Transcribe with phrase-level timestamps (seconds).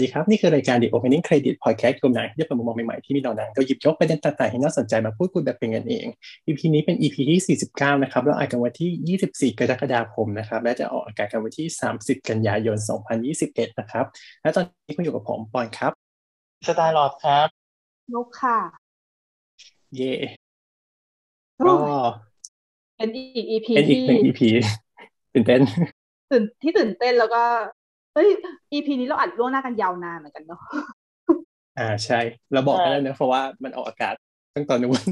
[0.00, 6.06] ดีครับ นี่คือรายการ The Opening Credit Podcast กลุ่มหนังที่จะเปิดมุมมองใหม่ๆที่มีต่อหนังก็หยิบยกประเด็นต่างๆที่น่าสนใจมาพูดคุยแบบเป็นกันเอง
[6.46, 11.66] EP นี้เป็น EP ที่ 49 นะครับเราอัดกันวันที่ 24 กรกฎาคมนะครับและจะออกอากาศกันวันที่
[11.98, 12.76] 30 กันยายน
[13.28, 14.04] 2021 นะครับ
[14.42, 15.92] และตอนนี้คุณอยู่กับผมปอนครับ
[16.66, 17.48] สไตล์ลอดครับ
[18.14, 18.58] นุกค่ะ
[19.96, 20.12] เย่
[21.58, 22.08] โอ้ก็ย
[22.96, 24.40] เป็นอีก EP เป็นอีกที่หนึ่ง EP
[25.32, 25.60] ตื่นเต้น
[26.30, 27.42] ตื่นที่ตื่นเต้นแล้วก็
[28.20, 28.32] เอ้ย
[28.72, 30.60] EP นี้เราอัดล่วงหน้ากันยาวนานเหมือนกันเนาะ
[31.76, 32.20] อ่าใช่
[32.52, 34.14] เราบอกกันแล้วนะเพราะว่ามันออกอากาศ
[34.54, 35.10] ตั้งตอนนู้น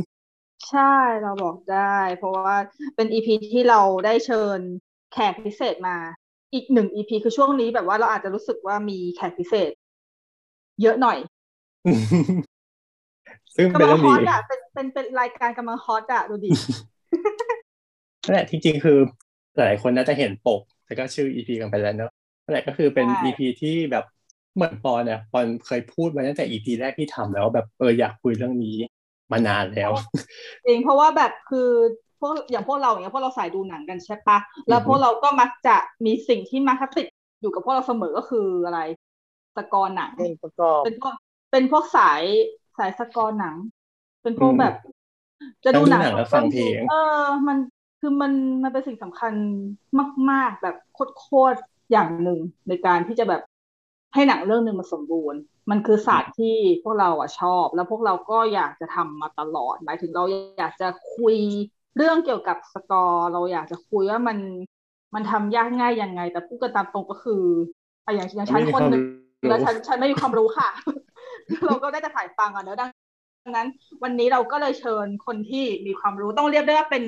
[0.70, 0.80] ใช่
[1.22, 2.56] เราบอกได้ เพราะว่า
[2.96, 4.60] เป็น EP ที่เราได้เชิญ
[5.12, 5.96] แขกพิเศษมา
[6.54, 9.72] อีกหนึ่ง EP คือช่วงนี้แบบว่าเราอาจจะรู้สึกว่ามีแขกพิเศษ
[10.82, 11.18] เยอะหน่อย
[13.56, 16.54] ซึ่งกำเป็นลัเรื่องงฮอดีตอะเป็นเป็นเป็นรายการกำลังฮอตอะดูดิ
[18.24, 18.98] นั่นแหละจริงๆคือ
[19.56, 22.10] หลายคนน่าจะเห็นปก แล้วก็ชื่อ EP กันไปแล้วเนอะ
[22.48, 24.04] นั่นแหละก็คือเป็นใช่ EP ที่แบบ
[24.54, 28.76] เหมือนปอนเนี่ยปอนเคยพูดไว้ตั้งแต่ EP แรกที่ทำแล้วแบบเอออยากคุยเรื่องนี้
[29.32, 29.92] มานานแล้ว
[30.66, 31.70] จริงเพราะว่าแบบคือ
[32.20, 34.38] พวกอย่างพวกเราอย่างเงี้ยพวกเราสายดูหนังกันใช่ปะ
[34.68, 37.06] แล้วอือฮึพวกเราก็มักจะมีสิ่งที่มักจะติด
[37.40, 38.80] อยู่กับพวกเราเสมอก็คืออะไร
[39.56, 41.14] สกอร์หนังเพลงประกอบเป็นพวก
[41.52, 42.22] เป็นพวกสาย
[42.78, 43.56] สายสกอร์หนัง
[44.22, 44.74] เป็นพวกแบบ
[45.64, 46.92] จะดูหนังทั้งดูหนังและฟังเพลงเอ
[47.22, 47.58] อ มัน
[48.00, 48.32] คือมัน
[48.62, 49.34] มันเป็นสิ่งสำคัญ
[50.30, 50.76] มาก ๆ แบบ
[51.18, 52.38] โคตรๆ อย่างหนึ่ง
[52.68, 53.42] ในการที่จะแบบ
[54.14, 55.40] ให้หนังเรื่องหนึ่งมันสมบูรณ์
[55.70, 60.24] มันคือศาสตร์ที่พวกเราอะชอบ แล้วพวกเราก็อยากจะทำมาตลอด หมายถึงเรา
[60.58, 61.36] อยากจะคุย
[61.96, 64.38] เรื่องเกี่ยวกับสกอร์เราอยากจะคุยว่ามัน
[65.14, 67.42] มันทำยากง่ายยังไง แต่พูดกันตามตรงก็คือ
[68.04, 69.02] อะอย่างอย่างฉันคนหนึ่ง
[69.48, 70.68] แล้วฉันฉันไม่มีความรู้ค่ะ
[71.66, 73.68] เราก็ได้แต่ถ่ายฟังอะเนอะดังนั้น
[74.02, 77.04] วันนี้เราก็เลยเชิญคนที่มีความรู้ต้องเรียกได้ว่าเป็น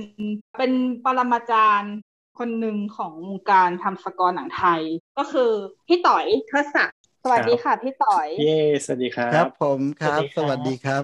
[0.59, 0.73] เป็น
[1.05, 1.95] ปรมาจารย์
[2.41, 4.83] คนหนึ่งของวงการทำสกอร์หนังไทย
[5.19, 5.51] ก็คือ
[5.89, 11.03] พี่ต่อยเทศศักดิ์สวัสดีค่ะ พี่ต่อย เย้สวัสดีครัครับบผมครับ สวัสดีครับ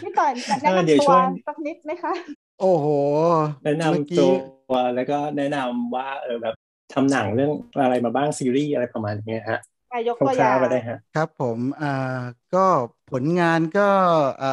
[0.00, 0.32] พี่ต่อย
[0.62, 2.12] แนะเออเดี๋ยนำวตัช่ววยสักนิดไหมคะ
[2.58, 2.86] โอ้โห
[3.64, 4.28] แนะนำเมื่อตักี้
[4.70, 6.54] วแล้วก็แนะนำว่าเออแบบ
[6.92, 7.50] ทำหนังเรื่อง
[7.82, 9.58] อะไรมาบ้างซีรีส์อะไรประมาณนี้ฮะ
[9.90, 11.86] อะยกคตัวอย่าร่างวๆก็ได้ฮะครับผมอ่า
[12.54, 12.66] ก็
[13.08, 13.82] ผลงานก็
[14.42, 14.48] อ่า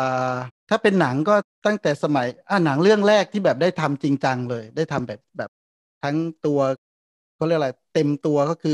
[0.70, 1.34] ถ้าเป็นหนังก็
[1.66, 5.50] ตั้งแต่สมัยอ่าหนังเรื่องแรกที่แบบได้ทำจริงจังเลย ได้ทำแบบแบบ
[6.02, 6.60] ทั้งตัว
[7.36, 8.72] เขาเรียกอะไรเต็มตัวก็คือ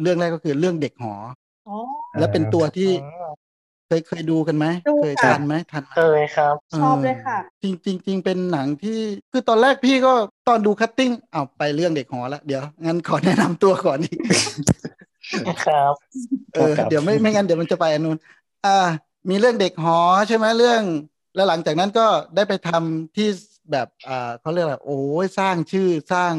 [0.00, 1.14] เรื่องแรกก็คือเรื่องเด็กหอ
[1.66, 1.74] อ๋อ
[2.18, 2.92] และเป็นตัวที่อ๋อ
[3.86, 8.98] เคยเคยดูกันไหมดูเคยค่ะทันไหมทันไหมเคยครับชอบเลยค่ะ จริงจริงจริงเป็นหนังที่
[9.32, 10.12] คือตอนแรกพี่ก็
[10.48, 14.18] ตอนดู cutting เอาวไปเรื่องเด็กหอแล้วเดี๋ยวงั้นขอแนะนำตัวก่อนอีก
[15.62, 15.94] ครับ
[16.50, 18.16] เออครับเดี๋ยวไม่ไม่งั้นเดี๋ยวมันจะไปอันนู้น
[18.62, 18.70] อ่า
[19.30, 19.94] มีเรื่องเด็กหอ
[20.28, 20.82] ใช่ไหมเรื่อง
[21.36, 23.28] แล้วหลังจากนั้นก็ได้ไปทำที่
[23.72, 26.34] แบบอ่าเขาเรียกอะไรโอ้ยสร้างชื่อสร้าง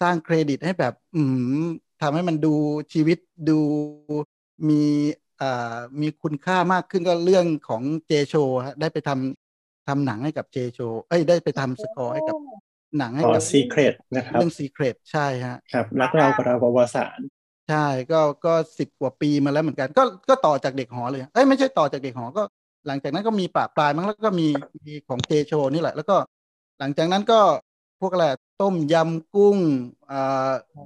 [0.00, 1.22] สร้างเครดิตให้แบบ อื
[1.60, 1.64] ม
[2.00, 2.54] ทำให้มันดู
[2.92, 3.18] ชีวิต
[3.48, 3.52] ดู
[4.68, 4.74] มี
[5.40, 8.34] อ่ามีคุณค่ามากขึ้นก็เรื่องของเจโช
[8.66, 12.36] ฮะได้ไปทำทำหนังให้กับเจโชเอ้ยได้ไปทำสกอร์ให้กับ
[12.98, 17.26] หนังให้อ๋อกับ Secret นะครับเรื่องซีเครตใช่ฮะครับ รักเรากับเราประวัติศาสตร์
[17.68, 17.76] ใช่
[18.10, 22.42] ก็ก็สิบกว่าปีมาแล้วเหมือนกัน ก็ก็ต่อจากเด็กหอเลย เอ้ยไม่ใช่ต่อจากเด็กหอก็
[22.86, 24.48] หลังจากนั้นก็มีปราบปลายมั้งแล้วก็มี
[24.86, 26.16] มีของเจโชนี่แหละ แล้วก็
[26.78, 27.40] หลังจากนั้นก็
[28.00, 28.24] พวกอะไร
[28.60, 29.58] ต้มยำกุ้ง
[30.10, 30.84] อ่าอ๋อ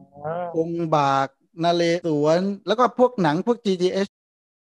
[0.56, 1.28] องค์บาก
[1.64, 4.10] นาเลสวน แล้วก็พวกหนังพวก GTH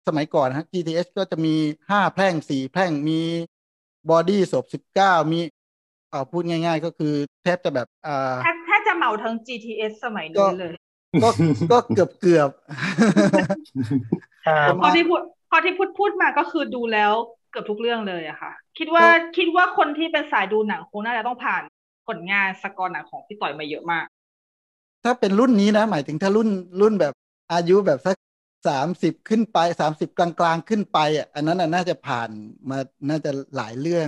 [0.08, 1.56] สมัยก่อนนะฮะ GTH ก็จะมี
[1.90, 3.20] ห้าแพร่งสี่แพร่งมี
[4.10, 5.40] บอดี้ศพสิบเก้ามี
[6.10, 10.74] เอาพูดง่าย ๆ ก็คือแทบจะแบบอ่าแทบแทบจะเหมาทั้ง GTS สมัยนี้เลย
[11.24, 11.30] ก็
[11.72, 12.50] ก็เกือบเกือบ
[14.48, 17.12] ครับพอที่พูดพ อที่พูดพูดมาก็คือดูแล้ว
[17.52, 21.64] เกือบทุกเรื่องเลยอะค่ะ คิดว่าก็คิดว่าคนที่เป็นสายดูหนังคงน่าจะต้องผ่าน
[22.08, 24.06] ผลงานสกอร์หนังของพี่ต่อยมาเยอะมาก
[25.04, 26.50] ถ้าเป็นรุ่นนี้นะ หมายถึงถ้ารุ่น
[26.82, 27.14] รุ่นแบบ
[27.54, 28.16] อายุแบบสัก
[28.68, 32.30] สามสิบขึ้นไปสามสิบกลางๆขึ้นไปอะอันนั้นน่ะน่าจะผ่าน
[32.70, 32.78] มา
[33.10, 34.08] น่าจะหลายเรื่อง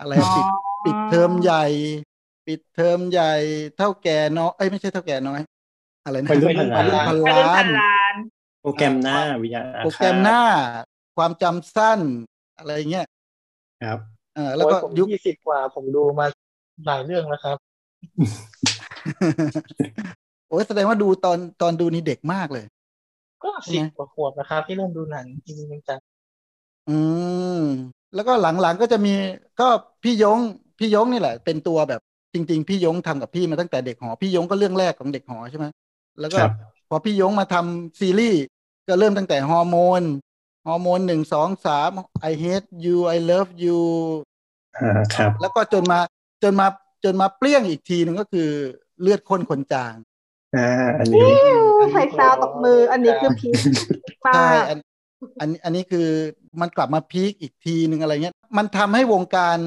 [0.00, 0.46] อะไรอ๋อปิด
[0.84, 1.64] ปิดเทอมใหญ่
[2.46, 3.32] ปิดเทอมใหญ่
[3.76, 5.40] เท่าแก่น้อยเอ้ยไม่ใช่เท่าแก่น้อย
[6.04, 7.66] อะไรนะวัยรุ่นพันล้าน
[8.62, 10.42] โปรแกรมหน้าวิทยาโปรแกรมหน้า
[11.16, 12.00] ความจำสั้น
[12.58, 13.06] อะไรเงี้ย
[13.82, 13.98] ครับ
[14.34, 16.26] เออแล้วก็โอ้ยผมยุคยี่สิบกว่าผมดูมา
[16.86, 17.56] หลายเรื่องแล้วครับ
[20.48, 22.64] โอ้ยแสดงว่าดูตอนตอนดูนี่เด็กมากเลย
[23.44, 26.00] ก็ใช่สิบไหมกว่าขวบนะครับ ที่เริ่มดูหนังจริงๆจัง
[26.88, 26.98] อื
[27.60, 27.62] ม
[28.14, 29.14] แล้วก็หลังๆก็จะมี
[29.60, 29.68] ก็
[30.02, 30.38] พี่ยง
[30.78, 32.00] พี่ยงนี่แหละ เป็นตัวแบบ
[32.34, 35.66] จริง ๆ พี่ยงทำกับพี่มาตั้งแต่เด็กหอ พี่ยงก็เรื่องแรกของเด็กหอใช่ไหม
[36.20, 36.52] แล้วก็ครับ
[36.90, 38.42] พอพี่ยงมาทำซีรีส์
[38.88, 40.02] ก็เริ่มตั้งแต่ฮอร์โมน
[40.66, 41.90] ฮอร์โมนหนึ่งสองสาม
[42.30, 43.80] I hate you I love you
[44.76, 46.00] อ่าครับ แล้วก็จนมา
[46.42, 46.66] จนมา
[47.04, 48.48] จนมาเปรี้ยงอีกทีหนึ่งก็คือ
[49.00, 49.94] เลือดข้นคนจาง
[50.56, 51.30] อ่าอันนี้
[51.92, 53.58] ใส่ซาวตบมือ อันนี้คือพีค
[54.26, 54.78] มาใช่กอัน
[55.40, 56.08] อันอันนี้คือ
[56.60, 59.58] มันกลับมาพีคอีกทีหนึ่งอะไรเงี้ย มันทำให้วงการ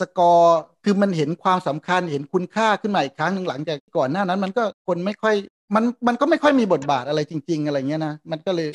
[0.00, 5.34] สกอร์คือมันเห็นความสำคัญเห็นคุณค่าขึ้นมาอีกครั้งหนึ่งหลังจากก่อนหน้านั้น มันก็คนไม่ค่อย
[5.74, 8.68] มันมันก็ไม่ค่อยมีบทบาทอะไรจริง ๆ อะไรเงี้ยนะมันก็เลย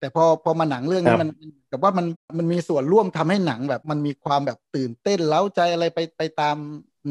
[0.00, 1.28] แต่พอพอมาหนังเรื่องนี้มัน
[1.70, 2.06] กับว่ามัน
[2.38, 6.56] มันมีส่วนร่วมทำให้หนังแบบ มันมีความแบบตื่นเต้นเล้าใจอะไรไปไปตาม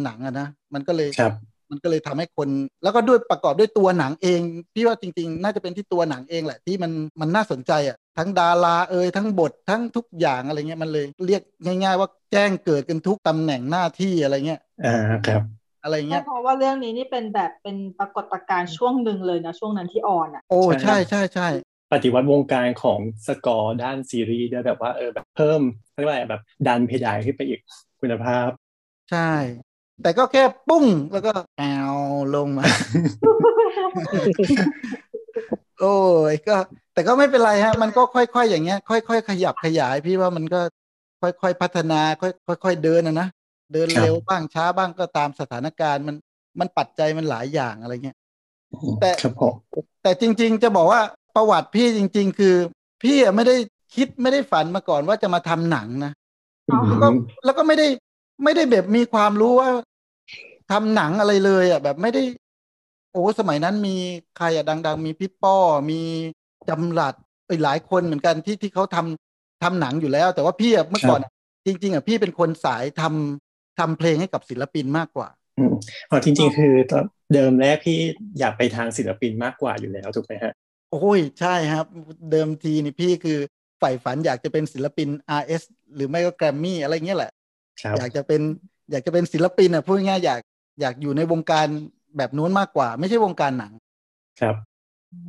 [0.03, 1.31] หนังอะนะมันก็เลยครับ
[1.71, 2.50] มันก็เลยทำให้คน
[2.83, 4.39] แล้วก็ด้วยประกอบด้วยตัวหนังเอง
[4.74, 6.91] พี่ว่าจริง ๆ น่าจะเป็นที่ตัวหนังเองแหละที่มัน
[7.21, 14.89] มันน่าสนใจอะทั้งดาราเอ่ยทั้งบททั้งทุกอย่างอะไรเงี้ยมันเลยเรียกง่าย ๆ ว่าแจ้งเกิดกันทุกตำแหน่งหน้าที่อะไรเงี้ยอ่า
[15.25, 15.41] ครับ
[15.83, 21.47] อะไรเงี้ยเพราะว่าเรื่องนี้นี่เป็นแบบเป็นปรากฏการณ์ช่วงหนึ่งเลยนะช่วงนั้นที่ออนอะ โอ้ใช่ใช่ใช่ใช่
[21.94, 25.62] ปฏิวัติวงการของสกอร์ด้านซีรีส์ด้วยแบบว่าเออแบบเพิ่ม
[25.94, 27.59] เรียกว่าอะไรแบบดันเพดานขึ้นไปอีก
[28.01, 28.50] คุณภาพ
[29.12, 29.31] ใช่
[30.01, 31.63] แต่ก็แค่ปุ้งแล้วก็แอ
[31.94, 31.97] ว
[32.35, 32.65] ลงมา
[35.81, 35.97] โอ้
[36.33, 36.56] ยก็
[36.94, 40.59] แต่ก็ไม่เป็นไรฮะ มันก็ค่อยๆอย่างเงี้ย ค่อยๆขยับขยายพี่ว่ามันก็
[41.21, 43.27] ค่อยๆพัฒนา ค่อยค่อยๆเดินนะนะ
[43.74, 46.16] เดินครับเร็วบ้างช้าบ้างก็ตามสถานการณ์มัน
[46.60, 48.18] มันปัจจัยมันหลายอย่างอะไรเงี้ย
[49.00, 49.54] แต่ครับผม
[50.04, 51.02] แต่จริง ๆ จะบอกว่า
[51.36, 52.56] ประวัติพี่จริง ๆ คือ
[53.04, 53.56] พี่อะไม่ได้
[53.96, 56.12] คิดไม่ได้ฝันมาก่อนว่าจะมาทำหนังนะ
[56.72, 57.08] อ๋อแล้วก็
[57.46, 57.88] แล้วก็ไม่ได้
[58.44, 59.70] ไม่ได้แบบมีความรู้ว่า
[60.72, 62.24] ทำหนังอะไรเลย อะ แบบไม่ได้
[63.12, 63.96] โอ้สมัยนั้นมี
[64.38, 65.58] ใครอะดัง ๆ มีพี่ป้อ
[65.92, 66.02] มี
[66.69, 67.14] จำรัด
[67.46, 71.31] เอ้ยหลายคนเหมือนกันที่ที่เขาทำทำหนังอยู่แล้ว แต่ว่าพี่อะเมื่อก่อนอะ
[71.66, 75.30] จริง ๆอะพี่เป็นคนสายทำ ทำเพลงให้กับศิลปินมากกว่า
[75.60, 75.74] อืม
[76.10, 77.04] อ๋อจริง ๆ คือตอน
[77.34, 77.98] เดิมแรกพี่
[78.40, 80.54] อยากไปทางศิลปินมากกว่าอยู่แล้วถูกไหมฮะ
[80.92, 81.86] โอ้ยใช่ครับ
[82.31, 83.38] เดิมทีนี่พี่คือ
[83.80, 85.10] ใฝ่ฝันอยากจะเป็นศิลปิน
[85.42, 85.62] RS
[85.96, 87.31] หรือไม่ก็แกรมมี่อะไรเงี้ยแหละ
[87.81, 88.42] ครับอยากจะเป็น
[88.92, 90.42] อยากจะเป็นศิลปินอะพูดง่ายๆอยาก
[90.81, 91.68] อยากอยู่ในวงการ
[92.18, 93.74] แบบนู้นมากกว่า ไม่ใช่วงการหนัง
[94.42, 94.56] ครับ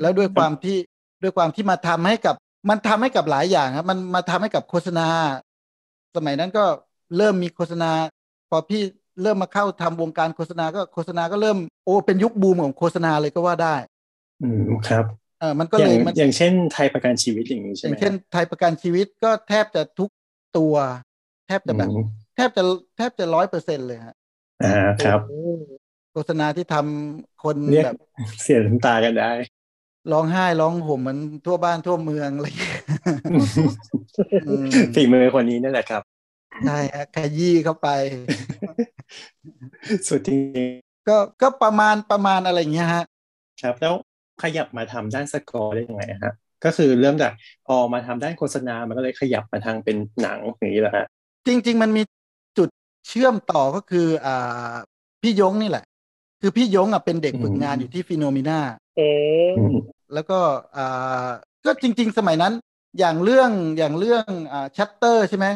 [0.00, 0.79] แล้วด้วยความที่
[1.23, 2.35] ด้วยความที่มาทำให้กับ
[2.69, 5.08] มันทำให้กับหลายอย่างครับมันมาทำให้กับโฆษณา
[6.17, 6.64] สมัยนั้นก็
[7.17, 7.90] เริ่มมีโฆษณา
[8.24, 8.24] พ
[8.56, 8.80] อพี่
[9.22, 13.76] เริ่มมาเข้าทำวงการโฆษณาก็โฆษณาก็เริ่มโอ้เป็นยุคบูมของโฆษณาเลยก็ว่าได้
[14.40, 15.04] อืมครับ
[15.38, 20.10] เออมันก็อเลย่างยมันอย่างเช่นไทยประกันชีวิตอย่างนี้อใช่ไหมย่างเช่นไทยประกันชีวิตก็แทบจะทุก
[20.58, 20.74] ตัว
[21.46, 22.62] แทบจะแบบอืมแทบจะ
[22.96, 24.14] แทบจะร้อยเปอร์เซ็นเลยฮะ
[24.60, 24.66] อ่า
[25.00, 25.34] ครับโอ้
[26.12, 27.96] โฆษณาที่ทำคนเรียกแบบ
[28.42, 29.32] เสียน้ำตากันได้
[30.12, 32.78] ร้องไห้ร้องห่มเหมันทั่วบ้านทั่วเมืองอะไรอย่างเงี้ย
[34.44, 36.02] อืมฝีมือคนนี้นั่นแหละครับ
[36.62, 37.86] ใช่ฮะขยี้เข้าไป
[40.08, 43.04] สุดจริงก็ก็ประมาณประมาณอะไรอย่างเงี้ยฮะ
[43.60, 43.94] ครับ แล้ว
[44.42, 46.32] ขยับมาทำด้านสกอร์ได้ยังไงฮะ
[46.64, 47.32] ก็คือเริ่มจาก
[47.66, 51.06] พอมาทำด้านโฆษณามันก็เลยขยับมาทางเป็นหนังอย่างนี้แหละฮะ
[51.46, 52.02] จริง ๆ มันมี
[52.58, 52.68] จุด
[53.08, 54.34] เชื่อมต่อก็คืออ่
[54.73, 55.84] พี่ยงนี่แหละ
[56.40, 58.58] คือพี่ยงอะเป็นเด็กฝึกงานอยู่ที่ฟิโนเมนา
[58.96, 59.02] เอ๊ะ
[59.56, 59.75] อืม
[60.14, 60.38] แล้วก็
[60.76, 61.28] อ่า
[61.64, 62.52] ก็จริง ๆ สมัยนั้น
[62.99, 65.46] อย่างเรื่องอย่างเรื่องอ่าชัตเตอร์ใช่ไหม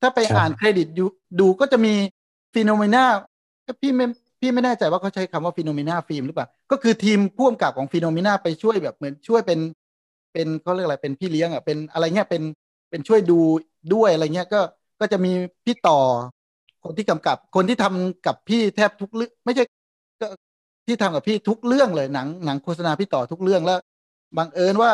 [0.00, 1.04] ถ้าไปอ่านเครดิตดู
[1.40, 1.94] ดูก็จะมี
[2.54, 3.04] ฟิโนเมนา
[3.80, 4.06] พี่ไม่
[4.40, 9.58] พี่ไม่แน่ใจว่าเขาใช้คำว่าฟิโนเมนาฟิล์มหรือเปล่า ก็คือทีมพ่วงกับของฟิโนเมนาไปช่วยแบบเหมือนช่วยเป็น
[10.32, 12.42] เป็นเขาเรียกอะไรเป็นพี่เลี้ยงอะเป็นอะไรเงี้ยเป็น
[12.90, 13.40] เป็นช่วยดู
[13.94, 14.60] ด้วยอะไรเงี้ยก็
[15.00, 15.32] ก็จะมี
[15.64, 15.98] พี่ต่อ
[16.84, 19.64] คนที่กำกับ คนที่ทำกับพี่แทบทุกเรื่องไม่ใช่
[20.20, 20.26] ก็
[20.86, 23.78] ที่ทำกับพี่ทุกเรื่องเลยหนังหนังโฆษณาพี่ต่อทุกเรื่องแล้ว
[24.38, 24.90] บังเอิญว่า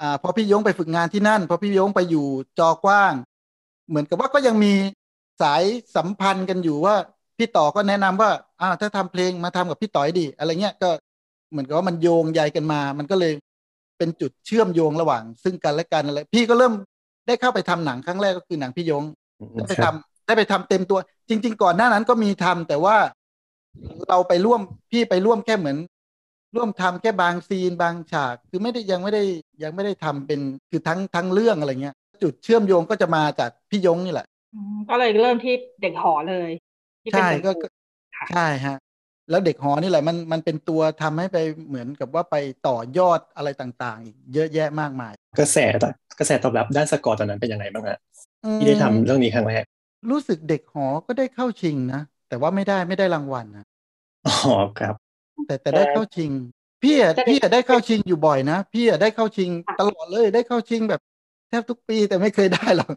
[0.00, 2.26] อ่าพอพี่ยงไปฝึกงานที่นั่น พอพี่ยงไปอยู่
[2.58, 3.12] จอกว้าง
[3.90, 4.72] เหมือนกับว่าก็ยังมี
[5.42, 5.62] สาย
[5.96, 6.94] สัมพันธ์กันอยู่ว่า
[7.36, 8.30] พี่ต่อก็แนะนำว่า
[8.60, 10.90] อ้าวถ้าทำเพลงมาทำกับพี่ต่อยดิอะไรเงี้ยก็
[11.50, 13.32] เหมือนกับว่ามันโยงใยกันมา มันก็เลย
[13.98, 16.72] เป็นจุดเชื่อมโยงระหว่าง ซึ่งกันและกันอะไรพี่ก็เริ่ม
[17.26, 19.04] ได้เข้าไปทำหนังครั้งแรกก็คือหนังพี่ยง
[19.54, 19.94] ได้ไปทำรับ
[20.26, 22.96] ได้ไปทำเต็มตัว จริง ๆ ก่อนหน้านั้นก็มีทำแต่ว่า
[24.08, 25.76] เราไปร่วมพี่ไปร่วมแค่เหมือน
[26.56, 29.22] ร่วมทำแค่บางซีนบางฉาก คือไม่ได้ยังไม่ได้
[29.62, 36.50] ยังไม่ได้ทำเป็นคือทั้งทั้งเรื่องอะไรเงี้ย จุดเชื่อมโยงก็จะมาจากพี่ยงนี่แหละอืมก็เลยเริ่มที่เด็กหอเลย
[37.02, 37.66] ที่เป็นใช่เด็กก็หอก็
[38.18, 38.76] ค่ะใช่ฮะ
[39.30, 42.36] แล้วเด็กหอนี่แหละมันมันเป็นตัวทำให้ไปเหมือนกับว่าไป
[42.68, 45.56] ต่อยอดอะไรต่างๆ อีกเยอะแยะมากมาย กระแส
[46.18, 47.98] กระแสตอบรับด้านสกอร์ตอนนั้นเป็นยังไงบ้างฮะ
[48.44, 49.64] อืมที่ได้ทำเรื่องนี้ครั้งแรก
[50.10, 53.64] รู้สึกเด็กหอก็ได้เข้าชิงนะแต่ว่าไม่ได้ไม่ได้รางวัลนะ
[54.26, 54.32] อ๋อ
[54.78, 54.94] ครับ
[55.46, 56.32] แต่แต่ได้เข้าชิง
[56.82, 61.00] พี่อะแต่เด็กพี่อะได้เข้าชิงอยู่บ่อยนะพี่อะได้เข้าชิงตลอดเลยได้เข้าชิงแบบ
[61.50, 62.92] แทบทุกปีแต่ไม่เคยได้หรอก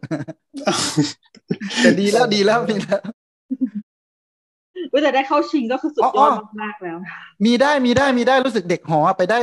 [1.81, 3.01] แต่ดีแล้วดีแล้วดีแล้ว
[4.89, 6.27] เว้ยแต่ได้เข้าชิงก็คือสุดยอดอ๋อ
[6.62, 6.98] มากๆแล้ว
[7.45, 9.39] มีได้มีได้มีได้รู้สึกเด็กหอไปได้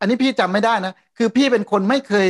[0.00, 2.28] อันนี้พี่จำไม่ได้นะ คือพี่เป็นคนไม่เคย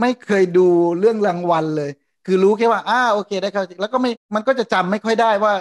[0.00, 0.68] ไม่เคยดู
[1.00, 1.90] เรื่องรางวัลเลย
[2.26, 5.52] คือรู้แค่ว่าอ้าโอเคได้เข้าแล้วก็ไม่มันก็จะจำไม่ค่อยได้ว่า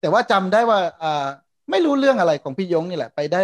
[0.00, 1.26] แต่ว่าจำได้ว่าอ่า
[1.70, 3.42] ไม่รู้เรื่องอะไรของพี่ยงนี่แหละ ไปได้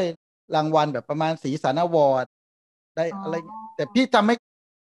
[0.55, 2.27] รางวัลแบบประมาณสีสันอวอร์ด
[2.97, 4.37] ได้อ๋อออะไรเงี้ยแต่พี่จำไม่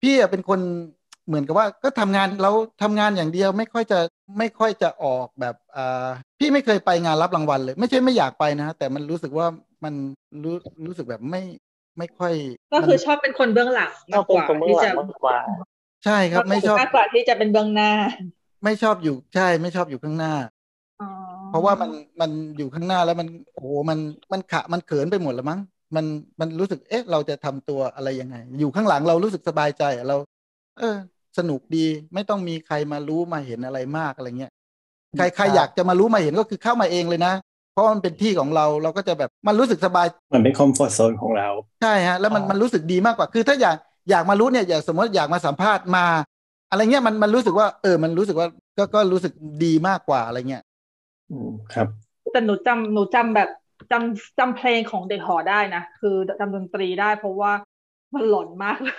[0.02, 0.60] พี่อะเป็นคน
[1.26, 2.50] เหมือนกับว่าก็ทำงานเรา
[2.82, 3.98] ทำงานอย่างเดียวไม่ค่อยจะ
[4.38, 6.08] ไม่ค่อยจะออกแบบอ่า
[6.40, 9.46] พี่ไม่เคยไปงานรับรางวัลเลย ไม่ใช่ไม่อยากไปนะ แต่มันรู้สึกว่า
[9.84, 9.94] มัน
[10.42, 10.54] รู้
[10.86, 11.42] รู้สึกแบบไม่
[11.98, 12.32] ไม่ค่อย
[12.72, 15.38] ก็คือมันชอบเป็นคนเบื้องหลังก็มากเป็กนว่าคนเบื้องที่หลัจะงมากกว่า
[16.04, 17.90] ใช่ครับไม่ชอบมากกว่าที่จะเป็นเบื้องหน้า
[18.64, 20.32] ไม่ชอบอยู่ใช่ ไม่ชอบอยู่ข้างหน้า
[21.00, 21.06] อ๋อ
[21.48, 21.90] เพราะว่ามัน
[22.20, 23.98] มันอยู่ข้างหน้าแล้วมันโอ้โหมัน
[24.32, 25.60] มันขะมันเขินไปหมดแล้วมั้ง
[25.96, 26.04] มัน
[26.40, 30.16] มันรู้สึกเอ๊ะ เราจะทำตัวอะไรยังไง อยู่ข้างหลังเรารู้สึกสบายใจอะเรา
[30.78, 30.96] เออ
[31.38, 34.52] สนุกดีไม่ต้องมีใครมารู้มาเห็นอะไรมากอะไรเงี้ย
[35.16, 37.34] ใครใครอยากจะมารู้มาเห็นก็คือเข้ามาเองเลยนะ
[37.72, 41.48] เพราะมันเป็นที่ของเราเราก็จะแบบมันรู้สึกสบายเหมือนเป็นคอมฟอร์ทโซนของเรา
[41.80, 43.76] ใช่ฮะแล้วมันอ๋อมันรู้สึกดีมากกว่าคือถ้าอยาก
[44.10, 46.06] อยากมารู้เนี่ยอยากสมมติอยากมาสัมภาษณ์มา
[46.70, 49.32] อะไรเงี้ยมันมันรู้สึกว่า เออ มันรู้สึกว่าก็ก็รู้สึก
[49.64, 50.62] ดีมากกว่าอะไรเงี้ย
[51.30, 51.88] อืมครับ
[52.32, 53.48] แต่หนูจำหนูจำแบบ
[53.92, 57.52] จำจำเพลงของเด็กหอได้นะ คือจำดนตรีได้เพราะว่า
[58.14, 58.94] มันหลอนมากเลย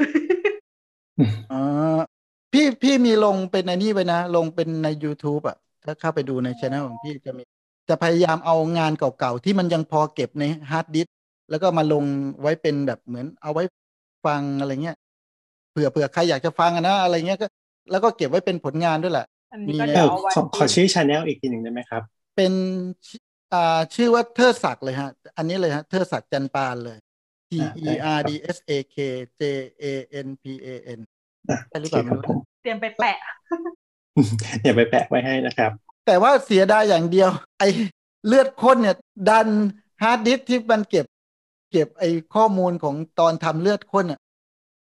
[1.50, 1.56] อ๋อ
[2.54, 7.44] พี่พี่มีลงเป็นในนี่ไปนะ ลงเป็นใน YouTube อะ ถ้าเข้าไปดูในช anel ของพี่จะมี
[7.90, 11.14] จะพยายามเอางานเก่าๆ ที่มันยังพอเก็บในฮาร์ดดิสก์
[11.50, 12.04] แล้วก็มาลง
[12.42, 13.64] ไว้เป็นแบบเหมือนเอาไว้
[14.26, 14.96] ฟังอะไรเงี้ย
[15.72, 17.48] เผื่อเผื่อใครอยากจะฟังอะนะ อะไรเงี้ยก็
[17.92, 22.04] แล้วก็เก็บไว้เป็นผลงานด้วยแหละอันนี้ก็มีเดี๋ยวเออเอาไว้ขอขอชื่อ channelีกทีหนึ่งได้ไหมครับ
[22.36, 22.54] เป็น
[23.10, 23.20] ชื่
[23.54, 26.98] ออ่าชื่อว่าเทิดศักดิ์เลยฮะ อันนี้เลยฮะ เทิดศักดิ์จันปานเลย
[27.50, 28.98] T อ่า E ได้ครั R บ D S A K
[29.40, 29.42] J
[29.84, 29.86] A
[30.26, 31.00] N P A N
[31.50, 33.18] อะใช่หรือเปล่า โอเคครับผมเตรียมไปแปะ
[34.62, 35.72] เดี๋ยวไปแปะไว้ให้นะครับ
[36.06, 37.30] แต่ว่าเสียดายอย่างเดียว
[37.60, 37.64] ไอ
[38.28, 38.96] เลือดข้นเนี่ย
[39.30, 39.48] ดัน
[40.04, 41.06] ฮาร์ดดิสก์ที่มันเก็บ
[41.72, 42.04] เก็บไอ
[42.36, 44.20] ข้อมูลของตอนทำเลือดข้นอะ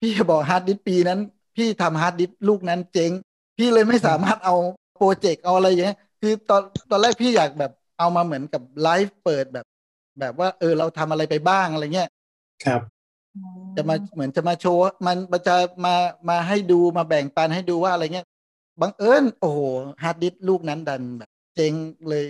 [0.00, 1.20] พี่บอกฮาร์ดดิสก์ปีนั้น
[1.56, 3.10] พี่ทำฮาร์ดดิสก์ลูกนั้นเจ๊ง
[3.58, 4.56] พี่เลยไม่สามารถเอา
[4.94, 9.66] โปรเจกต์เอาอะไรอย่างเงี้ยคือตอนตอนแรกพี่อยากแบบ เอามาเหมือนกับไลฟ์เปิดแบบ
[10.20, 12.08] แบบว่า เออเราทำอะไรไปบ้างอะไรเงี้ย
[12.64, 12.80] ครับ
[13.76, 15.94] จะมาเหมือนจะมาโชว์มันมันจะมา
[16.28, 18.26] มาให้ดูมาแบ่งปันให้ดูว่าอะไรเงี้ย
[18.80, 19.58] บังเอิญโอ้โห
[20.02, 21.74] ฮาร์ดดิสก์ลูกนั้นดันแบบเจ๊ง
[22.08, 22.24] เลย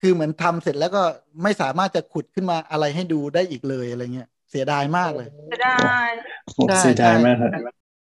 [0.00, 1.02] คือเหมือนทำเสร็จแล้วก็
[1.42, 5.70] ไม่สามารถจะขุดขึ้นมาอะไรให้ดูได้อีกเลยอะไรเงี้ยเสียดายมากเลยจะได้
[6.56, 7.50] โอ้ใช่เสียดายใช่มากครับ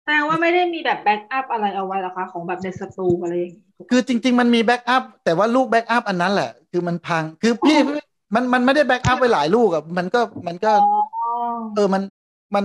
[0.02, 7.78] แสดงว่าไม่ได้มีแบบ backup อะไรเอาไว้หรอคะ ของแบบในสตูอะไรอย่างงี้ คือจริง ๆ มันมี backup แต่ว่าลูก backup อันนั้นแหละ คือมันพังคือพี่
[8.34, 11.28] มันมันไม่ได้ backup ไปหลายลูกอะมันก็มันก็อ๋อ
[11.74, 12.02] เออมัน
[12.54, 12.64] มัน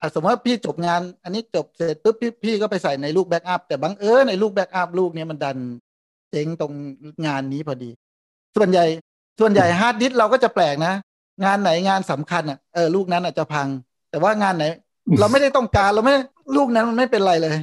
[0.00, 5.58] อะสมมติว่าพี่จบงาน อันนี้จบเสร็จปุ๊บพี่พี่ก็ไปใส่ในลูก backup แต่บังเอิญในลูก backup ลูกเนี้ยมันดัน
[6.30, 6.72] เจ๊งตรง
[7.26, 7.90] งานนี้พอดี
[8.56, 8.84] ส่วนใหญ่
[9.40, 10.94] ส่วนใหญ่ฮาร์ดดิสก์เราก็จะแปลกนะ
[11.44, 13.68] งานไหนงานสำคัญอะเออลูกนั้นอาจจะพัง
[14.10, 14.64] แต่ว่างานไหน
[15.18, 16.20] เราไม่ได้ต้องการเราไม่ได้
[16.56, 17.56] ลูกนั้นมันไม่เป็นไรเลย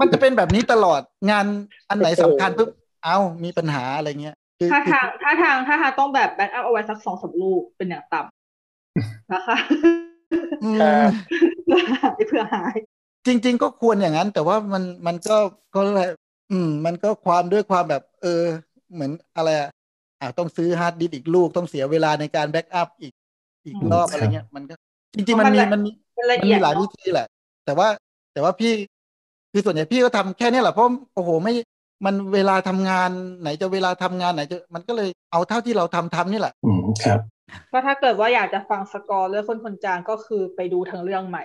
[0.00, 1.00] มันจะเป็นแบบนี้ตลอด
[1.30, 1.46] งาน
[1.88, 2.70] อันไหนสำคัญปุ๊บ
[3.04, 9.56] เอ้ามีปัญหาอะไรเงี้ยคือถ้าคือทางถ้าทางถ้าทางต้องแบบแบ็กอัพเอาไว้สักสองสามลูกเป็นอย่างต่ำนะคะ
[10.62, 11.12] อืครัมบ
[11.64, 12.76] เพื่อหายเพื่อหาย
[13.26, 15.36] จริง ๆ ก็ควรอย่างนั้น แต่ว่ามันมันก็
[15.74, 16.02] ก็อะไร
[16.50, 18.42] อืม มันก็ความด้วยความแบบ เออ
[18.92, 19.68] เหมือนอะไรอะ
[20.20, 23.12] อ่าต้องซื้อฮาร์ดดิสก์อีกลูกต้องเสียเวลาในการ backup อีก
[23.66, 24.74] อีกรอบอืมอะไรเงี้ย มันก็
[25.14, 27.26] จริงๆ เพราะมันมันมีละมันมีเป็นละมันเอียมีดหลายเนวิอะธีแหละ
[27.64, 27.88] แต่ว่า
[28.32, 28.72] แต่ว่าพี่
[29.56, 31.54] คือส่วนใหญ่พี่ก็ทำแค่เนี้ยแหละเพราะโอ้โหไม่
[32.04, 33.10] มันเวลาทำงาน
[33.40, 37.20] ไหนจะเวลาทำงานไหนจะมันก็เลยเอาเท่าที่เราทำทำนี่แหละ อืมครับ
[37.72, 41.44] ก็ถ้าเกิดว่าอยากจะฟังสกอร์เรื่องข้นคนจางก็คือไปดูทั้งเรื่องใหม่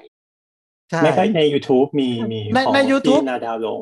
[0.89, 3.79] ใช่ไม่ก็ใน YouTube มีมีในของใน YouTube ที่นาดาวลง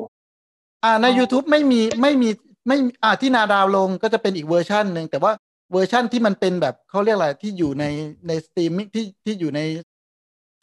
[0.84, 2.30] อ่าในอ๋อ YouTube ไม่มีไม่มี
[2.66, 5.32] ไม่อ่าที่นาดาวลงก็จะเป็นอีกเวอร์ชันหนึ่งแต่ว่า
[5.72, 7.84] เวอร์ชันที่มันเป็นแบบเขาเรียกอะไรที่อยู่ใน
[8.26, 9.60] ในสตรีมมิ่งที่ที่อยู่ใน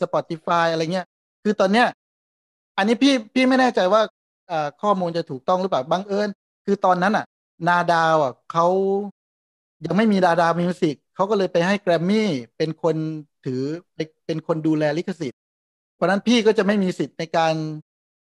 [0.01, 1.07] Spotify อะไรเงี้ย
[1.43, 1.87] คือตอนเนี้ย
[2.77, 4.01] อันนี้พี่พี่ไม่แน่ใจว่า
[4.51, 6.29] อ่าข้อมูลจะถูกต้องหรือเปล่าบังเอิญ
[6.65, 7.25] คือตอนนั้นอะ
[7.67, 8.67] นาดาวอะเขา
[9.85, 12.95] ยังไม่มีนาดาวมิวสิกเขาก็เลยไปให้แกรมมี่เป็นคน
[13.45, 13.61] ถือ
[14.25, 15.39] เป็นคนดูแลลิขสิทธิ์
[15.95, 17.53] เพราะฉะนั้นพี่ก็จะไม่มีสิทธิ์ในการ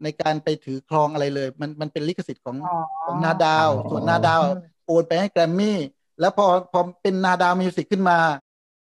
[0.03, 2.75] ในการไปถือครองอะไรเลย มันมันเป็นลิขสิทธิ์ของอ๋อ
[3.06, 4.41] ของนาดาวอ๋อส่วนนาดาว
[4.86, 5.77] โอนไปให้แกรมมี่
[6.20, 8.17] แล้วพอพอเป็นนาดาวมิวสิกขึ้นมา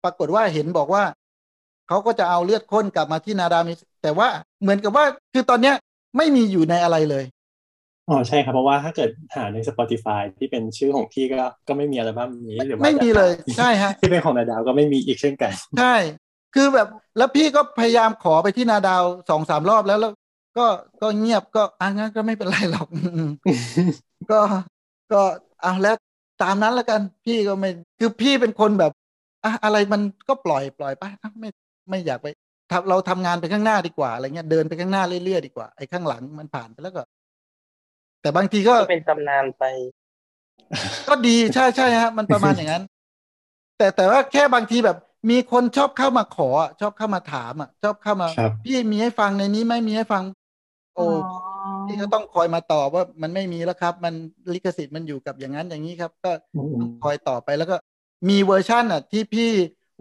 [0.04, 1.04] ปรากฏว่าเห็นบอกว่า
[1.88, 4.28] เขาก็จะเอาเลือดข้นกลับมาที่นาดาวมิวสิกแต่ว่า
[4.62, 5.76] เหมือนกับว่าคือตอนเนี้ย
[6.18, 7.24] ไม่มีอยู่ในอะไรเลย
[8.10, 15.96] อ๋อใช่ครับเพราะว่าถ้าเกิดหาใน Spotify ที่เป็นชื่อของพี่ก็ก็ไม่มีอัลบั้มนี้หรือว่าไม่มีเลยใช่ฮะที่เป็นของนาดาวก็ไม่มีอีกเช่นกันใช่
[16.56, 20.14] คือแบบแล้วพี่ก็พยายามขอไปที่นาดาวสองสามรอบแล้วแล้ว
[20.58, 20.66] ก็
[21.02, 23.30] ก็เงียบก็อะงั้นก็ไม่เป็นไรหรอกอืม
[24.32, 24.40] ก็
[25.12, 25.22] ก็
[25.62, 25.96] เอาแล้ว
[26.44, 27.70] ตามนั้นแล้วกัน พี่ก็ไม่
[28.00, 28.92] คือพี่เป็นคนแบบ
[29.44, 31.50] อะอะไรมันก็ปล่อยปล่อยไปอะไม่
[31.90, 32.28] ไม่อยากไป
[32.72, 37.02] ทำเราทำงานไปข้างหน้าดีกว่าอะไรเงี้ยเดินไปข้างหน้าเรื่อยๆดีกว่าไอ้ข้างหลังมันผ่านไปแล้วก็
[38.22, 39.64] แต่บางทีก็ก็เป็นตำนานไป
[41.08, 42.84] ก็ดีใช่ใช่ฮะ มันประมาณอย่างนั้น
[43.78, 44.98] แต่แต่ว่าแค่บางทีแบบ
[45.30, 50.24] มีคนชอบเข้ามาขออะชอบเข้ามาถามอะ ชอบเข้ามาครับพี่มีให้ฟังในนี้ไหมมีให้ฟัง
[50.96, 51.02] โอ้
[51.86, 54.14] พี่ก็ต้องคอยมาตอบว่ามันไม่มีแล้วครับ มัน
[54.54, 57.76] ลิขสิทธิ์มันอยู่กับอย่างนั้นอย่างนี้ครับ ก็อืมคอยต่อไปแล้วก็
[58.30, 59.50] มีเวอร์ชันอะ ที่พี่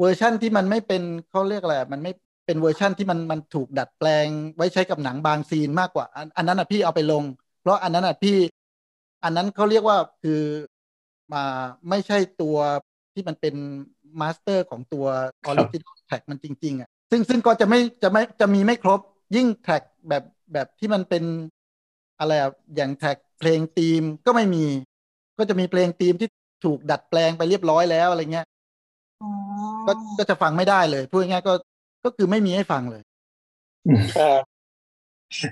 [0.01, 2.13] เวอร์ชันที่มันไม่เป็นเขาเรียกอะไรอะมันไม่
[2.47, 7.25] เป็นเวอร์ชันที่มันมันถูกดัดแปลง ไว้ใช้กับหนังบางซีนมากกว่าอันอันนั้นอะพี่เอาไปลง
[7.61, 8.37] เพราะอันนั้นอะพี่
[9.25, 10.43] อันนั้นเขาเรียกว่าคือ
[11.33, 11.45] มา
[11.89, 12.57] ไม่ใช่ตัว
[13.15, 13.55] ที่มันเป็น
[14.21, 15.07] master ของตัว
[15.47, 19.01] original track มันจริงๆอะซึ่งซึ่งก็จะไม่จะไม่จะมีไม่ครบ
[19.37, 21.25] ยิ่ง track แบบแบบที่มันเป็น
[22.19, 24.65] อะไรอะอย่าง track เพลงธีมก็ไม่มี
[25.39, 26.29] ก็จะมีเพลงธีมที่
[26.65, 28.60] ถูกดัดแปลงไปเรียบร้อยแล้วอะไรเงี้ยอ๋อ
[29.87, 31.53] ก็ก็จะฟังไม่ได้เลย พูดง่ายๆก็
[32.05, 33.03] ก็คือไม่มีให้ฟังเลย
[34.19, 34.43] ครับ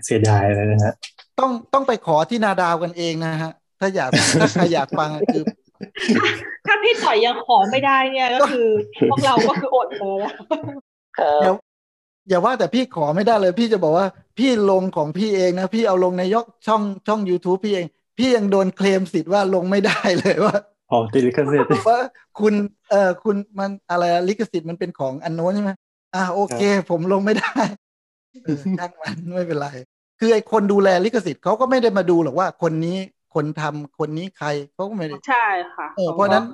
[0.04, 0.94] เสียดายเลยนะฮะ
[1.38, 4.10] ต้องต้องไปขอที่นาดาวกันเองนะฮะ ถ้าอยาก
[4.40, 5.44] ถ้าใครอยากฟังอะคือ
[6.66, 8.68] ถ้าพี่ต่อยยังขอไม่ได้เนี่ยก็คือ
[9.10, 10.34] พวกเราก็คืออดเลยอะ
[11.18, 11.52] ครับอย่า
[12.28, 14.06] อย่าว่าแต่พี่ขอไม่ได้เลย พี่จะบอกว่า
[14.38, 17.87] พี่ลงของพี่เองนะ พี่เอาลงในยกช่องช่อง youtube พี่เอง
[18.18, 20.56] พี่ยังโดนเคลมสิทธิ์ว่าลงไม่ได้เลยว่า
[20.88, 21.99] พอติดลิขสิทธิ์ว่า
[22.38, 22.54] คุณ
[22.90, 25.73] เออคุณมันอะไรอะลิขสิทธิ์มันเป็นของอันโน้นใช่ไหม
[26.14, 27.52] อ่าโอเค ผมลงไม่ได้
[28.45, 29.68] เออช่างมันไม่เป็นไร
[30.21, 32.96] คือไอ้คนดูแลลิขสิทธิ์เขาก็ไม่ได้มาดูหรอกว่าคนนี้
[33.35, 36.44] คนทำคนนี้ใครเขาก็ไม่ได้ใช่ค่ะเออเพราะฉะนั้น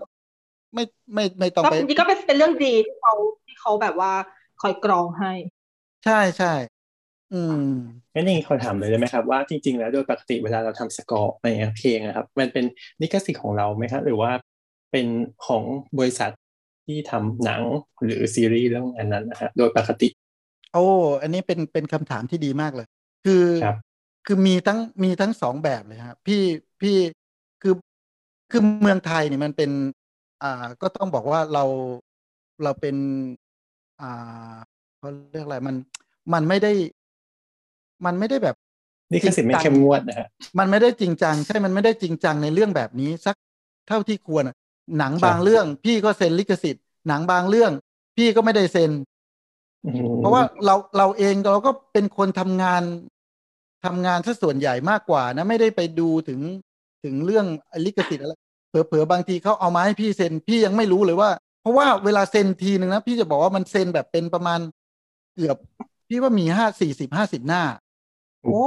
[0.75, 4.13] ไม่ไม่ไม่ต้องก็ไปจริงๆก็เป็นเป็นเรื่องดีที่เขาที่เขาแบบว่า
[4.61, 5.33] คอยกรองให้
[6.05, 6.47] ใช่ใช่
[7.35, 7.71] อืม
[8.15, 12.65] งั้นอย่างนี้ขอถามเลยได้ไหมครับว่าจริง ๆ แล้วโดยปกติเวลาเราทำสกอร์อะไรเงี้ยเพลงนะครับ มันเป็น
[13.01, 14.31] ลิขสิทธิ์ของเราไหมครับหรือว่า
[14.93, 15.07] เป็น
[15.47, 15.63] ของ
[15.99, 16.31] บริษัท
[16.87, 17.63] ที่ทำหนัง
[18.05, 20.09] หรือซีรีส์เรื่องอันนั้นนะฮะโดยปกติ
[20.73, 20.85] โอ้
[21.23, 22.87] อันนี้เป็นเป็นคำถามที่ดีมากเลย
[23.25, 23.77] คือครับ
[24.27, 26.43] คือมีทั้งมีทั้งสองแบบเลยครับพี่
[26.81, 26.97] พี่
[27.63, 27.75] คือ
[28.51, 29.71] คือเมืองไทยเนี่ยมันเป็น
[30.43, 31.65] อ่าก็ต้องบอกว่าเรา
[32.65, 32.97] เราเป็น
[34.01, 34.55] อ่า
[34.99, 35.77] เขาเรียกอะไรมัน
[36.33, 36.73] มันไม่ได้
[38.05, 38.57] มันไม่ได้แบบ
[39.13, 40.29] ลิขสิทธิ์ไม่เข้มงวดนะฮะ
[40.59, 43.37] มันไม่ได้จริงจัง ใช่มันไม่ได้จริงจังในเรื่องแบบนี้ สัก
[43.89, 44.57] เท่าที่ควรอะ
[44.99, 47.73] หนังครับบางเรื่อง พี่ก็เซ็นลิขสิทธิ์หนังบางเรื่อง
[48.17, 48.91] พี่ก็ไม่ได้เซ็น
[49.85, 52.83] อืมเพราะว่าเราเราเองเราก็เป็นคนทำงาน
[53.85, 56.41] ทำงานซะส่วนใหญ่มากกว่านะ ไม่ได้ไปดูถึง
[57.05, 57.47] ถึงเรื่อง
[57.85, 58.33] ลิขสิทธิ์อะไร
[58.71, 61.31] เผลอๆบางทีเขาเอามาให้พี่เซ็นพี่ยังไม่รู้เลยว่า
[61.61, 64.61] เพราะว่าเวลาเซ็นทีหนึ่งนะพี่จะบอกว่ามันเซ็นแบบเป็นประมาณ
[65.35, 65.57] เกือบ
[66.09, 67.63] พี่ว่ามีห้าสี่สิบห้าสิบหน้า
[68.45, 68.63] โอ้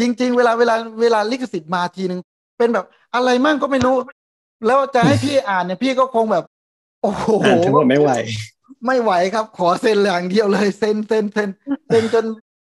[0.00, 2.20] จริง ๆ เวลาเวลาเวลาลิขสิทธิ์มาทีหนึ่ง
[2.58, 3.96] เป็นแบบอะไรมั่งก็ไม่รู้
[4.66, 6.44] แล้วจะให้พี่อ่านเนี่ยพี่ก็คงแบบ
[7.02, 8.10] โอ้โหอ่านทั้งหมดไม่ไหว
[8.86, 11.48] ไม่ไหวครับ ขอเซ็นอย่างเดียวเลยเซ็นเซ็นเซ็น
[11.88, 12.24] เซ็นจน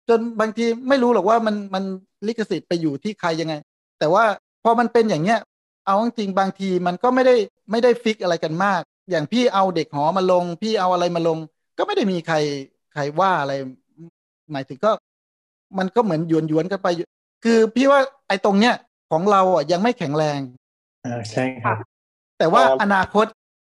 [0.09, 1.83] จนบางทีไม่รู้หรอกว่ามันมัน
[2.27, 3.53] ลิขสิทธิ์ไปอยู่ที่ใครยังไง
[3.99, 4.23] แต่ว่า
[4.63, 5.39] พอมันเป็นอย่างเงี้ย
[5.85, 7.35] เอาจริงๆบางทีมันก็ไม่ได้
[7.71, 11.37] ไม่ได้ฟิกอะไรกันมาก อย่างพี่เอาเด็กหอมาลง พี่เอาอะไรมาลง
[11.77, 12.35] ก็ไม่ได้มีใคร
[12.93, 13.53] ใครว่าอะไร
[14.51, 14.91] หมายถึงก็
[15.77, 16.87] มันก็เหมือนหยวนหยวนๆกันไป
[17.43, 18.75] คือพี่ว่าไอ้ตรงเนี้ย
[19.11, 20.39] ของเราอะยังไม่แข็งแรง
[21.05, 21.77] อ่าใช่ครับ
[22.39, 23.25] แต่ว่าครับอนาคต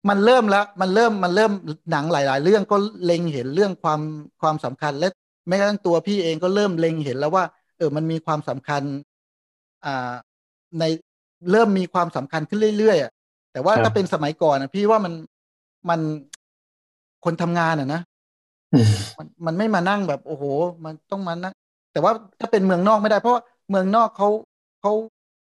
[0.08, 1.52] มันเริ่มแล้ว มันเริ่มมันเริ่ม
[1.90, 4.00] หนังหลาย ๆ เรื่องก็เล็งเห็นเรื่องความ
[4.40, 5.08] ความสำคัญและ
[5.48, 7.44] แม้กระทั่งตัวพี่เองก็เริ่มเล็งเห็นแล้วว่า
[7.78, 8.82] เออมันมีความสำคัญ
[9.84, 10.12] อ่า
[10.78, 10.84] ใน
[11.50, 13.10] เริ่มมีความสำคัญขึ้นเรื่อยๆอะ
[13.52, 15.12] แต่ว่าครับถ้าเป็นสมัยก่อนนะพี่ว่ามัน
[15.90, 16.00] มัน
[17.24, 18.00] คนทำงานอะนะ
[18.72, 20.44] อืมมันมันไม่มานั่งแบบ โอ้โห
[20.84, 21.54] มันต้องมานั่ง
[21.92, 24.28] แต่ว่าถ้าเป็นเมืองนอกไม่ได้ เพราะว่าเมืองนอกเขา
[24.80, 24.92] เขา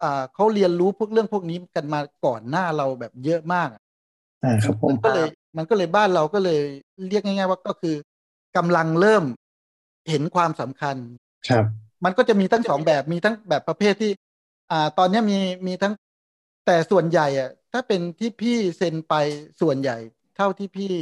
[0.03, 3.83] อ่าเขาเรียนรู้พวกเรื่องพวกนี้กันมาก่อนหน้าเราแบบเยอะมากอะ
[4.43, 6.61] อ่าครับผมมันก็เลยมันก็เลยบ้านเราก็เลย
[7.09, 7.95] เรียกง่าย ๆ ว่าก็คือ
[8.57, 9.25] กำลังเริ่ม
[10.11, 10.97] เห็นความสำคัญ
[11.49, 11.65] ครับ
[12.05, 14.11] มันก็จะมีทั้งสองแบบมีทั้งแบบประเภทที่
[14.71, 15.95] อ่า ตอนเนี้ยมีมีทั้ง
[16.67, 19.15] แต่ส่วนใหญ่อะ ถ้าเป็นที่พี่เซ็นไป
[19.61, 19.97] ส่วนใหญ่
[20.37, 20.93] เท่าที่พี่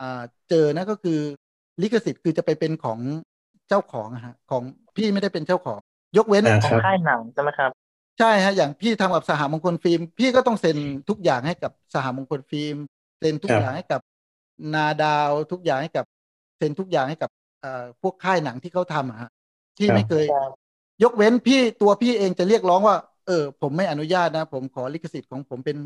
[0.00, 1.18] อ่าเจอนะก็คือ
[1.82, 2.98] ลิขสิทธิ์คือจะไปเป็นของ
[3.68, 4.62] เจ้าของอะฮะของ
[4.96, 5.80] พี่ไม่ได้เป็นเจ้าของ
[6.16, 7.70] ยกเว้นอ่าของครับค่ายหนังใช่ไหมครับ
[8.18, 10.76] ใช่ฮะอย่างพี่ทำกับสหมงคลฟิล์ม พี่ก็ต้องเซ็น
[11.08, 12.76] ทุกอย่างให้กับสหมงคลฟิล์ม
[13.18, 14.00] เซ็นทุกอย่างให้กับ
[14.74, 16.04] นาดาวทุกอย่างให้กับ
[16.58, 19.30] เซ็นทุกอย่างให้กับเอ่อพวกค่ายหนังที่เขาทำอะฮะ
[19.78, 20.66] พี่ไม่เคยครับ
[21.02, 25.76] ยกเว้นพี่ตัวพี่เองจะเรียกร้องว่า เออ ผมไม่อนุญาตนะ ผมขอลิขสิทธิ์ของผมเป็น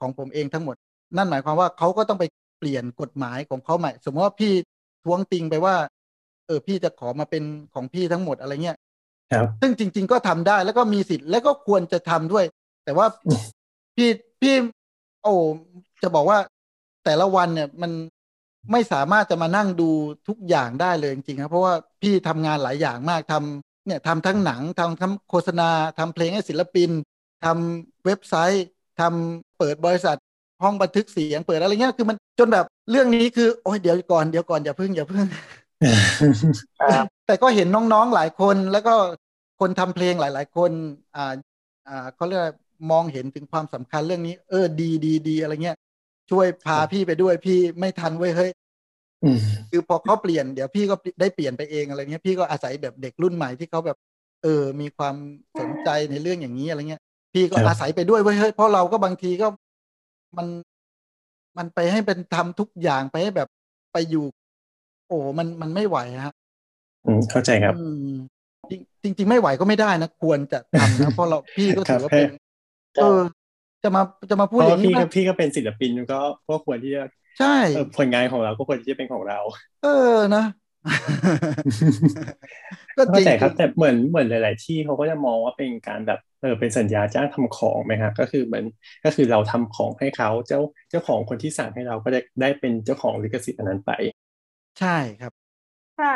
[0.00, 0.76] ของผมเองทั้งหมด
[1.16, 2.24] นั่นหมายความว่าเขาก็ต้องไป
[2.58, 4.52] เปลี่ยนกฎหมายของเขาใหม่ สมมติว่าพี่
[5.04, 5.74] ท้วงติงไปว่า
[6.48, 7.42] เออพี่จะขอมาเป็น
[7.74, 8.78] ของพี่ทั้งหมดอะไรเงี้ย
[9.32, 12.44] ครับซึ่งจริง ๆ ก็ทำได้แล้วก็มีสิทธิ์แล้วก็ควรจะทำด้วย
[12.84, 13.06] แต่ว่า
[13.96, 14.08] พี่
[14.40, 14.54] พี่
[15.22, 15.32] โอ้
[16.02, 16.38] จะบอกว่า
[17.04, 17.92] แต่ละวันเนี่ยมัน
[18.72, 19.90] ไม่สามารถจะมานั่งดู
[20.28, 26.90] ทุกอย่างได้เลยจริงๆครับเพราะว่าพี่ทำงานหลายอย่างมากทำเนี่ยทำทั้งหนังทำทั้งโฆษณาทำเพลงให้ศิลปิน
[27.44, 28.64] ทำเว็บไซต์
[29.00, 30.16] ทำเปิดบริษัท
[30.62, 35.67] ห้องบันทึกเสียงเปิดอะไรเงี้ยคือมันจนแบบเรื่องนี้คือโอ้ยเดี๋ยวก่อนเดี๋ยวก่อนอย่าเพิ่งอย่าเพิ่งครับ
[37.26, 38.94] แต่ก็เห็นน้องๆหลายคนแล้วก็
[39.60, 40.72] คนทำเพลงหลาย ๆ คน
[41.16, 41.34] อ่า
[41.88, 42.52] อ่าเขาเรียกว่า
[42.90, 45.76] มองเห็นถึงความสำคัญเรื่องนี้ เออดีดีดีอะไรเงี้ย
[46.30, 48.50] ช่วยพาพี่ไปด้วยพี่ไม่ทันเว้ยเฮ้ย
[49.22, 49.38] อืม
[49.70, 53.96] คือพอเขาเปลี่ยนเดี๋ยวพี่ก็ได้เปลี่ยนไปเองอะไรเงี้ยพี่ก็อาศัยแบบเด็กรุ่นใหม่ที่เขาแบบ
[54.42, 55.14] เออ มีความ
[55.58, 57.02] สนใจในเรื่องอย่างนี้อะไรเงี้ย
[57.34, 59.46] พี่ก็อาศัยไปด้วยเว้ยเฮ้ยเพราะเราก็บางทีก็
[60.38, 60.46] มัน
[61.58, 63.48] มันไปให้เป็นทำทุกอย่างไปให้แบบ
[63.92, 64.24] ไปอยู่
[65.08, 66.32] โอ้มันมันไม่ไหวฮะ
[67.06, 68.10] อืมเข้าใจครับอืม
[68.70, 68.72] จ
[69.04, 72.28] ริงจริงๆไม่ไหวก็ไม่ได้นะควรจะทำนะเพราะเราพี่ก็ถือว่าเป็น
[72.96, 73.20] ครับเออ
[73.84, 77.02] จะมาจะมาเพพูดราะอว่าย่างพี่นี้ก็มันพี่ก็เป็นศิลปินก็ก็ควรที่จะ
[77.38, 79.38] ใช่เออผลงานของเราก็ควรที่จะเป็นของเรา
[79.82, 80.44] เออนะ
[82.98, 88.64] ก็จเข้าริงใจครับแต่เหมือนเหมือนหลาย ๆ ที่เขาก็จะมองว่าเป็นการแบบเออเป็นสัญญาจ้างทำของไหมครับก็คือเหมือน
[89.04, 93.92] ก็คือเราทำของให้เขาเจ้าเจ้าของคนที่สั่งให้เราก็ได้ได้เป็นเจ้าของลิขสิทธิ์อันนั้นไป
[94.78, 95.32] ใช่ครับ
[95.96, 96.14] ใช่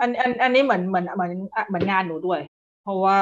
[0.00, 1.32] อันอันอันนี้เหมือนเหมือนเหมือน
[1.68, 2.40] เหมือนงานหนูด้วย
[2.82, 3.16] เพราะว่า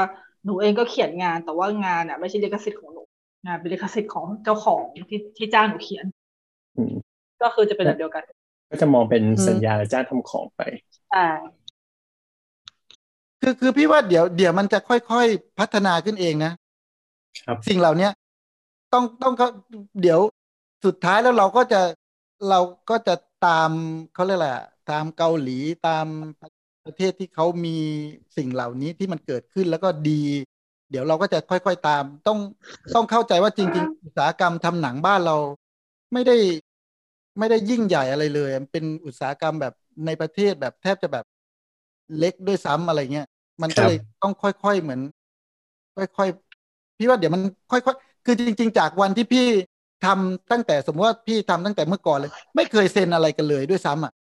[0.44, 3.02] หนูเองก็เขียนงาน แต่ว่างานอะไม่ใช่ลิขสิทธิ์ของหนู
[3.46, 6.04] งานเป็นลิขสิทธิ์ของเจ้าของที่ที่จ้างหนูเขียน
[6.76, 8.22] อืมก็คือจะเป็นแบบเดียวกัน
[8.70, 10.60] ก็จะมองเป็นอืมสัญญาจ้างทำของไป
[11.08, 11.18] ใช่
[13.40, 16.52] คือคือพี่ว่าเดี๋ยวเดี๋ยวมันจะค่อยๆพัฒนาขึ้นเองนะ
[17.46, 18.12] ครับสิ่งเหล่าเนี้ย
[18.92, 19.48] ต้องต้องเขา
[20.02, 20.20] เดี๋ยว
[20.84, 21.80] สุดท้ายแล้วเราก็จะ
[22.48, 23.14] เราก็จะ
[23.46, 23.70] ตาม
[24.14, 26.06] เขาเรียกอะไรอะตามเกาหลีตาม
[26.84, 27.76] ประเทศที่เขามี
[28.36, 30.22] สิ่งเหล่านี้ที่มันเกิดขึ้นแล้วก็ดี
[30.90, 32.38] เดี๋ยวเราก็จะค่อยๆตาม ต้อง
[32.94, 35.36] ต้องเข้าใจว่าจริง ๆ อุตสาหกรรมทำหนังบ้านเรา
[36.12, 36.36] ไม่ได้
[37.38, 39.74] ไม่ได้ยิ่งใหญ่อะไรเลยมันเป็นอุตสาหกรรมแบบ
[40.06, 41.24] ในประเทศแบบแทบจะแบบ
[42.18, 43.26] เล็กด้วยซ้ำอะไรเงี้ย
[43.62, 45.00] มันก็เลยต้องค่อยๆเหมือน
[45.96, 49.46] ค่อยๆพี่ว่าเดี๋ยวมันค่อยๆคือจริง ๆ จากวันที่พี่
[50.04, 54.21] ทำตั้งแต่สมมติว่าพี่ทำตั้งแต่เมื่อก่อนเลย ไม่เคยเซ็นอะไรกันเลยด้วยซ้ำอะอืม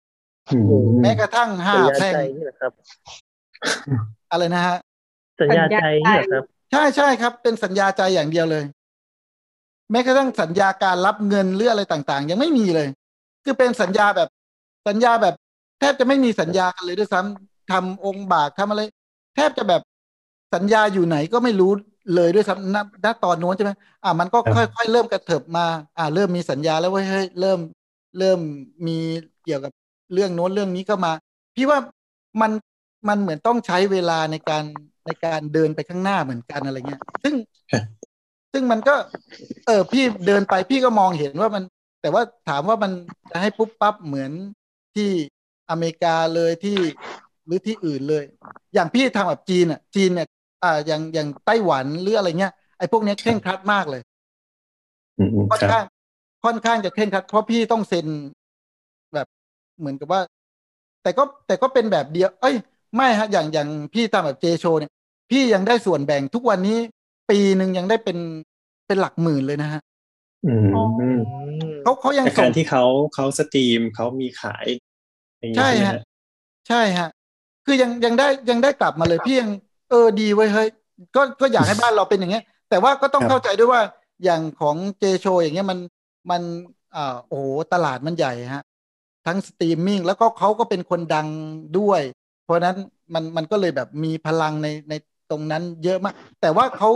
[1.03, 2.73] แม้กระทั่งห้าสัญญาแพร่งใจนี่แหละครับ
[4.31, 4.77] อะไรนะฮะ
[5.41, 8.65] สัญญาใจนี่แหละครับ ใช่ใช่ครับ เป็นสัญญาใจอย่างเดียวเลย
[9.91, 12.89] แม้กระทั่งสัญญาการรับเงินหรืออะไรต่างๆ ยังไม่มีเลย
[13.45, 14.29] คือเป็นสัญญาแบบ
[14.89, 15.35] สัญญาแบบ
[15.81, 18.83] แทบจะไม่มีสัญญากันเลยด้วยซ้ำทำองค์บากทำอะไร
[19.35, 19.83] แทบจะแบบ
[20.55, 21.73] สัญญาอยู่ไหนก็ไม่รู้
[22.15, 23.73] เลยด้วยซ้ำณณตอนโน้นใช่ไหม
[24.05, 25.67] อ่ามันก็ครับค่อยๆเริ่มกระเถิบมา
[25.99, 27.59] อ่า เริ่มมีสัญญาแล้วเว้ยเฮ้ยเริ่ม
[28.19, 28.39] เริ่ม
[28.87, 28.99] มี
[29.45, 29.73] เกี่ยวกับ
[30.13, 31.13] เรื่องโน้นเรื่องนี้ก็มา
[31.57, 31.79] พี่ว่า
[32.41, 32.53] มัน
[33.09, 34.65] มันเหมือนต้องใช้เวลาในการ
[35.07, 37.35] ในการเดินไปข้างหน้าเหมือนกันอะไรเงี้ย ซึ่ง
[38.53, 38.95] ซึ่งมันก็
[39.67, 41.65] เออพี่เดินไปพี่ก็มองเห็นว่ามัน
[42.03, 42.93] แต่ว่าถามว่ามัน
[43.31, 44.31] จะให้ปุ๊บปั๊บเหมือน
[44.95, 45.11] ที่
[45.71, 46.77] อเมริกาเลยที่
[47.47, 48.25] หรือที่อื่นเลย
[48.75, 50.29] อย่างพี่ทำแบบจีนอะ จีนเนี่ย
[50.63, 54.03] อ่าอย่างอย่างไต้หวันหรืออะไรเงี้ยไอ้พวกเนี้ยเคร่งครัดมากเลย
[55.19, 55.85] อืมอืมค่อนครับข้าง
[56.45, 58.44] ค่อนข้างจะเคร่งครัดเพราะพี่ต้องเซ็นแบบ
[59.79, 60.21] เหมือนกับว่า
[61.03, 62.55] แต่ก็แต่ก็เป็นแบบเดียว เอ้ย
[62.97, 64.93] ไม่ฮะ อย่างอย่างพี่ทำแบบเจโชเนี่ย
[65.31, 66.79] พี่ยังได้ส่วนแบ่งทุกวันนี้
[67.31, 68.19] ปีหนึ่งยังได้เป็น
[68.87, 69.81] เป็นหลักหมื่นเลยนะฮะ
[70.47, 71.21] อืมอ๋ออืม
[71.83, 72.85] เขาเขายังแต่ส่กางรที่เขา
[73.15, 74.67] เขา stream เขามีขาย
[75.39, 76.03] อย่างนี้ใช่ใช่ไหมฮะฮะ
[76.69, 77.09] ใช่ฮะ
[77.67, 79.51] คือยังยังได้ยังได้กลับมาเลยพี่ยัง
[79.91, 80.69] เออดีเว้ยเฮ้ย
[81.17, 83.83] ก็ก็อยากให้บ้านเราเป็นอย่างเงี้ย แต่ว่าก็ต้องเข้าใจด้วยว่า
[84.25, 85.79] อย่างของเจโชอย่างเงี้ยมัน
[86.31, 86.43] มัน
[86.97, 88.63] อ่าโอ้โหตลาดมันใหญ่ฮะ
[89.27, 91.29] ทั้งสตรีมมิ่งแล้วก็เขาก็เป็นคนดัง
[91.79, 92.03] ด้วย
[92.45, 92.77] เพราะฉะนั้น
[93.15, 94.95] มันมันก็เลยแบบมีพลังในใน
[95.31, 96.91] ตรงนั้นเยอะมาก แต่ว่าเขา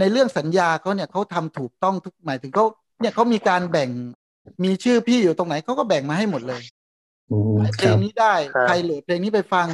[0.00, 2.64] ในเรื่องสัญญาเขาเนี่ยเขาทำถูกต้องทุกหมายถึงเขา
[3.00, 3.90] เนี่ยเขามีการแบ่ง
[4.64, 6.62] มีชื่อพี่อยู่ตรงไหนเขาก็แบ่งมาให้หมดเลย
[7.30, 9.66] อืมเพคลรังบนี้ได้ครับใครโหลดเพลงนี้ไปฟัง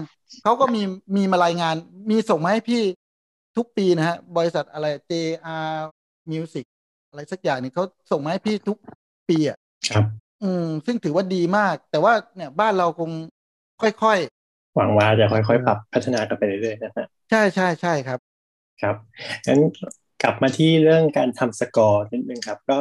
[0.42, 0.82] เขาก็มี
[1.16, 1.74] มีมารายงาน
[2.10, 2.82] มีส่งมาให้พี่
[3.56, 5.76] ทุกปีนะฮะ บริษัทอะไร JR
[6.32, 6.64] Music
[7.08, 8.78] อะไรสักอย่างหนี่งเขาส่งมาให้พี่ทุก
[9.28, 9.58] ปีอะ
[9.92, 13.10] ครับ อืม ซึ่งถือว่าดีมาก แต่ว่าเนี่ยบ้านเราคง
[13.82, 14.18] ค่อย
[14.76, 18.18] หวังว่าจะค่อยๆ ปรับพัฒนากันไปเรื่อยๆนะฮะๆใช่ใช่ใช่ครับ
[18.82, 18.96] ครับ
[19.46, 19.60] งั้น
[20.22, 22.78] กลับมาที่เรื่องการทำสกอร์นิดนึงครับ ก็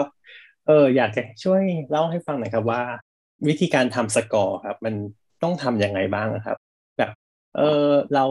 [0.68, 2.82] เอออยากจะช่วยเล่าให้ฟังหน่อยครับว่า
[3.48, 4.96] วิธีการทำสกอร์ครับ มัน
[5.44, 6.58] ต้องทำยังไงบ้างครับ
[6.98, 7.12] แบบ
[7.58, 8.26] เออเรา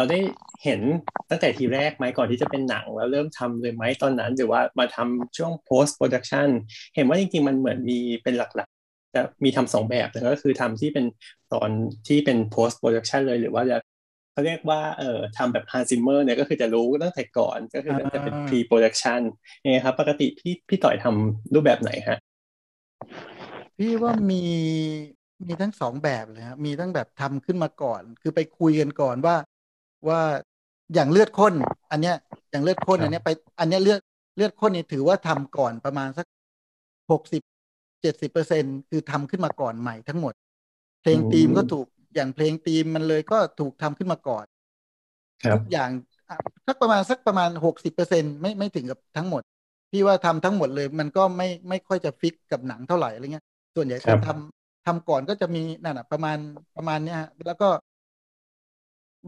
[0.00, 0.20] เราได้
[0.64, 0.80] เห็น
[1.30, 6.48] ตั้งแต่ทีแรกไหมก่อนที่จะเป็นหนังแล้วเริ่มทำเลยไหมตอนนั้น หรือว่ามาทำช่วง post production
[6.94, 11.04] เห็นว่าจริงๆมันเหมือนมีเป็นหลักๆ จะมีทำสองแบบก็คือทำที่เป็น
[11.52, 11.70] ตอน
[12.08, 13.76] ที่เป็น post production เลยหรือว่าจะ
[14.32, 19.20] เขาเรียกว่าเอ่อทำแบบ Hans Zimmer เนี่ยก็คือจะรู้ตั้งแต่ก่อนก็คือจะเป็น pre production
[19.64, 22.18] ยังไงครับ ปกติพี่พี่ต่อยทำรูปแบบไหนฮะ
[23.78, 24.42] พี่ว่ามี
[25.46, 29.36] มีทั้งสองแบบเลยครับมีทั้งแบบทำขึ้นมาก่อน คือไปคุยกันก่อนว่า
[30.08, 30.20] ว่า
[30.94, 31.54] อย่างเลือดข้น
[31.90, 32.16] อันเนี้ย
[32.50, 34.00] อย่างเลือดข้นครับอันเนี้ยไปอันเนี้ยเลือด
[34.36, 36.26] เลือดข้นนี่ถือว่าทำก่อนประมาณสัก
[37.10, 37.42] หกสิบ
[38.02, 40.34] เจ็ดสิบเปอร์เซ็นคือทำขึ้นมาก่อนใหม่ทั้งหมด
[41.02, 44.44] เพลงธีมก็ถูกอย่างเพลงธีมมันเลยก็ถูกทำขึ้นมาก่อน
[45.42, 45.90] ครับทุกอย่าง
[46.28, 46.36] อะ
[46.66, 49.42] สักประมาณสักประมาณหกสิบเปอร์เซ็นไม่ไม่ถึงกับทั้งหมด
[49.90, 53.44] พี่ว่าทำทั้งหมดเลย มันก็ไม่ไม่ค่อยจะฟิกกับหนังเท่าไหร่อะไรเงี้ย
[53.76, 56.36] ส่วนใหญ่ครับทำทำก่อนก็จะมีนั่นน่ะประมาณ
[56.76, 57.68] ประมาณเนี้ยฮะแล้วก็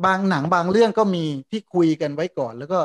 [0.07, 2.81] บางหนังบางเรื่องก็มีที่คุยกันไว้ก่อน แล้วก็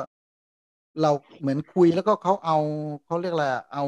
[1.01, 2.57] เราเหมือนคุยแล้วก็เขาเอา
[3.05, 3.83] เขาเรียกอะไรอะเอา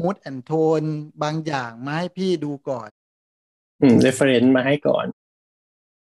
[0.00, 0.88] mood and tone
[1.22, 2.88] บางอย่างมาให้พี่ดูก่อน
[3.82, 5.06] อืม reference มาให้ก่อน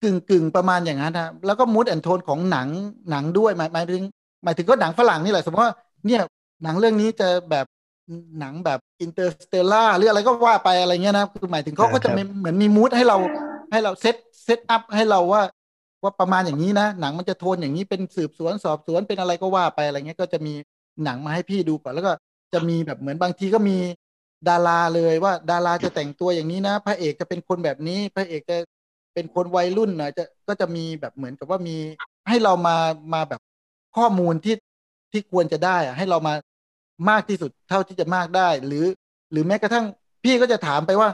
[0.04, 2.68] กึ่งกึ่งประมาณอย่างนั้นนะแล้วก็ mood and tone ของหนัง
[3.10, 4.04] หนังด้วยหมายหมายถึง
[4.44, 5.74] หมายถึงก็หนังฝรั่งนี่แหละ สมมติว่า
[6.06, 6.22] เนี่ย
[6.64, 7.66] หนังเรื่องนี้จะแบบ
[8.40, 13.18] หนังแบบ Interstellar หรืออะไรก็ว่าไปอะไรเงี้ยนะคือหมายถึงเขาก็จะครับมีเหมือนมี mood ให้เรา
[13.72, 15.42] ให้เราเซตเซตอัพให้เราว่า
[16.04, 20.54] ว่าประมาณอย่างนี้นะหนังมันจะโทนอย่างนี้เป็นสืบสวนสอบสวนเป็นอะไรก็ว่าไปอะไรเงี้ยก็จะมี
[21.04, 22.14] หนังมาให้พี่ดูก่อนแล้วก็
[22.54, 23.78] จะมีแบบเหมือนบางทีก็มี
[24.50, 28.58] ดาราเลยว่าดาราจะแต่งตัวอย่างนี้นะ พระเอกจะเป็นคนแบบนี้ พระเอกจะ
[29.14, 31.78] เป็นคนวัยรุ่นหน่อยจะก็จะมีแบบเหมือนกับว่ามี
[32.30, 32.78] ให้เรามา
[33.14, 33.42] มาแบบ
[33.98, 34.56] ข้อมูลที่
[35.12, 36.34] ที่ควรจะได้อะให้เรามา
[37.10, 38.86] มากที่สุดเท่าที่จะมากได้ หรือ
[39.32, 39.86] หรือแม้กระทั่ง
[40.24, 41.10] พี่ก็จะถามไปว่า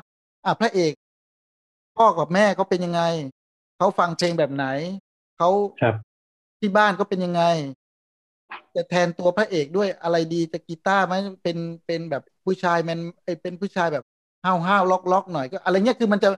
[0.45, 0.93] อะพระเอก
[1.97, 3.02] พ่อกับแม่เขาเป็นยังไง
[3.79, 4.65] เขาฟังเพลงแบบไหน
[5.37, 5.49] เขา
[5.81, 5.95] ครับ
[6.59, 7.43] ที่บ้านก็เป็นยังไง
[8.75, 11.13] จะแทนตัวพระเอกด้วยอะไรดีจะกีตาร์ไหม
[11.43, 14.03] เป็นเป็นแบบผู้ชายแมนเอ้ยเป็นผู้ชายแบบ
[14.43, 16.29] ห้าวห้าวล็อกล็อกหน่อยก็ อะไรเงี้ยคือมันจะ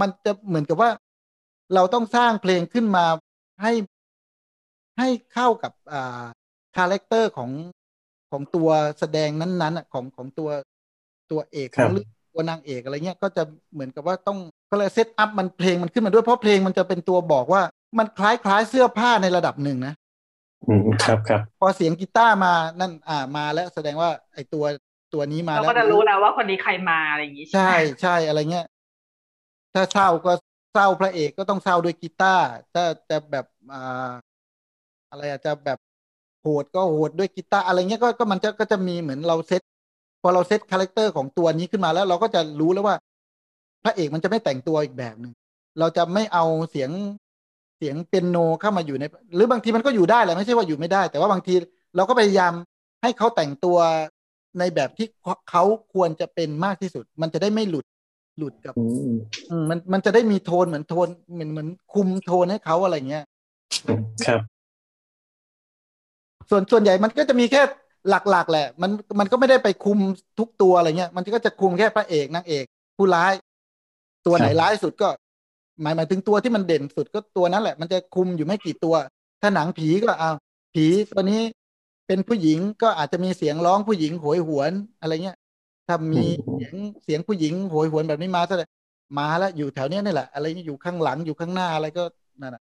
[0.00, 0.90] มันจะเหมือนกับว่า
[1.74, 3.04] เราต้องสร้างเพลงขึ้นมา
[3.62, 3.72] ให้
[4.98, 6.24] ให้เข้ากับอ่า
[6.76, 7.50] character ของ
[8.30, 8.68] ของตัว
[8.98, 10.50] แสดงนั้นๆอะของของตัว
[11.30, 14.38] ตัวเอกครัขบองเรื่อง ตัวนางเอกอะไรเงี้ยก็จะเหมือนกับว่าต้อง
[14.70, 17.62] ก็เลย set up มันเพลงมันขึ้นมาด้วยเพราะเพลงมันจะเป็นตัวบอกว่า
[17.98, 19.94] มันคล้ายคล้ายเสื้อผ้าในระดับหนึ่งนะ
[20.68, 24.64] อืมครับครับพอเสียงกีตาร์มานั่นอ่ามาแล้วแสดงว่าไอตัว
[25.14, 28.66] ตัวนี้มาเราแล้วก็จะรู้แล้วว่าคนนี้ใครมาอะไรอย่างงี้ใช่ไหมใช่อะไรเงี้ย
[29.74, 30.32] ถ้าเศร้าก็
[30.74, 34.12] เศร้าพระเอกก็ต้องเศร้าด้วยกีตาร์ถ้าจะแบบอ่า
[35.10, 35.78] อะไรอาจจะแบบ
[36.42, 39.62] โหดก็โหดด้วยกีตาร์อะไรเงี้ยก็ก็มันจะก็จะมีเหมือนเราเซต
[40.22, 42.96] พอเรา set character ของตัวนี้ขึ้นมาแล้วเราก็จะรู้แล้วว่า
[43.84, 45.32] พระเอกมันจะไม่แต่งตัวอีกแบบหนึ่ง
[45.78, 46.90] เราจะไม่เอาเสียง
[47.78, 49.04] เสียงเปียโนเข้ามาอยู่ใน
[49.34, 51.54] หรือบางทีมันก็อยู่ได้แหละไม่ใช่ว่าอยู่ไม่ได้ แต่ว่าบางที
[51.96, 52.52] เราก็พยายาม
[53.02, 53.78] ให้เขาแต่งตัว
[54.58, 55.06] ในแบบที่
[55.50, 57.84] เขาควรจะเป็นมากที่สุด มันจะได้ไม่หลุด
[58.38, 59.14] หลุดกับอืม
[59.50, 63.24] อืมมันมันจะได้มีโทนเหมือนโทนเหมือนเหมือนคุมโทนให้เขาอะไรเงี้ย
[63.86, 64.40] อืมครับ
[66.50, 67.62] ส่วนส่วนใหญ่มันก็จะมีแค่
[68.08, 69.98] หลักๆ แหละ มันมันก็ไม่ได้ไปคุม
[70.38, 72.64] ทุกตัวอะไรเงี้ย มันก็จะคุมแค่พระเอกนางเอก
[72.96, 73.32] ผู้ร้าย
[74.26, 75.08] ตัวไหนครับร้ายสุดก็
[75.82, 78.94] หมายหมายถึงตัวที่มันเด่นสุดก็ตัวนั้นแหละ มันจะคุมอยู่ไม่กี่ตัว
[79.40, 80.30] ถ้าหนังผีก็เอา
[80.74, 81.42] ผีตัวนี้
[82.06, 85.38] เป็นผู้หญิงก็อาจจะมีเสียงร้องผู้หญิงโหยหวนอะไรเงี้ย
[85.86, 88.68] ถ้ามีเสียงเสียงผู้หญิงโหยหวนแบบนี้มาแสดง
[89.18, 92.04] มาแล้วอยู่แถวเนี้ยนี่แหละ อะไรเงี้ยอยู่ข้างหลังอยู่ข้างหน้าอะไรก็
[92.40, 92.62] นั่นแหะ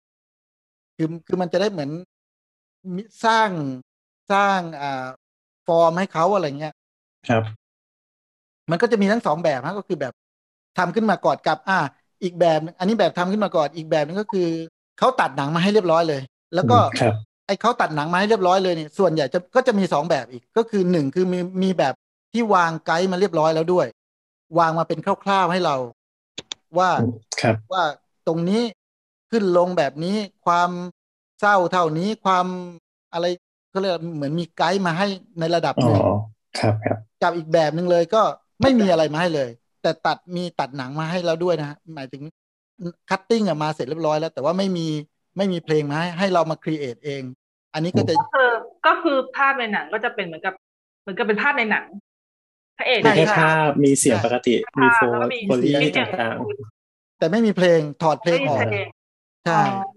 [0.98, 1.90] คือคือมันจะได้เหมือน
[2.96, 3.50] มิสร้าง
[4.32, 5.08] สร้างอ่า
[5.68, 6.74] ฟอร์มให้เขาอะไรเงี้ย
[7.30, 7.44] ครับ
[8.72, 10.14] มันก็จะมีทั้งสองแบบฮะก็คือแบบ
[10.78, 11.80] ทำขึ้นมาก่อนกับ อ่า
[12.24, 14.48] อีกแบบหนึ่งอันนี้แบบทำขึ้นมาก่อนอีกแบบหนึงก็คือ
[15.00, 16.22] เขาตัดหนังมาให้เรียบร้อยเลย
[16.56, 17.16] แล้วก็ครับ
[17.48, 21.94] ไอ้เขาตัดหนังมาให้เรียบร้อยเลยเนี่ยส่วนใหญ่จะก็จะมีสองแบบอีกก็คือหนึ่งคือมีมีแบบ
[22.34, 23.88] ที่วางไกด์มาเรียบร้อยแล้วด้วย
[24.60, 25.76] วางมาเป็นคร่าวๆให้เรา
[26.78, 26.90] ว่า
[27.42, 27.84] ครับว่า
[28.28, 28.62] ตรงนี้
[29.32, 30.70] ขึ้นลงแบบนี้ความ
[31.40, 32.46] เศร้าเท่านี้ความ
[33.14, 33.26] อะไร
[33.78, 35.08] ก็เรียกเหมือนมีไกด์มาให้
[35.40, 36.00] ในระดับอ๋หอนึ่ง
[36.60, 38.22] ครับครับกับอีกแบบหนึ่งเลยก็
[38.62, 39.50] ไม่มีอะไรมาให้เลย
[39.82, 42.24] แต่ตัดมีตัดหนังมาให้แล้วด้วยนะฮะหมายถึง
[43.10, 44.88] cutting อะมาเสร็จเรียบร้อยแล้ว แต่ว่าไม่มี
[45.38, 47.22] ไม่มีเพลงมาให้ให้เรามา create เอง
[47.74, 48.50] อันนี้ก็จะก็คือ
[48.88, 50.54] ก็คือภาพในหนังก็จะเป็นเหมือนกับ
[51.02, 51.86] เหมือนกับเป็นภาพในหนัง
[52.78, 56.38] พระเอกใช่มีแค่ใช่ภาพมีเสียงปกติมีภาพโฟแล้วก็มี foley มีเสียงต่าง
[57.20, 58.88] แต่ไม่มีเพลงถอดเพลงออกไม่มีเพลง
[59.46, 59.97] ใช่อ๋อ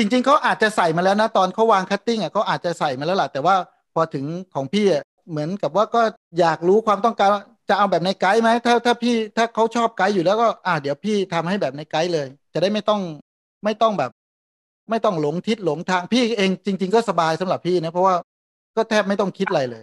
[0.00, 3.54] จริงๆเขาอาจจะใส่มาแล้วนะตอนเขาวาง cutting อะเขาอาจจะใส่มาแล้วล่ะแต่ว่า
[3.94, 6.02] พอถึงของพี่อะเหมือนกับว่าก็
[6.38, 13.00] อยากรู้ความต้องการว่าจะเอาแบบในไกด์ไหมถ้าถ้าพี่ถ้าเขาชอบไกด์อยู่แล้วก็อ่าเดี๋ยวพี่ทำให้แบบในไกด์เลย จะได้ไม่ต้อง
[13.64, 14.10] ไม่ต้องแบบ
[14.90, 18.14] ไม่ต้องหลงทิศหลงทางพี่เองจริง ๆ ก็สบายสำหรับพี่นะเพราะว่า
[18.76, 19.82] ก็แทบไม่ต้องคิดอะไรเลย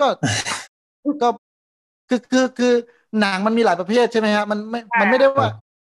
[0.00, 0.06] ก็
[1.22, 1.28] ก็
[2.08, 2.72] คือคือคือ
[3.20, 5.48] หนังมันมีหลายประเภทใช่ไหมฮะมันไม่มันไม่ได้ว่า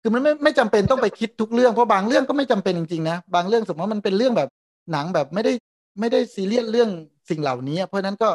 [0.05, 4.49] คือมันไม่ไม่จำเป็นต้องไปคิดทุกเรื่องเพราะบางเรื่องก็ไม่จำเป็นจริงๆนะบางเรื่องสมมติว่ามันเป็นเรื่องแบบ
[4.91, 5.53] หนังแบบไม่ได้
[5.99, 6.89] ไม่ได้ซีเรียสเรื่อง
[7.29, 8.29] สิ่งเหล่านี้ เพราะนั้นก็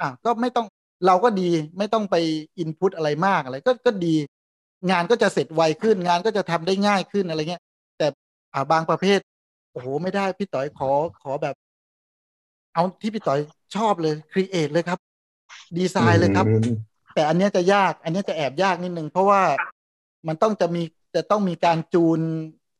[0.00, 0.66] อะก็ไม่ต้อง
[1.06, 2.16] เราก็ดีไม่ต้องไป
[2.58, 4.14] อินพุตอะไรมากอะไรก็ก็ดี
[4.90, 7.62] งานก็จะเสร็จไวขึ้น งานก็จะทำได้ง่ายขึ้นอะไรเงี้ย
[7.98, 8.06] แต่
[8.54, 9.18] อ่าบางประเภท
[9.72, 10.90] โอ้โหไม่ได้พี่ต่อยขอ
[11.22, 11.54] ขอแบบ
[12.74, 13.38] เอาที่พี่ต่อย
[13.76, 14.98] ชอบเลยครีเอทเลยครับ
[15.76, 16.46] ดีไซน์เลยครับ
[17.14, 19.42] แต่อันนี้จะยาก อันนี้จะแอบยากนิดนึงเพราะว่า
[20.28, 20.82] มันต้องจะมี
[21.16, 22.20] จะต้องมีการจูน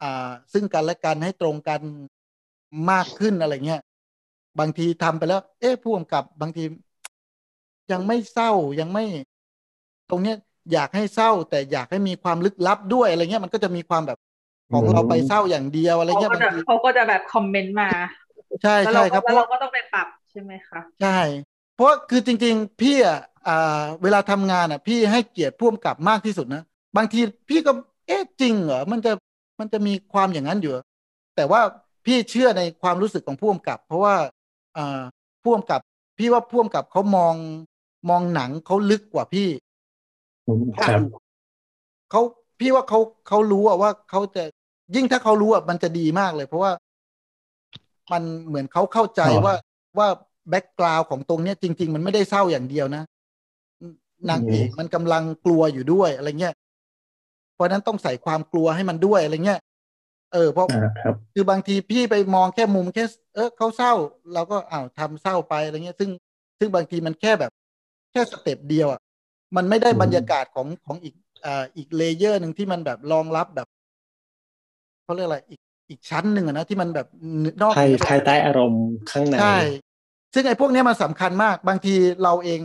[0.02, 1.80] อ่าซึ่งกันและกันให้ตรงกัน
[2.90, 3.80] มากขึ้นอะไรเงี้ย
[4.58, 6.64] บางทีทำไปแล้ว เอ๊ะผู้กำกับบางที
[7.92, 9.04] ยังไม่เศร้ายังไม่
[10.10, 10.36] ตรงเนี้ย
[10.72, 14.18] อยากให้เศร้า แต่อยากให้มีความลึกลับด้วยอะไรเงี้ยมันก็จะมีความแบบ
[14.72, 17.88] ของเราไปเศร้าอย่างเดียวอะไรเงี้ยบางทีเขาก็จะแบบคอมเมนต์มา
[18.62, 21.18] ใช่ใช่ครับแล้วเราก็ต้องไปปรับใช่ไหมคะใช่
[21.74, 23.18] เพราะคือจริง ๆ พี่อะ
[23.48, 26.62] อ่าเวลาทำงานอะ พี่ให้เกียรติพ่วงกับมากที่สุดนะ
[26.96, 27.72] บางทีพี่ก็
[28.06, 29.12] เอ๊ะจริงเหรอมันจะ
[29.60, 30.72] มันจะมีความอย่างนั้นอยู่
[31.36, 31.60] แต่ว่า
[32.04, 34.14] พี่เชื่อในความรู้สึกของพ่วงกับ เพราะว่า
[34.76, 35.02] อ่า
[35.44, 35.80] พ่วงกับ
[36.18, 37.34] พี่ว่าพ่วงกับเขามอง
[38.10, 39.48] มองหนังเขาลึกกว่าพี่
[40.76, 41.00] ครับ
[42.10, 42.22] เขา
[42.60, 44.44] พี่ว่าเขาเขารู้อะว่าเขาจะ
[44.94, 46.72] ยิ่งถ้าเขารู้อะมันจะดีมากเลย เพราะว่า
[48.12, 49.54] มันเหมือนเขาเข้าใจอ๋อว่า
[49.98, 50.08] ว่า
[50.50, 53.02] แบ็กกราวของตรงเนี้ยจริง ๆ มันไม่ได้เศร้าอย่างเดียวนะ
[54.30, 56.54] นางเอกมันกำลังกลัวอยู่ด้วยอะไรเงี้ย
[57.56, 59.60] เพราะฉะนั้นต้องใส่ความกลัวให้มันด้วยอะไรเงี้ย
[60.34, 63.92] เออเพราะอ่าครับคือบางทีพี่ไปมองแค่มุมแค่เออเขาเศร้า
[64.34, 66.10] เราก็อ้าวทำเศร้าไปอะไรเงี้ย ซึ่ง
[66.58, 67.52] ซึ่งบางทีมันแค่แบบ
[68.12, 69.00] แค่สเต็ปเดียวอะ
[69.56, 71.14] มันไม่ได้อืมบรรยากาศของของอีก
[71.44, 73.68] อ่าอีกเลเยอร์หนึ่งที่มันแบบรองรับแบบ
[75.04, 77.06] เขาเรียกอะไรอีกอีกชั้นหนึ่งอะนะที่มันแบบ
[77.62, 79.56] นอกภายเหนือภายใต้อารมณ์ข้างในใช่
[80.34, 82.60] ซึ่งไอ้พวกเนี้ยมันสำคัญมาก บางทีเราเอง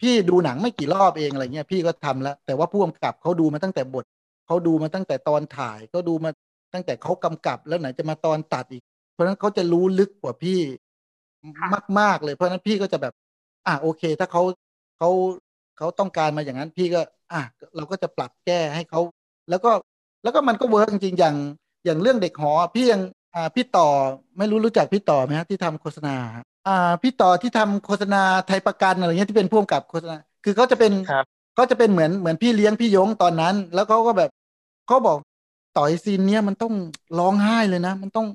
[0.00, 4.04] พี่ดูหนังไม่กี่รอบเองอะไรเงี้ยพี่ก็ทำแล้ว แต่ว่าผู้กำกับเขาดูมาตั้งแต่บท
[4.50, 6.30] เขาดูมาตั้งแต่ตอนถ่ายเขาดูมา
[6.74, 8.82] ตั้งแต่เขากำกับแล้วไหนจะมาตอนตัดอีก
[9.12, 10.58] เพราะฉะนั้นเขาจะรู้ลึกกว่าพี่
[11.58, 13.14] ค่ะมาก ๆ เลยเพราะฉะนั้นพี่ก็จะแบบ
[13.66, 14.42] อะโอเค ถ้าเขา
[14.98, 15.10] เขา
[15.78, 17.00] เขาต้องการมาอย่างนั้นพี่ก็
[17.32, 17.42] อะ
[17.76, 19.00] เราก็จะปรับแก้ให้เขา
[19.50, 19.70] แล้วก็
[20.22, 21.36] แล้วก็มันก็เวิร์กจริงๆอย่าง
[21.84, 23.00] อย่างเรื่องเด็กหอ พี่ยัง
[23.34, 23.88] อ่าพี่ต่อ
[24.38, 26.16] ไม่รู้รู้จักพี่ต่อไหมฮะที่ทำโฆษณา
[26.66, 34.30] อ่าพี่ต่อที่ทำโฆษณาไทยประกันอะไรเงี้ยที่เป็นพ่วงกับโฆษณาคือเขาจะเป็นครับเขาจะเป็นเหมือนเหมือนพี่เลี้ยงพี่ยงตอนนั้น แล้วเขาก็แบบ
[34.90, 35.18] เขาบอก
[35.76, 36.74] ต่อยซีนเนี้ยมันต้อง
[37.18, 38.26] ร้องไห้เลยนะ มันต้อง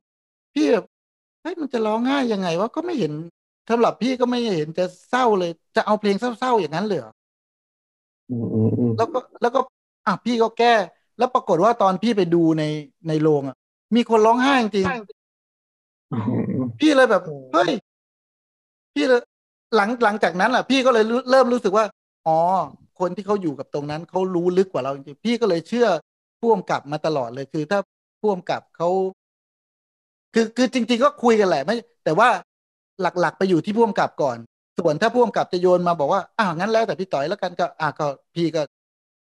[0.53, 0.85] พี่แบบ
[1.41, 3.13] เฮ้ยมันจะร้องไห้ยังไงวะก็ไม่เห็น
[3.69, 7.13] สำหรับพี่ก็ไม่เห็นจะเศร้าเลย จะเอาเพลงเศร้าๆอย่างนั้นเลยเหรอ
[8.29, 9.59] อืมอืมอืมแล้วก็แล้วก็
[10.07, 10.73] อะพี่ก็แก้
[11.17, 12.63] แล้วปรากฏว่าตอนพี่ไปดูใน
[13.07, 13.55] ในโรงอะ
[13.95, 14.87] มีคนร้องไห้จริง
[16.11, 16.23] อืม
[16.55, 17.21] อืมพี่เลยแบบ
[17.53, 17.71] เฮ้ย
[18.93, 19.21] พี่เลย
[19.75, 21.85] หลังหลังจากนั้นแหละพี่ก็เลยรู้เริ่มรู้สึกว่า
[22.27, 22.37] อ๋อ
[22.99, 25.87] คนที่เขาอยู่กับตรงนั้นเขารู้ลึกกว่าเราจริงๆพี่ก็เลยเชื่อ
[26.41, 27.79] พ่วงกับมาตลอดเลยคือ ถ้า
[28.21, 28.89] พ่วงกับเขา
[30.33, 32.29] คือคือจริง ๆ ก็คุยกันแหละไม่ แต่ว่า
[33.01, 34.37] หลักๆ ไปอยู่ที่พ่วงกับก่อน
[34.79, 38.61] ส่วนถ้าพ่วงกับจะโยนมาบอกว่าอ้าวงั้นแล้วแต่พี่ต่อยแล้วกันก็อะก็พี่ก็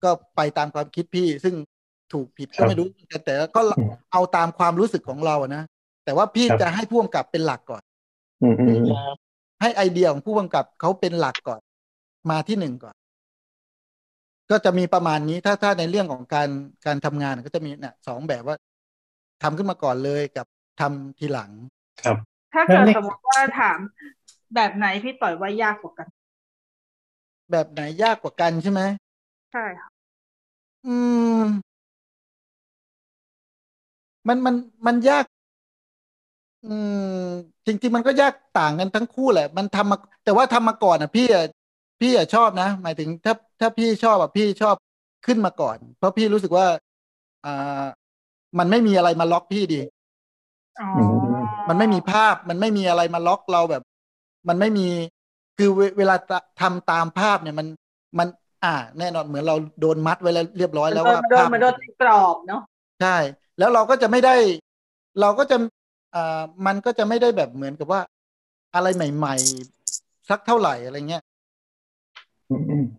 [0.04, 1.56] ก็ไปตามความคิดพี่ ซึ่ง
[2.14, 3.62] ถูกผิดก็ไม่รู้เหมือนกันแต่ก็
[4.12, 5.64] เอาตามความรู้สึกของเราอะนะ
[6.06, 7.82] แต่ว่าพี่จะให้พ่วงกับเป็นหลักก่อน
[8.42, 8.84] อืมอืม
[9.62, 11.62] ให้ไอเดียของผู้กำกับเขาเป็นหลักก่อน
[12.30, 12.96] มาที่หนึ่งก่อน
[14.52, 16.50] ก็จะมีประมาณนี้ถ้าถ้าในเรื่องของการ
[16.86, 18.56] การทำงานก็จะมีเนี่ยสองแบบว่า
[19.44, 20.46] ทำขึ้นมาก่อนเลยกับ
[20.82, 21.52] ทำทีหลัง
[22.04, 22.18] ครับ
[22.54, 23.80] ถ้าเกิดแล้วเนี่ยสมมติว่าถาม
[24.56, 26.08] แบบไหนพี่ต่อยว่ายากกว่ากัน
[27.52, 28.82] แบบไหนยากกว่ากันใช่ไหม
[29.52, 29.90] ใช่ค่ะ
[30.86, 30.96] อื
[31.40, 31.76] ม
[34.28, 34.56] มันมัน
[34.86, 35.26] มันยาก
[36.64, 37.00] อืม
[37.68, 41.44] จริงๆมันก็ยากต่างกันทั้งคู่แหละ มันทำมา แต่ว่าทำมาก่อนอะ พี่อะ
[42.00, 44.76] พี่อะชอบนะ หมายถึงถ้าถ้าพี่ชอบอะพี่ชอบ
[45.26, 46.68] ขึ้นมาก่อน เพราะพี่รู้สึกว่า
[47.46, 47.86] อ่า
[48.60, 49.80] มันไม่มีอะไรมาล็อกพี่ดี
[50.80, 53.84] อ๋อมันไม่มีภาพมันไม่มีอะไรมาล็อกเราแบบ
[54.50, 54.88] มันไม่มี
[55.58, 56.16] คือเวเวลา
[56.62, 57.68] ทำตามภาพเนี่ยมัน
[58.20, 58.28] มัน
[58.64, 62.62] อ่า แน่นอนเหมือนเราโดนมัดไว้แล้วเรียบร้อยแล้วว่ามันโดนภาพมันโดนกรอบเนาะ
[63.02, 63.18] ใช่
[63.58, 64.36] แล้วเราก็จะไม่ได้
[65.22, 65.58] เราก็จะ
[66.16, 68.02] อ่ามันก็จะไม่ได้แบบเหมือนกับว่า
[68.76, 69.36] อะไรใหม่
[69.82, 71.35] ๆ สักเท่าไหร่อะไรเงี้ยอืมอืม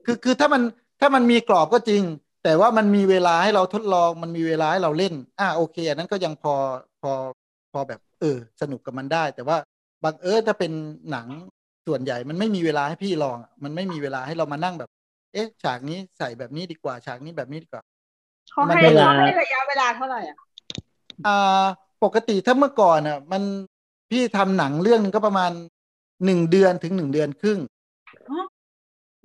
[0.06, 0.62] คือคือถ้ามัน
[1.00, 2.02] ถ้ามันมีกรอบก็จริง
[2.44, 6.54] แต่ว่ามันมีเวลาให้เราทดลอง มันมีเวลาให้เราเล่น อ่าโอเคอันนั้นก็ยังพอ
[7.02, 7.12] พอ
[7.72, 9.56] พอแบบเออสนุกกับมันได้ แต่ว่า
[10.04, 10.72] บางเออถ้าเป็น
[11.10, 11.26] หนัง
[11.86, 14.90] ส่วนใหญ่มันไม่มีเวลาให้พี่ลองอะมันไม่มีเวลาให้เรามานั่งแบบ
[15.32, 17.82] เอ๊ะ ฉากนี้ใส่แบบนี้ดีกว่า ฉากนี้แบบนี้ดีกว่า
[18.52, 20.36] เขาให้เวลาเขาให้ระยะเวลาเท่าไหร่อะ
[21.26, 21.64] อ่า
[22.04, 23.42] ปกติถ้าเมื่อก่อนอะ มัน
[24.10, 25.50] พี่ทำหนังเรื่องนึงก็ประมาณ
[26.24, 27.58] หนึ่งเดือนถึงหนึ่งเดือนครึ่ง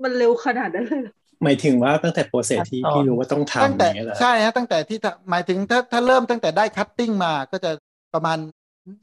[0.04, 7.72] มันเร็วขนาดนั้นเลยเหรอหมายถึงว่าตั้งแต่ process ที่พี่รู้ว่าต้องทำตั้งแต่อย่างเงี้ยเหรอใช่ฮะตั้งแต่ที่ทำหมายถึงถ้าถ้าเริ่มตั้งแต่ได้ cutting มาก็จะ
[8.14, 8.38] ประมาณ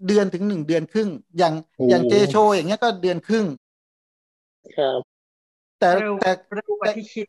[0.06, 1.54] เดือนถึงหนึ่งเดือนครึ่ง อย่าง
[1.90, 3.44] อย่างเจโชอย่างเงี้ยก็เดือนครึ่ง
[4.76, 5.00] ครับ
[5.80, 7.26] แต่เร็วแต่เร็วกว่าที่คิด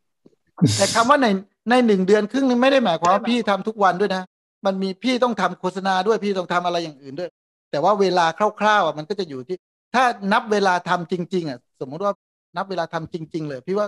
[0.77, 1.27] แต่คำว่าใน
[1.69, 4.23] ในหนึ่งเดือนครึ่งนี่ไม่ได้หมายความว่าพี่ทำทุกวันด้วยนะ
[4.65, 7.29] มันมีพี่ต้องทำโฆษณาด้วยพี่ต้องทำอะไรอย่างอื่นด้วย
[7.71, 8.25] แต่ว่าเวลา
[8.59, 9.57] คร่าวๆอะมันก็จะอยู่ที่
[9.93, 10.03] ถ้า
[10.33, 12.13] นับเวลาทำจริง ๆ อะ สมมุติว่า
[12.57, 13.87] นับเวลาทำจริง ๆ เลย พี่ว่า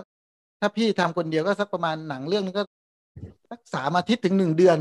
[0.59, 2.63] ถ้าพี่ทำคนเดียวก็สักประมาณหนังเรื่องนึงก็
[3.49, 4.77] สักสามอาทิตย์ถึงหนึ่งเดือน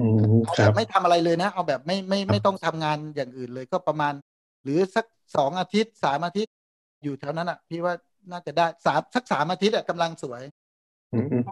[0.00, 4.12] อืมเอาคแบรับบไม่ทำอะไรเลยนะ เอาแบบไม่ไม่ไม่ต้องทำงานอย่างอื่นเลยก็ประมาณ
[4.64, 6.52] หรือสักสองอาทิตย์สามอาทิตย์
[7.02, 7.94] อยู่แถวนั้นอะ พี่ว่า
[8.30, 10.42] น่าจะได้สามสักสามอาทิตย์อะกำลังสวย
[11.14, 11.42] อืมอืม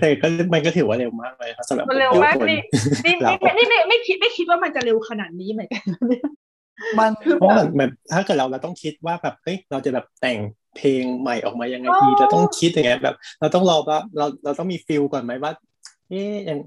[0.00, 2.60] แต่ก็มันก็ถือว่าเร็วมากเลยครับสำหรับมันเร็วมากคนนี่
[3.06, 5.84] นี่เรานี่ไม่นี่ไม่ไม่คิดไม่คิดว่ามันจะเร็วขนาดนี้เหมือนกัน
[6.98, 10.38] มันเพราะมันแบบถ้าเกิดเราเราต้องคิดว่าแบบเฮ้ยเราจะแบบแต่ง
[10.76, 15.52] เพลงใหม่ออกมายังไงดีอ๋อเราต้องคิดอย่างเงี้ยแบบ เราต้องรอว่าเราเราต้องมีฟิลก่อนไหมว่า
[16.08, 16.58] เอ๊ยยัง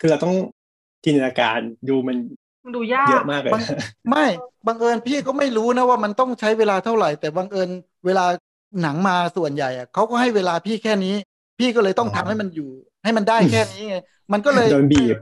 [0.00, 0.34] คือเราต้อง
[1.04, 2.16] จินตนาการดูมัน
[2.64, 3.62] มันดูยาเยกอะมากเลยบัง
[4.10, 4.26] ไม่
[4.66, 7.70] บังเอิญพี่ก็ไม่รู้นะว่ามันต้องใช้เวลาเท่าไหร่ แต่บังเอิญ
[8.06, 8.26] เวลา
[8.82, 11.14] หนังมาส่วนใหญ่อะเขาก็ให้เวลาพี่แค่นี้
[11.58, 12.70] พี่ก็เลยต้องทำให้มันอยู่
[13.04, 13.96] ให้มันได้แค่นี้ไง
[14.32, 15.16] มันก็เลยโดนบีบ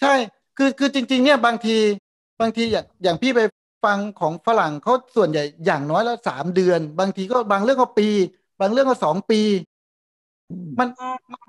[0.00, 0.14] ใช่
[0.56, 1.76] คือคือจริง ๆ เนี่ยบางที
[2.40, 3.40] บางทีอย่างอย่างพี่ไป
[3.84, 8.08] ฟังของฝรั่งเขาส่วนใหญ่อย่างน้อยแล้วสามเดือน บางทีก็บางเรื่องก็ปี
[8.60, 9.40] บางเรื่องก็สองปี
[10.78, 10.88] มัน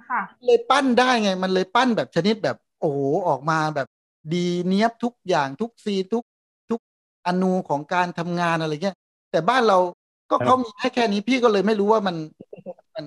[0.10, 3.88] ค่ะเลยปั้นได้ไง มันเลยปั้นแบบชนิดแบบโอ้โหออกมาแบบ
[4.34, 6.24] ดีเนี้ยบทุกอย่างทุกซีนทุก
[6.70, 6.80] ทุก
[7.26, 8.98] อนูของการทำงานอะไรเงี้ย
[9.32, 9.78] แต่บ้านเรา
[10.32, 12.16] ก็ครับเขามีให้แค่นี้พี่ก็เลยไม่รู้ว่ามัน
[12.96, 13.06] มัน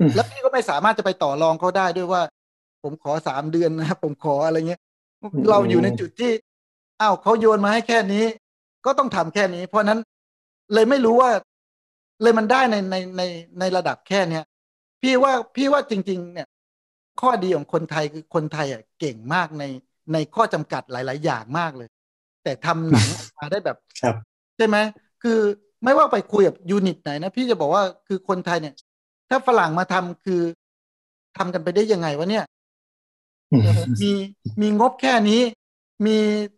[0.00, 2.22] อืมแล้วพี่ก็ไม่สามารถจะไปต่อรองเขาได้ด้วยว่า
[2.82, 4.80] ผมขอสามเดือนนะผมขออะไรเงี้ย
[5.50, 6.32] เราอยู่ในจุดที่
[7.00, 8.24] อ้าวเขาโยนมาให้แค่นี้
[8.84, 10.00] ก็ต้องทำแค่นี้ เพราะฉะนั้น
[10.74, 11.30] เลยไม่รู้ว่า
[12.22, 13.22] เลยมันได้ในในใน
[13.58, 14.44] ในระดับแค่เนี้ย
[15.02, 16.48] พี่ว่าพี่ว่าจริง ๆ เนี่ย
[17.20, 19.64] ข้อดีของคนไทยคือคนไทยอะเก่งมากใน
[20.12, 21.88] ในข้อจำกัดหลาย ๆ อย่างมากเลย
[22.42, 24.14] แต่ทำหนังออกมาได้แบบครับ
[24.56, 24.76] ใช่ไหม
[25.22, 25.38] คือ
[25.84, 28.74] ไม่ว่าไปคุยกับยูนิตไหนนะพี่จะบอกว่าคือคนไทยเนี่ย
[29.28, 30.42] ถ้าฝรั่งมาทำคือ
[31.36, 32.44] ทำกันไปได้ยังไงวะเนี่ย
[34.02, 34.10] มี
[34.60, 35.42] มีงบแค่นี้
[36.06, 36.57] มีต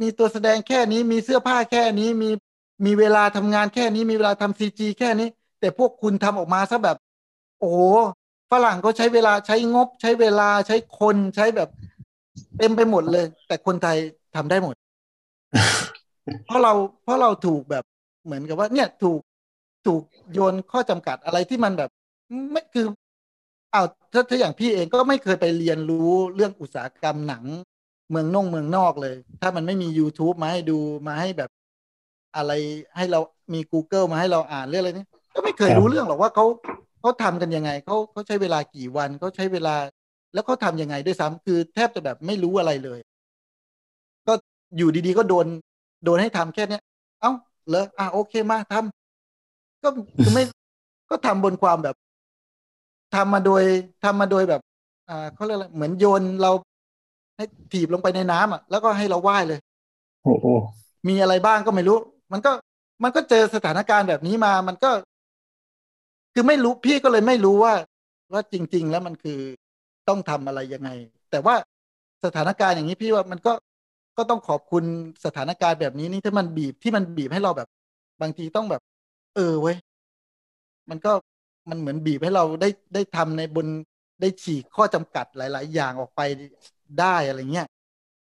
[0.00, 2.30] มีตัวแสดงแค่นี้มีเสื้อผ้าแค่นี้มี
[2.86, 5.28] มีเวลาทำงานแค่นี้มีเวลาทำซีจีแค่นี้
[5.60, 6.96] แต่พวกคุณทำออกมาซะแบบ
[7.58, 7.80] โอ้โห
[8.52, 11.68] ฝรั่งเขาใช้เวลาใช้งบ ใช้เวลาใช้คนใช้แบบ
[12.58, 13.96] เต็มไปหมดเลย แต่คนไทย
[14.34, 14.74] ทำได้หมด
[16.44, 16.72] เพราะเรา
[17.02, 17.84] เพราะเราถูกแบบ
[18.24, 19.20] เหมือนกับว่า เนี่ยถูก
[19.86, 21.90] ถูกโยนข้อจำกัดอะไรที่มันแบบ
[22.52, 22.86] ไม่คือ
[23.74, 27.44] อ้าวถ้าถ้าอย่างพี่เองก็ไม่เคยไปเรียนรู้เรื่องอุตสาหกรรมหนัง
[28.12, 31.50] เมืองนงเมืองนอกเลย ถ้ามันไม่มี YouTube มาให้ดูมาให้แบบ
[32.36, 32.52] อะไร
[32.96, 33.20] ให้เรา
[33.54, 36.46] มี Google มาให้เราอ่านเรื่องอะไรนี้ก็ไม่เคยรู้เรื่องหรอกว่าเขา
[37.00, 39.74] เขาทำกันยังไงเขาเขาใช้เวลากี่วันเขาใช้เวลา
[40.34, 43.00] แล้วเขาทำยังไงด้วยซ้ำคือแทบจะแบบไม่รู้อะไรเลย
[44.26, 44.32] ก็
[44.76, 45.46] อยู่ดีๆก็โดน
[46.04, 46.82] โดนให้ทำแค่เนี้ย
[47.20, 47.32] เอ้า
[47.68, 49.88] เหรออะโอเคมาทำก็
[50.22, 50.42] คือไม่
[51.10, 51.96] ก็ทำบนความแบบ
[53.14, 53.62] ทำมาโดย
[54.04, 54.60] ทำมาโดยแบบ
[55.08, 56.52] อ่าเขาเรียกอะไรเหมือนโยนเรา
[57.36, 59.58] ให้ถีบลงไปในน้ำอะแล้วก็ให้เราว่ายเลย
[60.22, 60.46] โอ้โห
[61.08, 61.98] มีอะไรบ้างก็ไม่รู้
[62.32, 62.52] มันก็
[63.02, 64.90] มันก็เจอสถานการณ์แบบนี้มา มันก็
[66.34, 67.74] คือไม่รู้พี่ก็เลยไม่รู้ว่า
[68.32, 69.38] ว่าจริง ๆ แล้วมันคือ
[70.08, 70.90] ต้องทำอะไรยังไง
[71.30, 71.54] แต่ว่า
[72.24, 73.52] สถานการณ์อย่างนี้พี่ว่ามันก็
[74.18, 74.84] ก็ต้องขอบคุณ
[75.24, 77.68] สถานการณ์แบบนี้นี่ที่มันบีบที่มันบีบให้เราแบบ
[78.22, 78.82] บางทีต้องแบบ
[79.34, 79.76] เออเว้ย
[80.90, 81.12] มันก็
[81.70, 83.66] มันเหมือนบีบให้เราได้ได้ทำในบน
[84.20, 86.20] ได้ฉีกข้อจำกัดหลาย ๆ อย่างออกไป
[87.00, 87.68] ได้อะไรเงี้ย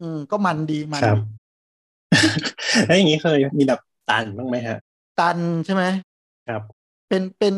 [0.01, 1.21] อืมก็มันดีมันครับดี
[2.87, 4.79] แล้วอย่างนี้เคยมีแบบตันบ้างไหมฮะ
[5.21, 5.85] ตันใช่ไหม
[6.49, 6.63] ครับ
[7.09, 7.55] เป็นเป็น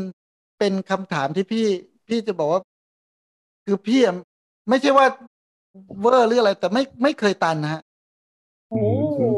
[0.58, 1.66] เป็นคำถามที่พี่
[2.08, 2.60] พี่จะบอกว่า
[3.66, 4.14] คือพี่อะ
[4.68, 5.06] ไม่ใช่ว่า
[6.00, 7.82] เวอร์หรืออะไร แต่ไม่ไม่เคยตันนะฮะ
[8.70, 8.80] โอ้
[9.18, 9.36] อืม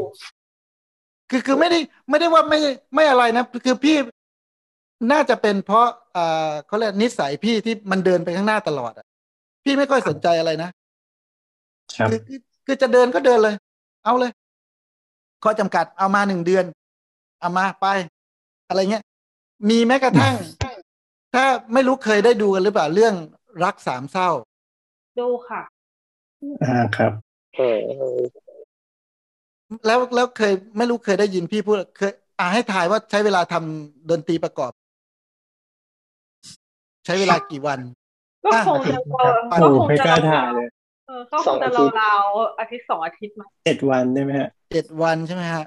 [1.29, 2.59] คือคือไม่ได้ไม่ได้ว่าไม่
[2.95, 3.95] ไม่อะไรนะ คือพี่
[5.11, 9.05] น่าจะเป็นเพราะอ่าเขาเรียกนิสัยพี่ที่มันเดินไปข้างหน้าตลอดอะ
[9.63, 10.69] พี่ไม่ค่อยสนใจอะไรนะ
[11.97, 13.55] ครับคือคือคือจะเดินก็เดินเลย
[14.03, 14.31] เอาเลย
[15.43, 16.65] ข้อจำกัดเอามาหนึ่งเดือน
[17.39, 17.87] เอามาไป
[18.67, 19.03] อะไรเงี้ย
[19.69, 20.35] มีแม้กระทั่ง
[21.33, 23.15] ถ้าไม่รู้เคยได้ดูกันหรือเปล่าเรื่อง
[23.63, 24.29] รักสามเศร้า
[25.19, 25.61] ดูค่ะ
[26.63, 27.11] อ่าครับ
[27.55, 27.61] เอ
[28.17, 28.19] อ
[29.85, 34.71] แล้วแล้วเคยไม่รู้เคยได้ยินพี่พูดเคย อ่าให้ถ่ายว่าใช้เวลาทำดนตรีประกอบ
[37.05, 37.79] ใช้เวลากี่วัน
[38.45, 40.13] ก็คงจะอะก็โอ้คงไม่จะ
[41.31, 45.63] กล้าถ่ายเลยเออก็คงจะราวๆอาทิตย์สองอาทิตย์มาเจ็ดวันได้ไหมฮะเจ็ดวันใช่ไหมฮะ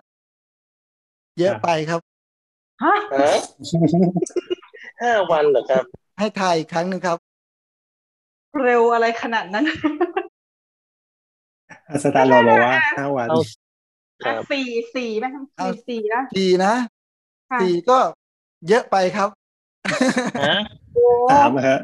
[1.39, 2.01] เยอะไปครับ
[2.83, 3.33] ฮะฮะ
[5.03, 5.85] ห้าวันเหรอครับ
[6.19, 7.19] ให้ถ่ายอีกครั้งหนึ่งครับ
[8.63, 9.65] เร็วอะไรขนาดนั้น
[11.91, 13.39] อาสตาร์รอรอว่าห้าวันเอา
[14.25, 15.27] ครัอะบสี่สี่ไหม
[15.57, 16.75] เอาสี่สี่นะสี่นะ
[17.51, 17.99] ค่ะสี่ก็
[18.69, 19.29] เยอะไปครับ
[20.43, 20.55] ฮะ
[20.95, 21.79] โอ้สามอะฮะ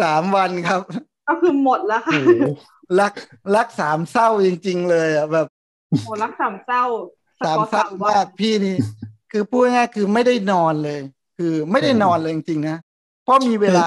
[0.00, 0.82] สามวันครับ
[1.30, 2.42] ก็คือหมดแล้วค่ะโอ้โห
[3.00, 3.12] รัก
[3.56, 5.46] รักสามเศร้าจริง ๆ เลยอะแบบ
[6.04, 6.84] โอ้รักสามเศร้า
[7.44, 8.76] สามกอร์เศร้ามากพี่นี่
[9.32, 11.00] คือพูดง่ายๆคือไม่ได้นอนเลย
[11.38, 12.76] คือไม่ได้นอนเลยจริงๆนะ
[13.24, 13.86] เพราะมีเวลา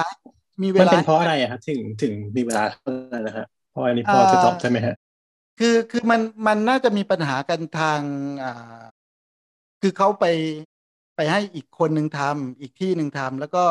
[0.62, 4.94] มีเวมันลาเป็นเพราะอะไรอะครับถึงถึงมีเวลาเท่านั้นนะฮะเพราะอันนี้พอจะตอบใช่ไหมฮะ
[5.58, 8.00] คือคือมันมันน่าจะมีปัญหากันทาง
[8.44, 8.82] อ่า
[9.80, 10.24] คือเขาไป
[11.16, 13.64] ไปให้อีกคนหนึ่งทำอีกที่หนึ่งทำแล้วก็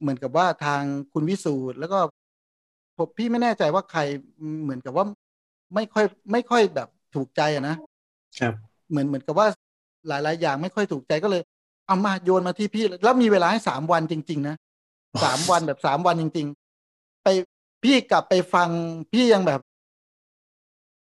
[0.00, 0.82] เหมือนกับว่าทาง
[1.12, 1.98] คุณวิสูตรแล้วก็
[2.96, 4.00] ผมพี่ไม่แน่ใจว่าใคร
[4.62, 5.04] เหมือนกับว่า
[5.74, 7.76] ไม่ค่อยไม่ค่อยแบบถูกใจอะนะ
[8.40, 8.54] ครับ
[8.90, 9.46] เหมือนเหมือนกับว่า
[10.08, 11.42] หลาย ๆ อย่างไม่ค่อยถูกใจก็เลย
[11.86, 14.56] เอามาโยนมาที่พี่เลยแล้วมีเวลาให้สามวันจริง ๆ นะ
[15.24, 16.46] สามวันแบบสามวันจริง
[16.86, 17.28] ๆ ไป
[17.82, 18.68] พี่กลับไปฟัง
[19.12, 19.60] พี่ยังแบบ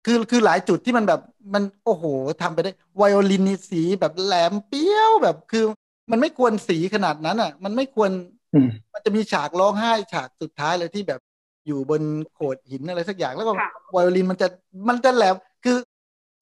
[0.05, 1.21] คือคือหลายจุดที่มันแบบ
[1.55, 2.05] มันโอ้โห
[2.43, 5.65] ทำไปได้ไวโอลินนี่สีแบบแหลมเปี้ยวแบบคือ
[6.11, 8.11] มันไม่ควรสีขนาดนั้นอะ มันไม่ควร
[8.55, 11.21] อืมมันจะมีฉากร้องไห้ฉากสุดท้ายเลยที่แบบ
[11.67, 12.03] อยู่บน
[12.33, 14.49] โขดหินอะไรสักอย่างแล้วก็ค่ะไวโอลินมันจะ
[14.89, 15.77] มันจะแหลมคือ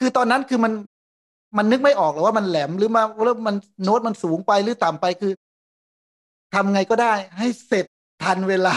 [0.01, 0.73] คือตอนนั้นคือมัน
[1.57, 5.33] มันนึกไม่ออกหรอกว่ามันแหลมหรือมาแล้วมันโน้ตมันสูงไปหรือต่ำไปคือ
[6.55, 7.87] ทำไงก็ได้ให้เสร็จ
[8.23, 8.75] ทันเวลา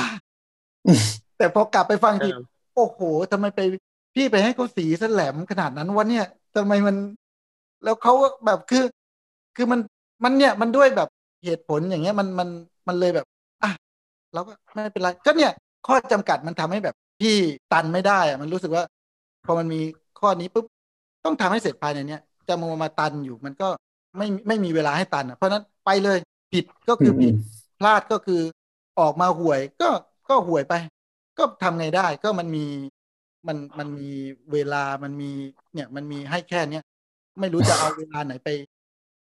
[1.38, 2.44] แต่พอกลับไปฟังทีครับ
[2.76, 3.00] โอ้โห
[3.32, 3.60] ทำไมไป
[4.16, 6.26] พี่ไปให้เขาสีซะแหลมขนาดนั้นวะเนี่ย
[6.56, 6.96] ทำไมมัน
[7.84, 8.84] แล้วเขาก็แบบคือ
[9.56, 9.80] คือมัน
[10.24, 11.10] มันเนี่ยมันด้วยแบบ
[11.46, 12.50] เหตุผลอย่างเงี้ยมันมัน
[12.88, 13.26] มันเลยแบบ
[13.64, 13.72] อะ
[14.34, 15.52] เราก็ไม่เป็นไร ก็เนี่ย
[15.88, 17.36] ข้อจำกัดมันทำให้แบบพี่
[17.72, 18.84] ตันไม่ได้อะมันรู้สึกว่า
[19.46, 19.82] พอมันมี
[20.20, 20.66] ข้อนี้ปุ๊บ
[21.26, 23.68] ต้องทำให้เสร็จภายในเนี้ยจะมามาตันอยู่มันก็
[24.18, 26.18] ไม่ไม่มีเวลาให้ตันอะเพราะฉะนั้นไปเลย
[26.54, 27.34] ผิดก็คือผิด
[27.80, 28.42] พลาดก็คือ
[29.00, 29.90] ออกมาห่วยก็
[30.30, 30.74] ก็ห่วยไป
[31.38, 32.66] ก็ทำไงได้ก็มันมี
[33.48, 34.10] มันมันมี
[34.52, 35.32] เวลามันมี
[35.74, 36.84] เนี่ยมันมีให้แค่เนี้ย
[37.40, 38.50] ไม่รู้จะเอาเวลาไหนไป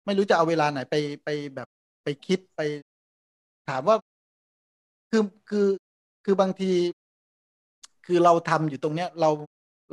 [0.05, 1.67] ไม่รู้จะเอาเวลาไหนไปไปแบบ
[2.03, 2.61] ไปคิดไป
[3.67, 3.95] ถามว่า
[5.09, 5.67] คือคือ
[6.25, 6.71] คือบางที
[8.05, 9.29] คือเราทำอยู่ตรงเนี้ย เรา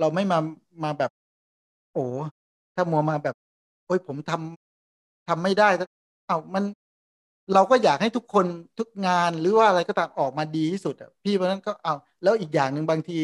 [0.01, 0.39] เราไม่มา
[0.85, 1.11] มาแบบ
[1.93, 2.05] โอ้
[2.74, 3.37] ถ้ามัวมาแบบ
[3.87, 5.68] โอ้ยผมทำทำไม่ได้
[6.26, 6.64] เอ้ามัน
[7.55, 8.47] เราก็อยากให้ทุกคน
[8.78, 13.18] ทุกงานหรือว่าอะไรก็ตามออกมาดีที่สุดอะพี่เพราะฉะนั้นก็เอาแล้วอีกอย่างหนึ่งบางที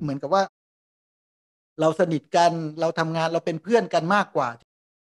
[0.00, 0.42] เหมือนกับว่า
[1.80, 4.48] เราสนิทกันเราทำงานเราเป็นเพื่อนกันมากกว่า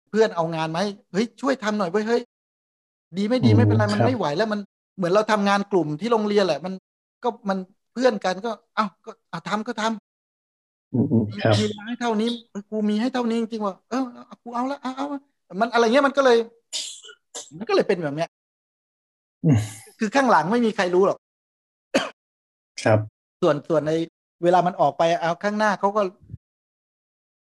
[0.09, 2.21] เพื่อนเอางานมาให้เฮ้ยช่วยทำหน่อยเว้ยเฮ้ย
[3.17, 4.59] ดีไม่ดีอืมไม่เป็นไรมันครับไม่ไหวแล้วมัน
[4.97, 6.73] เหมือนเราทำงานกลุ่มที่โรงเรียนแหละ มัน
[7.23, 7.57] ก็มัน
[7.91, 15.05] เพื่อนกันก็ เอ้าก็เอาทำก็ทำอืมอืมมีครับมีเวลาให้เท่านี้เออกูมีให้เท่านี้จริงๆว่ะเออเอากูเอาละเอาเอา
[15.61, 16.37] มันอะไรเงี้ยมันก็เลย
[17.57, 18.29] มันก็เลยเป็นแบบเนี้ย
[19.43, 19.59] อืม
[19.99, 21.17] คือข้างหลังไม่มีใครรู้หรอก
[22.83, 22.99] ครับ
[23.41, 23.91] ส่วนส่วนใน
[24.43, 26.01] เวลามันออกไปเอาข้างหน้าเขาก็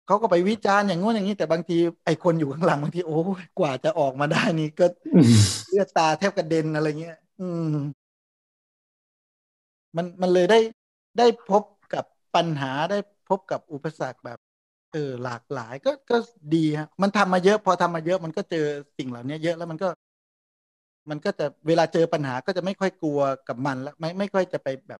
[0.07, 4.85] เขาก็ไปวิจารณ์อย่างงู้นอย่างนี้ แต่บางทีไอคนอยู่ข้างหลังบางทีโอ้ยกว่าจะออกมาได้นี่ก็
[5.15, 5.33] อืม
[5.67, 7.75] เลือดตาแทบกระเด็นอะไรเงี้ย อืม
[9.97, 10.59] มันมันเลยได้
[11.17, 11.63] ได้พบ
[11.93, 12.97] กับปัญหาได้
[13.29, 14.39] พบกับอุปสรรคแบบ
[14.93, 16.17] เออหลากหลายก็ก็
[16.55, 18.65] ดีฮะมันทำมาเยอะ พอทำมาเยอะมันก็เจอ
[18.97, 19.87] สิ่งเหล่านี้เยอะแล้วมันก็
[21.09, 24.99] มันก็จะเวลาเจอปัญหาก็จะไม่ค่อยกลัวกับมันแล้วไม่ไม่ค่อยจะไปแบบ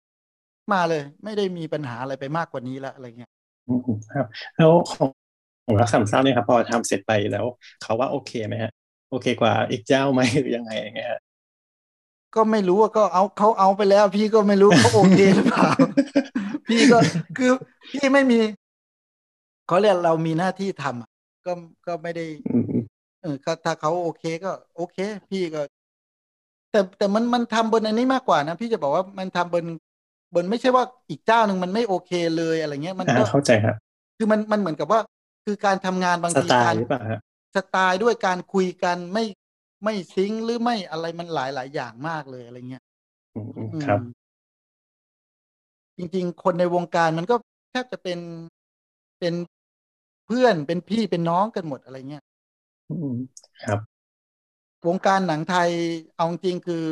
[0.74, 3.32] มาเลย ไม่ได้มีปัญหาอะไรไปมากกว่านี้ละอะไรเงี้ย
[3.68, 3.80] อือ
[4.14, 4.26] ครับ
[4.58, 5.10] แล้วของ
[5.66, 7.46] ของรักสามเศร้าเนี่ยครับพอทำเสร็จไปแล้ว
[7.82, 8.72] เขาว่าโอเคไหมฮะ
[9.10, 11.10] โอเคกว่าอีกเจ้าไหมหรือยังไงอย่างเงี้ย
[12.36, 15.70] ก็ไม่รู้ว่าก็เอาเขาเอาไปแล้ว พี่ก็ไม่รู้เขาโอเคหรือเปล่า
[16.70, 16.98] พี่ก็
[17.38, 17.52] คือ
[17.92, 18.40] พี่ไม่มี
[19.68, 21.10] เขาเรียกเรามีหน้าที่ทำอะ
[21.46, 21.54] ก็
[21.88, 22.84] ก็ไม่ได้อืมอืม
[23.22, 24.98] เออก็ถ้าเขาโอเคก็ โอเค
[25.30, 25.62] พี่ก็
[26.72, 29.66] แต่แต่มันมันทำบนอันนี้มากกว่านะพี่จะบอกว่ามันทำบน
[30.36, 33.76] บนไม่ใช่ว่าอีกเจ้าหนึ่งมันไม่โอเคเลยอะไรเงี้ย มันอ่าก็เข้าใจครับ
[34.18, 35.00] คือมันมันเหมือนกับว่า
[35.46, 37.20] คือการทำงานบางสทีไตการล์หรือเปล่าฮะ
[37.56, 39.24] สไตล์ด้วยการคุยกันไม่
[39.84, 42.84] ไม่ซิงค์หรือไม่อะไรมันหลายหลายอย่างมากเลยอะไรเงี้ย
[43.36, 44.00] อืมอืมอืมครับ
[45.98, 47.36] จริง ๆ คนในวงการมันก็
[47.72, 48.20] แทบจะเป็น
[49.20, 49.34] เป็น
[50.26, 52.24] เพื่อนเป็นพี่เป็นน้องกันหมดอะไรเงี้ย
[52.90, 53.16] อืม
[53.64, 53.80] ครับ
[54.88, 55.70] วงการหนังไทย
[56.16, 56.84] เอาจริงๆคือ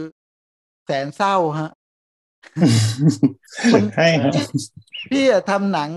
[0.85, 1.71] แสนเศร้าฮะ
[3.73, 4.33] มันใช่ครับ
[5.11, 5.95] พี่อะทำหนังค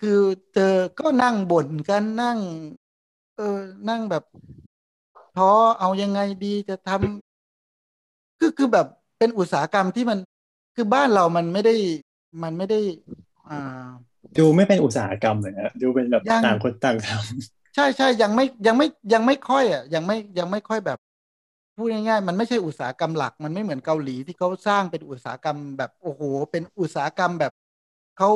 [0.00, 0.20] คือ
[0.54, 2.38] เจอก็นั่งบ่นกันนั่ง
[3.36, 3.58] เออ
[3.88, 4.22] นั่งแบบ
[5.36, 8.86] ท้อเอายังไงดีจะทำคือคือแบบ
[9.18, 10.18] เป็นอุตสาหกรรมที่มัน
[10.74, 11.74] คือบ้านเรามันไม่ได้
[12.42, 12.80] มันไม่ได้
[13.48, 13.88] อ่า
[14.38, 17.08] ดูไม่เป็นอุตสาหกรรมเลยนะดูเป็นแบบยังต่างคนต่างท
[17.74, 20.98] ใช่ใช่ยังไม่ยังไม่ยังไม่ค่อยอะยังไม่ยังไม่ค่อยแบบ
[21.76, 27.52] พูดง่ายๆมันไม่ใช่อุตสาหกรรมหลัก มันไม่เหมือนเกาหลีที่เขาสร้างเป็นอุตสาหกรรมแบบโอ้โห เป็นอุตสาหกรรมแบบ
[28.18, 28.30] เขา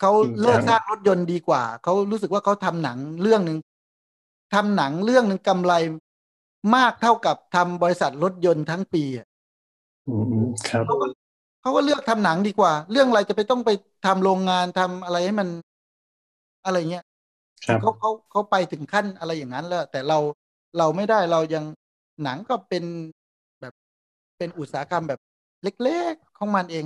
[0.00, 3.58] เขาเลิกสร้างรถยนต์ดีกว่าเขารู้สึกว่าเขาทำหนังเรื่องหนึ่ง
[4.54, 5.72] ทำหนังเรื่องหนึ่งกำไร
[6.74, 11.06] มากเท่ากับทำบริษัทรถยนต์ทั้งปีอะำอืมอืมครับเขาก็
[11.60, 13.70] เขาก็เลือกทำหนังดีกว่า เรื่องอะไรจะไปต้องไป
[14.06, 15.48] ทำโรงงานทำอะไรให้มัน
[16.64, 17.04] อะไรเงี้ย
[17.66, 20.18] ครับเขาเขาเขาไปถึงขั้นอะไรอย่างนั้นแล้ว แต่เรา
[20.78, 21.64] เราไม่ได้เรายัง
[22.22, 22.84] หนังก็เป็น
[23.60, 23.74] แบบ
[24.38, 25.20] เป็นอุตสาหกรรมแบบ
[25.62, 26.84] เล็กๆของมันเอง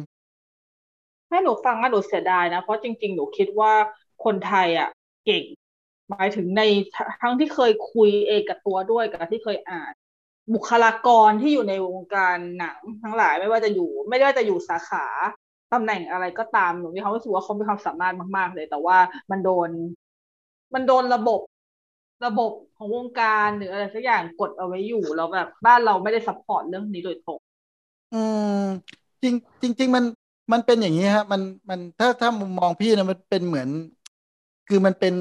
[1.29, 3.73] ให้หนูฟังอะหนูเสียดายนะ เพราะจริง ๆ หนูคิดว่า
[4.25, 4.89] คนไทยอะ
[5.25, 5.45] เก่ง
[6.11, 6.63] หมายถึงใน
[7.23, 9.93] ทั้งที่เคยคุยเองกับตัวด้วยกับที่เคยอ่าน
[10.55, 15.07] บุคลากรที่อยู่ในวงการหนังทั้งหลายไม่ว่าจะอยู่ ไม่ว่าจะอยู่สาขา
[15.73, 18.99] ตำแหน่งอะไรก็ตามหนูมีความรู้สึกว่าเขามีความสามารถมากๆ เลย แต่ว่า
[19.31, 19.71] มันโดน
[20.75, 21.41] มันโดนระบบ
[22.27, 27.41] ระบบของวงการหรืออะไรสักอย่างกดเอาไว้อยู่แล้วแบบบ้านเราไม่ได้ support เรื่องนี้โดยตรง
[28.13, 28.17] อื
[28.61, 28.63] ม
[29.23, 30.05] จริงจริงๆมัน
[30.53, 33.69] มันเป็นอย่างนี้ฮะ มันมันถ้าถ้ามุมมองพี่นะมันเป็นเหมือน
[34.69, 35.15] คือมันเป็น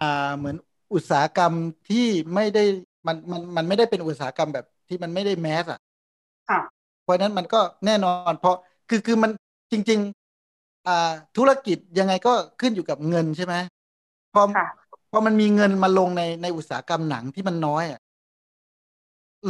[0.00, 0.06] อ่า
[0.38, 0.56] เหมือน
[0.94, 1.54] อุตสาหกรรม
[1.88, 2.60] ที่ไม่ได้
[3.06, 5.78] มันมันมันไม่ได้เป็นอุตสาหกรรมแบบที่มันไม่ได้ mass อะ
[6.48, 6.58] ค่ะ
[7.02, 8.56] เพราะฉะนั้นมันก็แน่นอนเพราะ
[8.88, 9.30] คือคือมัน
[9.72, 10.00] จริง
[10.44, 13.54] ๆ อ่าธุรกิจยังไงก็ขึ้นอยู่กับเงินใช่ไหม
[14.34, 14.64] พอค่ะ
[15.10, 18.00] พอมันมีเงินมาลงในในอุตสาหกรรมหนังที่มันน้อยอะ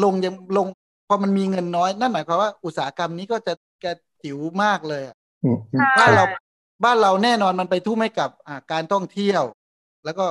[0.03, 0.66] ลงยังลง
[1.09, 3.53] พอมันมีเงินน้อย นั่นหมายความว่าอุตสาหกรรมนี้ก็จะ
[3.84, 6.32] กระจิ๋วมากเลยอะอืมอืมบ้านเราใช่
[6.84, 9.42] บ้านเราแน่นอนมันไปทุ่มให้กับอ่าการท่องเที่ยว
[10.07, 10.27] แล้วก็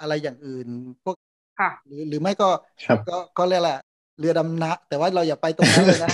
[0.00, 0.68] อะไรอย่างอื่น
[1.04, 1.16] พวก
[1.60, 2.48] ค่ะหรือหรือไม่ก็
[2.86, 3.80] ครับก็ก็เรียกแหละไร
[4.18, 6.12] เรือดำน้ำแต่ว่าเราอย่าไปตรงนั้นเลยนะ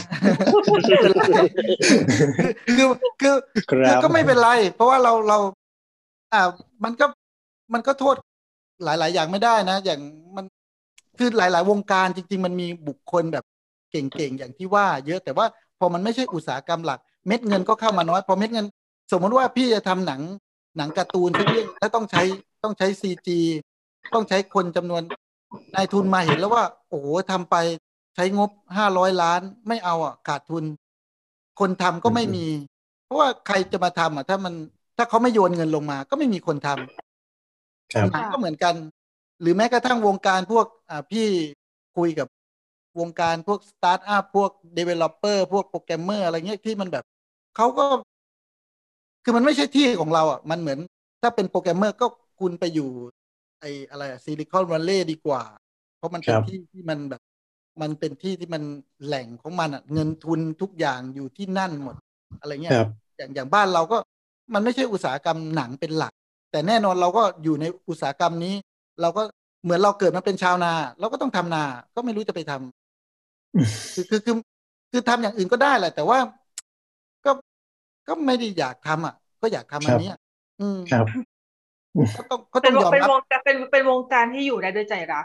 [2.76, 2.86] คือ
[3.20, 3.34] คือ
[3.70, 5.38] คคือรับก็ไม่เป็นไร เพราะว่าเราเรา
[6.32, 6.42] อ่า
[6.84, 7.06] มันก็
[7.74, 8.16] มันก็โทษ
[8.84, 10.00] หลาย ๆ อย่างไม่ได้นะ อย่าง
[10.36, 10.44] มัน
[11.18, 13.44] คือหลาย ๆ วงการจริง ๆ มันมีบุคคลแบบ
[13.90, 15.46] เก่ง ๆ อย่างที่ว่า เยอะแต่ว่า
[15.78, 18.66] พอมันไม่ใช่อุตสาหกรรมหลัก เม็ดเงินก็เข้ามาน้อย พอเม็ดเงิน
[19.12, 20.20] สมมติว่าพี่จะทำหนัง
[20.76, 22.22] หนังการ์ตูนสักเรื่องแล้วต้องใช้
[22.66, 23.38] ต้องใช้ CG
[24.14, 25.02] ต้องใช้คนจำนวน
[25.74, 27.56] นายทุนมาเห็นแล้วว่า โอ้โหทำไป
[28.14, 30.64] ใช้งบห้าร้อยล้านไม่เอาอะขาดทุน
[31.60, 32.46] คนทำก็ไม่มี
[33.04, 34.54] เพราะว่าใครจะมาทำอะ ถ้ามัน
[34.96, 38.74] ถ้าเขาไม่โยนเงินลงมา ก็ไม่มีคนทำครับหนังก็เหมือนกัน
[39.40, 41.26] หรือแม้กระทั่งวงการพวกอ่าพี่
[41.96, 42.28] คุยกับ
[43.00, 47.04] วงการพวกสตาร์ทอัพพวก developer พวกโปรแกรมเมอร์อะไรเงี้ยที่มันแบบ
[47.56, 47.84] เขาก็
[49.24, 50.78] คือมันไม่ใช่ที่ของเราอะ มันเหมือน
[51.22, 52.06] ถ้าเป็นโปรแกรมเมอร์ก็
[52.40, 52.90] คุณไปอยู่
[53.60, 55.42] ไออะไรซิลิคอนวัลเลย์ดีกว่า
[55.96, 57.22] เพราะมันเป็นครับที่ที่มันแบบ
[57.82, 58.62] มันเป็นที่ที่มัน
[59.06, 61.96] แหล่งของมันอะ เงินทุนทุกอย่างอยู่ที่นั่นหมด
[62.40, 63.98] อะไรเงี้ยครับอย่างอย่างบ้านเราก็
[64.54, 66.12] มันไม่ใช่อุตสาหกรรมหนังเป็นหลัก
[66.50, 68.54] แต่แน่นอนเราก็อยู่ในอุตสาหกรรมนี้
[69.00, 69.22] เราก็
[69.64, 71.64] เหมือนเราเกิดมาเป็นชาวนา เราก็ต้องทำนา
[71.94, 74.36] ก็ไม่รู้จะไปทำคือคือคือ
[74.92, 76.18] คือทำอย่างอื่นก็ได้แหละ แต่ว่า
[77.24, 77.30] ก็
[78.08, 80.14] ก็ไม่ได้อยากทำอะ ก็อยากทำอันเนี้ย
[80.60, 81.06] อืมครับ
[82.16, 85.24] ก็ต้องก็เป็ต้อนงวยอมเป็นรับวงการเป็นเป็นวงการที่อยู่ได้ด้วยใจรัก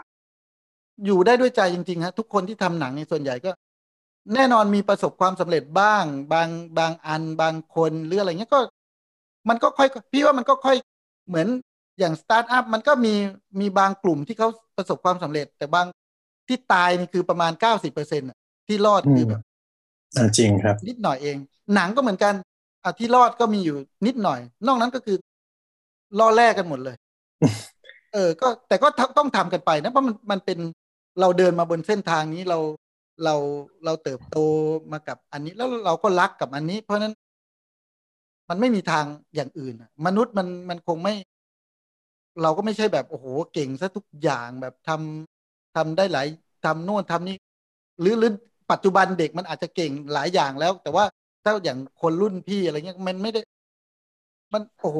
[1.06, 3.50] อยู่ได้ด้วยใจจริงๆฮะทุกคนที่ทำหนังในส่วนใหญ่ก็
[4.34, 6.48] แน่นอนมีประสบความสำเร็จบ้าง บาง
[6.78, 8.60] บางอันบางคนหรืออะไรเงี้ยก็
[9.48, 10.76] มันก็ค่อยพี่ว่ามันก็ค่อย
[11.28, 11.48] เหมือน
[11.98, 13.14] อย่างสตาร์ทอัพมันก็มี
[13.60, 15.86] มีบางกลุ่มที่เขาประสบความสำเร็จ แต่บาง
[16.48, 18.28] ที่ตายนี่คือประมาณเก้าสิบเปอร์เซ็นต์
[18.68, 19.40] ที่รอดคือแบบ
[20.16, 21.36] อ่าจริงครับ นิดหน่อยเอง
[21.74, 22.34] หนังก็เหมือนกัน
[22.84, 25.16] อะที่รอดก็มีอยู่นิดหน่อย นอกนั้นก็คือ
[26.18, 26.96] ล่อแลกกันหมดเลย
[28.14, 28.88] เออ ก็แต่ก็
[29.18, 30.58] ต้องทำกันไปนะเพราะมันมันเป็น
[31.20, 32.58] เราเดินมาบนเส้นทางนี้เรา
[33.24, 33.34] เรา
[33.84, 34.36] เราเติบโต
[34.92, 37.14] มากับอันนี้แล้วเราก็รักกับอันนี้ เพราะฉะนั้น
[38.48, 39.04] มันไม่มีทาง
[39.34, 41.14] อย่างอื่นอะมนุษย์มันมันคงไม่
[42.42, 46.26] เราก็ไม่ใช่แบบโอ้โหเก่งซะทุกอย่างแบบทำทำได้หลาย
[46.64, 47.36] ทำโน่นทำนี่
[48.00, 48.30] หรือหรือ
[48.70, 51.04] ปัจจุบันเด็กมันอาจจะเก่งหลายอย่างแล้ว แต่ว่า
[51.44, 53.40] ถ้าอย่างคนรุ่นพี่อะไรเงี้ยมันไม่ได้
[54.52, 54.98] มันโอ้โห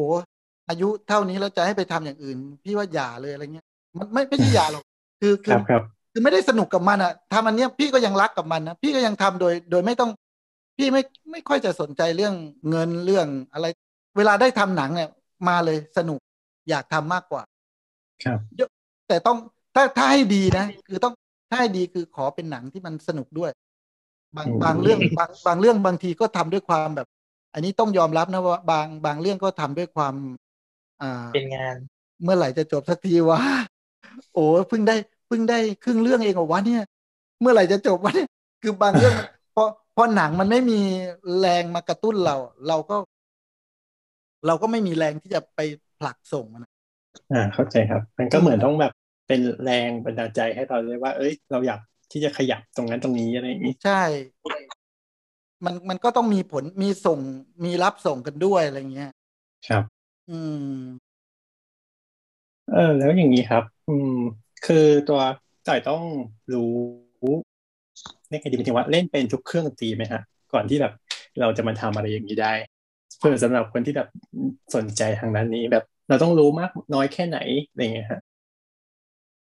[0.69, 3.67] อายุเท่านี้แล้วจะให้ไปทำอย่างอื่น พี่ว่าอย่าเลยอะไรเงี้ย
[3.99, 4.85] มันไม่ไม่ใช่อย่าหรอก
[5.21, 5.83] คือคืคอรับครับ
[6.13, 10.11] คือไม่ได้สนุกกับมันอะทำอันเนี้ยพี่ก็ยังรักกับมันนะพี่ก็ยังทำโดยโดยไม่ต้อง
[10.79, 11.03] พี่ไม่
[11.33, 12.35] ไม่ค่อยจะสนใจเรื่อง
[12.71, 13.67] เงินเรื่องอะไร
[14.17, 15.09] เวลาได้ทำหนังเนี่ย
[15.49, 16.21] มาเลยสนุก
[16.71, 17.43] อยากทำมากกว่า
[18.25, 18.39] ครับ
[19.09, 19.39] แต่ต้อง
[19.75, 21.15] ถ้าถ้าให้ดีนะ คือต้อง
[21.51, 23.51] ถ้าให้ดีคือขอเป็นหนังที่มันสนุกด้วย
[24.37, 27.09] บางอืมบางเรื่องบางบางเรื่องบางทีก็ทำด้วยความแบบ
[27.55, 30.15] อันนี้ต้องยอมรับนะว่าบางบางเรื่องก็ทำด้วยความ
[31.03, 31.77] อ่า เป็นงาน
[32.23, 33.41] เมื่อไหร่จะจบสักทีวะ
[34.33, 34.97] โอ้เพิ่งได้
[35.27, 36.83] เพิ่งได้ครึ่งเรื่องเองเหรอวะเนี่ย
[37.41, 38.29] เมื่อไหร่จะจบวะเนี่ย
[38.63, 40.81] คือบางเรื่องมันพอพอหนังมันไม่มี
[41.39, 42.37] แรงมากระตุ้นเรา
[42.69, 42.97] เราก็
[44.47, 45.61] เราก็ไม่มีแรงที่จะไป
[45.99, 46.71] ผลักส่งมันอะ
[47.33, 48.93] อ่า เข้าใจครับ มันก็เหมือนต้องแบบ
[49.27, 51.79] เป็นแรงบันดาลใจให้เราเลยว่า เอ้ย เราอยาก
[52.11, 53.93] ที่จะขยับตรงนั้นตรงนี้อะไรอย่างนี้ ใช่
[55.65, 57.21] มันมันก็ต้องมีผลมีส่ง
[57.65, 59.11] มีรับส่งกันด้วยอะไรเงี้ย
[59.69, 61.13] ครับ อืม
[62.67, 64.11] เออ แล้วอย่างนี้ครับ อืม
[64.63, 65.21] คือตัว
[65.67, 66.03] จ่อยต้อง
[66.53, 66.63] รู้
[68.29, 70.21] ในไงดีหมายถึงว่าเล่นเป็นทุกเครื่องดนตรีไหมฮะ
[70.53, 70.93] ก่อนที่แบบ
[71.41, 72.53] เราจะมาทำอะไรอย่างนี้ได้
[73.19, 74.09] เพื่อสำหรับคนที่แบบ
[74.75, 78.21] สนใจทางด้านนี้แบบเราต้องรู้มากน้อยแค่ไหนอะไรอย่างเงี้ยฮะ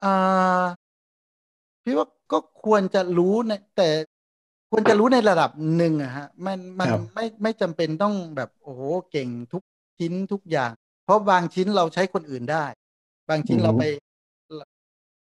[0.04, 0.74] อ่า
[1.84, 3.90] พี่ว่าก็ควรจะรู้ในแต่
[4.72, 9.64] ควรจะรู้ในระดับหนึ่งอะฮะ มันมันครับ ไม่ไม่จำเป็นต้องแบบโอ้โหเก่งทุก
[10.00, 10.72] ชิ้นทุกอย่าง
[11.04, 12.66] เพราะบางชิ้นเราใช้คนอื่นได้
[13.30, 13.84] บางชิ้นเราไป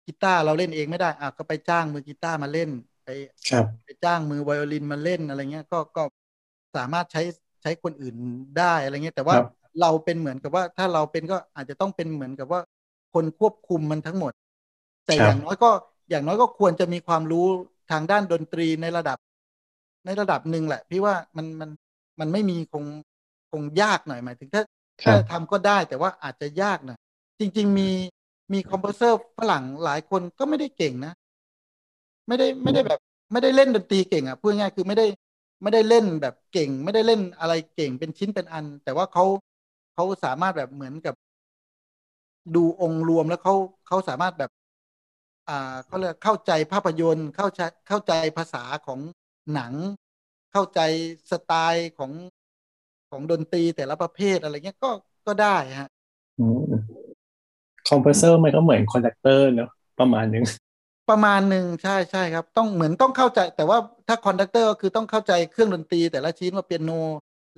[0.05, 2.69] กีตาร์เราเล่นเองไม่ได้อะก็ไปจ้างมือกีตาร์มาเล่น
[3.03, 3.09] ไป
[3.49, 6.03] ครับไปจ้างมือไวโอลินมาเล่นอะไรเงี้ยก็ก็
[6.75, 7.21] สามารถใช้
[7.61, 8.15] ใช้คนอื่น
[8.59, 9.45] ได้อะไรเงี้ยแต่ว่าครับ
[9.81, 12.61] เราเป็นเหมือนกับว่าถ้าเราเป็นก็อาจจะต้องเป็นเหมือนกับว่า
[13.13, 14.33] คนควบคุมมันทั้งหมด
[15.05, 15.69] แต่ครับอย่างน้อยก็
[16.09, 17.45] อย่างน้อยก็ควรจะมีความรู้
[17.91, 19.17] ทางด้านดนตรีในระดับ
[20.05, 21.69] ในระดับหนึ่งแหละ พี่ว่ามันมัน
[22.19, 22.83] มันไม่มีคง
[23.51, 24.63] คงยากหน่อยหมายถึงถ้า
[25.03, 26.99] ครัถ้าบทำก็ได้แต่ว่าอาจจะยากหน่อย
[27.39, 27.89] จริง ๆ มี
[28.53, 31.13] มีคอมโพเซอร์ฝรั่งหลายคนก็ไม่ได้เก่งนะ
[32.27, 32.99] ไม่ได้ไม่ได้แบบ
[33.31, 35.05] ไม่ได้เล่นดนตรีเก่งอะพูดง่ายๆคือไม่ได้
[35.63, 39.23] ไม่ได้เล่นแบบเก่ง ไม่ได้เล่นอะไรเก่งเป็นชิ้นเป็นอัน แต่ว่าเขา
[39.93, 41.15] เขาสามารถแบบเหมือนกับ
[42.55, 43.53] ดูองค์รวมแล้วเขา
[43.87, 44.51] เขาสามารถแบบ
[45.49, 48.99] อ่าเขาเรียกเข้าใจภาพยนตร์เข้าใจเข้าใจภาษาของ
[49.53, 49.73] หนัง
[50.51, 50.79] เข้าใจ
[51.31, 52.11] สไตล์ของ
[53.09, 54.89] ของดนตรีแต่ละประเภทอะไรเงี้ยก็
[55.27, 55.89] ก็ได้ฮะ
[56.37, 56.97] อืม
[57.87, 60.43] composer มันก็เหมือน conductor เนอะประมาณนึง
[61.09, 63.77] ประมาณหนึ่งใช่ใช่ครับ ต้องเหมือนต้องเข้าใจ แต่ว่า
[64.07, 66.91] ถ้า conductor ก็คือต้องเข้าใจเครื่องดนตรี แต่ละชิ้นว่าเปียโน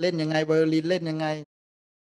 [0.01, 1.27] เล่นยังไงไวโอลินเล่นยังไง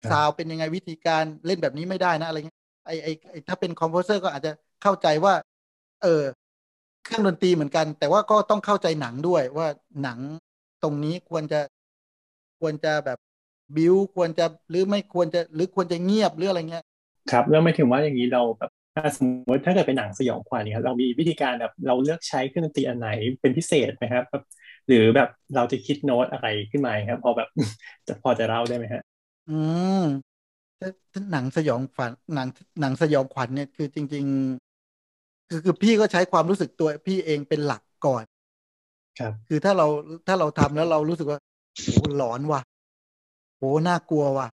[0.05, 5.35] ครับซาวด์เป็นยังไงวิธีการเล่นแบบนี้ไม่ได้นะอะไรเงี้ยไอไอไอถ้าเป็น composer ก็อาจจะเข้าใจว่า
[6.03, 6.23] เออ
[7.05, 9.69] เครื่องดนตรีเหมือนกัน แต่ว่าก็ต้องเข้าใจหนังด้วยว่า
[10.03, 10.19] หนัง
[10.83, 11.61] ตรงนี้ควรจะ
[12.61, 13.19] ควรจะแบบ
[13.77, 16.85] บิวควรจะหรือไม่ควรจะหรือควรจะเงียบหรืออะไรเงี้ย
[17.31, 23.09] ครับแล้วไม่ถึงว่าอย่างนี้เราแบบถ้าสมมติถ้าเกิดเป็นหนังสยองขวัญเนี่ยครับเรามีวิธีการแบบเราเลือกใช้เครื่องดนตรีอันไหน
[23.41, 24.43] เป็นพิเศษไหมครับแบบ
[24.89, 27.49] หรือแบบเราจะคิดโน้ตอะไรขึ้นมาครับ พอแบบ
[28.07, 29.03] จะพอจะเล่าได้ไหมฮะ
[29.47, 29.51] อื
[29.97, 30.01] ม
[30.81, 32.49] ถ้าถ้าหนังสยองขวัญหนัง
[32.81, 34.27] หนังสยองขวัญเนี่ยคือจริง
[34.89, 38.25] ๆ คือคือพี่ก็ใช้ความรู้สึกตัวพี่เองเป็นหลักก่อน
[39.19, 39.87] ครับ คือถ้าเรา
[40.27, 41.39] ถ้าเราทำแล้วเรารู้สึกว่า
[41.83, 42.61] โหหลอนว่ะ
[43.65, 44.47] โหน่ากลัวว่ะ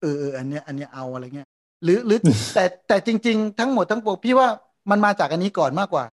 [0.00, 1.48] เออเอออันเนี้ยอันเนี้ยเอาอะไรเงี้ย
[1.84, 2.18] หรือหรือ
[2.54, 4.48] แต่แต่จริง ๆ ทั้งหมดทั้งปวงพี่ว่า
[4.90, 6.04] มันมาจากอันนี้ก่อนมากกว่า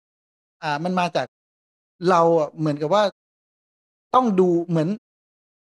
[0.64, 1.28] อ่ามันมาจาก
[2.10, 3.04] เราอะเหมือนกับว่า
[4.16, 4.90] ต้องดูเหมือน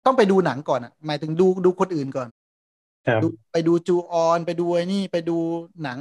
[0.05, 2.27] ต้องไปดูหนังก่อนอะ หมายถึงดูดูคนอื่นก่อน
[3.07, 5.37] ครับดูไปดูจูออน ไปดูไอ้นี่ไปดู
[5.83, 5.99] หนัง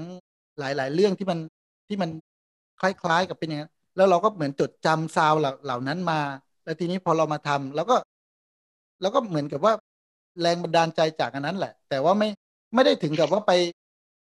[0.58, 1.38] หลาย ๆ เรื่องที่มัน
[1.88, 2.10] ที่มัน
[2.80, 6.20] คล้าย ๆ กับเป็นอย่างนั้นแล้วเราก็เหมือนจดจำ sound เหล่าเหล่านั้นมา
[6.64, 7.96] แล้วทีนี้พอเรามาทำแล้วก็
[9.00, 9.72] แล้วก็เหมือนกับว่า
[10.40, 12.28] แรงบันดาลใจจากอันนั้นแหละ แต่ว่าไม่
[12.74, 13.52] ไม่ได้ถึงกับว่าไป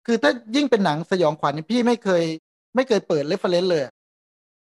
[0.05, 2.23] คือถ้ายิ่งเป็นหนังสยองขวัญเนี่ยพี่ไม่เคย
[2.75, 3.93] ไม่เคยเปิด reference เลยอะ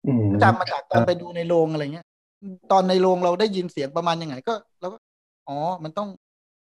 [0.05, 2.07] อืมจำมาจากตอนไปดูในโรงอะไรเงี้ย
[2.73, 4.99] ตอนในโรงเราได้ยินเสียงประมาณยังไงก็เราก็
[5.49, 6.09] อ๋อ มันต้อง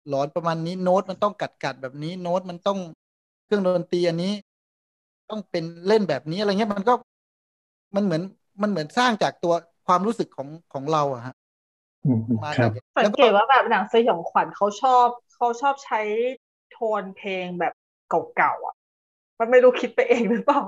[0.09, 2.79] หลอนประมาณนี้โน้ตมันต้องกัดกัดแบบนี้โน้ตมันต้อง
[3.45, 4.33] เครื่องดนตรีอันนี้
[5.29, 6.93] ต้องเป็นเล่นแบบนี้อะไรเงี้ยมันก็
[7.95, 8.21] มันเหมือน
[8.61, 9.53] มันเหมือนสร้างจากตัว
[9.87, 11.42] ความรู้สึกของของเราอะฮะอื
[12.17, 16.01] มมาครัจาบกสัแล้งวเกก็ตว่าแบบหนังสยองขวัญเขาชอบเขาชอบใช้
[16.69, 17.73] โทนเพลงแบบ
[18.07, 18.75] เก่าๆอะ
[19.39, 20.61] มันไม่รู้คิดไปเองหรือเปล่า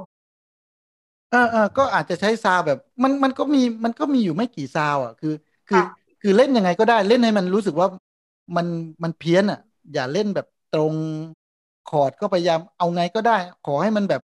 [1.29, 5.29] เออเออก็อาจจะใช้ sound แบบมันมันก็มีมันก็มีอยู่ไม่กี่ sound อะ คือ
[5.67, 5.83] คือค่ะ
[6.21, 7.87] คือเล่นยังไงก็ได้เล่นให้มันรู้สึกว่า
[8.57, 8.67] มัน
[9.03, 9.57] มันเพี้ยนอะ
[9.93, 10.95] อย่าเล่นแบบตรง
[11.85, 13.31] คอร์ดก็พยายามเอาไงก็ได้
[13.63, 14.21] ขอให้มันแบบ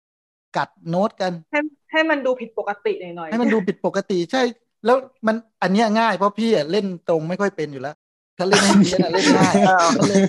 [0.53, 1.59] กัดโน้ตกัน ให้
[1.91, 4.39] ให้มันดูผิดปกติหน่อยๆให้มันดูผิดปกติใช่
[4.85, 7.95] แล้วมันอันเนี้ยง่ายเพราะพี่อะเล่นตรงไม่ค่อยเป็นอยู่แล้ว
[8.37, 10.21] ถ้าเล่นให้เพี้ยนอะเล่นง่ายอ้าวมันเลย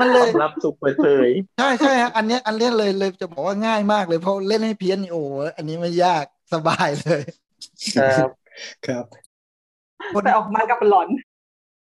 [0.00, 7.22] มันเลยรับสุกเปิดเผยใช่ใช่ฮะอันเนี้ยอันเนี้ยเลยเลยจะบอกว่าง่ายมากเลยเพราะเล่นให้เพี้ยนนี่โอ้โหอันนี้ไม่ยากสบายเลย
[7.94, 8.28] ครับ
[8.86, 9.06] ครับ
[10.12, 11.08] คนแต่ออกมากับหลอน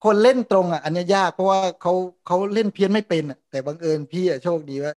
[0.04, 1.94] คนเล่นตรงอะ อันเนี้ยยากเพราะว่าเขา
[2.28, 4.94] เขาเล่นเพี้ยนไม่เป็นอะ แต่บังเอิญพี่อะโชคดีว่า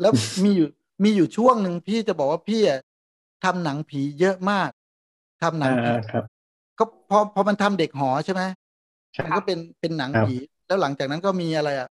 [0.00, 0.12] แล้ว
[0.44, 0.66] มีอยู่
[1.04, 2.80] มีอยู่ช่วงหนึ่งพี่จะบอกว่าพี่อะ
[3.44, 4.70] ทำหนังผีเยอะมาก
[5.42, 6.24] ทำหนังผีอ่าครับ
[6.78, 8.42] ก็พอพอมันทำเด็กหอใช่ไหม
[9.16, 10.34] ครับมันก็เป็นเป็นหนังครับผี
[10.66, 11.88] แล้วหลังจากนั้นก็มีอะไรอะ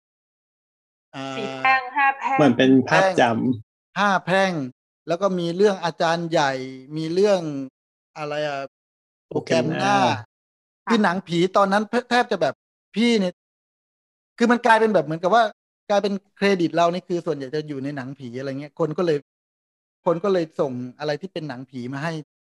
[1.14, 3.22] อ่าสีแพร่งห้าห้าแพร่งเหมือนเป็นภาพจ
[3.98, 4.52] ห้าแพร่ง
[5.08, 6.52] แล้วก็มีเรื่องอาจารย์ใหญ่
[6.96, 7.40] มีเรื่อง
[8.18, 8.58] อะไรอะ
[9.28, 9.96] โปรแกรมหน้า
[10.88, 12.54] คือหนังผีตอนนั้นแทบจะแบบ
[12.94, 13.34] พี่เนี่ย
[14.38, 15.44] คือมันกลายเป็นแบบเหมือนกับว่า
[15.90, 19.18] กลายเป็นเครดิตเรานี่คือส่วนใหญ่จะอยู่ในหนังผีอะไรเงี้ยคนก็เลย
[20.06, 22.41] คนก็เลยส่งอะไรที่เป็นหนังผีมาให้ำ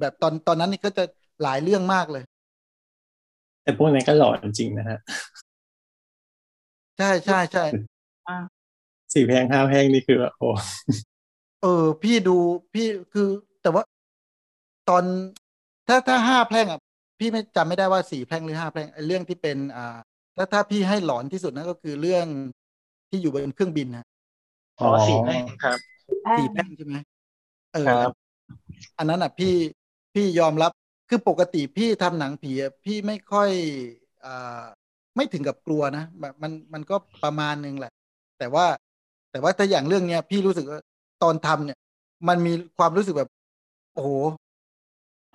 [0.00, 1.04] แบบตอนตอนนั้นนี่ก็จะ
[1.42, 2.24] หลายเรื่องมากเลย
[3.62, 4.98] แต่พวกนั้นก็หลอนจริงนะฮะ
[6.96, 7.62] ใช่ใช่ใช่
[9.14, 10.48] สี่แพงห้าแพงนี่คือแบบโอ้
[11.62, 12.36] เออ พี่ดู
[12.72, 13.28] พี่คือ
[13.62, 13.82] แต่ว่า
[14.88, 15.04] ตอน
[15.88, 16.80] ถ้าถ้าห้าแพร่งอะ
[17.18, 19.96] พี่ไม่จำไม่ได้ว่าสี่แพร่งหรือห้าแพร่งไอ้เรื่องที่เป็นอ่า
[20.36, 22.26] ถ้าถ้าพี่ให้หลอนที่สุดนั่นก็คือเรื่อง
[23.10, 24.04] ที่อยู่บนเครื่องบินนะ
[24.78, 25.78] อ๋อสี่แพร่งครับ
[26.22, 26.96] แพร่งสี่แพร่งใช่ไหม
[27.72, 28.27] เออครับ
[28.98, 29.54] อันนั้นอะพี่
[30.14, 30.72] พี่ยอมรับ
[31.08, 33.50] คือปกติพี่ทำหนังผีอะพี่ไม่ค่อย
[34.24, 34.64] อ่า
[35.16, 37.92] ไม่ถึงกับกลัวนะแบบมันมันก็ประมาณนึงแหละ
[38.38, 38.66] แต่ว่า
[39.30, 40.80] แต่ว่าถ้าอย่างเรื่องเนี้ยพี่รู้สึกว่า
[41.22, 41.78] ตอนทำเนี่ย
[42.28, 43.30] มันมีความรู้สึกแบบ
[43.94, 44.10] โอ้โห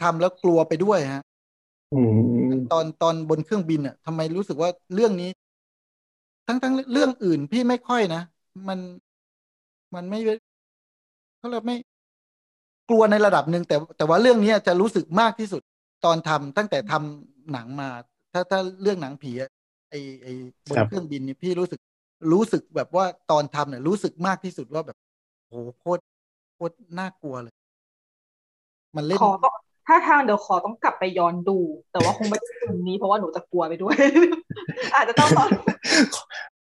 [0.01, 1.21] ทำแล้วกลัวไปด้วยฮะ
[1.91, 1.95] อื
[2.49, 5.29] มตอนตอนบนเครื่องบินอะทำไมรู้สึกว่าเรื่องนี้
[6.47, 8.21] ทั้งทั้งเรื่องอื่นพี่ไม่ค่อยนะ
[8.67, 8.79] มัน
[9.93, 10.19] มันไม่
[11.37, 11.75] เขาเรียกไม่
[12.89, 15.61] กลัวในระดับหนึ่งแต่แต่ว่าเรื่องนี้จะรู้สึกมากที่สุด
[16.05, 17.89] ตอนทำตั้งแต่ทำหนังมา
[18.33, 19.49] ถ้าถ้าเรื่องหนังผีอะ
[19.89, 20.27] ไอไอ
[20.69, 21.79] บนเครื่องบินนี่พี่รู้สึก
[22.31, 24.97] รู้สึกแบบว่าตอนทำเนี่ยรู้สึกมากที่สุดว่าแบบ
[25.47, 26.01] โอ้โหโคตร
[26.55, 27.53] โคตรน่ากลัวเลย
[28.95, 29.53] มันเล่นขอต้อง
[29.87, 31.57] ถ้าทางเดี๋ยวขอต้องกลับไปย้อนดู
[31.91, 33.95] แต่ว่าคงไม่ใช่คืนนี้เพราะว่าหนูจะกลัวไปด้วย
[34.95, 35.45] อาจจะต้องรอ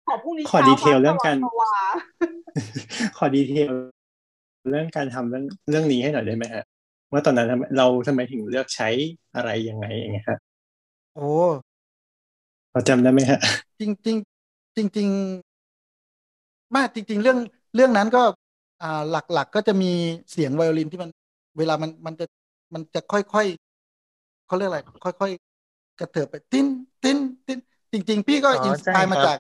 [0.07, 1.95] ขอพรุ่งนี้ขอดีเทลเรื่องการช้ฟ้สว่าง
[3.19, 3.73] ขอดีเทล
[4.69, 6.65] เรื่องการทำเรื่องเรื่องนี้ให้หน่อยได้ไหมฮะ
[7.13, 8.89] ว่าตอนนั้นทำไมเราทำไมถึงเลือกใช้
[9.37, 10.39] อะไรยังไงอย่างเงี้ยฮะ
[11.15, 11.25] โอ้
[12.73, 13.39] เราจำได้ไหมฮะ
[13.81, 14.17] จริงจริง
[14.77, 17.39] จริงจริงๆมากจริง ๆ เรื่อง
[17.75, 18.23] เรื่องนั้นก็
[18.83, 19.93] อ่าหลักๆก็จะมี
[20.31, 21.11] เสียงไวโอลินที่มัน
[21.59, 22.27] เวลามันมันจะ
[22.75, 26.67] มันจะค่อยๆเขาเรียกอะไรค่อยๆกระเถิบไปติ้น
[27.03, 27.59] ติ้นติ้น
[27.93, 29.37] จริง ๆ พี่ก็อ๋อ inspire ใช่ครับมาจาก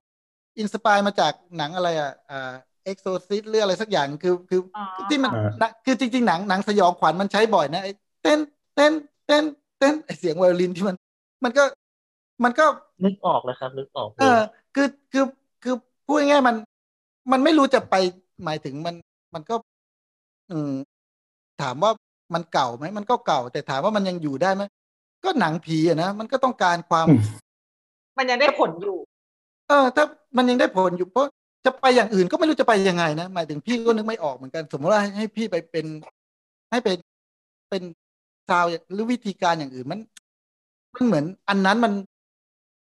[0.59, 2.53] inspire มาจากหนังอะไรอะอ่า
[2.85, 8.39] เอ็กโซซิสหรืออะไรสักอย่างคือคืออ๋อที่มันอ่านะคือจริง ๆ หนังหนังสยองขวัญมันใช้บ่อยนะไอ้เต้น
[8.74, 8.93] เต้น
[9.26, 9.45] เต้น
[9.78, 10.97] เต้นไอ้เสียงไวโอลินที่มัน
[11.45, 11.64] มันก็
[12.45, 12.66] มันก็
[13.05, 14.41] นึกออกเลยครับนึกออกเลเอยอ
[14.74, 15.24] คือคือ
[15.62, 15.74] คือ
[16.07, 16.57] พูดง่ายๆมัน
[17.32, 17.95] มันไม่รู้จะไป
[18.45, 18.95] หมายถึงมัน
[19.35, 19.55] มันก็
[20.51, 20.72] อืม
[21.62, 21.93] ถามว่า
[22.35, 24.62] มันเก่าไหมมันก็เก่า แต่ถามว่ามันยังอยู่ได้ไหม
[25.24, 27.20] ก็หนังผีอะนะมันก็ต้องการความอืม
[28.18, 28.97] มันยังได้ผลอยู่
[29.68, 30.05] เออ ถ้า
[30.37, 31.26] มันยังได้ผลอยู่เพราะ
[31.64, 35.86] จะไปอย่างอื่นก็ไม่รู้จะไปยังไงนะหมายถึงพี่ก็นึกไม่ออกเหมือนกัน สมมติว่าให้ให้พี่ไปเป็น
[36.70, 36.96] ให้เป็น
[37.70, 37.82] เป็น
[38.48, 40.00] ซาวด์หรือวิธีการอย่างอื่นมัน
[40.94, 41.92] มันเหมือน อันนั้นมัน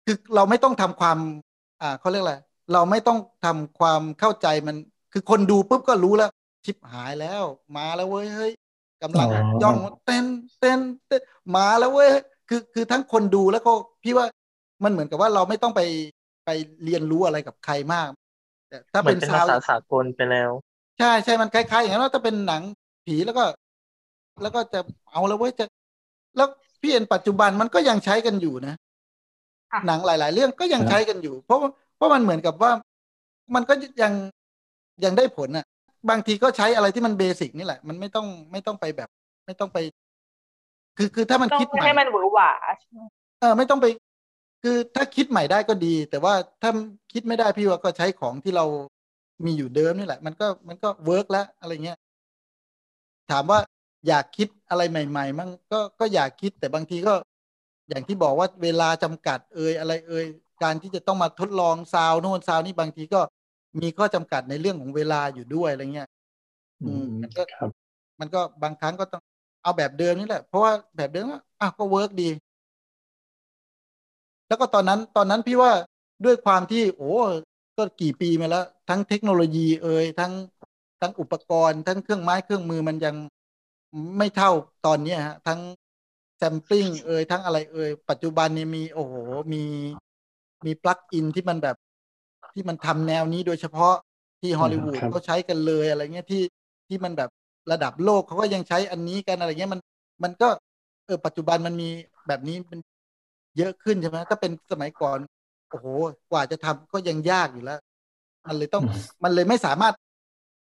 [0.04, 1.18] คือเราไม่ต้องทำความ
[1.82, 2.36] อ่าเขาเรียกอะไร
[2.72, 4.76] เราไม่ต้องทำความเข้าใจมัน
[5.12, 6.30] คือคนดูปุ๊บก็รู้แล้ว
[6.64, 7.44] ชิบหายแล้ว
[7.76, 8.52] มาแล้วเว้ยเฮ้ย
[9.02, 10.24] กำลังอ๋อย่องเต้น
[10.60, 11.20] เต้นเต้น
[11.56, 12.10] มาแล้วเว้ย
[12.48, 14.26] คือคือทั้งคนดูแล้วก็พี่ว่า
[14.84, 15.80] มันเหมือนกับว่าเราไม่ต้องไป
[16.44, 16.50] ไป
[16.84, 18.18] เรียนรู้อะไรกับใครมากแต่
[18.92, 20.50] ถ้าเหมืเป็อนนเป็นซาภาวษาสากลไปแล้ว
[20.98, 22.62] ใช่ใช่มันคล้ายๆอย่างนั้นว่าถ้าเป็นหนัง
[23.04, 23.44] ผีแล้วก็
[24.42, 24.80] แล้วก็จะ
[25.12, 25.64] เอาแล้วเว้ยจะ
[26.36, 26.48] แล้ว
[26.80, 28.74] พี่เห็นปัจจุบันมันก็ยังใช้กันอยู่นะ
[29.70, 32.72] ค่ะหนังหลาย ๆ เรื่องก็ยังครับใช้กันอยู่ เพราะว่าเพราะมันเหมือนกับว่า
[33.54, 34.12] มันก็ยัง
[35.04, 35.64] ยังได้ผลอะ
[36.10, 39.08] บางทีก็ใช้อะไรที่มัน basic นี่แหละ มันไม่ต้องไม่ต้องไปแบบ
[39.46, 39.78] ไม่ต้องไป
[40.96, 42.50] คือคือถ้ามันต้องคิดใหม่ให้มันหวือหวา
[42.80, 43.00] ใช่ไหม
[43.38, 43.86] เออไม่ต้องไป
[44.62, 46.70] คือถ้าคิดใหม่ได้ก็ดี แต่ว่าถ้า
[47.12, 48.64] คิดไม่ได้พี่ว่าก็ใช้ของที่เรา
[49.44, 51.98] มีอยู่เดิมนี่แหละ มันก็มันก็ work แล้วอะไรเงี้ย
[53.30, 53.60] ถามว่า
[54.08, 57.14] อยากคิดอะไรใหม่ ๆ มั่งก็ก็อยากคิดแต่บางทีก็
[57.88, 60.24] อย่างที่บอกว่าเวลาจำกัดเอยอะไรเอย
[60.62, 63.20] การที่จะต้องมาทดลอง sound โน่น sound นี่บางทีก็
[63.80, 66.08] มีข้อจำกัดในเรื่องของเวลาอยู่ด้วยอะไรเงี้ย
[66.84, 67.70] อืมมันก็ครับ
[68.20, 69.22] มันก็บางครั้งก็ต้อง
[69.62, 72.28] เอาแบบเดิมนี่แหละ เพราะว่าแบบเดิมก็อะก็ work ดี
[74.48, 75.72] แล้วก็ตอนนั้นตอนนั้นพี่ว่า
[76.24, 77.12] ด้วยความที่โอ้
[77.78, 80.32] ก็กี่ปีมาแล้ว ทั้งเทคโนโลยีเอยทั้ง
[81.00, 83.16] ทั้งอุปกรณ์ทั้งเครื่องไม้เครื่องมือมันยัง
[84.18, 84.50] ไม่เท่า
[84.86, 85.60] ตอนเนี้ยฮะทั้ง
[86.36, 89.14] แซมปลิ้งเอ่ยทั้งอะไรเอ่ยปัจจุบันนี้มีโอ้โห
[89.52, 89.62] มี
[90.66, 91.76] มีปลั๊กอินที่มันแบบ
[92.54, 93.94] ที่มันทำแนวนี้โดยเฉพาะ
[94.40, 96.42] ที่ฮอลลีวูดครับเขาใช้กันเลยอะไรเงี้ยที่
[96.88, 97.30] ที่มันแบบ
[97.72, 99.80] ระดับโลกเขาก็ยังใช้อันนี้กันอะไรเงี้ยมัน
[100.24, 100.48] มันก็
[101.06, 101.88] เออปัจจุบันมันมี
[102.28, 102.80] แบบนี้มัน
[103.58, 105.18] เยอะขึ้นใช่ไหมถ้าเป็นสมัยก่อน
[105.70, 105.86] โอ้โห
[106.30, 107.80] กว่าจะทำก็ยังยากอยู่แล้ว
[108.46, 108.84] มันเลยต้อง
[109.24, 109.94] มันเลยไม่สามารถ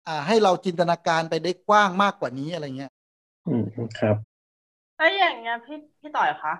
[0.08, 2.92] อ่าให้เราจินตนาการไปได้กว้างมากกว่านี้อะไรเงี้ย
[3.46, 3.64] อืม
[3.98, 4.16] ครับ
[4.96, 6.54] แล้วอย่างเงี้ยพี่พี่ต่อยคะ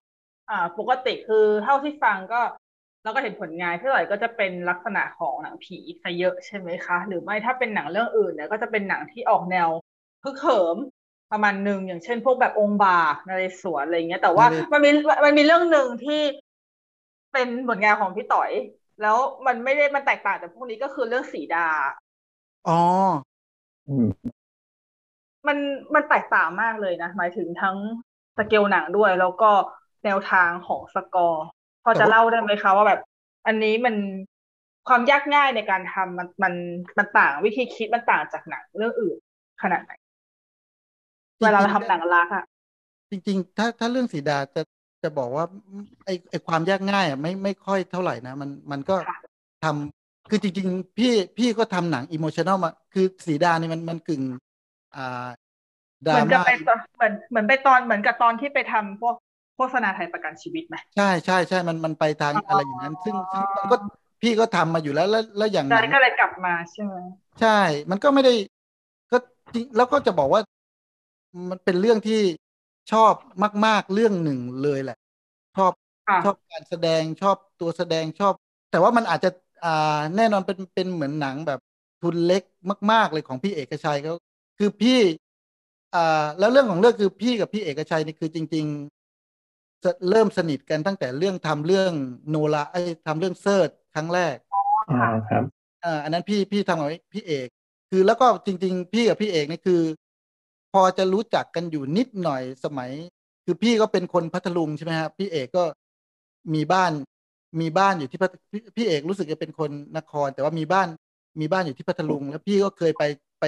[0.51, 2.41] อ่า ปกติคือเท่าที่ฟังก็
[3.03, 9.69] แล้วก็เห็นผลงานพี่ต่อยก็จะเป็นลักษณะของหนังผีซะเยอะใช่ไหมคะ หรือไม่ถ้าเป็นหนังเรื่องอื่นเนี่ยก็จะเป็นหนังที่ออกแนว
[10.25, 10.77] ฮึกเหิม
[11.33, 14.91] ประมาณหนึ่งอย่างเช่น พวกแบบองค์บากนเรศวรอะไรเงี้ย แต่ว่ามันมี
[15.25, 16.21] มันมีเรื่องหนึ่งที่
[17.33, 18.51] เป็นผลงานของพี่ต่อย
[19.03, 19.17] แล้ว
[19.47, 21.69] มันไม่ได้มันแตกต่างจากพวกนี้ก็คือเรื่องสีดา
[22.67, 22.73] อ๋อ
[23.89, 24.09] อืม
[25.49, 25.59] มัน
[25.95, 27.77] มันแตกต่างมากเลยนะหมายถึงทั้ง
[28.37, 29.51] สเกลหนังด้วย แล้วก็
[30.05, 31.45] แนวทางของสกอร์
[31.85, 33.01] พอจะเล่าได้ไหมคะว่าแบบ
[33.47, 33.95] อันนี้มัน
[34.89, 36.55] ความยากง่ายในการทำมันมัน
[36.99, 39.17] มันต่างวิธีคิดมันต่างจากหนังเรื่องอื่น
[39.63, 39.93] ขนาดไหน
[41.43, 42.45] เวลาเราทำหนังรักอะ
[43.11, 44.63] จริง ๆ ถ้าถ้าเรื่องสีดาจะ
[45.03, 45.45] จะบอกว่า
[46.05, 48.97] ไอไอความยากง่ายอะไม่ไม่ค่อยเท่าไหร่นะ มันมันก็
[49.65, 54.23] ทำคือจริง ๆ พี่พี่ก็ทำหนังอิโมชัน a ลมา คือสีดานี่มันมันกึ่ง
[54.97, 55.29] อ่า
[56.09, 59.15] ดเหรามือนกับม่าไปตอนเหมือนเหมือนไปตอนเหมือนกับตอนที่ไปทำพวก
[59.57, 63.77] โฆษณาไทยประกันชีวิตไหมใช่ใช่ใช่มันมันไปทางอ๋อออะไรอย่างนั้น ซึ่งซึ่งมันก็
[64.21, 66.95] พี่ก็ทำมาอยู่แล้วแล้วแล้วอย่างหใช่นังก็เลยกลับมาใช่ไหม
[67.41, 67.49] ใช่
[67.91, 68.33] มันก็ไม่ได้
[69.11, 69.17] ก็
[69.55, 70.41] จริงแล้วก็จะบอกว่า
[71.51, 72.21] มันเป็นเรื่องที่
[72.93, 73.15] ชอบ
[73.67, 74.97] มาก ๆ เรื่องหนึ่งเลยแหละ
[75.57, 75.73] ชอบ
[76.07, 78.35] ค่ะชอบการแสดงชอบตัวแสดงชอบ
[78.71, 79.31] แต่ว่ามันอาจจะ
[79.65, 81.61] อ่าแน่นอนเป็นเป็นเหมือนหนังแบบ
[82.01, 82.43] ทุนเล็ก
[82.93, 84.15] มาก ๆ เลยของพี่เอกชัยเขา
[84.59, 84.99] คือพี่
[85.95, 91.93] อ่าแล้วเรื่องของเรื่องคือพี่กับพี่เอกชัยนี่คือจริงๆจะเริ่มสนิทกันตั้งแต่เรื่องทำเรื่อง
[92.29, 94.37] โนราไอ้ยทำเรื่องเซิร์ชครั้งแรก
[94.89, 94.97] อ๋อ
[95.29, 95.45] ครับ
[95.85, 97.49] อ่าอันนั้นพี่พี่ทำกับพี่เอก
[97.91, 99.81] คือแล้วก็จริง ๆ พี่กับพี่เอกนี่คือ
[100.73, 102.91] พอจะรู้จักกันอยู่นิดหน่อยสมัย
[103.45, 105.65] คือพี่ก็เป็นคนพัทลุงใช่ไหมครับพี่เอกก็
[106.55, 106.93] มีบ้าน
[107.61, 110.89] มีบ้านอยู่ที่พัทพี่พี่เอกรู้สึกจะเป็นคนนคร แต่ว่ามีบ้าน
[111.41, 113.03] มีบ้านอยู่ที่พัทลุง แล้วพี่ก็เคยไป
[113.41, 113.45] ไป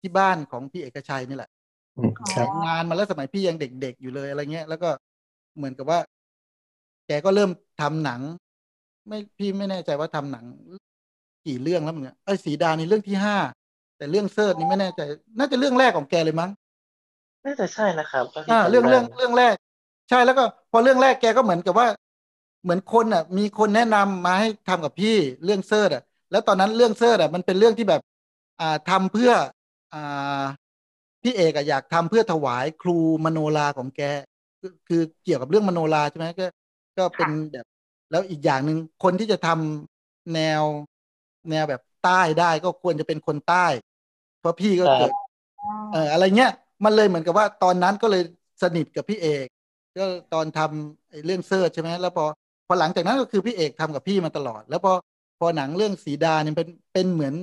[0.00, 1.50] ที่บ้านของพี่เอกชัยนี่แหละ
[1.96, 4.88] อืมครับงานมาแล้วสมัยพี่ยังเด็ก ๆ อยู่เลยอะไรเงี้ย แล้วก็
[5.56, 5.98] เหมือนกับว่า
[7.06, 7.50] แกก็เริ่ม
[7.80, 8.20] ทำหนัง
[9.08, 10.44] ไม่พี่ไม่แน่ใจว่าทำหนัง
[11.46, 13.36] กี่เรื่องแล้วมึงเนี่ยไอ้สีดานี่เรื่องที่ห้า
[14.00, 15.02] แต่เรื่องเทริดนี่ไม่แน่ใจ
[15.38, 16.50] น่าจะเรื่องแรกของแกเลยมั้ง
[17.44, 19.56] น่าจะใช่นะครับก็ที่อ่าจำเรื่องได้เรื่องเรื่องแรก
[20.08, 21.88] ใช่แล้วก็ พอเรื่องแรกแกก็เหมือนกับว่า
[22.62, 28.00] เหมือนคนอะ มีคนแนะนำมาให้ทำกับพี่เรื่องเทริดอะ แล้วตอนนั้นเรื่องเทริดอะมันเป็นเรื่องที่แบบ
[28.58, 29.30] อ่าทำเพื่อ
[29.92, 29.98] อ่า
[31.22, 34.00] พี่เอกอะอยากทำเพื่อถวายครูมโนราของแก
[34.60, 36.44] คือคือเกี่ยวกับเรื่องมโนราใช่ไหมก็
[36.96, 37.66] ก็เป็นแบบ
[38.10, 40.64] แล้วอีกอย่างหนึ่งคนที่จะทำแนว
[41.50, 43.66] แนวแบบใต้ได้ก็ควรจะเป็นคนใต้
[44.40, 45.12] เพราะพี่ก็เกิด
[45.92, 46.52] เอออะไรเงี้ย
[46.84, 48.22] มันเลยเหมือนกับว่าตอนนั้นก็เลย
[48.62, 49.46] สนิทกับพี่เอก
[49.98, 52.24] ก็ตอนทำไอ้เรื่องเซิร์ชใช่ไหมแล้วพอ
[52.66, 54.92] พอหลังจากนั้นก็คือพี่เอกทำกับพี่มาตลอด แล้วพอ
[55.40, 57.34] พอหนังเรื่องสีดาเนี่ยเป็นเป็นเหมือน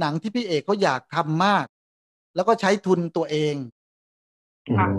[0.00, 1.66] หนังที่พี่เอกเขาอยากทำมาก
[2.34, 3.54] แล้วก็ใช้ทุนตัวเอง
[4.68, 4.94] อืม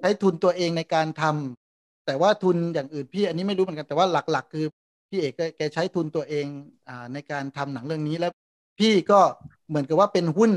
[0.00, 4.66] ใช้ทุนตัวเองในการทำแต่ว่าทุนอย่างอื่นพี่อันนี้ไม่รู้เหมือนกันแต่ว่าหลัก ๆ คือ
[5.10, 6.46] พี่เอกก็แกใช้ทุนตัวเอง
[6.88, 8.32] อ่าในการทำหนังเรื่องนี้แล้ว
[8.80, 9.20] พี่ก็
[9.68, 10.52] เหมือนกับว่าเป็นหุ้น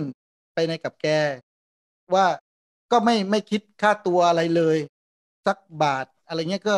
[0.56, 1.08] ไปในกับแก
[2.14, 2.26] ว่า
[2.92, 4.78] ก็ไม่ไม่คิดค่าตัวอะไรเลย
[5.48, 6.76] สักบาทอะไรเงี้ยก็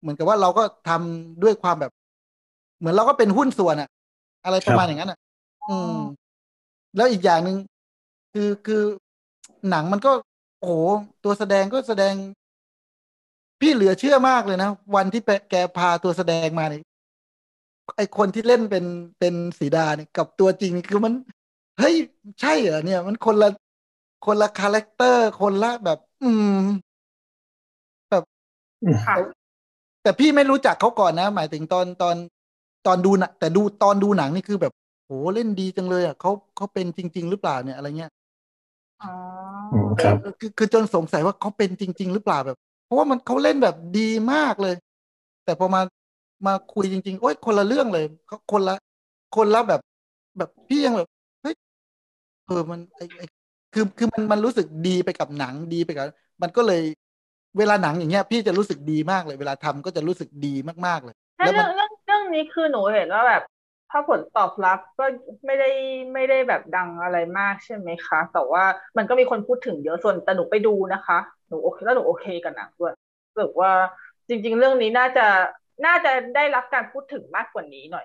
[0.00, 1.92] เหมือนกับว่าเราก็ทำด้วยความแบบ
[2.78, 3.88] เหมือนเราก็เป็นหุ้นส่วนอะ
[4.44, 5.18] อะไรประมาณอย่างนั้นอะ
[5.68, 5.98] อืม
[6.96, 7.56] แล้วอีกอย่างหนึ่ง
[8.32, 8.82] คือคือ
[9.70, 10.12] หนังมันก็
[10.60, 10.74] โอ้โห
[11.24, 12.14] ตัวแสดงก็แสดง
[13.60, 16.82] พี่เหลือเชื่อมากเลยนะ วันที่แปแกพาตัวแสดงมาเนี่ย
[17.96, 18.84] ไอคนที่เล่นเป็น
[19.18, 21.12] เป็นสีดาเนี่ยกับตัวจริงนี่คือมัน
[21.76, 21.94] เฮ้ย
[22.40, 23.46] ใช่เหรอเนี่ย มันคนละ
[24.22, 26.46] คนละ character คนละแบบ อืม
[29.04, 29.16] ค่ะ
[30.02, 32.16] แต่พี่ไม่รู้จักเขาก่อนนะ หมายถึงตอนตอน
[32.86, 34.72] ตอนดูนะแต่ดูตอนดูหนังนี่คือแบบ
[35.06, 38.12] โหเล่นดีจังเลยอะเขาเขาเป็นจริง ๆ หรือเปล่าเนี่ยอะไรเงี้ย
[39.02, 39.08] อ๋อ
[39.70, 44.74] อืมครับเออคือคือจนสงสัยว่าเขาเป็นจริง ๆ หรือเปล่าแบบ เพราะว่ามันเขาเล่นแบบดีมากเลย
[45.44, 45.80] แต่พอมา
[46.46, 48.74] มาคุยจริง ๆ โอ๊ยคนละเรื่องเลยเขาคนละ
[49.36, 49.80] คนละแบบ
[50.38, 51.08] แบบพี่ยังแบบ
[52.46, 53.22] เฮ้ยเออมันไอไอ
[53.72, 56.04] คือคือมันมันรู้สึกดีไปกับหนังดีไปกับ
[56.42, 56.80] มันก็เลย
[57.58, 60.54] เวลาหนังอย่างเงี้ย พี่จะรู้สึกดีมากเลย เวลาทำก็จะรู้สึกดี
[60.86, 63.42] มากๆเลยถ้าแล้วเรื่มัอนงเรื่องเรื่องนี้คือหนูเห็นว่าแบบ
[63.90, 65.04] ถ้าผลตอบรับก็
[65.46, 65.70] ไม่ได้
[66.14, 68.64] ไม่ได้แบบดังอะไรมากใช่ไหมคะ แต่ว่า
[68.96, 71.18] มันก็มีคนพูดถึงเยอะส่วนแต่หนูไปดูนะคะ
[71.48, 72.92] หนูโอเคแล้วหนูโอเคกับหนังด้วย
[73.28, 73.72] รู้สึกว่า
[74.28, 75.26] จริง ๆ เรื่องนี้น่าจะ
[75.86, 78.04] น่าจะได้รับการพูดถึงมากกว่านี้หน่อย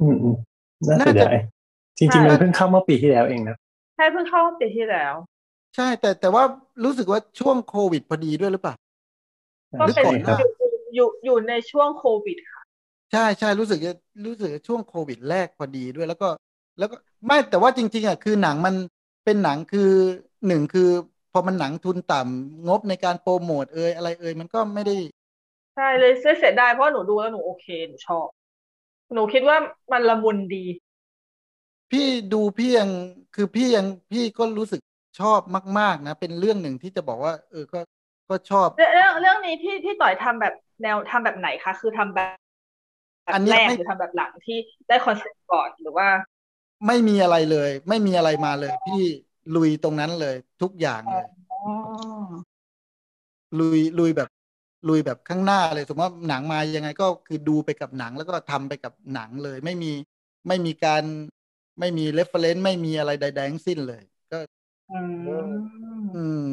[0.00, 0.34] อืมอืม
[0.88, 1.34] น่าเสียดาย
[1.98, 3.56] จริงๆมันเพิ่งเข้าเมื่อปีที่แล้วเองนะ
[3.94, 5.14] ใช่เพิ่งเข้าปีที่แล้ว
[5.74, 6.44] ใช่ แต่แต่ว่า
[6.84, 8.74] รู้สึกว่าช่วงโควิดพอดีด้วยหรือเปล่า
[9.78, 10.48] ก็หรือเป็นก่อนหน้าอยู่
[10.94, 12.62] อยู่อยู่ในช่วงโควิดค่ะ
[13.12, 13.92] ใช่ใช่รู้สึกจะ
[14.26, 16.28] รู้สึกจะช่วงโควิดแรกพอดีด้วยแล้วก็
[16.78, 16.96] แล้วก็
[17.26, 18.74] ไม่แต่ว่าจริง ๆอะคือหนังมัน
[19.24, 19.90] เป็นหนังคือ
[20.46, 20.88] หนึ่งคือ
[21.32, 24.96] พอมันหนังทุนต่ำงบในการโปรโมทเอยอะไรเอยมันก็ไม่ได้
[25.74, 28.28] ใช่เลยเสียดายเพราะหนูดูแล้วหนูโอเคหนูชอบ
[29.14, 29.58] หนูคิดว่า
[29.92, 30.64] มันละมุนดี
[31.90, 32.90] พี่ดูพี่ยัง
[33.34, 34.80] คือพี่ยังพี่ก็รู้สึก
[35.20, 35.40] ชอบ
[35.78, 37.80] มาก ๆ นะ เป็นเรื่องหนึ่งที่จะบอกว่า เออก็
[38.28, 42.36] ก็ชอบ เรื่องเรื่องนี้พี่พี่ต่อยทำแบบแนวทำแบบไหนคะคือทำแบบ
[43.24, 44.58] แบบอันเนี้ยแรกไหมหรือทำแบบหลังที่
[44.88, 46.08] ได้ concept ก่อนหรือว่า
[46.86, 49.02] ไม่มีอะไรเลย ไม่มีอะไรมาเลย พี่
[49.56, 51.58] ลุยตรงนั้นเลย ทุกอย่างเลยอ๋อ
[53.58, 54.28] ลุยลุยแบบ
[54.88, 59.92] ลุยแบบข้างหน้าเลย สมมติว่าหนังมายังไงก็คือดูไปกับหนังแล้วก็ทำไปกับหนังเลย ไม่มี
[60.48, 61.02] ไม่มีการ
[61.80, 64.36] ไม่มี reference ไม่มีอะไรใดๆทั้งสิ้นเลย ก็
[64.90, 65.52] อืม
[66.14, 66.46] อืม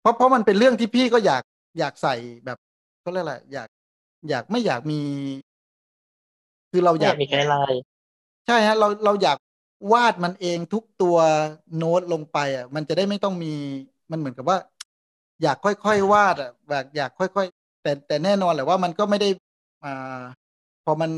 [0.00, 1.42] เพราะเพราะมันเป็นเรื่องที่พี่ก็อยาก
[1.78, 2.14] อยากใส่
[2.46, 2.58] แบบ
[3.00, 3.68] เขาเรียกอะไรอยาก
[4.30, 5.00] อยากไม่อยากมี
[6.70, 7.80] คือเราอยากไม่มี guideline
[8.46, 9.38] ใช่ฮะ เราเราอยาก
[9.92, 11.16] วาดมันเองทุกตัว
[11.76, 13.48] โน้ตลงไป อะ มันจะได้ไม่ต้องมี
[14.10, 14.58] มันเหมือนกับว่า
[15.42, 19.26] อยากค่อยๆวาดอะแบบอยากค่อยๆแต่แต่แน่นอนแหละว่ามันก็ไม่ได้
[19.82, 19.88] อ่า
[20.84, 21.10] พอมัน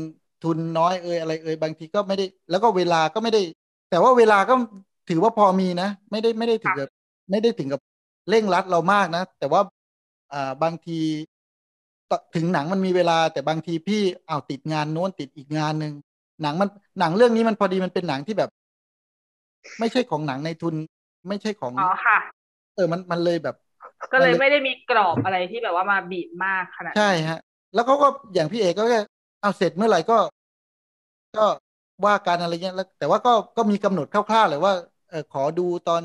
[0.43, 3.39] ทุนน้อยเอยอะไรเอยบางทีก็ไม่ได้ แล้วก็เวลาก็ไม่ได้
[3.89, 4.53] แต่ว่าเวลาก็
[5.09, 6.87] ถือว่าพอมีนะ ไม่ได้ไม่ได้ถึงกับ
[7.31, 7.81] ไม่ได้ถึงกับ
[8.29, 9.61] เร่งรัดเรามากนะ แต่ว่า
[10.33, 10.99] อ่าบางที
[12.11, 15.93] ตถึงหนังมันมีเวลา แต่บางทีพี่เอาวติดงานโน้นติดอีกงานหนึ่ง
[16.41, 16.69] หนังมัน
[16.99, 18.49] หนังเรื่องนี้มันพอดีมันเป็นหนังที่แบบ
[19.79, 20.75] ไม่ใช่ของหนังในทุน
[21.27, 22.17] ไม่ใช่ของอ๋อค่ะ
[22.75, 23.55] เออมันมันเลยแบบ
[24.11, 27.37] ก็เลยมันเลยไม่ได้มีกรอบอะไรที่แบบว่ามาบีบมากขนาดนั้นใช่ฮะ
[27.73, 28.99] แล้วเขาก็อย่างพี่เอกก็แค่
[29.41, 30.17] เอาเสร็จเมื่อไหร่ก็
[31.37, 31.45] ก็
[32.05, 34.73] ว่าการอะไรเงี้ยแล้วแต่ว่าก็ก็มีกำหนดคร่าวๆเลยว่า
[35.09, 36.01] เออขอดูตอน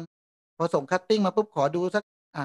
[0.57, 2.03] พอส่งคัตติ้งมาปุ๊บขอดูสัก
[2.37, 2.45] อ่า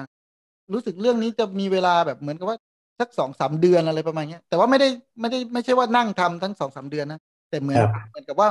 [0.72, 2.58] รู้สึกเรื่องนี้จะมีเวลาแบบเหมือนกับว่า
[3.00, 4.88] สักสองสามเดือนอะไรประมาณเนี้ย แต่ว่าไม่ได้
[5.20, 7.20] ไม่ได้ไม่ใช่ว่านั่งทำทั้งสองสามเดือนนะ
[7.50, 8.48] แต่เหมือนครับเหมือนกับว่า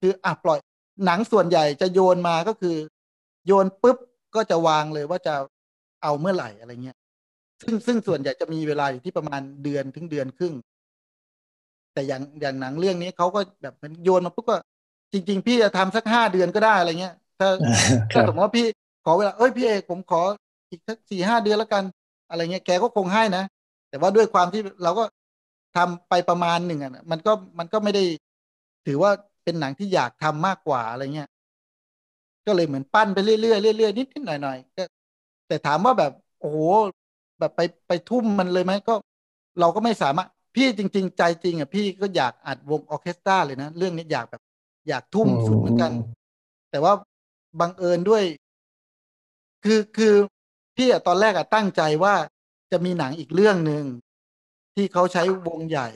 [0.00, 0.58] คืออะปล่อย
[1.06, 2.76] หนังส่วนใหญ่จะโยนมาก็คือ
[3.46, 3.98] โยนปุ๊บ
[4.34, 5.34] ก็จะวางเลยว่าจะ
[6.02, 6.96] เอาเมื่อไหร่อะไรเงี้ย
[7.62, 10.54] ซึ่งซึ่งส่วนใหญ่จะมีเวลาอยู่ที่ประมาณเดือนถึงเดือนครึ่ง
[11.92, 14.56] แต่อย่างอย่างหนังเรื่องนี้เขาก็แบบมันโยนมาปุ๊บก็
[15.12, 17.48] จริง ๆ พี่จะทำสักห้าเดือนก็ได้อะไรเงี้ยถ้า
[18.12, 18.66] คถ้ารับสมมติว่าพี่
[19.04, 20.22] ขอเวลาเอ้ยพี่เอกผมขอ
[20.70, 21.84] อีกสักสี่ห้าเดือนแล้วกัน
[22.28, 23.42] อะไรเงี้ยแกก็คงให้นะ
[23.88, 25.04] แต่ว่าด้วยความที่เราก็
[25.76, 28.02] ทำไปประมาณหนึ่งอะมันก็มันก็ไม่ได้
[28.86, 29.10] ถือว่า
[29.44, 31.28] เป็นหนังที่อยากทำมากกว่าอะไรเงี้ย
[32.46, 34.82] ก็เลยเหมือนปั้นไปเรื่อยๆเรื่อยๆนิดๆหน่อยๆก็
[35.46, 36.58] แต่ถามว่าแบบโอ้โห
[37.38, 38.92] แบบไปไปทุ่มมันเลยไหมก็
[39.58, 44.42] เราก็ไม่สามารถ พี่จริง ๆ ใจจริงอะพี่ก็อยากอัดวงออร์เคสตราเลยนะ เรื่องนี้อยากแบบ
[44.88, 45.92] อยากทุ่มสุดเหมือนกัน
[46.70, 46.92] แต่ว่า
[47.60, 48.22] บังเอิญด้วย
[49.64, 50.14] คือคือ
[50.76, 52.14] พี่อะตอนแรกอะตั้งใจว่า
[52.72, 53.84] จะมีหนังอีกเรื่องหนึ่ง
[54.74, 55.88] ที่เขาใช้วงใหญ่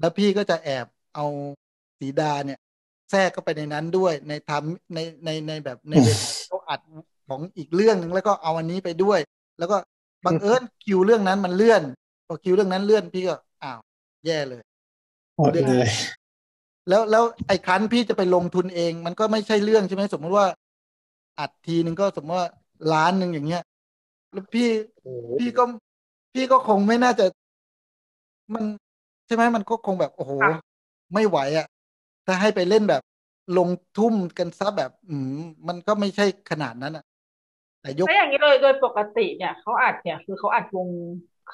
[0.00, 1.26] แล้วพี่ก็จะแอบเอา
[1.98, 2.58] สีดาเนี่ย
[3.10, 6.80] แทรกเข้าไปในนั้นด้วยในทำในในในแบบในเวลาเขาอัด
[7.28, 9.20] ของอีกเรื่องหนึ่งแล้วก็เอาอันนี้ไปด้วย
[9.58, 9.76] แล้วก็
[10.26, 11.82] บังเอิญคิวเรื่องนั้นมันเลื่อน
[12.26, 13.78] พอคิวเรื่องนั้นเลื่อนพี่ก็อ้าว
[14.26, 14.62] แย่เลย
[15.36, 15.88] หมดเลย
[16.88, 20.46] แล้วแล้วไอ้ครั้นพี่จะไปลงทุนเอง มันก็ไม่ใช่เรื่องใช่ไหมสมมติว่า
[21.38, 22.48] อัดทีนึงก็สมมติว่า
[22.92, 23.62] ล้านหนึ่งอย่างเงี้ย
[24.32, 24.68] แล้วพี่
[25.04, 25.64] โอ้โหพี่ก็
[26.34, 27.24] พี่ก็คงไม่น่าจะ
[28.54, 28.64] มัน
[29.26, 30.52] ใช่ไหมมันก็คงแบบโอ้โหค่ะ
[31.14, 31.66] ไม่ไหวอะ่ะ
[32.26, 33.02] ถ้าให้ไปเล่นแบบ
[33.58, 33.68] ลง
[33.98, 37.04] ทุ่มกันซะแบบ อืมมันก็ไม่ใช่ขนาดนั้นอะ่ะ
[37.80, 40.88] แต่ยกแล้วอย่างนี้โดยโดยปกติเนี่ยเขาอัดเนี่ย คือเขาอัดวง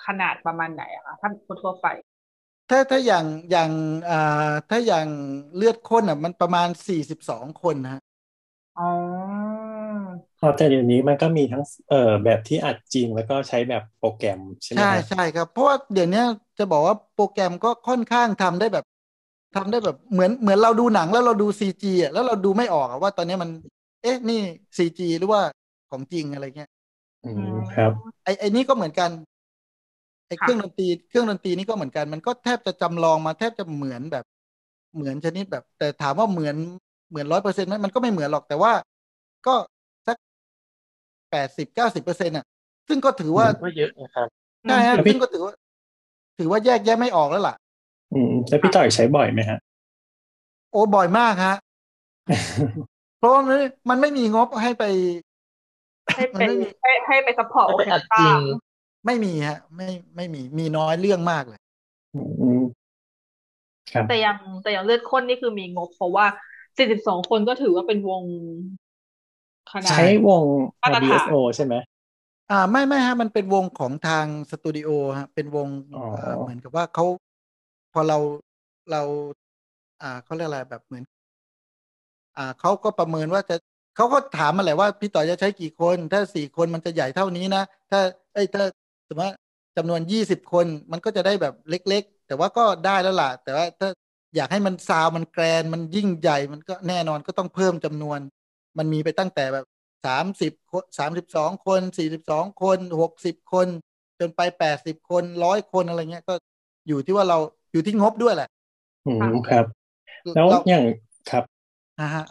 [0.04, 1.86] ขนาดประมาณไหนอะคะถ้าคนทั่วไป
[2.70, 3.70] ถ้าถ้าอย่างอย่าง
[4.10, 5.08] อ่าถ้าอย่าง
[5.56, 8.00] เลือดข้นอะ มันประมาณสี่สิบสองคนนะฮะ
[8.76, 9.50] อ๋อ
[10.38, 16.20] พอแต่เดี๋ยวนี้มันก็มีทั้งเอ่อแบบที่อัดจริงแล้วก็ใช้แบบโปรแกรมใช่ไหมใช่ครับใช่ครับ เพราะว่าเดี๋ยวนี้
[16.58, 18.84] จะบอกว่าโปรแกรมก็ค่อนข้างทำได้แบบ
[19.52, 23.50] ทำได้แบบเหมือนเหมือนเราดูหนังแล้วเราดูซีจีอะแล้วเราดูไม่ออกอะว่าตอนนี้มัน
[24.02, 24.36] เอ๊ะนี่
[24.78, 25.42] ซีจีหรือว่า
[25.88, 26.68] ของจริงอะไรเงี้ย
[27.24, 27.44] อืม
[27.74, 27.92] ครับ
[28.24, 29.10] ไอไอนี่ก็เหมือนกัน
[30.30, 34.24] ไอค่ะเครื่องดนตรีเครื่องดนตรีนี่ก็เหมือนกัน มันก็แทบจะจำลองมาแทบจะเหมือนแบบ
[34.94, 36.56] เหมือนชนิดแบบ แต่ถามว่าเหมือน
[37.10, 38.72] เหมือนร้อยเปอร์เซ็นต์ไหมมันก็ไม่เหมือนหรอกแต่ว่า
[39.46, 39.54] ก็
[40.06, 40.16] สัก
[41.30, 42.44] แปดสิบเก้าสิบเปอร์เซ็นต์อะ
[42.88, 44.28] ซึ่งก็ถือว่าก็เยอะนะครับ
[44.66, 45.54] ใช่ฮะแล้วพี่ซึ่งก็ถือว่า
[46.38, 47.54] ถือว่าแยกแยะไม่ออกแล้วล่ะ
[48.12, 49.58] อืมแล้วพี่ต่อยใช้บ่อยไหมฮะ
[50.72, 51.54] โอ้บ่อยมากฮะ
[53.18, 53.58] เพราะว่ามัน
[53.90, 54.84] มันไม่มีงบให้ไป
[56.16, 58.38] ให้เป็นมันไม่มีให้ให้ไป support ให้ไปอัดออร์เคสตราจริง
[59.06, 61.60] ไม่มีฮะ ไม่ไม่มีมีน้อยเรื่องมากเลย
[62.14, 62.62] อืม
[63.92, 66.26] ครับแต่ยังแต่ยังเลือดข้นนี่คือมีงบเพราะว่า
[66.78, 68.22] 42คนก็ถือว่าเป็นวง
[69.72, 70.42] ขนาดใช้วง
[70.82, 71.74] มาตรฐาน RBSO ใช่ไหม
[72.50, 77.04] อ่าไม่ไม่ฮะ มันเป็นวงของทางสตูดิโอฮะ เป็นวงอ๋อเอ่อเหมือนกับว่าเขา
[77.92, 78.18] พอเรา
[78.90, 79.02] เรา
[80.02, 81.04] อ่าเขาเรียกอะไรแบบเหมือน
[82.36, 83.56] อ่าเขาก็ประเมินว่าจะ
[83.96, 88.00] เขาก็ถามมาแหละว่า พี่ต่อจะใช้กี่คน ถ้าสี่คนมันจะใหญ่เท่านี้นะถ้า
[88.34, 88.64] เอ้ยถ้า
[89.10, 89.32] สมมติว่า
[89.76, 93.88] จำนวนยี่สิบคนมันก็จะได้แบบเล็ก ๆ แต่ว่าก็ได้แล้วล่ะ แต่ว่าถ้า
[94.36, 98.18] อยากให้มันซาวมันแกรนมันยิ่งใหญ่มันก็แน่นอนก็ต้องเพิ่มจำนวน
[98.78, 99.66] มันมีไปตั้งแต่แบบ
[100.06, 100.52] สามสิบ
[100.98, 103.66] สามสิบสองคนสี่สิบสองคนหกสิบคน
[104.20, 106.34] จนไปแปดสิบคนร้อยคนอะไรเงี้ยก็
[106.88, 107.38] อยู่ที่ว่าเรา
[107.72, 108.48] อยู่ที่งบด้วยแหละ
[109.06, 109.64] อืมครับ
[110.34, 110.84] แล้วเราอย่าง
[111.30, 111.44] ครับ
[112.00, 112.24] อ่าฮะ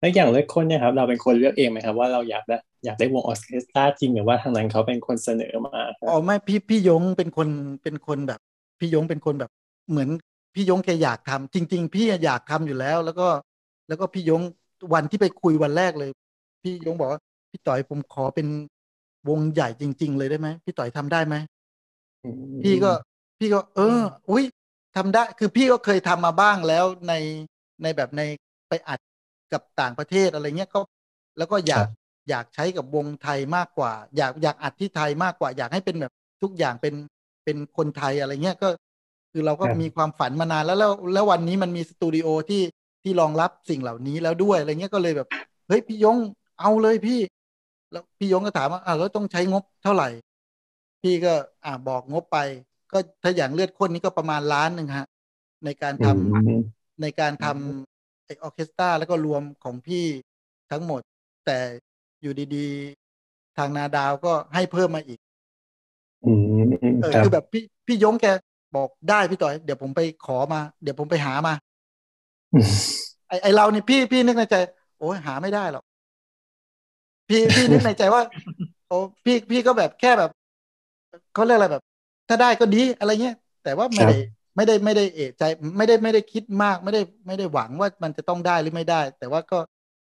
[0.00, 7.48] แล้วอย่างเลือกคนเนี่ยครับ เราเป็นคนเลือกเองไหมครับ ว่าเราอยากได้ อยากได้วงออร์เคสตราจริงหรือว่าทางนั้นเขาเป็นคนเสนอมาครับอ๋อไม่พี่พี่ยงเป็นคน
[7.82, 8.40] เป็นคนแบบ
[8.78, 9.50] พี่ยงเป็นคนแบบ
[9.90, 10.08] เหมือน
[10.54, 13.28] พี่ยงแกอยากทำจริง ๆ พี่อยากทำอยู่แล้ว แล้วก็
[13.88, 14.42] แล้วก็พี่ยง
[14.94, 16.10] วันที่ไปคุยวันแรกเลย
[16.62, 18.46] พี่ยงบอกว่าพี่ต่อยผมขอเป็น
[19.28, 21.34] วงใหญ่จริง ๆ เลยได้ไหมพี่ต่อยทำได้ไหม
[22.22, 22.28] อื
[22.62, 22.92] มพี่ก็
[23.38, 24.00] พี่ก็ เออ
[24.30, 24.44] อุ้ย
[24.96, 27.12] ทำได้ คือพี่ก็เคยทำมาบ้างแล้วใน
[27.82, 28.22] ในแบบใน
[28.68, 29.00] ไปอัด
[29.52, 30.80] กับต่างประเทศอะไรเงี้ยก็
[31.38, 31.86] แล้วก็อยาก
[32.28, 36.94] อยากใช้กับวงไทยมากกว่า อยากอยากอัดที่ไทยมากกว่า อยากให้เป็นแบบทุกอย่างเป็น
[37.44, 38.68] เป็นคนไทยอะไรเงี้ยก็
[39.32, 42.62] คือเราก็มีความฝันมานานแล้วแล้วแล้ววันนี้มันมีสตูดิโอที่
[43.02, 45.28] ที่รองรับสิ่งเหล่านี้แล้วด้วยอะไรเงี้ยก็เลยแบบ
[45.68, 46.16] เฮ้ยพี่ยง
[46.60, 47.20] เอาเลยพี่
[47.92, 50.08] แล้วพี่ยงก็ถามว่าอ่าแล้วต้องใช้งบเท่าไหร่
[51.02, 51.32] พี่ก็
[51.64, 52.38] อ่าบอกงบไป
[52.92, 55.06] ก็ถ้าอย่างเลือดข้นนี้ก็ประมาณล้านหนึ่งฮะ
[55.64, 56.14] ในการทำอื
[56.48, 56.60] ม
[57.02, 60.04] ในการทำไอออร์เคสตราแล้วก็รวมของพี่
[60.70, 61.00] ทั้งหมด
[61.46, 61.58] แต่
[62.22, 65.20] อยู่ดีๆ ทางนาดาวก็ให้เพิ่มมาอีก
[66.24, 66.28] อื
[66.70, 66.70] ม
[67.00, 68.26] เออครับคือแบบพี่พี่ยงแก
[68.76, 71.54] บอกได้พี่ต่อย เดี๋ยวผมไปขอมา เดี๋ยวผมไปหามา
[73.28, 74.56] ไอไอเรานี่พี่พี่นึกในใจ
[74.98, 75.84] โอ้ยหาไม่ได้หรอก
[77.28, 78.22] พี่พี่นึกในใจว่า
[78.86, 80.30] โอ้พี่พี่ก็แบบแค่แบบ
[81.32, 81.82] เขาเรียกอะไรแบบ
[82.28, 84.14] ถ้าได้ก็ดีอะไรเงี้ยแต่ว่าไม่ได้
[84.56, 85.42] ไม่ได้ไม่ได้เอะใจ
[85.78, 89.58] ไม่ได้ไม่ได้คิดมาก ไม่ได้ไม่ได้หวังว่ามันจะต้องได้หรือไม่ได้ แต่ว่าก็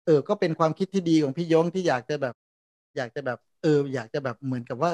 [0.07, 2.35] เออก็เป็นความคิดที่ดีของพี่ยงที่อยากจะแบบ
[2.97, 4.91] อยากจะแบบ เออ อยากจะแบบเหมือนกับว่า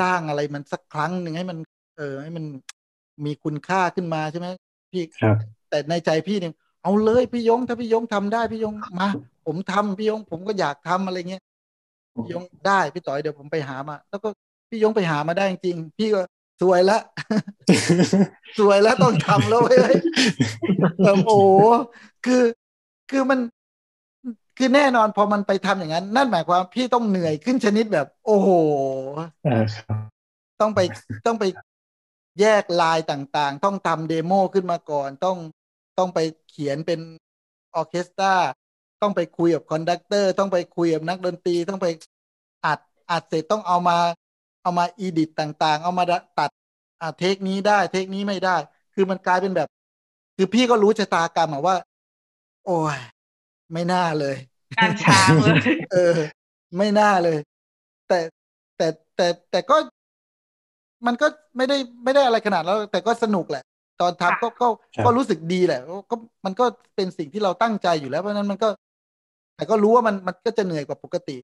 [0.00, 1.58] สร้างอะไรมันสักครั้งหนึ่งให้มัน
[1.98, 2.44] เออ ให้มัน
[3.24, 4.48] มีคุณค่าขึ้นมาใช่ไหม
[4.92, 5.36] พี่ครับ
[5.70, 9.08] แต่ในใจพี่เนี่ยเอาเลยพี่ยงถ้าพี่ยงทำได้พี่ยงมา
[9.46, 11.42] ผมทำพี่ยงผมก็อยากทำอะไรเงี้ย
[12.14, 14.28] พี่ยงได้พี่ต่อยเดี๋ยวผมไปหามา แล้วก็
[14.70, 16.20] พี่ยงไปหามาได้จริงๆพี่ก็
[16.62, 16.98] สวยละ
[18.58, 19.78] สวยแล้วต้องทำแล้วเว้ย
[21.04, 21.46] แบบโอ้โห
[22.26, 22.42] คือ
[23.10, 23.38] คือมัน
[24.56, 28.50] คือแน่นอนพอมันไปทำอย่างนั้น นั่นหมายความพี่ต้องเหนื่อยขึ้นชนิดแบบ โอ้โห
[29.46, 29.96] อ่าครับ
[30.60, 30.80] ต้องไป
[31.26, 31.44] ต้องไป
[32.40, 35.36] แยกลายต่างๆ ต้องทำเดโมขึ้นมาก่อน ต้อง
[35.98, 36.18] ต้องไป
[36.48, 37.00] เขียนเป็น
[37.74, 38.34] ออร์เคสตรา
[39.02, 41.86] ต้องไปคุยกับ conductor ต้องไปคุยกับนักดนตรีต้องไป
[42.66, 42.80] อัด
[43.10, 43.98] อัดเสร็จต้องเอามา
[44.62, 46.04] เอามา edit ต่างๆ เอามา
[46.38, 46.50] ตัด
[47.00, 48.56] อ่า take นี้ได้ take นี้ไม่ได้
[48.94, 49.68] คือมันกลายเป็นแบบ
[50.36, 51.76] คือพี่ก็รู้ชะตากรรมอะว่า
[52.66, 52.98] โอ้ย
[53.72, 54.36] ไม่น่าเลย
[54.76, 55.58] งานช้างเลย
[55.92, 56.16] เออ
[56.78, 57.38] ไม่น่าเลย
[58.08, 58.18] แต่
[58.76, 58.86] แต่
[59.16, 59.76] แต่แต่ก็
[61.06, 61.26] มันก็
[61.56, 63.64] ไม่ได้ไม่ได้อะไรขนาดแล้วแต่ก็สนุกแหละ
[64.00, 65.80] ตอนทำก็ก็ครับก็รู้สึกดีแหละ
[66.10, 66.64] ก็มันก็
[66.96, 68.68] เป็นสิ่งที่เราตั้งใจอยู่แล้วเพราะฉะนั้นมันก็
[69.56, 71.36] แต่ก็รู้ว่ามันมันก็จะเหนื่อยกว่าปกติ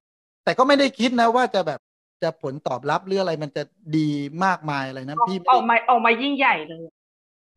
[0.43, 1.79] แต่ก็ไม่ได้คิดนะว่าจะแบบ
[2.23, 3.63] จะผลตอบรับหรืออะไรมันจะ
[3.97, 4.09] ดี
[4.45, 6.83] มากมายอะไรนะพี่ไม่อได้อกมาออกมายิ่งใหญ่เลย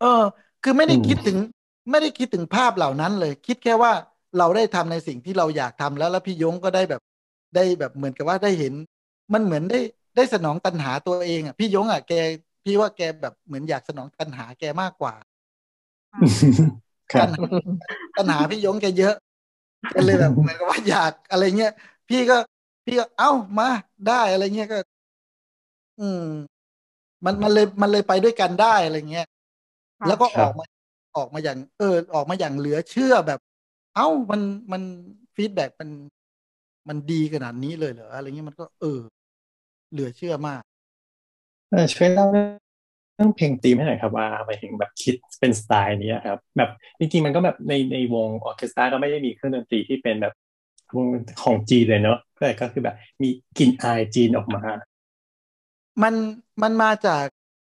[0.00, 0.22] เออ
[0.62, 1.36] คือไม่ได้อืมคิดถึง
[1.90, 3.92] ไม่ได้คิดถึงภาพเหล่านั้นเลย คิดแค่ว่า
[4.38, 7.02] เราได้ทำในสิ่งที่เราอยากทำแล้วแล้วพี่ยงก็ได้แบบ
[7.54, 8.74] ได้แบบเหมือนกับว่าได้เห็น
[9.32, 9.78] มันเหมือนได้
[10.16, 12.12] ได้สนองตัณหาตัวเองอะพี่ยงอะแก
[12.64, 15.14] พี่ว่าแกแบบเหมือนอยากสนองตัณหาแกมากกว่า
[17.12, 17.46] ครับตัณหา
[18.16, 19.14] ตัณหาพี่ยงแกเยอะ
[19.90, 21.72] แกเลยแบบเหมือนกับว่าอยากอะไรเงี้ย
[22.08, 22.36] พี่ก็
[22.86, 23.66] พี่ก็เอ้ามา
[24.06, 24.78] ได้อะไรเงี้ยก็
[25.98, 26.22] อืม
[27.24, 29.26] มันมันเลยมันเลยไปด้วยกันได้อะไรเงี้ย
[30.00, 30.64] ครับแล้วก็ครัอบอกมา
[31.16, 33.40] ออกมาอย่าง เออ ออกมาอย่างเหลือเชื่อแบบ
[33.96, 34.40] เอ้ามัน
[34.72, 34.82] มัน
[35.34, 35.90] feedback มัน
[36.88, 39.00] มันดีขนาดนี้เลยเหรออะไรเงี้ยมันก็เออ
[39.92, 40.62] เหลือเชื่อมาก
[41.70, 50.34] เออช่วยเล่าเรื่องเพลงธีมให้หน่อยครับว่าหมายถึงแบบคิดเป็นสไตล์นี้ครับ แบบจริงๆมันก็แบบในในวงออร์เคสตราก็ไม่ได้มีเครื่องดนตรีที่เป็นแบบ
[50.96, 51.06] วง
[51.42, 53.28] ของจีนเลยเนาะแต่ก็คือแบบ มี
[53.58, 54.62] กลิ่นอายจีนออกมา
[56.02, 56.14] มัน
[56.62, 57.26] มันมาจาก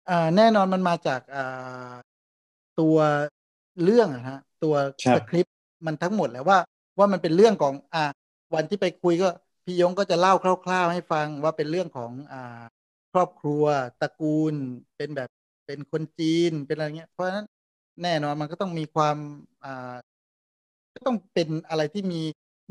[0.10, 1.94] อ่าแน่นอนมันมาจากอ่า
[2.80, 2.98] ตัว
[3.84, 6.58] เรื่องอะฮะตัวครับสคริปต์ มันทั้งหมดแหล้วว่า
[7.00, 8.04] ว่ามันเป็นเรื่องของอ่า
[8.56, 9.28] วันที่ไปคุยก็
[9.66, 12.62] พี่ยงก็จะเล่าคร่าว ๆ ให้ฟังว่าเป็นเรื่องของอ่า
[13.14, 13.64] ครอบครัว
[14.02, 14.56] ตระกูล
[14.98, 15.30] เป็นแบบ
[15.66, 17.46] เป็นคนจีนเป็นอะไรเงี้ยเพราะฉะนั้น
[18.04, 19.18] แน่นอนมันก็ต้องมีความ
[19.64, 19.96] อ่า
[20.94, 22.22] ก็ต้องเป็นอะไรที่มี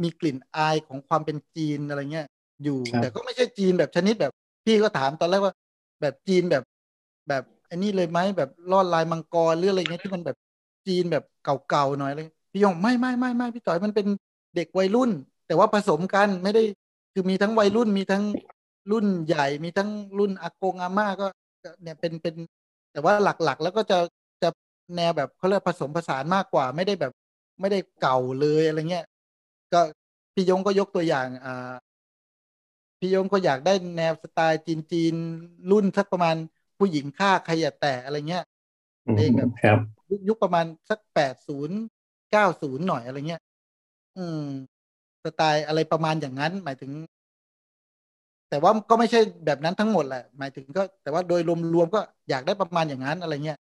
[0.03, 2.27] มีกลิ่นอายของความเป็นจีนอะไรเงี้ย
[2.63, 4.33] อยู่ครับแต่ก็ไม่ใช่จีนแบบชนิดแบบ
[4.65, 5.55] พี่ก็ถามตอนแรกว่า
[6.01, 6.63] แบบจีนแบบ
[7.29, 10.37] แบบไอ้นี่เลยไหมแบบลอดลายมังกรหรืออะไรเงี้ยที่มันแบบ
[10.87, 12.27] จีนแบบเก่าๆหน่อยเลย
[12.57, 14.07] พี่ยงไม่ไม่ไม่ไม่พี่ต่อยมันเป็น
[14.57, 15.11] เด็กวัยรุ่น
[15.47, 16.63] แต่ว่าผสมกันไม่ได้
[17.13, 18.25] คือมีทั้งวัยรุ่นมีทั้ง
[18.93, 21.27] รุ่นใหญ่ มีทั้งรุ่นอากงอาม่าก็
[21.65, 22.35] ก็เนี่ยเป็นเป็น
[22.93, 23.99] แต่ว่าหลักๆ แล้วก็จะ
[24.43, 24.49] จะ
[24.97, 27.13] แนวแบบเขาเรียกผสมผสานมากกว่า ไม่ได้แบบ
[27.61, 29.07] ไม่ได้เก่าเลยอะไรเงี้ย
[29.73, 29.81] ก็
[30.35, 31.73] พี่ยงก็ยกตัวอย่างอ่า
[32.99, 35.15] พี่ยงก็อยากได้แนวสไตล์จีนจีน
[35.71, 36.37] รุ่นสักประมาณ
[36.79, 38.45] ผู้หญิงฆ่าใครอย่าแตะอะไรเงี้ย
[39.07, 39.79] อืมเพลงแบบครับ
[40.11, 41.79] ยุคยุคประมาณสักแปดศูนย์
[42.33, 43.43] เก้าศูนย์หน่อยอะไรเงี้ย
[44.19, 44.41] อืม
[45.25, 46.93] สไตล์อะไรประมาณอย่างนั้น หมายถึง
[48.49, 51.41] แต่ว่าก็ไม่ใช่แบบนั้นทั้งหมดแหละ หมายถึงก็ แต่ว่าโดย
[51.75, 52.01] รวมๆก็
[52.31, 53.59] อยากได้ประมาณอย่างนั้นอะไรเงี้ย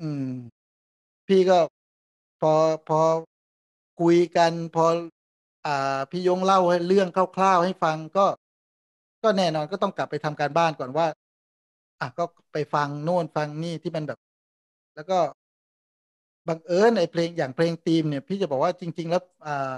[0.00, 0.24] อืม
[1.26, 1.58] พี่ก็
[2.40, 2.52] พอ
[2.88, 3.00] พอ
[4.00, 4.84] คุยกัน พอ
[5.66, 8.26] อ่า พี่ยงเล่าให้เรื่องคร่าวๆให้ฟังก็
[9.22, 11.06] ก็แน่นอนก็ต้องกลับไปทำการบ้านก่อนว่า
[12.00, 14.18] อะก็ไปฟังโน่นฟังนี่ที่มันแบบ
[14.94, 15.18] แล้วก็
[16.48, 19.74] บังเอิญไอ้เพลงอย่างเพลงธีมเนี่ย พี่จะบอกว่าจริง ๆ แล้วอ่า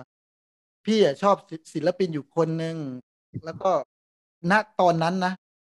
[0.86, 2.76] พี่อะชอบศิศิลปินอยู่คนหนึ่ง
[3.44, 3.70] แล้วก็
[4.50, 5.32] ณตอนนั้นนะ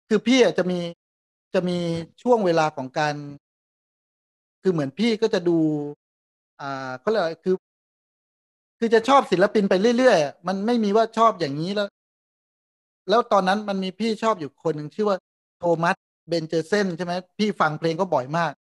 [0.09, 0.79] คือพี่อะจะมี
[1.55, 1.79] จะมี
[2.23, 3.15] ช่วงเวลาของการ
[4.63, 5.59] คือเหมือนพี่ก็จะดู
[6.61, 7.57] อ่าเขาเรียกอะไรคือ
[8.79, 11.89] คือจะชอบศิลปินไปเรื่อยๆอะมันไม่มีว่าชอบอย่างนี้แล้ว
[13.09, 15.17] แล้วตอนนั้นมันมีพี่ชอบอยู่คนหนึ่งชื่อว่า
[15.59, 15.97] โทมัส
[16.29, 18.53] เบนเจอร์เซนใช่ไหมพี่ฟังเพลงก็บ่อยมาก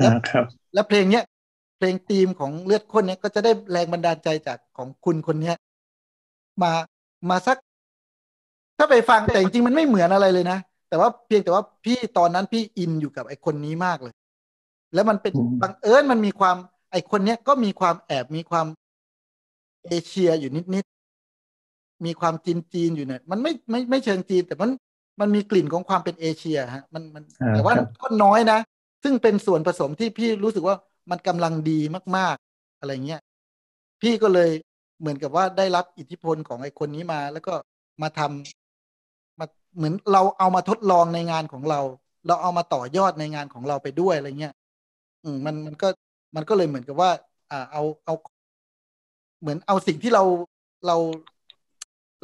[0.00, 0.44] อ่าครับ
[0.74, 1.24] แล้วเพลงเนี้ย
[1.76, 5.56] เพลงธีมของเลือดข้นเนี้ยก็จะได้แรงบันดาลใจจากของคุณคนเนี้ย
[6.62, 6.72] มา
[7.30, 7.58] มาสัก
[8.78, 14.14] ถ้าไปฟังแต่จริงๆมันไม่เหมือนอะไรเลยนะ แต่ว่าเพียงแต่ว่าพี่ตอนนั้นพี่อินอยู่กับไอ้คนนี้มากเลย
[14.94, 16.56] แล้วมันเป็นอืมบังเอิญมันมีความ
[16.92, 18.66] ไอ้คนเนี้ยก็มีความแอบมีความ
[19.86, 24.70] เอเชียอยู่นิดๆมีความจีนจีนๆอยู่เนี่ยมันไม่ไม่ไม่เชิงจีน แต่มัน
[25.20, 28.58] มันมีกลิ่นของความเป็นเอเชียฮะ มันมันอ่าแต่ว่าครับก็น้อยนะ
[29.02, 30.76] ซึ่งเป็นส่วนผสมที่พี่รู้สึกว่า
[31.10, 31.80] มันกำลังดี
[32.16, 33.20] มาก ๆ อะไรเงี้ย
[34.02, 34.50] พี่ก็เลย
[35.00, 37.54] เหมือนกับว่าได้รับอิทธิพลของไอ้คนนี้มา แล้วก็
[38.02, 41.80] มาทำมาเหมือนเราเอามาทดลองในงานของเรา
[42.26, 44.54] เราเอามาต่อยอดในงานของเราไปด้วยอะไรเงี้ย
[45.24, 45.88] อืมมันมันก็
[46.36, 47.10] มันก็เลยเหมือนกับว่า
[47.50, 48.14] อ่าเอาเอา
[49.40, 50.22] เหมือนเอาสิ่งที่เรา
[50.86, 50.96] เรา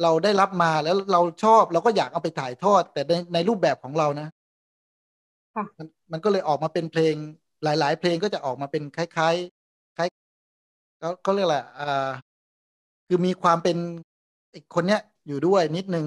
[0.01, 4.27] เราได้รับมาแล้วเราชอบเราก็อยากเอาไปถ่ายทอด แต่ในในรูปแบบของเรานะ
[5.55, 7.15] ค่ะมันมันก็เลยออกมาเป็นเพลง
[7.63, 10.07] หลาย ๆ เพลงก็จะออกมาเป็นคล้ายๆคล้าย
[10.99, 12.11] เขาเขาเรียกอะไรอ่า
[13.07, 13.77] คือมีความเป็น
[14.55, 16.05] อีกคนเนี้ยอยู่ด้วยนิดนึง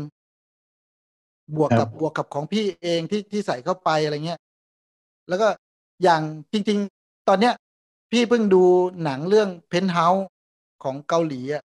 [1.56, 4.40] บวกกับครักับบบวกกับของพี่เองที่ที่ใส่เข้าไปอะไรเงี้ย
[5.28, 5.48] แล้วก็
[6.02, 6.22] อย่าง
[6.52, 7.54] จริง ๆ ตอนเนี้ย
[8.10, 8.62] พี่เพิ่งดู
[9.04, 10.26] หนังเรื่องเพนท์เฮาส์
[10.82, 11.62] ของเกาหลีอะ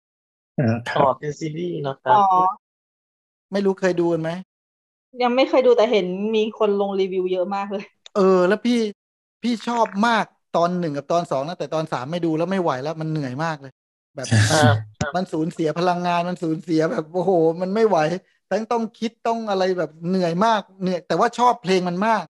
[0.57, 2.23] อ่าอ๋รับเป็นซีรีส์เนาะครัอ๋บอ
[3.51, 4.29] ไม่รู้เคยดูกันไหม
[5.21, 6.05] ยังไม่เคยดูแต่เห็น
[6.35, 7.83] มีคนลงรีวิวเยอะมากเลย
[8.15, 8.77] เออ แล้วพี่
[9.43, 13.71] พี่ชอบมากตอนหนึ่งกับตอนสองนะแต่ตอนสามไม่ดูแล้วไม่ไหวแล้วมันเหนื่อยมากเลย
[14.15, 14.29] แบบ
[14.99, 17.97] ครับมันสูญเสียพลังงานมันสูญเสียแบบโอ้โห มันไม่ไหว
[18.49, 22.23] ทั้งต้องคิดต้องอะไรแบบเหนื่อยมากเหนื่อยแต่ว่าชอบเพลงมันมาก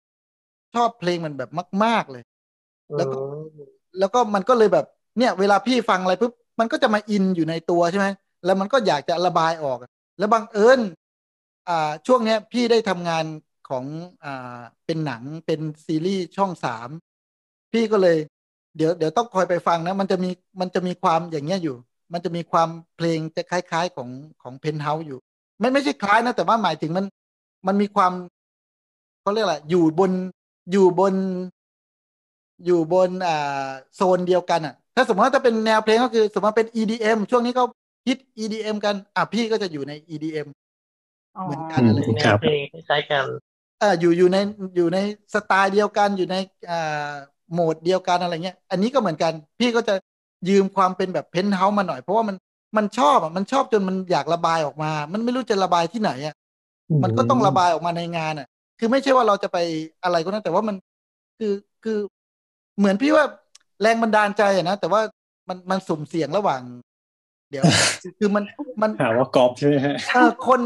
[0.74, 1.48] ชอบเพลงมันแบบ
[1.84, 2.22] มาก ๆเลย
[2.96, 4.84] แล้วก็อืมแล้วก็มันก็เลยแบบ
[5.18, 8.06] เนี่ย เวลาพี่ฟังอะไรปุ๊บมันก็จะมาอินอยู่ในตัวใช่ไหม
[8.44, 9.78] แล้วมันก็อยากจะระบายออก
[10.18, 10.80] แล้วบังเอิญ
[11.68, 13.24] อ่าช่วงเนี้ยพี่ได้ทำงาน
[13.68, 13.86] ของ
[14.24, 16.88] อ่าเป็นหนังเป็นซีรีส์ช่องสาม
[17.72, 18.16] พี่ก็เลย
[18.76, 20.30] เดี๋ยวเดี๋ยวต้องคอยไปฟังนะ มันจะมี
[20.60, 21.76] มันจะมีความอย่างเงี้ยอยู่
[22.12, 24.10] มันจะมีความเพลงจะคล้าย ๆของ
[24.42, 25.18] ของเพนเฮาส์อยู่
[25.60, 27.04] ไม่ไม่ใช่คล้ายนะ แต่ว่าหมายถึงมัน
[27.66, 28.12] มันมีความ
[29.20, 30.12] เขาเรียกอะไรอยู่บน
[30.70, 31.14] อยู่บน
[32.64, 33.32] อยู่บนอ่า
[33.94, 37.66] โซนเดียวกันอะ ถ้าสมมติว่าถ้าเป็นแนวเพลงก็คือ สมมติว่าเป็น EDM ช่วงนี้เขา
[38.08, 40.46] ฮิต EDM กัน อะพี่ก็จะอยู่ใน EDM
[41.36, 43.26] อ๋อเหมือนกันอืมอะไรเป็นแนครัวบเพลงคล้ายๆกัน
[43.78, 44.36] เอ่ออยู่อยู่ใน
[44.76, 44.98] อยู่ใน
[45.34, 46.36] สไตล์เดียวกันอยู่ใน
[46.70, 47.12] อ่า
[47.52, 49.94] โหมดเดียวกันอะไรเงี้ย อันนี้ก็เหมือนกัน พี่ก็จะ
[50.48, 52.36] ยืมความเป็นแบบเพนท์เฮาส์มาหน่อย เพราะว่ามัน
[52.76, 56.34] มันชอบอะมันชอบจนมันอยากระบายออกมา มันไม่รู้จะระบายที่ไหนอะ
[57.02, 58.46] มันก็ต้องระบายออกมาในงานอะ
[58.78, 59.56] คือไม่ใช่ว่าเราจะไป
[60.02, 60.76] อะไรก็นั้นแต่ว่ามัน
[61.38, 61.98] คือคือ
[62.78, 63.24] เหมือนพี่ว่า
[63.82, 65.00] แรงบันดาลใจอะนะแต่ว่า
[65.48, 66.62] มันมันสุ่มเสี่ยงระหว่าง
[67.50, 67.66] เดี๋ยว
[68.18, 68.44] คือมัน
[68.82, 70.60] มันหาว่ากอบใช่ไหมฮะเออคน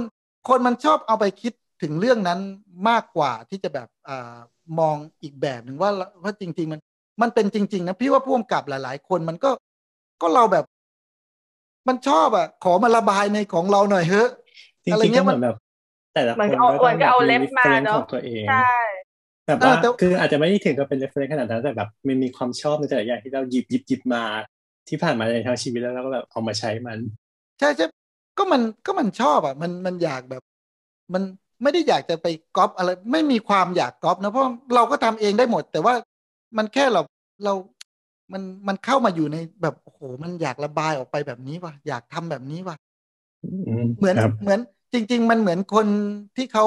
[0.48, 2.40] คนมันชอบเอาไปคิด ถึงเรื่องนั้น
[2.88, 4.38] มากกว่าที่จะแบบอ่า
[4.78, 5.90] มองอีกแบบหนึ่งว่า
[6.22, 6.80] ว่าจริง ๆ มัน
[7.22, 9.50] มันเป็นจริง ๆ นะ พี่ว่าพ่วงกับหลาย ๆ คนมันก็
[10.20, 10.64] ก็เราแบบ
[11.88, 14.22] มันชอบอะขอมาระบายในของเราหน่อยเฮ้
[14.86, 15.54] จริอะไรงๆเงี้ก็ยเหมัมือนนแบบ
[16.14, 18.54] แต่ละเหมืคอนนก็เอาก็ต้องเหมือนก็เอาแบบเล็บมีมา reference เนอะของตัวเองใช่
[19.46, 24.24] แบบเออว่าแต่คืออาจจะไม่ได้ถึงกับเป็น reference ขนาดนั้นแต่แบบมันมีความชอบในแต่ละอย่างที่เราหยิบหยิบหยิบมา
[24.88, 26.98] ที่ผ่านมาในทางชีวิตแล้วเราก็แบบเอามาใช้มัน
[27.58, 27.84] ใช่ใช่
[28.36, 30.42] ก็มันก็มันชอบอะ มันมันอยากแบบ
[31.14, 31.22] มัน
[31.62, 32.26] ไม่ได้อยากจะไป
[32.56, 35.94] ก๊อปอะไร ไม่มีความอยากก๊อปนะเพราะเราก็ทำเองได้หมด แต่ว่า
[36.56, 37.02] มันแค่เรา
[37.44, 37.54] เรา
[38.32, 42.76] มันมันเข้ามาอยู่ในแบบโอ้โหมันอยากระบายออกไปแบบนี้ว่ะอยากทำแบบนี้ว่ะ
[43.44, 43.48] อื
[43.82, 44.60] มเหมือนครับเหมือน
[44.92, 45.86] จริง ๆ มันเหมือนคน
[46.36, 46.64] ที่เขา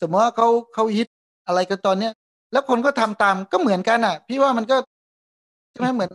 [0.00, 1.06] สมมติว่าเขาเขาฮิต
[1.46, 2.12] อะไรกันตอนเนี้ย
[2.52, 4.76] แล้วคนก็ทำตามก็เหมือนกันอะ พี่ว่ามันก็
[5.70, 6.10] ใช่ไหมเหมือน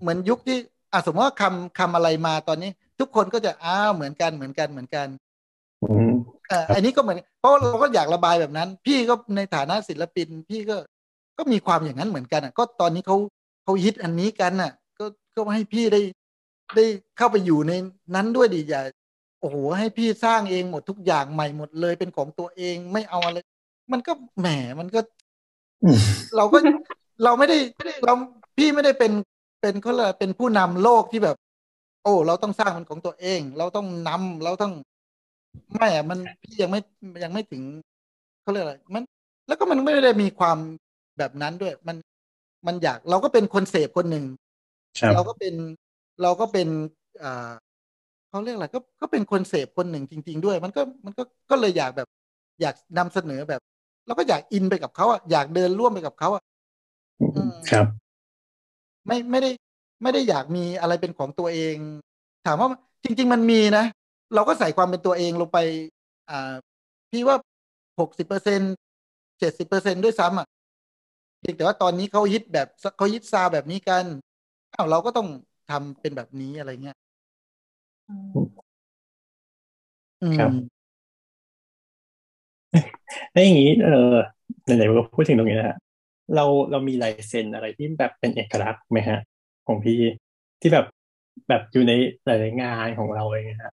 [0.00, 0.58] เหมือนยุคที่
[0.92, 2.70] อะสมมติว่าคำคำอะไรมาตอนนี้
[3.00, 5.08] ทุกคนก็จะอ้าวเหมือนกันเหมือนกันเหมือนกัน
[5.82, 6.10] อืม
[6.50, 10.76] เอ่ออันนี้ก็เหมือนเพราะเราก็อยากระบายแบบนั้น พี่ก็ในฐานะศิลปิน พี่ก็
[11.38, 13.16] ก็มีความอย่างนั้นเหมือนกันอะ ก็ตอนนี้เขา
[13.64, 15.04] เขาฮิตอันนี้กันอะ ก็
[15.36, 16.00] ก็ให้พี่ได้
[16.76, 16.84] ได้
[17.16, 17.72] เข้าไปอยู่ใน
[18.14, 18.82] นั้นด้วยดิอย่า
[19.40, 23.38] โอ้โหให้พี่สร้างเองหมดทุกอย่างใหม่หมดเลยเป็นของตัวเองไม่เอาอะไร
[23.92, 24.48] มันก็แหม
[24.80, 25.00] มันก็
[25.84, 26.00] อืม
[26.36, 26.58] เราก็
[27.24, 27.58] เราไม่ได้
[28.04, 28.14] เรา
[28.56, 29.12] พี่ไม่ได้เป็น
[29.60, 31.36] เป็นเขาเลยกเป็นผู้นำโลกที่แบบ
[32.02, 34.72] โอ้ เราต้องสร้างมันของตัวเอง เราต้องนำเราต้อง
[35.74, 36.80] ไม่อะมันพี่ยังไม่
[37.24, 37.62] ยังไม่ถึง
[38.42, 39.02] เขาเรียกอะไรมัน
[39.46, 40.58] แล้วก็มันไม่ได้มีความ
[41.18, 41.96] แบบนั้นด้วย มัน
[42.66, 44.24] มันอยากเราก็เป็นคนเสพคนหนึ่ง
[44.98, 45.54] ครับเราก็เป็น
[46.22, 46.68] เราก็เป็น
[47.22, 47.50] อ่า
[48.28, 52.08] เขาเรียกอะไรก็ก็เป็นคนเสพคนหนึ่งจริง ๆ ด้วย มันก็มันก็ก็เลยอยากแบบ
[52.60, 53.60] อยากนำเสนอแบบ
[54.06, 56.42] เราก็อยากอินไปกับเขาอะอยากเดินร่วมไปกับเขาอะ
[57.34, 57.86] อืมครับ
[59.06, 59.50] ไม่ไม่ได้
[60.02, 61.76] ไม่ได้อยากมีอะไรเป็นของตัวเอง
[62.46, 62.68] ถามว่า
[63.04, 63.84] จริง ๆ มันมีนะ
[64.34, 65.58] เราก็ใส่ความเป็นตัวเองลงไป
[66.30, 66.54] อ่า
[67.10, 67.36] พี่ว่า
[68.00, 68.60] หกสิบเปอร์เซ็น
[69.38, 70.46] เจ็ดสิบเปอร์เซ็นด้วยซ้ำอะ
[71.40, 74.04] เพียงแต่ว่าตอนนี้เขาฮิตแบบเขาฮิตซาวแบบนี้กัน
[74.74, 75.28] อ้าวเราก็ต้อง
[75.70, 76.96] ทำเป็นแบบนี้อะไรเงี้ย
[78.08, 80.52] อืมครับ
[83.32, 84.14] แล้วอย่างนี้เออ
[84.64, 85.76] ไหนๆเราก็พูดถึงตรงนี้นะฮะ
[86.34, 89.18] เราเรามีลายเซ็นอะไรที่แบบเป็นเอกลักษณ์ไหมฮะ
[89.66, 89.98] ของพี่
[90.60, 90.86] ที่แบบ
[91.48, 91.92] แบบอยู่ใน
[92.24, 93.72] หลายๆงานของเราเองนะฮะ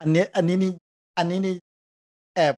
[0.00, 0.72] อันนี้อันนี้นี่
[1.18, 1.54] อันนี้นี่
[2.34, 2.54] แอบ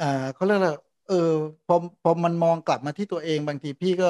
[0.00, 0.70] อ่าเขาเรียกอะไร
[1.08, 1.30] เออ
[1.66, 4.08] พอพอมันมองกลับมาที่ตัวเองบางทีพี่ก็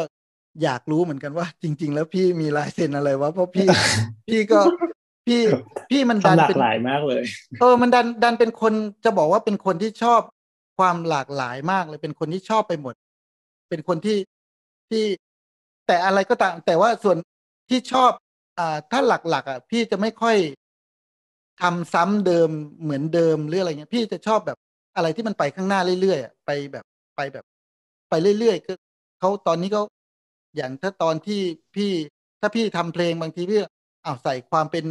[0.62, 3.69] อยากรู้เหมือนกันว่า จริง ๆ แล้วพี่มีลายเซ็นอะไรวะเพราะพี่
[4.28, 4.61] พี่ก็
[5.27, 5.40] พี่
[5.90, 7.23] พี่มันดันทำหลาเป็กนหลายมากเลย
[7.61, 8.73] เออมันดันดันเป็นคน
[9.05, 10.20] จะบอกว่าเป็นคนที่ชอบ
[10.78, 12.94] ความหลากหลายมากเลยเป็นคนที่ชอบไปหมด
[13.70, 14.19] เป็นคนที่
[14.90, 15.05] ที่
[15.86, 17.16] แต่อะไรก็ตาม แต่ว่าส่วน
[17.69, 18.11] ที่ชอบ
[18.59, 20.36] อ่าถ้าหลักๆอะพี่จะไม่ค่อย
[21.62, 22.51] ทำซ้ำเดิม
[22.82, 24.59] เหมือนเดิมหรืออะไรเงี้ยพี่จะชอบแบบ
[24.97, 26.84] อะไรที่มันไปข้างหน้าเรื่อยๆไปแบบ
[27.16, 27.44] ไปแบบ
[28.10, 28.72] ไปเรื่อยๆก็
[29.18, 29.82] เขาตอนนี้เขา
[30.56, 31.40] อย่างถ้าตอนที่
[31.74, 31.90] พี่
[32.40, 33.59] ถ้าพี่ทำเพลงบางทีพี่
[34.05, 34.86] อ้าวใส่ความเป็น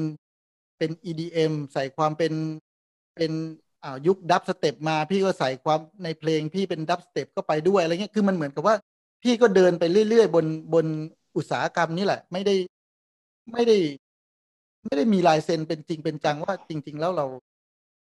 [0.77, 2.34] เป็น EDM ใส่ความเป็น
[3.15, 3.31] เป็น
[3.84, 8.76] อ่ายุคดับสเต็ปมา พี่ก็ใส่ความในเพลงพี่เป็นดับสเต็ปก็ไปด้วยอะไรเงี้ยคือมันเหมือนกับว่า
[9.23, 10.85] พี่ก็เดินไปเรื่อยๆ บนบน
[11.38, 12.56] อุตสาหกรรมนี้แหละ ไม่ได้
[13.52, 13.77] ไม่ได้
[14.86, 17.26] ไม่ได้มีลายเซ็นเป็นจริงเป็นจังว่าจริง ๆ แล้วเรา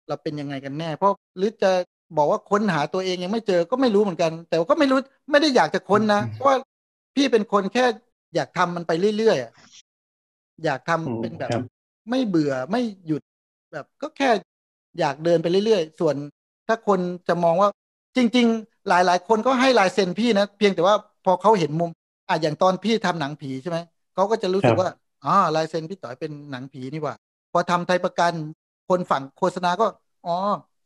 [0.07, 1.72] เราเป็นยังไงกันแน่ เพราะหรือจะ
[2.18, 4.98] บอกว่าค้นหาตัวเองยังไม่เจอก็ไม่รู้เหมือนกัน แต่ก็ไม่รู้
[5.31, 6.57] ไม่ได้อยากจะค้นนะเพราะว่า
[7.15, 7.85] พี่เป็นคนแค่
[8.35, 9.52] อยากทำมันไปเรื่อยๆอะ
[10.64, 11.61] อยากทำอืมเป็นแบบครับ
[12.10, 13.22] ไม่เบื่อไม่หยุด
[13.72, 14.30] แบบ ก็แค่
[14.99, 16.15] อยากเดินไปเรื่อยๆส่วน
[16.68, 17.69] ถ้าคนจะมองว่า
[18.18, 21.89] จริง ๆ หลายๆ คนก็ให้ลายเซ็นพี่นะเพียงแต่ว่าพอเขาเห็นมุม
[22.27, 23.77] อะอย่างตอนพี่ทำหนังผีใช่ไหม
[24.14, 24.88] เขาก็จะรู้สึกครับว่า
[25.26, 27.15] อ๋อลายเซ็นพี่ต่อยเป็นหนังผีนี่หว่า
[27.52, 28.34] พอทำไทยประกัน
[28.89, 29.85] คนฝั่งโฆษณาก็
[30.26, 30.35] อ๋อ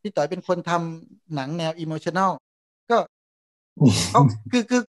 [0.02, 2.32] พี่ต่อยเป็นคนทำหนังแนวอิโมชัน a ล
[2.90, 2.98] ก็
[4.12, 4.22] เขา
[4.52, 4.82] คือคือ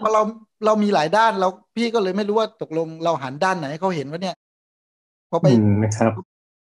[0.00, 0.22] พอเรา
[0.64, 4.36] เรามีหลายด้านเราพี่ก็เลยไม่รู้ว่าตกลงเราหันด้านไหนให้เขาเห็นว่าเนี่ย
[5.30, 6.12] พอไปอืมนะครับ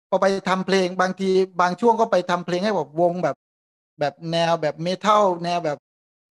[0.10, 1.30] พอไปทำเพลงบางที
[1.62, 3.36] บางช่วงก็ไปทำเพลงให้แบบวงแบบ
[4.00, 5.78] แบบแนวแบบเมทัลแนวแบบ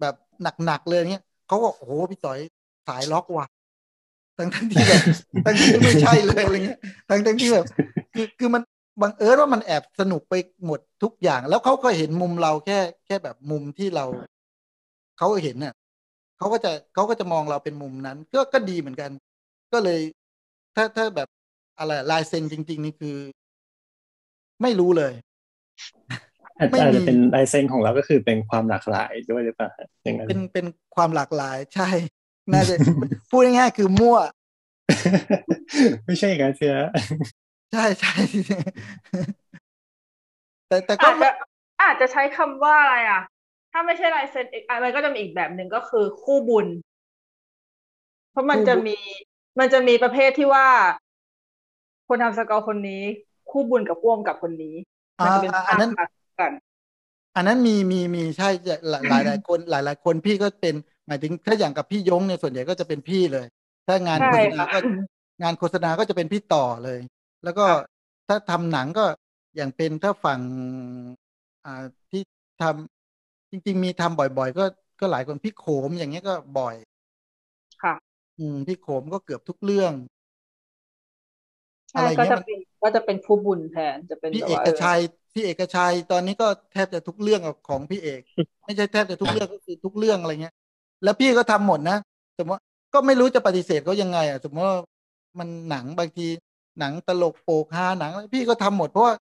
[0.00, 2.38] แบบหนักๆเลยเงี้ยเขาก็โอ้โหพี่ต่อย
[2.86, 3.46] สายล็อกว่ะ
[4.38, 5.02] ทั้งทั้งที่แบบ
[5.44, 6.78] ทั้งที่ไม่ใช่เลยอะไรเงี้ย
[7.08, 7.66] ทั้งทั้งที่แบบ
[8.14, 8.62] คือคือมัน
[9.02, 10.34] บังเอิญว่ามันแอบสนุกไป
[10.66, 14.04] หมดทุกอย่าง แล้วเขาก็เห็นมุมเราแค่แค่แบบมุมที่เรา
[15.18, 15.74] เขาเห็นน่ะ
[16.38, 19.10] เขาก็จะเขาก็จะมองเราเป็นมุมนั้น ก็ก็ดีเหมือนกัน
[19.72, 20.00] ก็เลย
[20.76, 21.28] ถ้าถ้าแบบ
[21.78, 23.16] อะไรลายเซ็นจริง ๆ นี่คือ
[24.62, 25.12] ไม่รู้เลย
[26.58, 31.88] อาจไม่อาจมีจะเป็นลายเซ็นของเราก็คือเป็นความหลากหลายด้วยหรือเปล่าฮะอย่างนั้นเป็นเป็นความหลากหลายใช่
[32.50, 32.74] น่าจะ
[33.30, 34.18] พูดง่ายๆคือมั่ว
[36.06, 36.76] ไม่ใช่อย่างนั้นเชีย
[37.72, 38.14] ใช่ใช่
[40.68, 41.28] แต่แต่ก็อาจจะ
[41.82, 43.22] อาจจะใช้คำว่าอะไรอะ
[43.72, 46.66] ถ้าไม่ใช่ลายเซ็นอีกอะไรก็จะมีอีกแบบหนึ่งก็คือคู่บุญ
[48.30, 48.96] เพราะมันจะมี
[49.58, 50.66] มันจะมีประเภทที่ว่า
[52.08, 53.02] คนทำสกอร์คนนี้
[53.50, 54.74] คู่บุญกับพ่วงกับคนนี้
[55.24, 56.10] มันจะเป็นอ่าภาอันพนั้นต่าง
[56.40, 56.52] กัน
[57.36, 58.48] อันนั้นมีมีมีใช่
[58.90, 60.74] หลายหลายหลายคนหลายหลายคนพี่ก็เป็น
[61.06, 63.46] หมายถึงถ้าอย่างกับพี่ยงเนี่ยส่วนใหญ่ก็จะเป็นพี่เลย
[63.86, 64.78] ถ้างานใช่โฆษณาค่ะก็
[65.42, 67.00] งานโฆษณาก็จะเป็นพี่ต่อเลย
[67.42, 67.66] แล้วก็
[68.28, 69.04] ถ้าทำหนังก็
[69.56, 70.40] อย่างเป็นถ้าฝั่ง
[71.64, 71.70] อ่า
[72.10, 72.22] ที่
[72.60, 74.64] ทำจริง ๆ มีทำบ่อย ๆ ก็
[75.00, 76.74] ก็หลายคนพี่โขมอย่างเงี้ยก็บ่อย
[77.82, 77.94] ค่ะ
[78.38, 79.92] อืมพี่โขมก็เกือบทุกเรื่อง
[81.90, 84.98] ใช่อะไรก็เงี้ยจะมันเป็นก็จะเป็นคู่บุญแทนจะเป็นพี่แบบเอว่ากเออชัย
[85.32, 88.22] พี่เอกชัยตอนนี้ก็แทบจะทุกเรื่องของพี่เอก
[88.64, 90.54] ไม่ใช่แทบจะทุกเรื่องก็คือทุกเรื่องอะไรเงี้ย
[91.04, 91.98] แล้วพี่ก็ทำหมดนะ
[92.38, 92.62] สมมติว่า
[92.94, 94.78] ก็ไม่รู้จะปฏิเสธเขายังไงอะสมมติว่า
[95.38, 96.26] มันหนังบางที
[96.78, 99.14] หนังตลกโปกฮาหนังอะไรพี่ก็ทำหมด เพราะว่า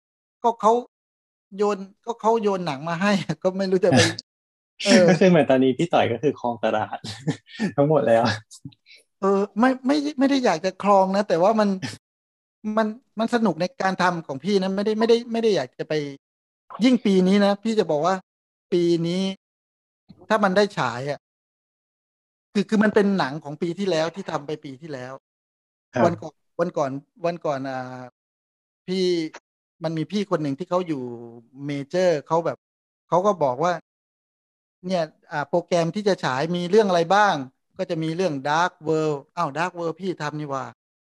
[0.43, 0.73] ก็เขา
[1.57, 3.11] โยนก็เขาโยนหนังมาให้
[3.43, 3.99] ก็ไม่รู้จะไป
[4.85, 6.97] เออก็คือเหมือนตอนนี้พี่ต่อยก็คือครองตลาด
[7.75, 8.23] ทั้งหมดแล้ว
[9.21, 11.69] เออ ไม่ไม่ไม่ได้อยากจะครองนะ แต่ว่ามัน
[12.77, 12.87] มัน
[13.19, 15.93] มันสนุกในการทำของพี่นะไม่ได้ไม่ได้ไม่ได้อยากจะไป
[16.83, 18.15] ยิ่งปีนี้นะ พี่จะบอกว่า
[18.71, 19.21] ปีนี้
[20.29, 21.19] ถ้ามันได้ฉายอะ
[22.53, 25.13] คือคือมันเป็นหนังของปีที่แล้วที่ทำไปปีที่แล้ว
[25.93, 26.91] ครับวันก่อนวันก่อน
[27.25, 28.01] วันก่อนอ่า
[28.87, 29.03] พี่
[29.83, 31.03] มันมีพี่คนหนึ่งที่เขาอยู่
[31.65, 32.57] เมเจอร์เขาแบบ
[33.09, 33.73] เขาก็บอกว่า
[34.87, 37.35] เนี่ยอ่าโปรแกรมที่จะฉายมีเรื่องอะไรบ้าง
[37.77, 40.65] ก็จะมีเรื่อง Dark World อ้าว Dark World พี่ทำนี่หว่า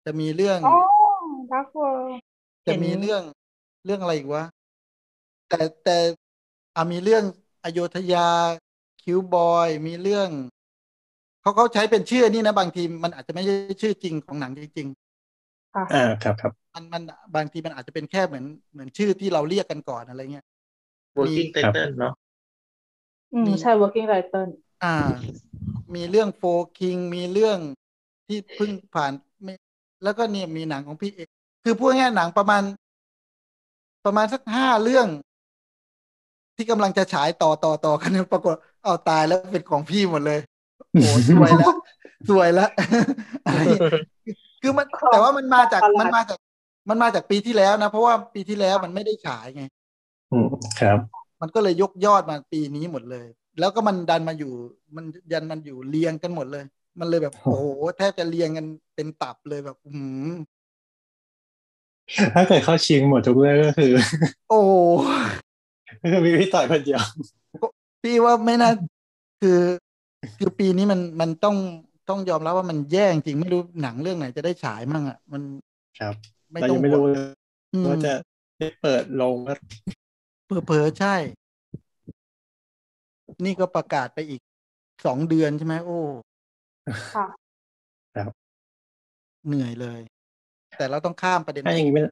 [0.05, 0.77] จะมีเรื่องอ๋อ
[1.51, 2.19] ดักเวิร์
[2.67, 3.23] จะมีเห็นเรื่อง
[3.85, 4.43] เรื่องอะไรอีกวะ
[5.49, 5.97] แต่แต่
[6.75, 7.23] อ่ามีเรื่อง
[7.63, 8.29] อโยธยา
[9.01, 10.29] คิวบอย มีเรื่อง
[11.41, 14.87] เขาเขาใช้เป็นชื่อนี่นะ บางทีมันอาจจะไม่ใช่ชื่อจริงของหนังจริง
[15.73, 17.03] ค่ะอ่าครับครับๆมันมัน
[17.35, 20.45] บางทีมันอาจจะเป็นแค่เหมือนเหมือนชื่อที่เราเรียกกันก่อนอะไรเงี้ย
[21.17, 22.13] working ครับ title เนาะ
[23.33, 24.49] อืมใช่ working title
[24.83, 24.87] อ่า
[25.95, 26.43] มีเรื่องโฟ
[26.77, 27.59] คิงมีเรื่อง
[28.27, 29.11] ที่เพิ่งผ่าน
[29.43, 29.53] ไม่
[30.03, 31.27] แล้วก็เนี่ยมีหนังของพี่เอก
[31.63, 32.63] คือพูดง่ายๆหนังประมาณ
[34.05, 35.07] ประมาณสักห้าเรื่อง
[36.55, 40.39] ที่กำลังจะฉายต่อต่อต่อกันปรากฏเอาตายแล้วเป็นของพี่หมดเลย
[40.93, 41.73] โอ้สวยแล้ว
[42.29, 42.69] สวยแล้ว
[43.45, 43.81] อะไรเงี้ย
[44.61, 46.39] คือมันครับแต่ว่ามันมาจากประหลาดมันมาจาก
[46.89, 49.63] มันมาจากปีที่แล้วนะ เพราะว่าปีที่แล้วมันไม่ได้ฉายไง
[50.31, 50.47] อืม
[50.81, 50.97] ครับ
[51.41, 53.27] มันก็เลยยกยอดมาปีนี้หมดเลย
[53.59, 54.51] แล้วก็มันดันมาอยู่
[54.95, 56.63] มันยันมันอยู่เรียงกันหมดเลย
[56.99, 57.63] มันเลยแบบโอ้โอ้โห
[57.97, 59.99] แทบจะเรียงกันเป็นตับเลยแบบอื
[60.29, 60.33] ม
[62.35, 63.91] ถ้าเกิดเข้าชิงหมดทุกเรื่องก็คือ
[64.49, 64.71] โอ้โห
[66.01, 67.01] ก็คือมีพี่ต่อยคนเดียว
[68.03, 68.71] พี่ว่าไม่น่า
[69.41, 69.59] คือ
[70.37, 71.55] คือปีนี้มันมันต้อง
[72.09, 75.41] ต้องยอมรับว่ามันแย่จริงไม่รู้หนังเรื่องไหนจะได้ฉายมั่งอะ มัน
[75.99, 76.13] ครับ
[76.51, 77.29] ไม่เราต้อยังงไม่รู้เลย
[77.73, 78.13] อืมว่าจะ
[78.59, 79.55] ได้เปิดลงว่า
[80.65, 81.15] เผลอๆใช่
[83.45, 84.41] นี่ก็ประกาศไปอีก
[85.05, 85.99] สองเดือนใช่ไหมโอ้
[87.13, 87.25] ค่ะ
[89.47, 89.99] เหนื่อยเลย
[90.77, 92.03] แต่เราต้องข้ามประเด็นถ้าอย่างนี้ไม่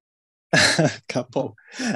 [1.12, 1.50] ครับผม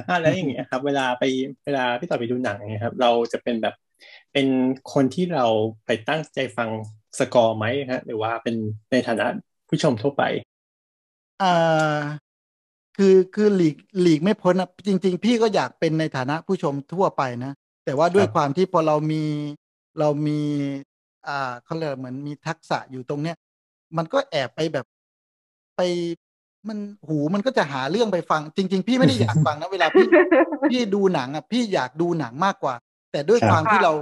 [0.09, 1.23] อ่าแล้วอย่างเงี้ยครับ เวลาไป
[1.65, 3.73] เวลาพี่ต่อไปดูหนังเนี่ยครับ เราจะเป็นแบบ
[4.33, 4.47] เป็น
[4.93, 5.45] คนที่เรา
[5.85, 6.69] ไปตั้งใจฟัง
[7.19, 8.55] สกอร์ไหมฮะหรือว่าเป็น
[8.91, 9.25] ในฐานะ
[9.69, 10.23] ผู้ชมทั่วไป
[11.41, 11.99] อ่า
[12.97, 17.51] คือคือหลีกหลีกไม่พ้นนะจริง ๆ พี่ก็อยากเป็นในฐานะผู้ชมทั่วไปนะ
[17.85, 19.23] แต่ว่าด้วยครับความที่พอเรามี
[19.99, 20.39] เรามี
[21.27, 23.37] อ่าเขาเรียกเหมือนมีทักษะอยู่ตรงเนี้ย
[23.97, 24.85] มันก็แอบไปแบบ
[25.77, 25.81] ไป
[26.67, 26.77] มัน
[27.07, 30.07] หูมันก็จะหาเรื่องไปฟัง จริง ๆ พี่ไม่ได้อยากฟังนะเวลาพี่
[30.69, 32.75] พี่ดูหนังอะพี่อยากดูหนังมากกว่า
[33.13, 33.93] แต่ด้วยครับความที่เรา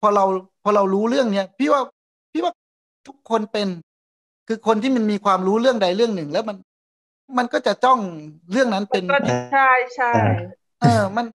[0.00, 0.24] พอเรา
[0.62, 1.82] พอเรารู้เรื่องเนี้ยพี่ว่า
[2.32, 2.52] พี่ว่า
[3.06, 3.68] ทุกคนเป็น
[4.48, 6.56] คือคนที่มันมีความรู้เรื่องใดเรื่องหนึ่ง แล้วมัน
[7.38, 8.00] มันก็จะจ้อง
[8.52, 9.18] เรื่องนั้นเป็นก็
[9.52, 10.10] ใช่ใช่
[10.80, 11.26] เออ มัน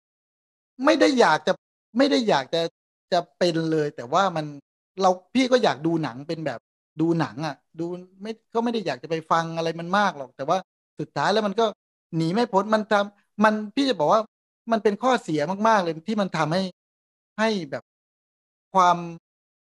[0.86, 1.54] ไม่ได้อยากจะ
[1.98, 2.62] ไม่ได้อยากจะ
[3.14, 4.46] จะเป็นเลย แต่ว่ามัน
[5.02, 6.60] เราพี่ก็อยากดูหนังเป็นแบบ
[7.02, 7.86] ดูหนัง อะ ดู
[8.22, 10.58] ไม่ก็ไม่ได้อยากจะไปฟังอะไรมันมากหรอก แต่ว่า
[11.00, 11.66] สุดท้ายแล้วมันก็
[12.16, 14.22] หนีไม่พ้นมันทำมันพี่จะบอกว่า
[14.72, 16.62] มันเป็นข้อเสียมากๆเลยที่มันทำให้
[17.38, 17.84] ให้แบบ
[18.74, 18.98] ความ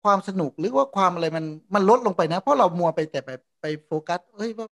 [0.04, 3.30] ความสนุกหรือว่าความอะไรมันมันลดลงไปนะ เพราะเรามัวไปแต่ไป
[3.62, 4.68] ไปโฟกัสเอ้ยว่า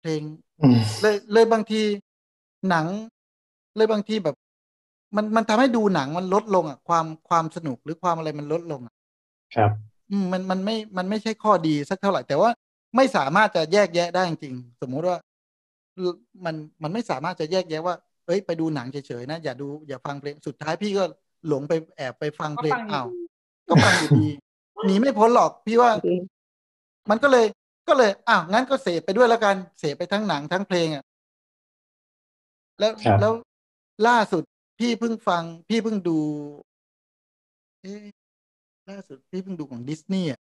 [0.00, 0.22] เพลง
[0.62, 1.82] อืมเลยเลยบางที
[2.68, 2.86] หนัง
[3.76, 4.36] เลยบางทีแบบ
[5.16, 8.94] มันมันทำให้ดูหนังมันลดลงอะ ความความสนุกหรือความอะไรมันลดลงอะ
[9.54, 12.50] ครับอืมมันมันไม่มันไม่ใช่ข้อดีสักเท่าไหร่ แต่ว่า
[12.96, 15.16] ไม่สามารถจะแยกแยะได้จริงๆสมมุติว่า
[16.44, 17.94] มันมันไม่สามารถจะแยกแยะว่า
[18.26, 21.04] เอ้ยไปดูหนังเฉยๆนะอย่าดูอย่าฟังเพลงสุดท้ายพี่ก็
[21.48, 23.20] หลงไปแอบไปฟังก็เพลงฟังอยู่อ้าวดี
[23.68, 24.28] ก็ฟังอยู่ดี
[24.86, 25.90] หนีไม่พ้นหรอกพี่ว่า
[27.10, 27.46] มันก็เลย
[27.88, 31.04] ก็เลยอ้าวงั้นก็เสพไปด้วยแล้วกัน เสพไปทั้งหนังทั้งเพลงอะ
[32.78, 33.32] แล้วครับแล้ว
[34.08, 34.42] ล่าสุด
[34.78, 36.18] พี่เพิ่งฟัง พี่เพิ่งดู
[37.82, 38.04] เอ๊ะ
[38.90, 40.40] ล่าสุดพี่เพิ่งดูของดิสนีย์อะ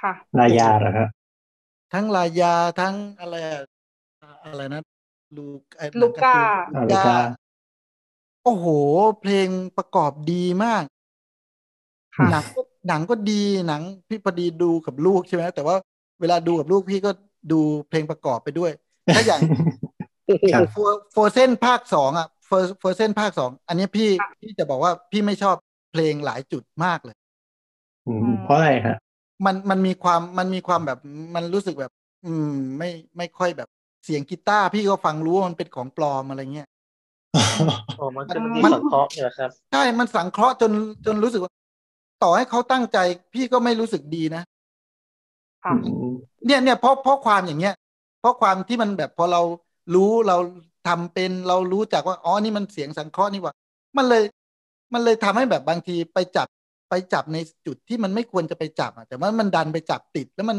[0.00, 1.08] ค่ะรายาเหรอครับ
[1.92, 3.62] ทั้งลายาทั้งอะไรอะ
[4.44, 4.80] อะไรนะ
[5.36, 5.44] ลู
[5.76, 6.40] ไอ้หนังลูก้าร์ตู
[6.72, 7.18] นอ่าลูลูก้าก้า
[8.44, 8.66] โอ้โห
[9.20, 10.84] เพลงประกอบดีมาก
[12.16, 13.32] ค่ะ หนังก็หนังก็ดี
[13.66, 15.76] หนังพี่พอดีดูกับลูกใช่ไหมแต่ว่า
[16.20, 17.10] เวลาดูกับลูกพี่ก็
[17.50, 17.54] ดู
[17.88, 18.70] เพลงประกอบไปด้วย
[19.12, 19.40] ถ้าอย่าง
[20.52, 20.76] ครับ โฟ
[21.12, 24.08] Frozen ภาคสองอะ Frozen ภาคสองอันนี้พี่
[24.40, 25.56] พี่จะบอกว่าพี่ไม่ชอบ
[25.90, 27.16] เพลงหลายจุดมากเลย
[28.06, 28.96] อืมเพราะอะไรฮะ
[29.46, 30.98] มันมันมีความมันมีความแบบ
[31.34, 31.92] มันรู้สึกแบบ
[32.24, 32.48] อืม
[32.78, 32.88] ไม่
[33.18, 33.68] ไม่ค่อยแบบ
[34.04, 36.68] เสียงกีตาร์พี่ก็ฟังรู้ว่ามันเป็นของปลอมอะไรเงี้ย
[37.98, 40.72] อ๋อมันจะมีมันสังเคราะห์เนี่ยครับ ใช่ มันสังเคราะห์จน
[41.06, 41.52] จนรู้สึกว่า
[42.22, 42.98] ต่อให้เขาตั้งใจ
[43.32, 44.42] พี่ก็ไม่รู้สึกดีนะ
[45.64, 46.14] ค่ะอืม
[46.46, 47.74] เนี่ยเนี่ยเพราะเพราะความอย่างเงี้ย
[48.20, 49.42] เพราะความที่มันแบบพอเรา
[49.94, 50.36] รู้เรา
[50.88, 53.54] ทำเป็นเรารู้จักว่าอ๋อนี่มันเสียงสังเคราะห์นี่หว่า
[53.96, 54.22] มันเลย
[54.92, 56.48] มันเลยทำให้แบบบางทีไปจับ
[56.90, 60.58] ไปจับในจุดที่มันไม่ควรจะไปจับอะแต่ว่ามันดันไปจับติดแล้วมัน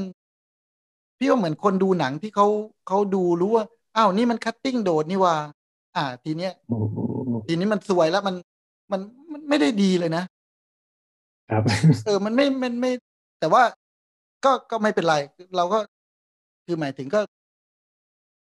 [1.18, 2.47] พี่ว่าเหมือนคนดูหนังที่เขา
[2.88, 3.65] เขาดูรู้ว่า
[3.97, 5.35] อ้าวนี่มัน cutting โดดนี่หว่า
[5.95, 6.76] อ่า ทีเนี้ยอื
[7.31, 8.35] มทีนี้มันสวยแล้วมัน
[8.91, 9.01] มัน
[9.34, 10.23] มันไม่ได้ดีเลยนะ
[11.49, 11.63] ครับ
[12.05, 12.91] เออมันไม่มันไม่
[13.39, 13.63] แต่ว่า
[14.45, 15.15] ก็ก็ไม่เป็นไร
[15.57, 15.80] เราก็
[16.65, 17.19] คือหมายถึงก็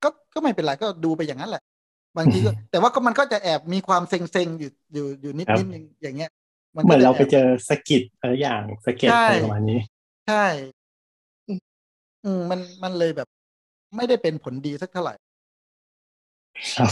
[0.03, 1.63] ก็ก็ไม่เป็นไรก็ดูไปอย่างนั้นแหละ
[2.17, 6.31] บางทีก็แต่ว่าก็มันก็จะแอบมีความเซ็งๆอยู่อยู่อยู่นิดครับนิดนึงอย่างเงี้ย
[6.71, 9.81] เหมือนก็จะเราไปแอบเจอสะกิดอะไรอย่างสะเก็ตใช่อะไรประมาณนี้
[10.29, 10.45] ใช่
[12.25, 13.29] อืมมันมันเลยแบบ
[13.97, 15.15] ไม่ได้เป็นผลดีสักเท่าไหร่
[16.77, 16.91] ครับ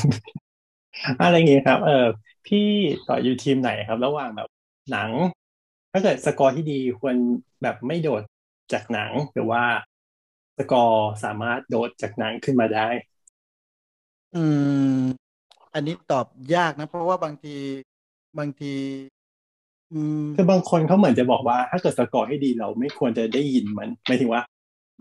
[1.21, 2.07] อะไรอย่างงี้ครับ เออ
[2.47, 2.59] พี่
[3.07, 4.49] ต่ออยู่ทีมไหนครับ ระหว่างแบบ
[4.91, 5.11] หนัง
[5.93, 7.17] ถ้าเกิดสกอร์ที่ดีควร
[7.63, 8.23] แบบไม่โดด
[8.73, 9.63] จากหนังหรือว่า
[10.59, 12.89] สกอร์สามารถโดดจากหนังขึ้นมาได้
[14.35, 14.45] อื
[14.99, 15.03] ม
[15.75, 17.57] อันนี้ตอบยากนะ เพราะว่าบางที
[18.39, 18.67] บางที
[19.93, 24.43] อืมคือบางคนเขาเหมือนจะบอกว่า ถ้าเกิดสกอร์ให้ดีเราไม่ควรจะได้ยินมันหมายถึงว่า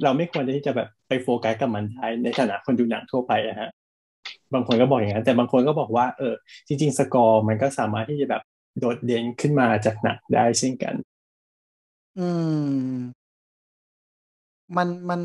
[0.04, 3.70] เราไม่ควรที่จะแบบไปโฟกัสกับมันได้ในฐานะคนดูหนังทั่วไปอะฮะ
[4.54, 6.34] บางคนก็บอกอย่างนั้น แต่บางคนก็บอกว่าเออ
[6.68, 8.42] จริง ๆ สกอร์มันก็สามารถที่จะแบบ
[8.80, 10.96] โดดเด่นขึ้นมาจากหนังได้เช่นกัน
[12.18, 13.28] อืม
[14.78, 15.22] มันมัน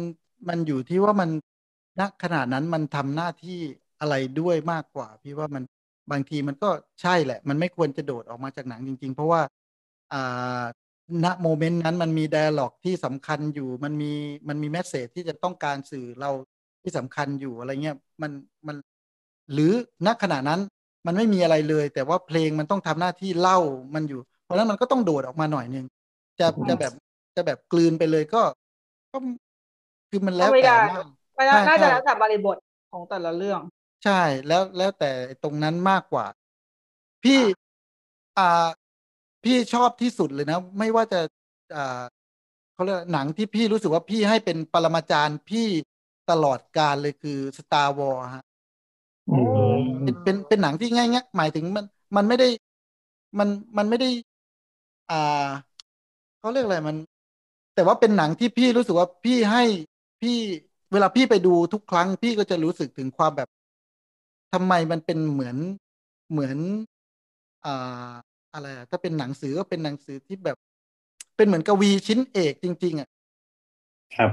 [0.49, 1.31] มันอยู่ที่ว่ามัน
[2.01, 3.61] ณขณะนั้นมันทำหน้าที่
[4.01, 5.63] อะไรด้วยมากกว่า พี่ว่ามัน
[6.11, 6.71] บางทีมันก็
[7.01, 9.41] ใช่แหละ มันไม่ควรจะโดดออกมาจากหนังจริง ๆ เพราะว่า
[10.13, 10.63] อ่า
[11.25, 14.13] ณโมเมนต์นั้นมันมีไดอะล็อกที่สำคัญอยู่ มันมี
[14.49, 16.31] มันมีแมสเซจที่จะต้องการสื่อเรา
[16.83, 18.33] ที่สำคัญอยู่อะไรเงี้ยมัน
[18.69, 18.77] มัน
[19.53, 19.73] หรือ
[20.07, 20.61] ณขณะนั้น
[21.07, 23.59] มันไม่มีอะไรเลย แต่ว่าเพลงมันต้องทำหน้าที่เล่า
[23.95, 25.87] มันอยู่ เพราะฉะนั้นมันก็ต้องโดดออกมาหน่อยนึง
[26.41, 26.93] จะอืมจะแบบ
[27.37, 28.43] จะแบบกลืนไปเลยก็
[29.13, 29.19] ก็
[30.11, 31.05] คือมันแล้วก็ไม่แต่ได้มาก
[31.37, 32.57] ไม่น่าใช่น่าจะใช่แล้วแต่บริบท
[32.93, 33.61] ของแต่ละเรื่อง
[34.05, 35.11] ใช่แล้วแล้วแต่
[35.43, 36.27] ตรงนั้นมากกว่า
[37.25, 37.41] พี่
[38.39, 38.69] อ่า
[39.45, 41.21] พี่ชอบที่สุดเลยนะ ไม่ว่าจะ
[41.77, 42.03] อ่า
[42.75, 45.67] เขาเรียกหนังที่พี่รู้สึกว่าพี่ให้เป็นปรมาจารย์พี่
[46.31, 48.52] ตลอดการเลยคือ Star Wars ฮะอืม
[50.03, 51.85] เป็นเป็นเป็นหนังที่ง่ายๆหมายถึงมัน
[52.17, 52.49] มันไม่ได้
[53.39, 54.09] มันมันไม่ได้
[55.11, 55.49] อ่า
[56.39, 56.97] เขาเรียกอะไรมัน
[57.75, 59.65] แต่ว่าเป็นหนังที่พี่รู้สึกว่าพี่ให้
[60.21, 60.37] พี่
[60.93, 63.49] เวลาพี่ไปดูทุกครั้ง พี่ก็จะรู้สึกถึงความแบบ
[64.53, 65.57] ทำไมมันเป็นเหมือน
[66.31, 66.59] เหมือน
[67.65, 68.13] อ่า
[68.55, 70.57] อะไรอะถ้าเป็นหนังสือก็เป็นหนังสือที่แบบ
[71.37, 73.09] เป็นเหมือนกวีชิ้นเอกจริง ๆอะ
[74.17, 74.31] ครับ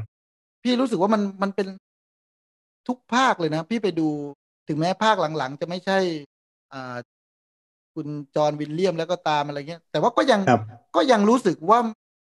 [0.63, 1.67] พี่รู้สึกว่ามันมันเป็น
[2.87, 4.09] ทุกภาคเลยนะ พี่ไปดู
[4.69, 5.97] ถึงแม้ภาคหลังๆ จะไม่ใช่
[6.73, 6.95] อ่า
[7.95, 10.61] คุณจอห์นวิลเลียมแล้วก็ตามอะไรเงี้ย แต่ว่าก็ยังครับ
[10.95, 11.79] ก็ยังรู้สึกว่า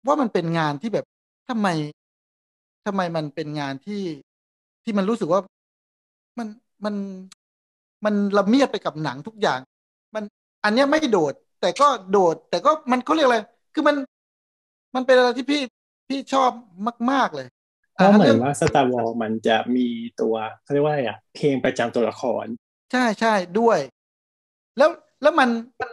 [0.07, 1.05] ว่ามันเป็นงานที่แบบ
[1.49, 1.67] ทำไม
[2.85, 4.03] ทำไมมันเป็นงานที่
[4.83, 5.41] ที่มันรู้สึกว่า
[6.37, 6.47] มัน
[6.85, 6.95] มัน
[8.05, 9.59] มันละเมียดไปกับหนังทุกอย่าง
[10.15, 10.23] มัน
[10.63, 13.39] อันเนี้ยไม่โดด แต่ก็โดด แต่ก็มันเขาเรียกอะไร
[13.73, 13.95] คือมัน
[14.95, 15.61] มันเป็นอะไรที่พี่
[16.09, 16.51] พี่ชอบ
[17.11, 17.47] มาก ๆเลย
[17.93, 19.87] เพราะเหมือรื่นว่า Star Wars มันจะมี
[20.21, 22.45] ตัวเขาเรียกว่าอะไรอะเพลงประจำตัวละคร
[22.91, 23.79] ใช่ใช่ด้วย
[24.77, 24.89] แล้ว
[25.21, 25.49] แล้วมัน
[25.79, 25.89] มัน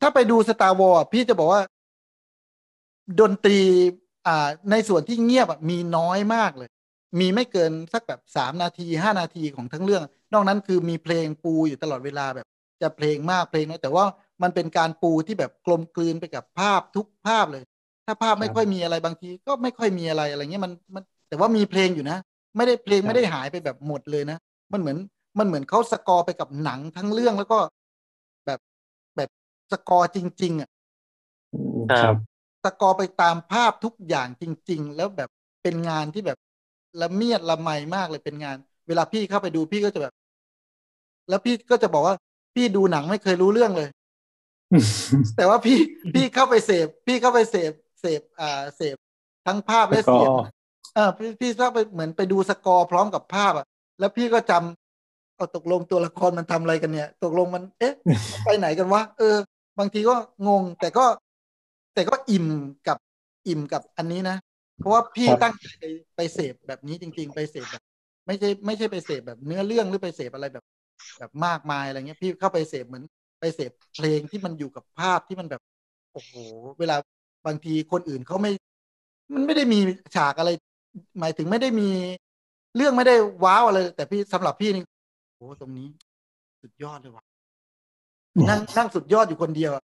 [0.00, 1.62] ถ้าไปดูสตาร์วอ s พี่จะบอกว่า
[3.20, 3.60] ดนตรี
[4.26, 6.70] อ่า ในส่วนที่เงียบอะมีน้อยมากเลย
[7.20, 12.46] มีไม่เกินสักแบบสามนาทีห้านาทีของทั้งเรื่อง นอกนั้นคือมีเพลงปูอยู่ตลอดเวลาแบบ
[12.82, 14.04] จะเพลงมากเพลงน้อยแต่ว่า
[14.42, 17.64] มันเป็นการปูที่แบบกลมกลืนไปกับภาพทุกภาพเลย
[18.08, 22.16] ถ้าภาพไม่ครับค่อยมีอะไรบางที ก็ไม่ค่อยมีอะไรอะไรเงี้ยมันมันแต่ว่ามีเพลงอยู่นะ
[22.56, 24.38] ไม่ได้เพลงครับไม่ได้หายไปแบบหมดเลยนะ
[24.72, 24.98] มันเหมือน
[25.38, 27.58] มันเหมือนเขาสกอร์ไปกับหนังทั้งเรื่องแล้วก็
[28.46, 28.60] แบบ
[29.16, 29.30] แบบ
[29.72, 30.68] สกอร์จริง ๆอะ
[31.52, 32.16] อืมครับครับ
[32.64, 35.30] สกอร์ไปตามภาพทุกอย่างจริง ๆ แล้วแบบ
[35.62, 36.38] เป็นงานที่แบบ
[37.00, 38.56] ละเมียดละไมมากเลยเป็นงาน
[38.88, 40.14] เวลาพี่เข้าไปดูพี่ก็จะแบบ
[41.28, 42.16] แล้วพี่ก็จะบอกว่า
[42.54, 43.88] พี่ดูหนังไม่เคยรู้เรื่องเลย
[45.34, 45.78] แต่ว่าพี่
[46.12, 48.96] พี่เข้าไปเสพ พี่เข้าไปเสพ เสพอ่าเสพ
[49.46, 50.30] ทั้งภาพและแล้วก็เสียง
[50.94, 53.66] เออพี่พี่เข้าไปเหมือนไปดูสกอร์พร้อมกับภาพอะ
[53.98, 57.94] แล้วพี่ก็จำเอาตกลงตัวละครมันทำอะไรกันเนี่ย ตกลงมัน เอ๊ะ
[58.44, 59.36] ไปไหนกันวะเออ
[59.78, 60.14] บางทีก็
[60.48, 61.04] งง แต่ก็
[61.94, 62.46] แต่ก็อิ่ม
[62.88, 62.98] กับ
[63.48, 64.36] อิ่มกับอันนี้นะ
[64.78, 65.84] เพราะว่าพี่ครับตั้งใจไป
[66.16, 67.82] ไปเสพแบบนี้จริง ๆ ไปเสพแบบ
[68.26, 70.64] ไม่ใช่ไม่ใช่ไปเสพแบบเนื้อเรื่องหรือไปเสพอะไรแบบ
[71.18, 73.04] แบบมากมายอะไรเงี้ย พี่เข้าไปเสพเหมือน
[73.40, 75.62] ไปเสพเพลงที่มันอยู่กับภาพที่มันแบบ
[76.12, 76.32] โอ้โห
[76.78, 76.96] เวลา
[77.46, 78.50] บางทีคนอื่นเขาไม่
[79.34, 79.78] มันไม่ได้มี
[80.16, 80.50] ฉากอะไร
[81.20, 81.88] หมายถึงไม่ได้มี
[82.76, 84.82] เรื่องไม่ได้ว้าวอะไรแต่พี่สำหรับพี่นี่
[85.36, 85.88] โอ้โหตรงนี้
[86.62, 87.24] สุดยอดเลยว่ะ
[88.48, 89.82] นั่งนั่งสุดยอดอยู่คนเดียวอะ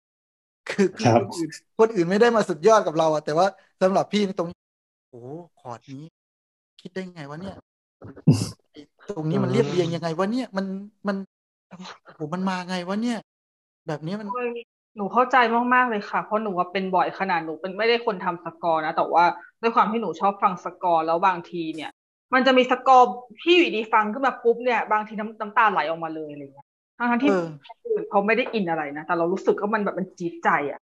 [0.68, 1.48] คือคือครับคนอื่น
[1.78, 3.46] คนอื่นไม่ได้มาสุดยอดกับเราอะแต่ว่า
[3.82, 4.58] สำหรับพี่นี่ตรงนี้
[5.10, 5.20] โอ้
[5.60, 6.02] คอร์ดนี้
[6.80, 7.56] คิดได้ไงวะเนี่ย
[8.72, 8.80] ไอ้
[9.16, 10.66] ตรงนี้มันเรียบเรียงยังไงวะเนี่ยมัน
[11.08, 11.16] มัน
[11.68, 13.18] โอ้โหมันมาไงวะเนี่ย
[13.86, 14.28] แบบนี้มัน
[14.96, 15.36] หนูเข้าใจ
[15.74, 19.24] มาก ๆ เลยค่ะ เพราะหนูว่าเป็นบ่อยขนาดหนูเป็นไม่ได้คนทำสกอร์นะ แต่ว่า
[19.62, 21.90] ด้วยความที่หนูชอบฟังสกอร์แล้วบางทีเนี่ย
[22.34, 23.08] มันจะมีสกอร์
[23.42, 26.66] ที่อยู่ดีฟังขึ้นมาปุ๊บเนี่ยบางทีน้ำน้ำตาไหลออกมาเลยอะไรเงี้ย
[26.98, 30.80] ทั้งๆที่เออ คนอื่นเขาไม่ได้อินอะไรนะ แต่เรารู้สึกว่ามันแบบมันจี๊ดใจอะ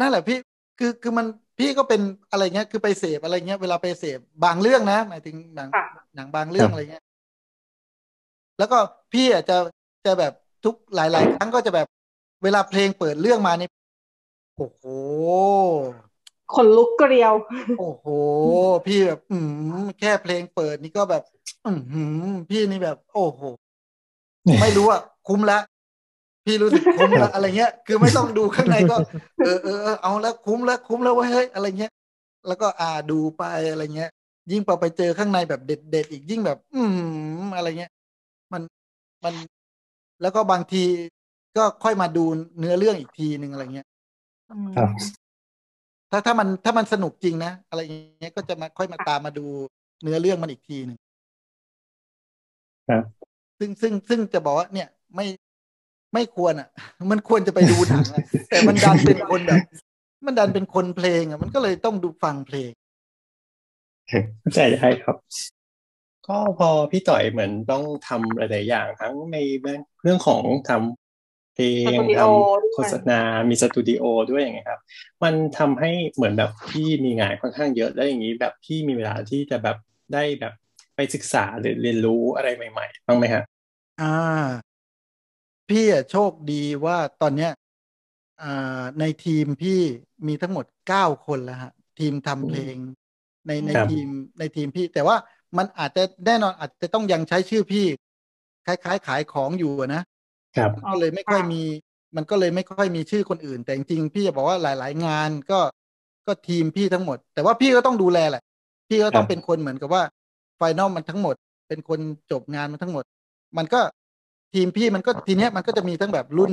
[0.00, 0.38] นั่นแหละพี่
[0.78, 1.26] คือคือมัน
[1.58, 2.00] พี่ก็เป็น
[2.30, 5.84] อะไรเงี้ยคือไปเสพอะไรเงี้ยเวลาไปเสพบางเรื่องนะ หมายถึงหนังค่ะ
[6.16, 7.04] หนังบางเรื่องอะไรเงี้ย
[8.58, 8.78] แล้วก็
[9.12, 9.56] พี่อะจะ
[10.06, 10.32] จะแบบ
[10.64, 11.86] ทุกหลาย ๆ ครั้งก็จะแบบ
[12.42, 13.68] เวลาเพลงเปิดเรื่องมานี่
[14.56, 14.82] โอ้โห
[16.52, 17.34] คนลุกเกลียว
[17.78, 18.06] โอ้โห
[18.86, 19.38] พี่แบบ อื
[19.82, 21.22] มแค่เพลงเปิดนี่ก็แบบ
[21.64, 21.70] อื
[22.30, 23.42] มพี่นี่แบบ โอ้โห
[24.60, 25.58] ไม่รู้อะคุ้มละ
[26.44, 28.96] พี่รู้สึกคุ้มละอะไรเงี้ย คือไม่ต้องดูข้างในก็
[29.42, 31.92] เออเออเออเอาแล้วคุ้มแล้วคุ้มแล้วเว้ยเฮ้ยอะไรเงี้ย
[32.46, 34.10] แล้วก็อ่าดูไปอะไรเงี้ย
[34.50, 36.82] ยิ่งพอไปเจอข้างในแบบเด็ดเด็ดอีกยิ่งแบบ อื
[37.40, 37.92] มอะไรเงี้ย
[38.52, 38.62] มัน
[39.24, 39.34] มัน
[40.20, 40.84] แล้วก็บางที
[41.56, 42.24] ก็ค่อยมาดู
[42.58, 43.88] เนื้อเรื่องอีกทีหนึ่งอะไรเงี้ย
[44.76, 44.90] ครับ
[46.10, 49.46] ถ้าถ้ามันถ้ามันสนุกจริงนะ อะไรอย่างเงี้ยก็จะมาค่อยมาตามมาดู
[50.02, 50.98] เนื้อเรื่องมันอีกทีหนึ่ง
[52.88, 53.04] ครับ
[53.58, 55.26] ซึ่งซึ่งซึ่งจะบอกว่าเนี่ยไม่
[56.14, 56.68] ไม่ควรอะ
[57.10, 59.60] มันควรจะไปดูหนังอะแต่มันดันเป็นคนแบบ
[60.26, 62.70] มันดันเป็นคนเพลงอะ มันก็เลยต้องดูฟังเพลง
[64.40, 65.16] เข้าใจได้ครับ
[66.28, 69.36] ก็พอพี่ต่อยเหมือนต้องทำหลายๆอย่างทั้งใน
[70.02, 70.97] เรื่องของทำ
[71.58, 72.22] เพลงสตูดิทโอ
[72.64, 74.80] ด้วยำโฆษณา มีสตูดิโอด้วยอย่างเงี้ยครับ
[75.24, 79.76] มันทำให้เหมือนแบบพี่มีงานค่อนข้างเยอะแล้วอย่างนี้แบบพี่มีเวลาที่จะแบบ
[80.12, 80.52] ได้แบบ
[80.96, 83.42] ไปศึกษาหรือเรียนรู้อะไรใหม่ๆบ้างไหมฮะ
[84.00, 84.68] อ่า
[85.68, 86.54] พี่อะโชคดี
[86.86, 87.50] ว่าตอนเนี้ย
[88.42, 89.80] อ่าในทีมพี่
[90.26, 92.76] มีทั้งหมดเก้าคนแล้วฮะ ทีมทำเพลง
[93.46, 94.06] ในในครับทีม
[94.38, 95.16] ในทีมพี่ แต่ว่า
[95.58, 97.84] มันอาจจะแน่นอนอาจจะต้องยังใช้ชื่อพี่
[98.64, 100.02] คล้ายๆ ขายของอยู่อะนะ
[100.58, 101.62] ครับก็เลยไม่ค่อยมี
[102.16, 105.60] มันก็เลยไม่ค่อยมีชื่อคนอื่น แต่จริงๆพี่จะบอกว่าหลาย ๆ งานก็
[106.26, 108.42] ก็ทีมพี่ทั้งหมด แต่ว่าพี่ก็ต้องดูแลแหละ
[108.88, 110.02] พี่ก็ต้องครับเป็นคนเหมือนกับว่า
[110.56, 111.34] ไฟนอลมันทั้งหมด
[111.68, 113.04] เป็นคนจบงานมันทั้งหมด
[113.58, 113.80] มันก็
[114.54, 116.52] ทีมพี่มันก็ทีเนี้ยมันก็จะมีทั้งแบบรุ่น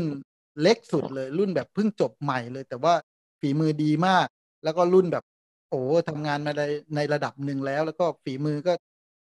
[0.62, 2.94] เล็กสุดเลย รุ่นแบบเพิ่งจบใหม่เลย แต่ว่า
[3.40, 4.28] ฝีมือดีมาก
[4.64, 5.24] แล้วก็รุ่นแบบ
[5.70, 6.64] โอ้ทำงานมาใน
[6.96, 8.74] ในระดับหนึ่งแล้ว แล้วก็ฝีมือก็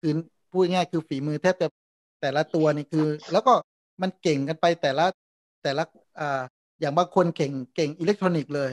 [0.02, 0.14] คือ
[0.52, 1.68] พูดง่ายๆคือฝีมือแทบจะ
[2.22, 3.54] แต่ละตัวนี่คือ แล้วก็
[4.02, 5.06] มันเก่งกันไปแต่ละ
[5.64, 5.84] แต่ละ
[6.20, 6.42] อ่า
[6.80, 8.72] อย่างบางคนเก่งเก่งอิเล็กทรอนิกส์เลย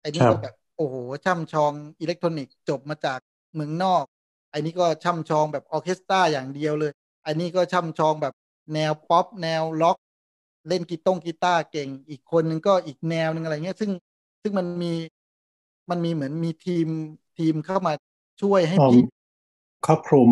[0.00, 3.18] ไอ้นี่ครับแบบโอ้โหช่ำชองอิเล็กทรอนิกส์จบมาจาก
[3.54, 4.04] เมืองนอก
[4.50, 6.92] ไอ้นี่ก็ช่ำชองแบบออร์เคสตราอย่างเดียวเลย
[7.26, 8.34] อันนี้ก็ช่ำชองแบบ
[8.74, 9.96] แนวป๊อปแนวร็อก
[10.68, 13.90] เล่นกีตงกีตาร์เก่งอีกคนนึงก็อีกแนวหนึ่งอะไรเงี้ย ซึ่ง
[14.42, 14.92] ซึ่งมันมี
[15.90, 16.88] มันมีเหมือนมีทีม
[17.38, 17.92] ทีมเข้ามา
[18.40, 19.00] ช่วยให้พร้อมพี่
[19.86, 20.30] ครอบคลุม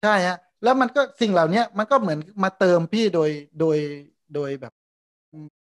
[0.00, 3.30] ใช่ฮะ แล้วมันก็สิ่งเหล่าเนี้ยมันก็เหมือนมาเติมพี่โดย
[3.60, 3.78] โดย
[4.34, 4.72] โดยแบบ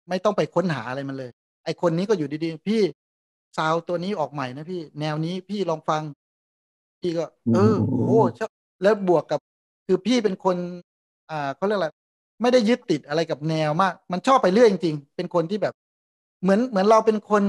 [0.09, 1.31] ไม่ต้องไปค้นหาอะไรมันเลย
[1.65, 2.81] ไอคนนี้ก็อยู่ดีๆ พี่
[3.57, 6.03] ซาวตัวนี้ออกใหม่นะพี่ แนวนี้พี่ลองฟัง
[7.01, 8.51] พี่ก็ เอออืมโอ้โหชอบ
[8.81, 9.39] แล้วบวกกับ
[9.87, 10.57] คือพี่เป็นคน
[11.29, 11.89] อ่าเขาเรียกอะไร
[12.41, 15.73] ไม่ได้ยึดติดอะไรกับแนวมาก มันชอบไปเรื่อยจริงๆ เป็นคนที่แบบ
[16.41, 17.43] เหมือนเหมือนเราเป็นคน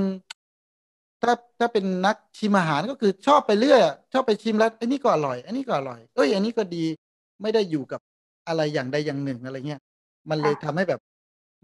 [1.22, 6.84] ถ้าถ้าเป็นนักชิมอาหารก็คือชอบไปเรื่อยอะชอบไปชิมแล้วไอ้นี่ก็อร่อย อันนี้ก็อร่อยเอ้ยอันนี้ก็ดี
[7.42, 8.00] ไม่ได้อยู่กับ
[8.48, 9.80] อะไรอย่างใดอย่างหนึ่งอะไรเงี้ย
[10.30, 11.00] มันเลยทำให้แบบ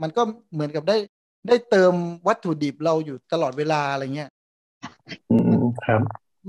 [0.03, 0.23] มันก็
[0.53, 0.97] เหมือนกับได้
[1.49, 1.95] ได้เติม
[2.29, 4.31] วัตถุดิบเราอยู่ตลอดเวลาอะไรเงี้ย
[5.31, 6.01] อืมครับ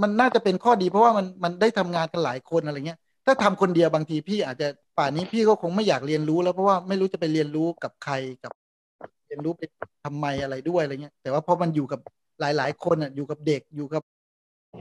[0.01, 4.67] มันน่าจะเป็นข้อดีเพราะว่ามันมันได้ทำงานกันหลายคนอะไรเงี้ยถ้าทำคนเดียวบางทีพี่อาจจะ
[4.97, 8.13] ป่านนี้พี่ก็คงไม่อยากเรียนรู้แล้วเพราะว่าไม่รู้จะไปเรียนรู้กับใคร
[8.43, 8.51] กับ
[9.27, 9.61] เรียนรู้ไป
[10.03, 11.99] ทำไมอะไรด้วยอะไรเงี้ย แต่ว่าพอมันอยู่กับ
[12.39, 14.03] หลาย ๆ คนอะอยู่กับเด็กอยู่กับ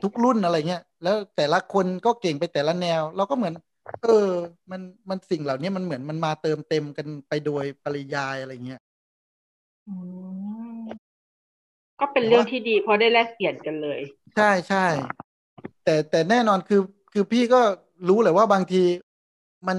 [0.02, 3.55] ทุกรุ่นอะไรเงี้ยแล้วแต่ละคนก็เก่งไปแต่ละแนว เราก็เหมือน
[4.03, 4.31] เออ
[4.71, 4.81] มัน
[5.11, 8.81] มันสิ่งเหล่านี้มันเหมือนมันมาเติมเต็มกันไปโดยปริยายอะไรเงี้ย
[9.89, 9.95] อื
[10.85, 10.87] ม
[12.01, 14.01] ก็เป็นเรื่องที่ดีเพราะได้แลกเปลี่ยนกันเลย
[14.37, 14.87] ใช่ใช่
[15.85, 16.81] แต่แต่แน่นอนคือ
[17.13, 17.61] คือพี่ก็
[18.09, 18.83] รู้แหละว่าบางที
[19.69, 19.79] มัน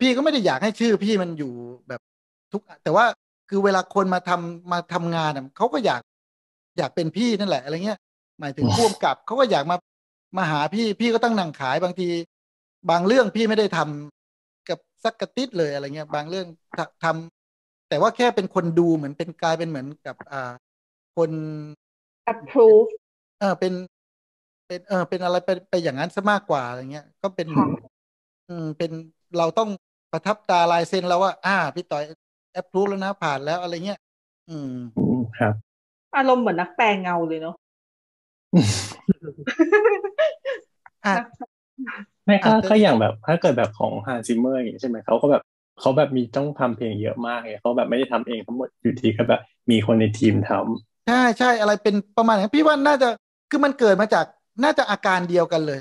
[0.00, 1.52] พี่ก็ไม่ได้อยากให้ชื่อพี่มันอยู่
[1.88, 2.00] แบบ
[2.52, 3.04] ทุก แต่ว่า
[3.48, 6.00] คือเวลาคนมาทำมาทำงานอะเขาก็อยาก
[6.78, 7.98] อยากเป็นพี่นั่นแหละอะไรเงี้ย
[8.40, 9.76] หมายถึงพ่วงกับเขาก็อยากมา
[10.36, 12.08] มาหาพี่พี่ก็ต้องนั่งขายบางที
[12.90, 16.46] บางเรื่องพี่ไม่ได้ทำกับสักกระติดเลยอะไรเงี้ย บางเรื่อง
[16.78, 20.52] ททำแต่ว่าแค่เป็นคนดูเหมือนเป็นกลายเป็นเหมือนกับ อ่า
[21.16, 21.30] คน
[22.32, 22.90] approve
[23.40, 23.72] เออเป็น
[24.66, 27.68] เป็นเออเป็นอะไรไปไปอย่างนั้นซะมากกว่าอะไรเงี้ย ก็เป็นเหมือน
[28.48, 28.90] อืมเป็น
[29.38, 29.68] เราต้อง
[30.12, 32.04] ประทับตาลายเซ็นเราว่า อ่า พี่ต่อย
[32.52, 34.00] แอปพรูฟแล้วนะผ่านแล้วอะไรเงี้ย
[34.50, 35.54] อืมอืมครับ
[36.16, 37.54] อารมณ์เหมือนนักแปลเงาเลยเนาะ
[41.04, 41.14] อะ
[42.26, 45.42] ไม่ก็อาจจะก็อย่างแบบ ถ้าเกิดแบบของฮันซิเมอร์อย่างนี้ใช่ไหมเขาก็แบบ
[45.80, 49.40] เขาแบบมีต้องทำเพลงเยอะมากไงเขาแบบไม่ได้ทำเองทั้งหมดอยู่ที่ก็แบบ
[49.70, 53.08] มีคนในทีมทำใช่ใช่อะไรเป็นประมาณนั้นพี่ว่าน่าจะ
[53.50, 54.24] คือมันเกิดมาจาก
[54.62, 55.80] น่าจะอาการเดียวกันเลย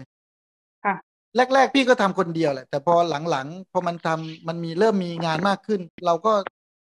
[0.83, 0.93] ค่ะ
[1.35, 2.95] แรก ๆ พี่ก็ทำคนเดียวแหละ แต่พอ
[3.29, 6.33] หลังๆพอมันทำมันมีเริ่มมีงานมากขึ้น เราก็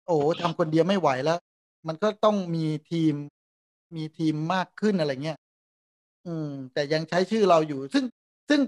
[0.08, 1.40] โอ้ทำคนเดียวไม่ไหวแล้ว
[1.88, 3.14] มันก็ต้องมีทีม
[3.96, 5.38] มีทีมมากขึ้นอะไรเงี้ย
[6.28, 8.06] อืม แต่ยังใช้ชื่อเราอยู่ ซึ่ง
[8.50, 8.62] ซึ่ง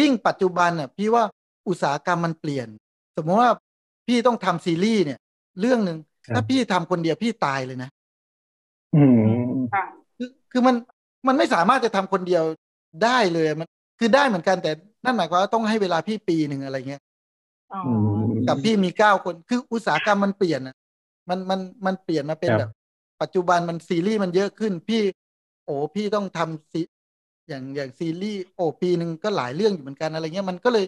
[0.00, 1.24] ยิ่งปัจจุบันน่ะพี่ว่า
[1.68, 2.68] อุตสาหกรรมมันเปลี่ยน
[3.16, 3.50] สมมติว่า
[4.06, 5.18] พี่ต้องทำซีรีส์เนี่ย
[5.60, 7.90] เรื่องหนึ่งครับถ้าพี่ทำคนเดียวพี่ตายเลยนะ
[8.94, 9.02] อื
[9.48, 9.84] มค่ะ
[10.18, 10.76] คือคือมัน
[11.26, 12.44] มันไม่สามารถจะทำคนเดียว
[13.04, 14.70] ได้เลยมัน คือได้เหมือนกันแต่
[15.04, 17.02] นั่นหมายความว่าต้องให้เวลาพี่ปีหนึ่งอะไรเงี้ย
[17.72, 17.92] อ๋ออื
[18.22, 20.76] มกับพี่มีเก้าคนคืออุตสาหกรรมมันเปลี่ยนอะ
[21.28, 22.70] มันมันมันเปลี่ยนมาเป็นครับแบบ
[23.22, 25.02] ปัจจุบันมันซีรีส์มันเยอะขึ้นพี่
[25.64, 26.80] โอ้พี่ต้องทำซี
[27.48, 30.84] อย่างอย่างซีรีส์โอ้ปีหนึ่งก็หลายเรื่องอยู่เหมือนกันอะไรเงี้ยมันก็เลย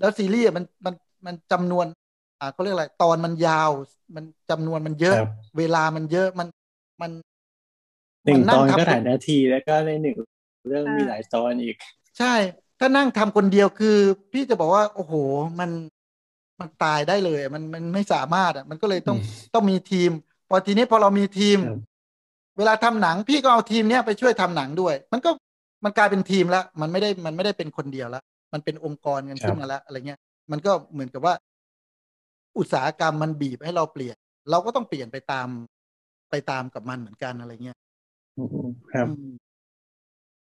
[0.00, 0.94] แล้วซีรีส์อะมันมัน
[1.26, 1.86] มันจำนวน
[2.40, 3.70] อ่าเขาเรียกอะไรตอนมันยาว
[4.16, 6.48] มันจำนวนมันเยอะครับเวลามันเยอะมัน
[7.02, 7.10] มัน
[8.26, 10.16] หนึ่งมัตอนทำก็หลายนาทีแล้วก็ในหนึ่ง
[10.66, 11.76] เรื่องมีหลายตอนอีก
[12.18, 12.26] ใช่
[12.78, 13.96] ถ้านั่งทำคนเดียวคือ
[14.32, 15.14] พี่จะบอกว่า โอ้โห
[15.60, 15.70] มัน
[16.60, 20.10] มันตายได้เลยอะมันมันไม่สามารถอะ มันก็เลยต้องอืมต้องมีทีม
[20.48, 21.98] พอทีนี้พอเรามีทีมครับ
[22.56, 25.30] เวลาทำหนัง พี่ก็เอาทีมเนี้ยไปช่วยทำหนังด้วย มันก็
[25.84, 28.22] มันกลายเป็นทีมแล้ว มันไม่ได้มันไม่ได้เป็นคนเดียวแล้ว
[28.52, 31.34] มันเป็นองค์กรกันขึ้นมาแล้วอะไรเงี้ย มันก็เหมือนกับว่า
[32.58, 34.16] อุตสาหกรรมมันบีบให้เราเปลี่ยน
[34.50, 35.48] เราก็ต้องเปลี่ยนไปตาม
[36.30, 37.78] ไปตามกับมันเหมือนกันอะไรเงี้ย
[38.38, 39.32] อืมครับอืม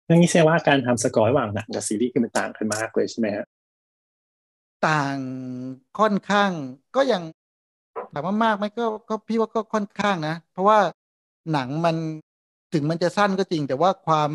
[0.08, 3.46] นั่นนี่แสดงว่าการทำสกอร์ระหว่างหนังกับซีรีส์คือมันต่างกันมากเลยใช่ไหมฮะ
[4.88, 5.18] ต่าง
[6.00, 6.52] ค่อนข้าง
[6.96, 7.24] ก็ยัง
[8.14, 10.80] ถามว่ามากไหมก็ก็พี่ว่าก็ค่อนข้างนะ เพราะว่า
[11.54, 11.96] หนังมัน
[12.74, 14.32] ถึงมันจะสั้นก็จริง แต่ว่าความ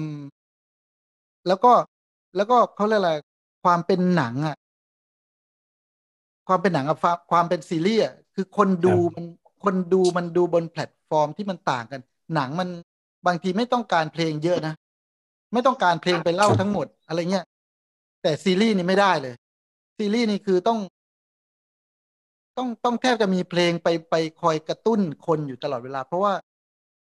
[1.46, 1.72] แล้วก็
[2.36, 3.14] แล้วก็เขาเรียกอะไร
[3.64, 4.56] ความเป็นหนังอะ
[6.48, 9.24] ความเป็นหนังกับความความเป็นซีรีส์อะคือคนดูมัน
[9.64, 12.00] คนดูมันดูบนแพลตฟอร์มที่มันต่างกัน
[12.34, 12.68] หนังมัน
[13.26, 14.74] บางทีไม่ต้องการเพลงเยอะนะ
[15.52, 17.44] ไม่ต้องการเพลงไปเล่าทั้งหมดอะไรเงี้ย
[18.22, 19.34] แต่ซีรีส์นี่ไม่ได้เลย
[19.98, 20.78] ซีรีส์นี่คือต้อง
[22.56, 26.32] ต้องต้องแทบจะมีเพลงไปไปคอยกระตุ้นคนอยู่ตลอดเวลา เพราะว่า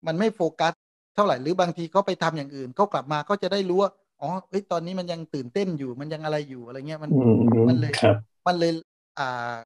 [0.06, 0.72] มันไม่โฟกัส
[1.14, 3.90] เท่าไหร่หรือบางทีเขาไปทำอย่างอื่นเขากลับมาก็จะได้รู้ว่า
[4.20, 7.32] อ๋อเอ้ยตอนนี้มันยังตื่นเต้นอยู่มันยังอะไรอยู่อะไรเงี้ยมันอืม
[7.68, 8.16] มันเลยครับ
[8.46, 8.72] มันเลย
[9.18, 9.56] อ่า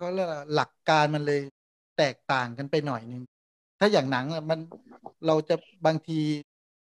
[0.00, 1.40] ก็เรียกว่าหลักการมันเลย
[1.98, 3.22] แตกต่างกันไปหน่อยนึง
[3.78, 4.58] ถ้าอย่างหนังอะมัน
[5.26, 5.54] เราจะ
[5.86, 6.20] บางที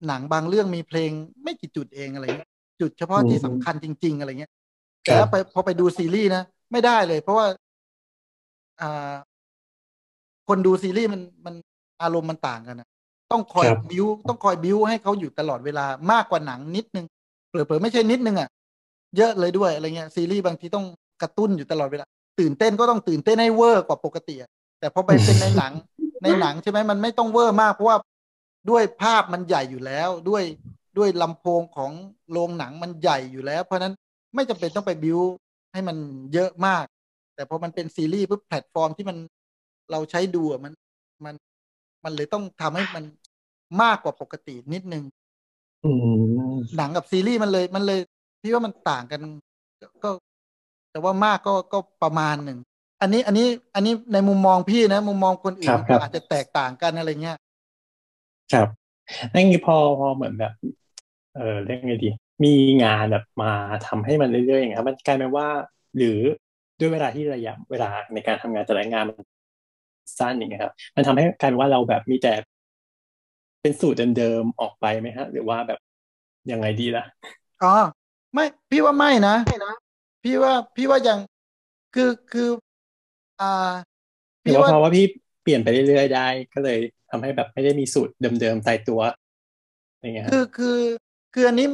[0.07, 1.11] หนังบางเรื่องมีเพลง
[1.43, 2.49] ไม่กี่จุดเองอะไรเงี้ย
[2.81, 4.51] จุดเฉพาะที่อืมสำคัญจริง ๆ อะไรเงี้ย
[5.07, 7.47] คแต่รับถ้าไปพอไปดูซีรีส์นะไม่ได้เลย เพราะว่า
[8.79, 9.13] อ่า
[10.47, 11.55] คนดูซีรีส์มันมัน
[12.01, 12.87] อารมณ์มันต่างกันนะ
[13.31, 17.06] ต้องคอยครับบิวต้องคอยบิวให้เขาอยู่ตลอดเวลามากกว่าหนังนิดนึง
[17.49, 18.49] เผลอๆไม่ใช่นิดนึงอะ
[19.18, 20.85] เยอะเลยด้วยอะไรเงี้ยซีรีส์บางทีต้อง
[21.22, 22.06] กระตุ้นอยู่ตลอดเวลา
[22.39, 24.49] ตื่นเต้นก็ต้องตื่นเต้นให้เวอร์กว่าปกติอะ
[24.80, 25.73] แต่พอไปเป็นในหนัง
[26.23, 27.97] ในหนังใช่ไหมมันไม่ต้องเวอร์มากเพราะว่า
[28.69, 30.43] ด้วยภาพมันใหญ่อยู่แล้วด้วย
[30.97, 31.91] ด้วยลำโพงของ
[32.31, 33.93] โรงหนังมันใหญ่อยู่แล้ว เพราะฉะนั้น
[34.35, 35.19] ไม่จำเป็นต้องไปบิว
[35.73, 35.97] ให้มัน
[36.34, 36.85] เยอะมาก
[37.35, 39.18] แต่พอมันเป็นซีรีส์ปุ๊บแพลตฟอร์มที่มัน
[39.91, 40.73] เราใช้ดูอะมัน
[41.26, 41.35] มัน
[42.03, 43.03] มันเลยต้องทำให้มัน
[43.81, 45.03] มากกว่าปกตินิดนึง
[45.83, 47.99] อืมหนังกับซีรีส์มันเลย มันเลย
[48.41, 49.21] พี่ว่ามันต่างกัน
[49.81, 50.09] ก็ก็
[50.91, 52.59] แต่ว่ามากก็ก็ประมาณหนึ่ง
[53.01, 57.37] อันนี้อันนี้อันนี้ในมุมมองพี่นะ มุมมองคนอื่ครันบครับอาจจะแตกต่างกันอะไรเงี้ย
[58.53, 58.67] ครับ
[59.33, 60.53] นั่นงี้พอพอเหมือนแบบ
[61.35, 62.09] เออเรียกไงดี
[62.43, 63.51] มีงานแบบมา
[63.87, 65.47] ทำให้มันเรื่อยๆอย่างเงี้ยมันกลายเป็นว่า
[65.97, 66.19] หรือ
[66.79, 69.17] ด้วยเวลาที่ระยะเวลาในการทำงานแต่ละงานมัน
[70.19, 72.33] สั้นอย่างเงี้ยครับ มันทำให้กลายเป็นว่าเราแบบมีแต่
[73.61, 75.80] เป็นสูตรเดิมๆออกไปไหมฮะ หรือว่าแบบ
[76.52, 77.03] ยังไงดีล่ะ
[77.64, 77.76] อ๋อ
[78.34, 79.36] ไม่พี่ว่าไม่นะ
[80.23, 81.19] พี่ว่าพี่ว่ายัง
[81.94, 82.49] คือคือ
[83.40, 83.45] อ่า
[84.44, 85.03] หรือพี่ว่าว่าเพราะว่าพี่
[85.44, 86.77] เปลี่ยนไปเรื่อยๆได้ ก็เลย
[87.10, 89.02] ทำให้แบบไม่ได้มีสูตรเดิมๆตายตัว
[90.02, 90.77] อย่างเงี้ยฮะคือคือ
[91.34, 91.68] คืออันนี้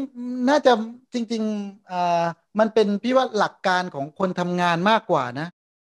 [0.49, 0.72] น่าจะ
[1.14, 2.24] จริงๆอ่า
[2.60, 5.48] มันเป็นพี่ว่าหลักการของคนทำงานมากกว่านะ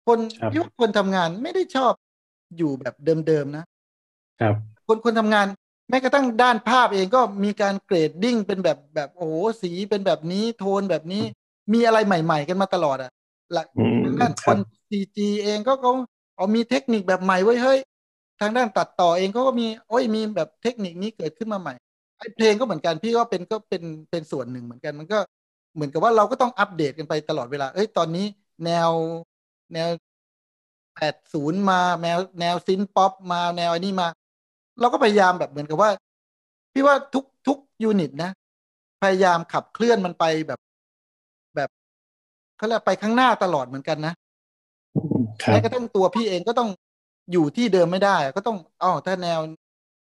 [0.08, 1.94] คนครับพี่ว่าคนทำงานไม่ได้ชอบ
[2.58, 3.64] อยู่แบบเดิมๆนะ
[4.40, 5.48] ครับ คนคนทำงาน
[5.90, 11.24] แม้กระทั่งด้านภาพเองก็มีการ grading เป็นแบบแบบโอ้โหสีเป็นแบบนี้โทนแบบนี้
[11.74, 13.12] มีอะไรใหม่ ๆ กันมาตลอดอะ
[13.54, 15.92] หลักอืมด้านครับ CG เองก็เขา
[16.36, 17.80] เอามีเทคนิคแบบใหม่เว้ยเฮ้ย
[18.40, 21.74] ทางด้านตัดต่อเองเขาก็มีโอ้ยมีแบบเทคนิคนี้เกิดขึ้นมาใหม่
[22.20, 25.20] ไอ้เพลงก็เหมือนกันพี่ก็เป็นก็เป็นเป็นส่วนหนึ่งเหมือนกันมันก็
[25.76, 28.26] เหมือนกับว่าเราก็ต้องอัปเดตกันไปตลอดเวลา เอ้ยตอนนี้
[28.66, 28.92] แนว
[29.74, 29.90] แนว
[30.96, 34.08] แปดศูนย์มาแนวแนว synth-pop มาแนวอันนี้มา
[34.80, 35.90] เราก็พยายามแบบเหมือนกับว่า
[36.74, 38.32] พี่ว่าทุกทุก unit นะ
[39.04, 40.60] พยายามขับเคลื่อนมันไปแบบ
[41.56, 41.70] แบบ
[42.58, 44.14] เขาเรียกไปข้างหน้าตลอดเหมือนกันนะ
[45.44, 46.70] ครัแม้กระทั่งตัวพี่เองก็ต้อง
[47.32, 49.40] อยู่ที่เดิมไม่ได้ ก็ต้องอ๋อถ้าแนว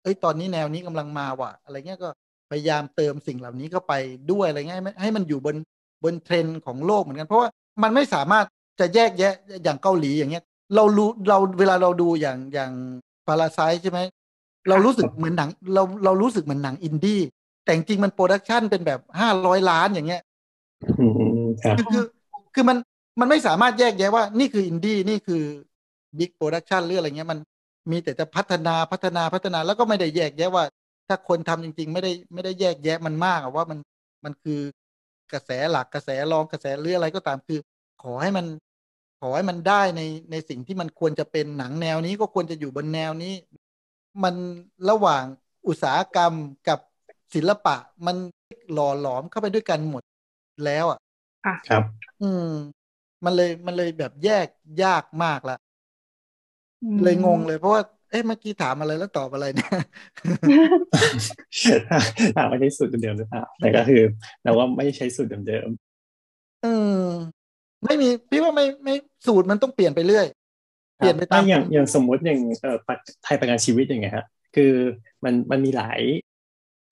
[0.03, 2.09] เอ้ยตอนนี้แนวนี้กำลังมาว่ะ อะไรเงี้ยก็
[2.51, 3.93] พยายามเติมสิ่งเหล่านี้เข้าไป
[4.31, 5.55] ด้วยอะไรเงี้ยให้มันให้มันอยู่บน
[6.03, 7.49] บนเทรนด์ของโลกเหมือนกัน เพราะว่า
[7.83, 8.45] มันไม่สามารถ
[8.79, 9.33] จะแยกแยะ
[9.63, 10.43] อย่างเกาหลีอย่างเงี้ย
[10.75, 12.71] เรารู้เราเวลาเราดูอย่างอย่าง
[13.27, 13.99] Parasite ใช่ไหม
[14.69, 17.21] เรารู้สึกเหมือนหนังเราเรารู้สึกเหมือนหนังอินดี้
[17.63, 20.21] แต่จริงๆมัน production เป็นแบบห้าร้อยล้านอย่างเงี้ย
[20.99, 21.05] อื
[21.43, 22.03] มครับคือคือ
[22.53, 22.77] คือมัน
[23.19, 25.43] มันไม่สามารถแยกแยะว่านี่คืออินดี้นี่คือ
[26.17, 27.39] big production หรืออะไรเงี้ยมัน
[27.91, 30.63] มีแต่จะพัฒนาพัฒนาพัฒนาแล้วก็ไม่ได้แยกแยะว่า
[31.07, 33.79] ถ้าคนทำจริง ๆ ไม่ได้ไม่ได้แยกแยะมันมากอะว่ามัน
[34.25, 34.59] มันคือ
[35.33, 37.59] กระแสหลักกระแสรองกระแสหรืออะไรก็ตามคือ
[38.03, 38.45] ขอให้มัน
[39.21, 43.33] ขอให้มันได้ในในสิ่งที่มันควรจะเป็นหนังแนวนี้ก็ควรจะอยู่บนแนวนี้
[44.23, 44.35] มัน
[44.89, 45.25] ระหว่าง
[45.67, 46.33] อุตสาหกรรม
[46.67, 46.79] กับ
[47.33, 47.75] ศิลปะ
[48.05, 48.15] มัน
[48.71, 50.03] หล่อหลอมเข้าไปด้วยกันหมด
[50.65, 50.99] แล้วอะ
[51.67, 51.83] ครับ
[52.21, 52.45] อืม
[53.25, 54.47] มันเลยมันเลยแบบแยก
[54.83, 55.55] ยากมากละ
[57.03, 59.69] เลยงงเลยเพราะว่าเอ๊ะเมื่อกี้ถามอะไรแล้วตอบอะไรเนี่ย
[62.35, 64.01] ถามว่าใช้สูตรเดิมๆหรือเปล่าแต่ก็คือ
[64.43, 65.69] เราว่าไม่ใช้สูตรเดิม
[66.63, 66.93] อืม
[67.85, 68.93] ไม่มีพี่ว่าไม่ไม่
[69.25, 70.38] สูตรมันต้องเปลี่ยนไปเรื่อยๆ
[70.99, 74.71] เปลี่ยนไปตามอะอย่างอย่างสมมุติอย่างเอ่อประไทยประกันชีวิตอย่างเงี้ยฮะคือ
[75.25, 76.01] มันมันมีหลาย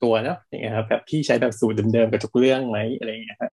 [0.04, 3.52] ตัวเนาะอย่างเงี้ยครับแบบพี่ใช้แบบสูตรเดิมๆกับทุกเรื่องไหมอะไรอย่างเงี้ยฮะ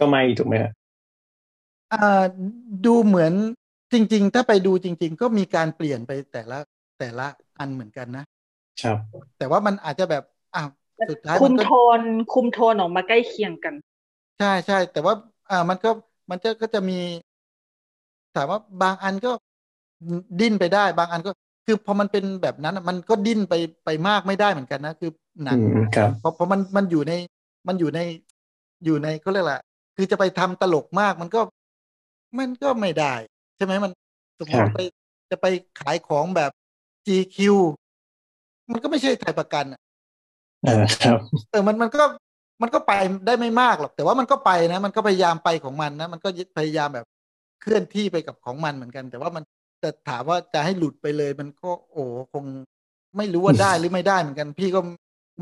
[0.00, 0.70] ก็ไม่ถูกไหมฮะ
[1.92, 2.24] อ่า
[2.86, 3.32] ดูเหมือน
[3.92, 6.58] จริง ๆ ถ้าไปดูจริง ๆ ก็มีการเปลี่ยนไปแต่ละ
[6.98, 7.26] แต่ละ
[7.58, 8.24] อันเหมือนกันนะ
[8.82, 10.22] ครับแต่ว่ามันอาจจะแบบ
[10.54, 10.68] อ้าว
[11.08, 11.68] สุดท้ายคุมัมนก็โท
[11.98, 12.00] น
[12.32, 13.74] คุมโทนออกมาใกล้เคียงกัน
[14.38, 15.14] ใช่ใช่แต่ว่า
[15.48, 15.88] อ่ามันก็
[16.30, 16.94] มันจะก็จะมี
[18.36, 19.32] ถามว่าบางอันก็
[20.40, 21.30] ดิ้นไปได้ บางอันก็
[21.66, 23.54] คือพอมันเป็นแบบนั้นอะมันก็ดิ้นไป
[23.84, 25.10] ไปมากไม่ได้เหมือนกันนะ คือ
[25.44, 27.12] หนังอืมครับเพราะเพราะมันมันอยู่ใน
[27.68, 28.00] มันอยู่ใน
[28.84, 29.54] อยู่ในเขาเรียกอะไร
[29.96, 31.40] คือจะไปทำตลกมากมันก็
[32.38, 33.14] มันก็ไม่ได้
[33.56, 33.92] ใช่ไหมมัน
[34.40, 34.78] สมมครัติบไป
[35.30, 35.46] จะไป
[35.80, 36.50] ขายของแบบ
[37.06, 37.38] GQ
[38.72, 39.80] มันก็ไม่ใช่ไทยประกันอะ
[40.66, 41.18] อ่าครับ
[41.50, 42.04] เออมันมันก็
[42.62, 42.92] มันก็ไป
[43.26, 46.28] ได้ไม่มากหรอก แต่ว่ามันก็ไปนะ มันก็พยายามไปของมันนะ มันก็
[46.58, 47.06] พยายามแบบ
[47.64, 49.44] เคลื่อนที่ไปกับของมันเหมือนกัน แต่ว่ามัน
[49.80, 52.44] แต่ถามว่าจะให้หลุดไปเลย มันก็โอ้คง
[53.16, 54.80] ไม่รู้ว่าได้หรือไม่ได้เหมือนกัน พี่ก็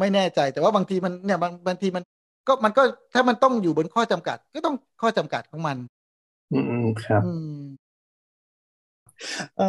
[0.01, 2.05] ไม่แน่ใจ แต่ว่าบางทีมันเนี่ยบางบางทีมัน
[2.49, 2.83] ก็มันก็
[3.15, 5.77] ถ้ามันต้องอยู่บนข้อจำกัด ก็ต้องข้อจำกัดของมัน
[6.51, 7.57] อืมครับอืม
[9.57, 9.65] เออ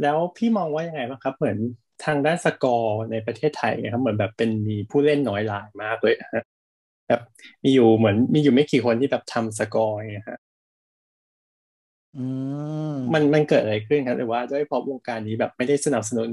[0.00, 1.58] แล้วพี่มองว่ายังไงบ้างครับ เหมือน
[2.04, 6.42] ทางด้านสกอร์ในประเทศไทยนะครับ เหมือนแบบเป็นมีผู้เล่นน้อยรายมากเลยฮะ
[7.08, 7.20] แบบ
[7.64, 10.43] มีอยู่เหมือนมีอยู่ไม่กี่คนที่แบบทำสกอร์อย่างเงี้ยฮะอื
[12.92, 16.28] มมันมันเกิดอะไรขึ้นครับหรือว่าด้วยเพราะวงการนี้แบบไม่ได้สนับสนุน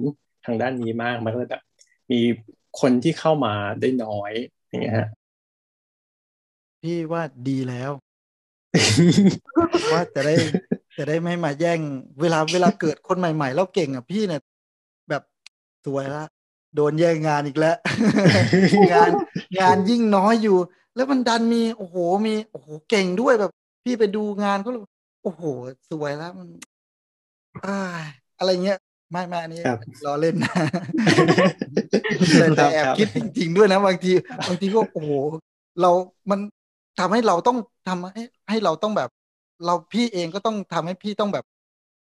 [0.45, 1.63] ทางด้านนี้มาก มันก็เลยแบบ
[2.11, 2.19] มี
[2.81, 4.31] คนที่เข้ามาได้น้อย
[4.69, 5.09] อย่างเงี้ยฮะ
[6.81, 7.91] พี่ว่าดีแล้ว
[9.93, 10.35] ว่าจะได้
[10.97, 11.79] จะได้ไม่มาแย่ง
[12.21, 14.41] เวลาเวลาเกิดคนใหม่ๆแล้วเก่งอะพี่เนี่ย
[15.09, 15.23] แบบ
[15.85, 16.23] สวยละ
[16.75, 17.75] โดนแย่งงานอีกแล้ว
[18.93, 19.11] งาน
[19.59, 20.57] งานยิ่งน้อยอยู่
[20.95, 21.95] แล้วมันดันมีโอ้โห
[22.27, 23.51] มีโอ้โหเก่งด้วยแบบ
[23.83, 24.81] พี่ไปดูงานเขาเลย
[25.22, 25.43] โอ้โห
[25.89, 26.49] สวยแล้วมัน
[27.64, 27.72] อ้า
[28.02, 28.03] ย
[28.38, 28.77] อะไรเงี้ย
[29.11, 30.52] ไม่ไม่อันนี้ครับล้อเล่นนะ
[32.38, 34.11] แต่แต่แอบคิดจริง ๆ ด้วยนะ บางที
[34.48, 35.11] บางทีก็โอ้โห
[35.81, 35.91] เรา
[36.31, 36.39] มัน
[36.99, 37.57] ทำให้เราต้อง
[37.88, 39.10] ทำให้ให้เราต้องแบบ
[39.65, 41.45] เราพี่เองก็ต้องทำให้พี่ต้องแบบ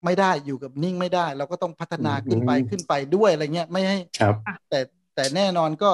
[0.05, 4.81] ไม่ได้อยู่กับนิ่งไม่ได้ เราก็ต้องพัฒนาขึ้นไปอืมขึ้นไปด้วยอะไรเงี้ยไม่ให้ครับ แต่
[5.15, 5.91] แต่แน่นอนก็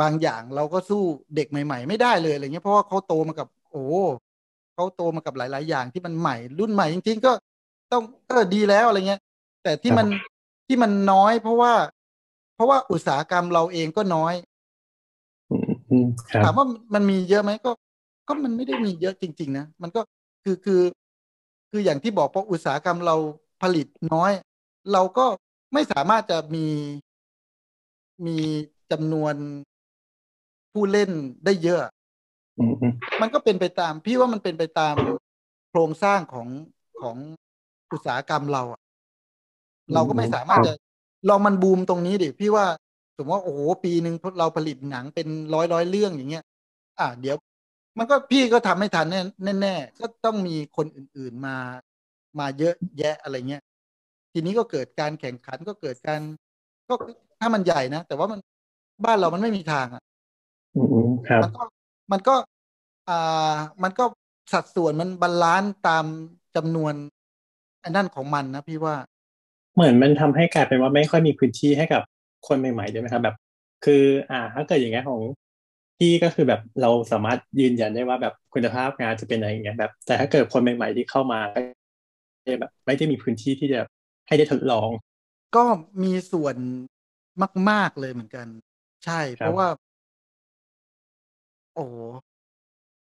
[0.00, 1.02] บางอย่างเราก็สู้
[1.34, 3.78] เด็กใหม่ ๆ ไม่ได้เลยอะไรเงี้ยเพราะว่าเขาโตมากับ โอ้
[4.74, 7.32] เขาโตมากับหลาย ๆ อย่างที่มันใหม่รุ่นใหม่จริงๆก็
[7.92, 9.20] ต้องเออดีแล้วอะไรเงี้ย
[9.62, 10.06] แต่ที่มัน
[10.66, 11.72] ที่มันน้อยเพราะว่า
[12.54, 14.34] เพราะว่าอุตสาหกรรมเราเองก็น้อย
[15.50, 17.70] อืมอืมครับถามว่ามันมีเยอะไหมก็
[18.28, 20.00] ก็มันไม่ได้มีเยอะจริง ๆ นะมันก็
[20.44, 20.82] คือคือ
[21.70, 23.16] คืออย่างที่บอกเพราะอุตสาหกรรมเรา
[23.62, 24.32] ผลิตน้อย
[24.92, 25.26] เราก็
[25.72, 26.66] ไม่สามารถจะมี
[28.26, 28.38] มี
[28.90, 29.34] จำนวน
[30.72, 31.10] ผู้เล่น
[31.44, 32.01] ได้เยอะอื
[32.70, 32.92] มอืม
[33.22, 34.94] มันก็เป็นไปตาม พี่ว่ามันเป็นไปตาม
[35.70, 36.48] โครงสร้างของ
[37.02, 37.16] ของ
[37.92, 38.80] อุตสาหกรรมเราอะ
[39.94, 40.72] เราก็ไม่สามารถจะ
[41.28, 42.66] ลองมันบูมตรงนี้ดิพี่ว่า
[43.16, 46.44] สมมติว่าโอ้โหปีหนึ่งเราผลิตหนังเป็นร้อยร้อยเรื่องอย่างเงี้ย
[47.00, 47.36] อะเดี๋ยว
[47.98, 51.56] มันก็พี่ก็ทำไม่ทันแน่แน่ๆก็ต้องมีคนอื่น ๆมา
[52.38, 53.62] มาเยอะแยะอะไรเงี้ย
[54.32, 56.20] ทีนี้ก็เกิดการแข่งขันก็เกิดการ
[56.88, 56.94] ก็
[57.40, 58.40] ถ้ามันใหญ่นะแต่ว่ามัน
[59.04, 60.02] บ้านเรามันไม่มีทางอะ
[60.76, 61.40] อืมอืมครับ
[62.12, 62.42] มันก็มัน
[62.98, 64.04] ก็อ่ามันก็
[64.52, 66.04] สัดส่วนมัน balance ตาม
[66.56, 66.94] จำนวน
[67.84, 68.96] อันนั่นของมันนะพี่ว่า
[69.74, 72.02] เหมือนมันทำให้กลายเป็นว่าไม่ค่อยมีพื้นที่ให้กับ
[72.48, 73.36] คนใหม่ๆด้วยไหมครับแบบ
[73.84, 75.20] คือ อ่า ถ้าเกิดอย่างเงี้ยของ
[75.98, 83.80] พี่ก็คือแบบเราสามารถยืนยันได้ว่าแบบคุณภาพงานจะเป็นอะไรอย่างเงี้ยแบบ แต่ถ้าเกิดคนใหม่ ๆที่เข้ามาก็แบบ ไม่ได้มีพื้นที่ที่จะ
[84.26, 84.88] ให้ได้ทดลอง
[85.56, 85.64] ก็
[86.02, 86.56] มีส่วน
[87.70, 88.46] มาก ๆเลยเหมือนกัน
[89.04, 89.66] ใช่ครัเพบราะว่า
[91.74, 91.96] โอ้โห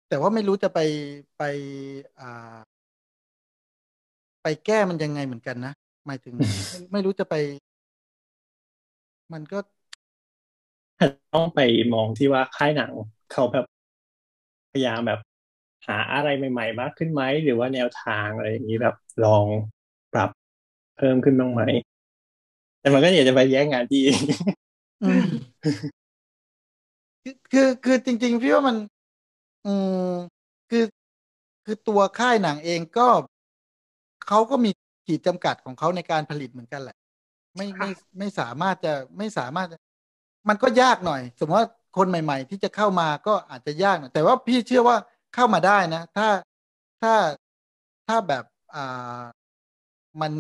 [0.07, 0.79] แต่ว่าไม่รู้จะไป
[1.37, 1.41] ไป
[2.19, 2.57] อ่า
[4.43, 5.73] ไปแก้มันยังไงเหมือนกันนะ
[6.07, 6.47] หมายถึง ไม่
[6.91, 7.35] ไม่รู้จะไป
[9.33, 9.57] มันก็
[11.33, 11.59] ต้องไป
[11.93, 12.91] มองที่ว่า ค่ายหนัง
[13.31, 13.65] เขาแบบ
[14.71, 15.19] พยายามแบบ
[15.87, 19.45] หาอะไรใหม่ ๆ มากขึ้นไหม หรือว่าแนวทาง อะไรอย่างนี้ แบบลอง
[20.13, 20.29] ปรับ
[20.97, 21.61] เพิ่มขึ้นบ้างไหม
[22.81, 24.01] แต่มันก็อยากจะไปแย่งงานพี่
[25.01, 25.21] อืม
[27.25, 28.77] คือคือคือจริง ๆ พี่ว่ามัน
[29.65, 29.73] อื
[30.09, 30.13] ม
[30.69, 30.85] คือ
[31.65, 33.09] คือตัวค่ายหนังเองก็
[34.27, 34.71] เขาก็มี
[35.05, 36.95] ขีดจำกัดของเขาในการผลิตเหมือนกันแหละ
[37.57, 37.89] ไม่ไม่
[38.19, 39.77] ไม่สามารถจะไม่สามารถจะ
[40.49, 44.97] มันก็ยากหน่อย สมมติว่าคนใหม่ ๆ ที่จะเข้ามาก็อาจจะยากหน่อยแต่ว่าพี่เชื่อว่า
[45.33, 46.27] เข้ามาได้นะ ถ้า
[47.01, 47.13] ถ้า
[48.07, 48.43] ถ้าแบบ
[48.75, 49.23] อ่า
[50.19, 50.33] มัน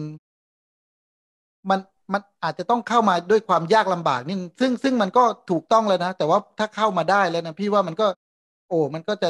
[1.69, 1.79] มัน
[2.13, 8.07] มันอาจจะต้องเข้ามาด้วยความยากลำบากนี่ซึ่งซึ่งมันก็ถูกต้องแล้วนะ แต่ว่าถ้าเข้ามาได้แล้วนะพี่ว่ามันก็
[8.69, 9.29] โอ้มันก็จะ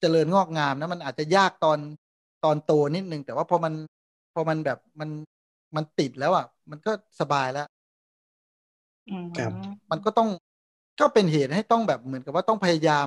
[0.00, 1.78] เจริญงอกงามนะมันอาจจะยากตอน
[2.44, 3.74] ตอนโตนิดนึง แต่ว่าพอมัน
[4.34, 5.10] พอมันแบบมัน
[5.76, 6.90] มันติดแล้วอะ มันก็
[7.20, 7.66] สบายแล้ว
[9.08, 9.52] อืมครับ
[9.90, 10.28] มันก็ต้อง
[11.00, 13.06] ก็เป็นเหตุให้ต้องแบบเหมือนกับว่าต้องพยายาม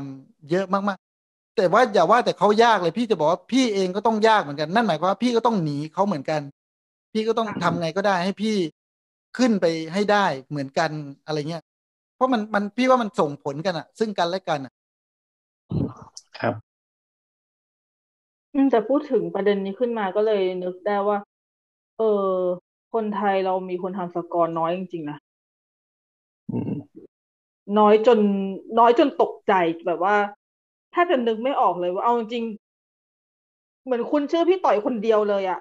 [0.49, 6.41] เยอะมากๆ แต่ว่าอย่าว่าแต่เขายากเลยพี่จะบอกว่าพี่เองก็ต้องยากเหมือนกัน นั่นหมายความว่าพี่ก็ต้องหนีเขาเหมือนกัน
[7.13, 8.55] พี่ก็ต้องทำไงก็ได้ให้พี่
[9.37, 10.91] ขึ้นไปให้ได้เหมือนกัน
[11.25, 11.63] อะไรเงี้ย
[12.15, 14.73] เพราะมันมันพี่ว่ามันส่งผลกันอะซึ่งกันและกันอะ
[16.39, 16.55] ครับ
[18.53, 21.17] อืมแต่พูดถึงประเด็นนี้ขึ้นมาก็เลยนึกได้ว่า
[21.97, 22.05] เออ
[22.93, 25.17] คนไทยเรามีคนทำสกอร์น้อยจริงๆนะ
[26.49, 27.01] อืม
[27.77, 28.19] น้อยจน
[28.79, 29.53] น้อยจนตกใจ
[29.85, 30.15] แบบว่า
[30.93, 35.59] ถ้าจะนึกไม่ออกเลยว่าเอาจริงๆเหมือนคุณชื่อพี่ต่อยคนเดียวเลยอะ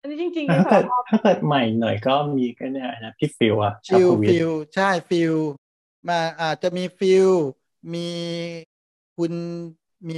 [0.00, 5.34] อันนี้จริงๆถ้านี่เกิสาดรภาพถ้าเกิดใหม่หน่อยก็มีก็เนี่ยนะพี่ฟิลอะชาฟิลพวิทฟิลใช่ฟิล
[6.08, 7.28] มาอาจจะมีฟิล
[7.92, 8.08] มี
[9.16, 9.32] คุณ
[10.08, 10.16] มี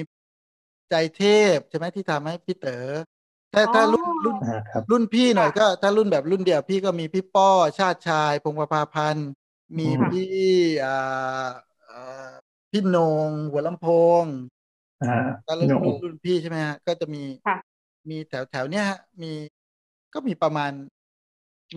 [0.90, 1.22] ใจเท
[1.56, 2.86] พใช่ไหมที่ทำให้พี่เต๋อ
[3.52, 9.28] ถ้าถ้ารุ่นรุ่นอ่าครับรุ่นพี่หน่อยก็ ถ้ารุ่นแบบรุ่นเดียวพี่ก็มีพี่ป้อชาติชาย พงประภาพันธ์
[9.78, 10.22] มีอืมพี่
[10.84, 10.90] อ่า
[11.88, 12.32] อ่า
[12.70, 12.96] พี่โหน
[13.28, 13.86] ง หัวลำโพ
[14.22, 14.24] ง
[15.00, 15.06] อ่า
[15.46, 17.80] ก็รุ่นโนรุ่นรุ่นพี่ใช่ไหมฮะก็จะมีค่ะ
[18.10, 19.32] มีแถวแถวเนี้ยฮะมี
[20.14, 20.72] ก็มีประมาณ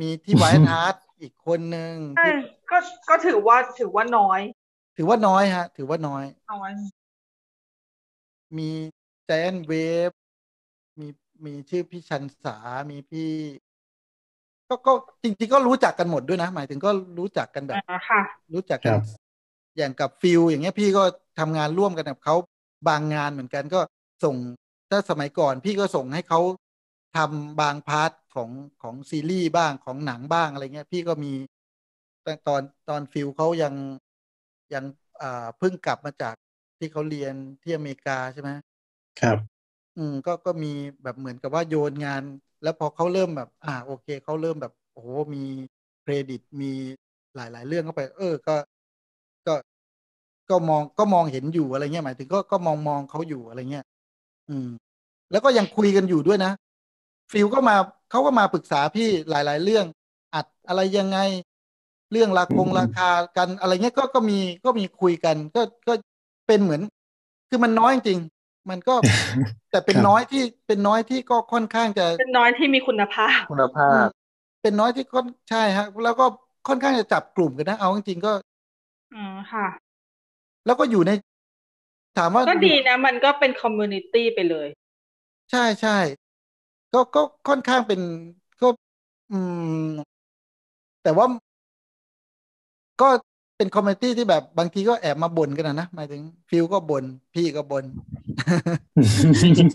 [0.02, 2.34] มีที่ไวท์ฮาร์ดอีกคนหนึ่งใช่ที่
[2.70, 2.78] ก็
[3.10, 4.42] ก็ถือว่าถือว่าน้อย
[4.96, 6.72] ถือว่าน้อยฮะ ถือว่าน้อยน้อย
[8.58, 8.72] มี
[9.26, 9.74] แจนเว
[10.10, 10.12] ฟ
[11.00, 11.08] มี
[11.46, 12.58] มีชื่อพี่ชันสา
[12.92, 13.32] มีพี่
[14.70, 14.94] ก็ก็
[15.24, 16.90] จริงๆก็รู้จักกันหมดด้วยนะ หมายถึงก็
[17.20, 18.20] รู้จักกันแบบอ่าค่ะ
[18.54, 19.02] รู้จักกัรับ
[19.78, 21.04] อย่างกับฟิลอย่างเงี้ยพี่ก็
[21.40, 22.36] ทำงานร่วมกันกับเขา
[22.88, 23.80] บางงานเหมือนกันก็
[24.24, 24.36] ส่ง
[24.90, 26.40] ถ้าสมัยก่อนพี่ก็ส่งให้เขา
[27.16, 28.50] ทำบาง part ของ
[28.82, 31.34] ของซีรีส์บ้างของหนังบ้างอะไรเงี้ย พี่ก็มี
[32.26, 33.74] ตั้งตอนตอนฟิลเขายัง
[34.74, 34.86] ยัง
[35.22, 36.36] อ่าเพิ่งกลับมาจาก
[36.78, 38.50] ที่เขาเรียนที่อเมริกาใช่ไหม
[39.22, 39.38] ครับ
[39.96, 40.68] อืมก็ก็มี
[41.04, 42.24] แบบเหมือนกับว่าโยนงาน
[42.62, 45.40] แล้วพอเขาเริ่มแบบ อ่า โอเคเขาเริ่มแบบโอ้โหมี
[46.02, 46.68] เครดิตมี
[47.36, 48.52] หลาย ๆ เรื่องเข้าไป เออ ก็
[49.46, 49.52] ก็
[50.50, 53.86] ก็มองก็มองเห็นอยู่อะไรเงี้ยหมายถึงก็ก็มองมองเขาอยู่อะไรเงี้ย
[54.50, 54.68] อืม
[55.32, 56.52] แล้วก็ยังคุยกันอยู่ด้วยนะ
[57.32, 57.76] ฟิลก็มา
[58.10, 59.86] เขาก็มาปรึกษาพี่หลาย ๆ เรื่อง
[60.34, 61.18] อัดอะไรยังไง
[62.12, 65.94] เรื่องราคงอืมราคากันอะไรเงี้ยก็ก็มีก็มีคุยกัน ก็ก็
[66.48, 66.82] เป็นเหมือน
[67.50, 68.96] คือมันน้อยจริงๆมันก็
[69.72, 74.10] แต่เป็นครับน้อยที่เป็นน้อยที่ก็ค่อนข้างจะเป็นน้อยที่มีคุณภาพ คุณภาอืม
[74.62, 76.26] เป็นน้อยที่ค่อนใช่ฮะ แล้วก็
[76.68, 78.32] ค่อนข้างจะจับกลุ่มกันนะเอาจริงๆก็
[79.12, 79.66] อืมค่ะ
[80.66, 81.12] แล้วก็อยู่ใน
[82.18, 84.68] ถามว่าก็ดีนะ มันก็เป็น community ไปเลย
[85.52, 85.92] ใช่ใช่
[86.94, 88.02] ก็ก็ค่อนข้างเป็น
[88.62, 88.68] ก็
[89.32, 89.40] อื
[89.88, 89.92] ม
[91.04, 91.26] แต่ว่า
[93.02, 93.10] ก็
[93.58, 97.86] เป็น community ที่แบบบางทีก็แอบมาบ่นกันนะหมายถึงฟิลก็บ่นพี่ก็บ่น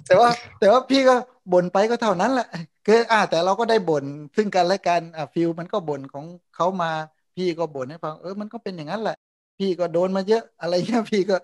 [0.06, 1.14] แต่ว่า แต่ว่าพี่ก็
[1.52, 2.46] บ่นไปก็เท่านั้นแหละ
[2.86, 4.04] คือ อ่า แต่เราก็ได้บ่น
[4.36, 6.24] ซึ่งกันและกันอ่าฟิลมันก็บ่นของ
[6.56, 6.90] เขามา
[7.36, 9.16] พี่ก็บ่นให้ฟังเออมันก็เป็นอย่างนั้นแหละ
[9.58, 11.36] พี่ก็โดนมาเยอะอะไรเงี้ยพี่ก็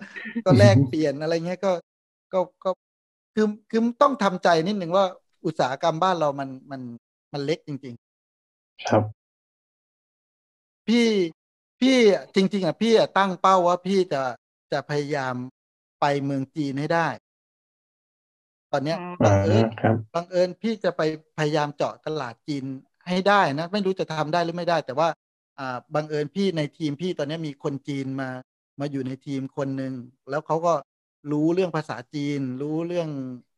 [0.44, 1.72] ก็แลกเปลี่ยนอะไรเงี้ยก็
[2.32, 2.70] ก็ก็
[3.34, 5.04] คือคือต้องทำใจนิดหนึ่งว่า
[5.46, 6.80] อุตสาหกรรมบ้านเรามันมัน
[7.32, 7.94] มันเล็กจริง
[8.40, 9.02] ๆ ครับ
[10.86, 11.06] พี่
[11.80, 11.96] พี่
[12.34, 14.22] จริง ๆอะพี่อะตั้งเป้าว่าพี่จะ
[14.72, 15.34] จะพยายาม
[16.00, 17.08] ไปเมืองจีนให้ได้
[18.72, 21.02] ตอนเนี้ยอืมบังเอิญครับบังเอิญพี่จะไป
[21.38, 22.64] พยายามเจาะตลาดจีน
[23.08, 25.08] ให้ได้นะไม่รู้จะทำได้หรือไม่ได้ แต่ว่า
[25.58, 28.28] อ่าบังเอิญพี่ในทีมพี่ตอนนี้มีคนจีนมา
[28.80, 29.92] มาอยู่ในทีมคนหนึ่ง
[30.30, 30.74] แล้วเขาก็
[31.32, 33.08] รู้เรื่องภาษาจีน รู้เรื่อง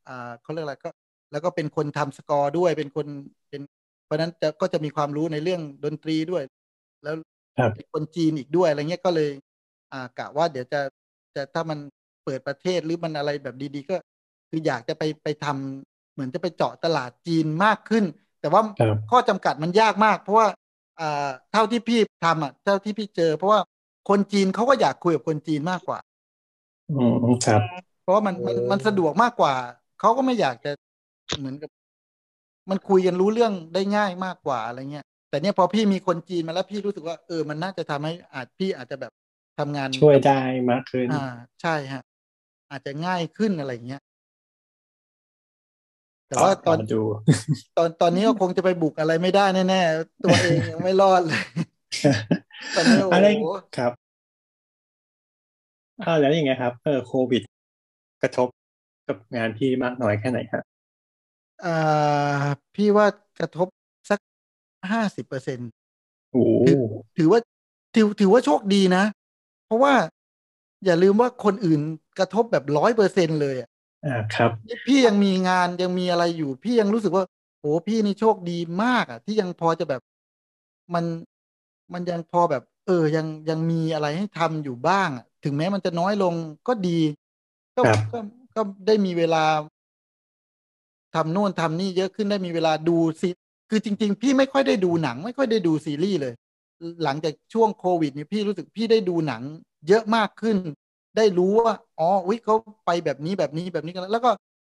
[0.08, 0.90] อ่าเขาเรียกอะไรก็
[1.30, 3.06] แล้วก็เป็นคนทำสกอร์ด้วยเป็นคน
[3.48, 3.62] เป็น
[4.04, 6.42] เพราะนั้นจะก็จะมีความรู้ในเรื่องดนตรีด้วย
[7.02, 7.14] แล้ว
[7.56, 9.30] ครับเป็นคนจีนอีกด้วยอะไรเงี้ยก็เลย
[9.92, 10.80] อ่ากะว่าเดี๋ยวจะ
[11.34, 11.78] จะถ้ามัน
[12.24, 13.96] เปิดประเทศหรือมันอะไรแบบดี ๆ ก็
[14.50, 18.04] คืออยากจะไปไปทำเหมือนจะไปเจาะตลาดจีนมากขึ้น
[18.40, 20.46] แต่ว่าครับข้อจำกัดมันยากมาก เพราะว่า
[21.00, 23.60] อ่าเท่าที่พี่ทำอะเท่าที่พี่เจอ เพราะว่า
[24.08, 25.98] คนจีนเขาก็อยากคุยกับคนจีนมากกว่า
[26.88, 27.60] อืมครับ
[28.00, 29.54] เพราะว่ามันมันมันสะดวกมากกว่า
[29.98, 30.70] เขาก็ไม่อยากจะ
[31.38, 31.70] เหมือนกับ
[32.70, 39.12] มันคุยกันรู้เรื่องได้ง่ายมากกว่าอะไรเงี้ยแต่เนี่ยพอพี่มีคนจีนมาแล้วพี่รู้สึกว่าเออมันน่าจะทำให้อาจพี่อาจจะแบบ
[39.58, 40.40] ทำงานช่วยได้
[40.70, 41.24] มากขึ้นอ่า
[41.62, 42.02] ใช่ฮะ
[42.70, 44.02] อาจจะง่ายขึ้นอะไรเงี้ย
[46.28, 47.02] แต่ว่าตอนรดู
[47.78, 51.42] ตอนตอนนี้ก็คงจะไปบุกอะไรไม่ได้แน่ๆตัวเองยังไม่รอดเลย
[52.76, 53.26] ตอนนี้โอ้โหอะไร
[53.76, 53.92] ครับ
[56.06, 57.42] อ่าแล้วยังไงครับ เออโควิด
[58.22, 58.48] กระทบ
[59.08, 60.75] กับงานพี่มากน้อยแค่ไหนครับ
[61.64, 61.68] อ่า
[62.74, 63.06] พี่ว่า
[63.38, 63.68] กระทบ
[64.10, 64.20] สัก
[64.90, 65.58] ห้าสิบเปอร์เซ็น
[66.30, 66.66] โอ้โห
[67.16, 67.40] ถือว่า
[67.94, 69.04] ถือถือว่าโชคดีนะ
[69.64, 69.94] เพราะว่า
[70.84, 71.80] อย่าลืมว่าคนอื่น
[72.18, 73.68] กระทบแบบร้อยเปอร์เซ็นเลยอะ
[74.04, 74.52] อ่าครับ
[74.86, 77.24] พี่ยังมีงานยังมีอะไรอยู่ พี่ยังรู้สึกว่า
[77.60, 80.00] โอ้พี่นี่โชคดีมากอะ ที่ยังพอจะแบบ
[80.94, 81.04] มัน
[81.92, 86.34] มันยังพอแบบ เออ ยังยังมีอะไรให้ทำอยู่บ้างอะถึงแม้มันจะน้อยลง
[86.66, 86.90] ก็ดี
[87.76, 88.18] ก็ครับก็
[88.54, 89.38] ก็ได้มีเวลา
[91.16, 93.28] ทำโน่นทำนี่เยอะขึ้นได้มีเวลาดูซี
[93.70, 96.34] คือจริง ๆ พี่ไม่ค่อยได้ดูหนัง ไม่ค่อยได้ดูซีรีส์เลย
[97.04, 99.42] หลังจากช่วงโควิดเนี่ยพี่รู้สึกพี่ได้ดูหนัง
[99.88, 100.56] เยอะมากขึ้น
[101.16, 102.54] ได้รู้ว่าอ๋ออุ้ยเขา
[102.86, 104.30] ไปแบบนี้แบบนี้แบบนี้กันแล้วแล้วก็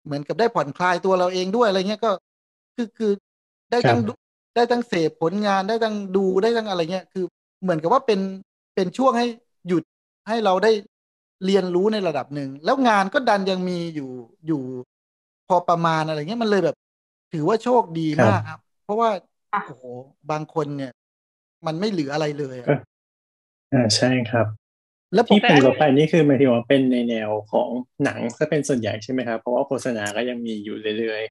[0.06, 2.10] เหมือนกับได้ผ่อนคลายตัวเราเองด้วยอะไรเงี้ยก็
[2.76, 3.12] คือคือ
[3.70, 4.12] ได้ทั้งครับดู
[4.56, 7.24] ได้ทั้งเสพผลงานได้ทั้งดูได้ทั้งอะไรเงี้ยคือ
[7.62, 8.20] เหมือนกับว่าเป็น
[8.74, 9.26] เป็นช่วงให้
[9.68, 9.82] หยุด
[10.28, 10.72] ให้เราได้
[11.44, 14.10] เรียนรู้ในระดับหนึ่ง แล้วงานก็ดันยังมีอยู่
[14.46, 14.62] อยู่
[15.48, 16.76] พอประมาณอะไรเงี้ยมันเลยแบบ
[17.32, 19.10] ถือว่าโชคดีครับมากครับ เพราะว่า
[19.52, 19.84] อะโอ้โห
[20.30, 20.90] บางคนเนี่ย
[21.66, 22.72] มันไม่เหลืออะไรเลยอะก็
[23.72, 24.46] อ่าใช่ครับ
[25.14, 27.70] แล้วผมที่ผมก็ไปนี่คือหมายถึงว่าเป็นในแนวของ
[28.04, 31.22] หนังก็เป็นส่วนใหญ่ใช่ไหมครับเพราะว่าโฆษณาก็ยังมีอยู่เรื่อย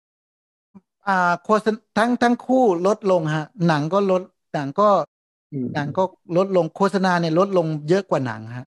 [1.07, 1.11] อ่า
[1.43, 4.21] โฆษณทั้งทั้งคู่ลดลงฮะ หนังก็ลด
[4.53, 6.01] หนังก็ๆอืมหนังก็
[6.35, 8.65] ลดลงโฆษณาเนี่ยลดลงเยอะกว่าหนังฮะ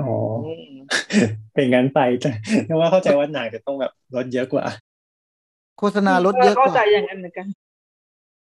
[0.00, 0.08] อ๋อ
[1.54, 2.30] เป็นงั้นไปแต่
[2.66, 4.64] แต่ว่าเข้าใจว่าหนังจะต้องแบบลดเยอะกว่า
[5.78, 7.46] โฆษณาลดเยอะกเข้าว่าใจอย่างนั้นเหมือนกัน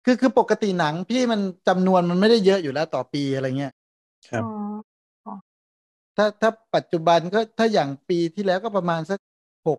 [0.04, 3.72] คือคือปกติหนังพี่มันจำนวนมันไม่ได้เยอะอยู่แล้วต่อปีอะไรเงี้ย
[4.30, 5.32] ครับอ๋อ
[6.16, 9.18] ถ้าถ้าปัจจุบันก็ถ้าอย่างปีที่แล้วก็ประมาณสัก
[9.68, 9.78] หก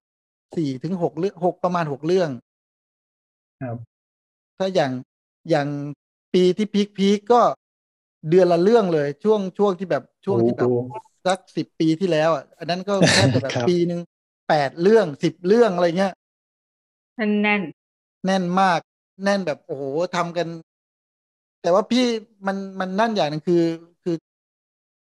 [0.58, 2.30] สี่ถึงหกเรื่องหกประมาณหกเรื่อง
[3.62, 3.78] ครับ
[4.58, 4.92] ถ้าอย่าง
[5.50, 5.68] อย่าง
[6.34, 7.42] ปีที่พีคพีคก็
[8.30, 14.00] เดือนละเรื่องเลย ช่วงช่วงที่แบบช่วงที่แบบโอ้ สักสิบปีที่แล้วอะอันนั้นก็แทบจะแบบครับปีหนึ่ง
[14.50, 16.14] แปดเรื่องสิบเรื่องอะไรเงี้ย
[17.42, 17.62] แน่น
[18.26, 18.80] แน่นมาก
[19.24, 19.84] แน่นแบบโอ้โห
[20.16, 20.48] ทำกัน
[21.62, 22.06] แต่ว่าพี่
[22.48, 23.64] มันมันนั่นอย่างหนึงคือ
[24.04, 24.16] คือ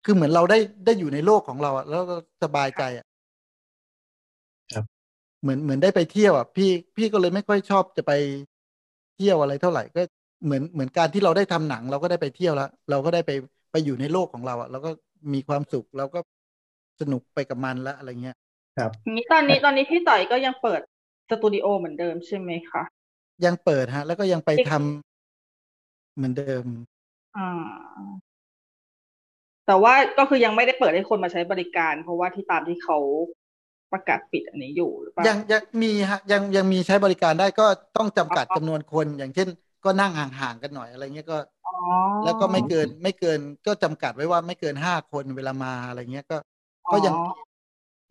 [0.05, 3.05] คือเหมือนเราได้ได้อยู่ในโลกของเราอะแล้วเราสบายใจอะ
[4.71, 4.85] ครับ
[5.41, 8.11] เหมือนเหมือนได้ไปเที่ยวอะพี่พี่ก็เลยไม่ค่อยชอบจะไป
[9.15, 10.01] เที่ยวอะไรเท่าไหร่ก็
[10.45, 13.31] เหมือนเหมือนการที่เราได้ทำหนัง เราก็ได้ไปเที่ยวแล้วเราก็ได้ไป
[13.71, 14.89] ไปอยู่ในโลกของเราอะเราก็
[15.33, 16.19] มีความสุขเราก็
[17.01, 18.37] สนุกไปกับมันแล้วอะไรเงี้ย
[18.77, 20.81] ครับๆนี้ตอนนี้ตอนนี้พี่ต่อยก็ยังเปิด
[21.29, 22.83] สตูดิโอเหมือนเดิมใช่ไหมคะ
[23.45, 26.65] ยังเปิดฮะ แล้วก็ยังไปทำเหมือนเดิม
[27.35, 28.13] อ่า
[29.67, 32.97] แต่ว่าก็คือยังไม่ได้เปิดให้คนมาใช้บริการ เพราะว่าที่ตามที่เขา
[33.91, 37.63] ประกาศปิดอันนี้อยู่หรือเปล่ายังยังมีฮะยังยังมีใช้บริการได้ก็
[37.95, 39.47] ต้องจำกัดจำนวนคนอย่างเช่น
[39.83, 41.73] ก็นั่งห่างๆกันหน่อยอะไรเงี้ยก็อ๋อ
[42.23, 46.37] แล้วก็ไม่เกินไม่เกินก็จำกัดไว้ว่าไม่เกินห้าคนเวลามาอะไรเงี้ยก็
[46.91, 47.43] ก็ยังอ๋อ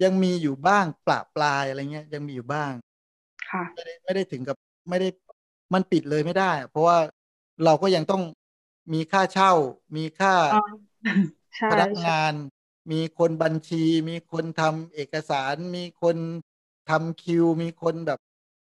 [0.03, 2.73] ยังมีอยู่บ้างปลาปลายอะไรเงี้ยยังมีอยู่บ้าง
[3.47, 4.57] ค่ะไม่ได้ไม่ได้ถึงกับ
[4.89, 5.09] ไม่ได้
[5.75, 6.99] มันปิดเลยไม่ได้อะเพราะว่า
[7.65, 8.23] เราก็ยังต้อง
[8.93, 9.53] มีค่าเช่า
[9.97, 10.57] มีค่าอ๋อ
[11.57, 12.35] ใช่พนักใช่งาน
[12.93, 16.17] มีคนบัญชี มีคนทำเอกสาร มีคน
[16.91, 18.19] ทำคิว มีคนแบบ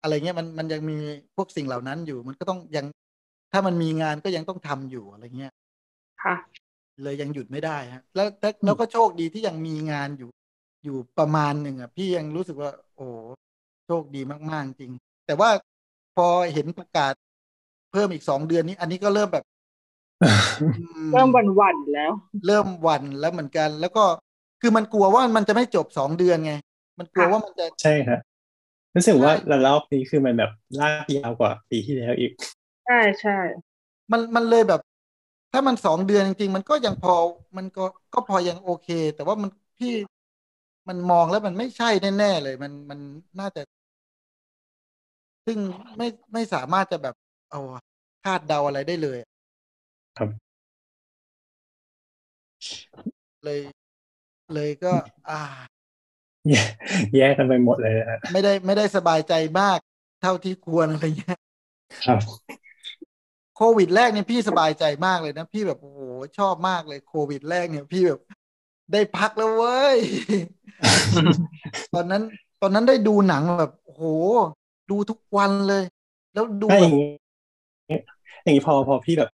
[0.02, 0.98] อะไรเงี้ยมันมันยังมี
[1.36, 2.86] พวกสิ่งเหล่านั้นอยู่ มันก็ต้องยัง
[3.52, 5.52] ถ้ามันมีงานก็ยังต้องทำอยู่อะไรเงี้ย
[6.22, 6.34] ค่ะ
[7.04, 10.30] เลยยังหยุดไม่ได้ฮะแล้วแล้วแล้วก็โชคดีที่ยังมีงานอยู่
[10.84, 13.08] อยู่ประมาณหนึ่งอะ พี่ยังรู้สึกว่า โอ้
[13.86, 14.22] โชคดี
[14.52, 14.92] มากๆจริง
[15.26, 15.50] แต่ว่า
[16.16, 17.14] พอเห็นประกาศ
[17.92, 19.44] เพิ่มอีกสองเดือนนี้ อันนี้ก็เริ่มแบบ
[20.76, 22.12] อืมเริ่มหวันๆแล้ว
[22.46, 24.06] เริ่มหวันแล้วเหมือนกัน แล้วก็
[24.62, 26.52] คือมันกลัวว่ามันจะไม่จบสองเดือนไง
[27.00, 28.20] มันกลัวค่ะว่ามันจะใช่ครับ
[28.98, 32.32] รู้สึกว่าใช่ระลอกนี้คือมันแบบลากยาวกว่าปีที่แล้วอีก
[32.86, 33.32] ใช่ใช่
[34.12, 34.80] มันมันเลยแบบ
[35.52, 37.14] ถ้ามันสองเดือนจริงๆ มันก็ยังพอ
[37.58, 37.82] มันก็
[38.14, 39.50] ก็พอยังโอเค แต่ว่ามัน
[39.80, 39.90] พี่
[40.90, 43.00] มันมองแล้วมันไม่ใช่แน่ๆเลย มันมัน
[43.40, 43.62] น่าจะ
[45.46, 45.60] ซึ่ง
[45.98, 47.16] ไม่ไม่สามารถจะแบบ
[47.52, 47.60] เอา
[48.24, 49.20] คาดเดาอะไรได้เลย
[50.18, 50.58] ครับ
[53.44, 53.62] เลย
[54.54, 54.94] เลยก็
[55.30, 55.42] อ่า
[56.50, 56.64] แย่
[57.16, 59.78] แย่กันไปหมดเลยนะฮะไม่ได้ไม่ได้สบายใจมาก
[60.22, 61.40] เท่าที่ควรอะไรเงี้ย
[62.06, 62.20] ครับ
[63.58, 66.02] โควิดแรกเนี่ยพี่สบายใจมากเลยนะ พี่แบบโอ้โห
[66.38, 68.22] ชอบมากเลยโควิดแรกเนี่ยพี่แบบ
[68.94, 69.98] ได้พักแล้วเว้ย
[71.94, 72.24] ตอนนั้น
[72.62, 74.04] ตอนนั้นได้ดูหนังแบบโอ้โห
[74.92, 75.84] ดูทุกวันเลย
[76.34, 77.10] แล้วดูถ้าแบย่างนี้
[78.44, 79.30] อย่างนี้พอพอพี่แบบ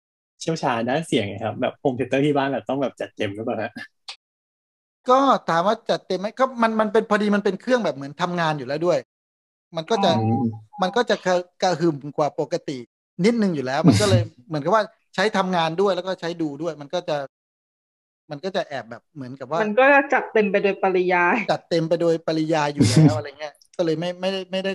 [0.41, 3.71] เชี่ยวชาญด้านเสียงไงครับ แบบ home theater ที่บ้านแบบต้องแบบจัดเต็มหรือเปล่าฮะ
[5.09, 5.19] ก็
[5.49, 8.99] ถามว่าจัดเต็มไหมก็มันมันเป็นพอดีมันเป็นเครื่องแบบเหมือนทำงานอยู่แล้วด้วย
[9.77, 12.79] มันก็จะอืมมันก็จะกระกระหึ่มกว่าปกติ
[13.25, 14.83] นิดนึงอยู่แล้ว มันก็เลยเหมือนกับว่า
[15.15, 17.17] ใช้ทำงานด้วยแล้วก็ใช้ดูด้วย มันก็จะ
[18.31, 24.73] มันก็จะแอบแบบเหมือนกับว่า มันก็จะจัดเต็มไปโดยปริยาย จัดเต็มไปโดยปริยายอยู่แล้วอะไรเงี้ยก็เลยไม่ไม่ได้ไม่ได้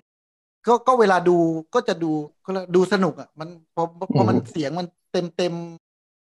[0.67, 1.37] ก็ก็เวลาดู
[1.73, 2.11] ก็จะดู
[2.45, 3.83] ก็เลยดูสนุกอะ มันพอ
[4.15, 5.53] พอมันเสียงมันเต็มเต็ม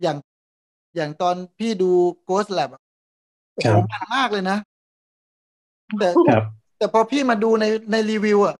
[0.02, 0.16] อย่าง
[0.96, 1.90] อย่างตอนพี่ดู
[2.28, 2.82] Ghost Lab อะ
[3.60, 4.58] โอ้โหมันมากเลยนะ
[5.98, 6.44] แต่ครับ
[6.78, 8.56] แต่พอพี่มาดูในในรีวิวอะ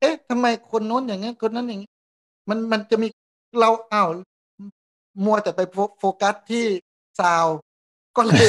[0.00, 1.90] เอ๊ะทำไมคนโน้นอย่างนี้คนนั้นอย่างนี้
[2.48, 3.08] มันมันจะมี
[3.60, 4.08] เราอ้าว
[5.24, 6.64] มัวแต่ไปโฟโฟกัสที่
[7.20, 7.56] sound
[8.16, 8.46] ก็เลย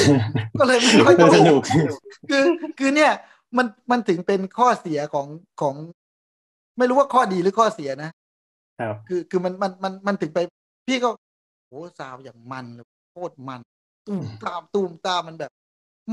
[0.58, 1.62] ก็เลยไม่ค่อยเออสนุก
[2.30, 2.44] คือ
[2.78, 3.12] คือเนี่ย
[3.56, 5.26] มันมันถึงเป็นข้อเสียของ
[5.60, 5.74] ของ
[6.78, 8.10] ไม่รู้ว่าข้อดีหรือข้อเสียนะ
[8.80, 10.38] ครับคือคือมันมันมันมันถึงไป
[10.86, 11.08] พี่ก็
[11.66, 13.60] โห sound อย่างมันเลยโคตรมัน
[14.06, 15.52] ตูมตามตูมตามมันแบบ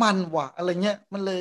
[0.02, 1.40] มันว่ะอะไรเงี้ยมันเลย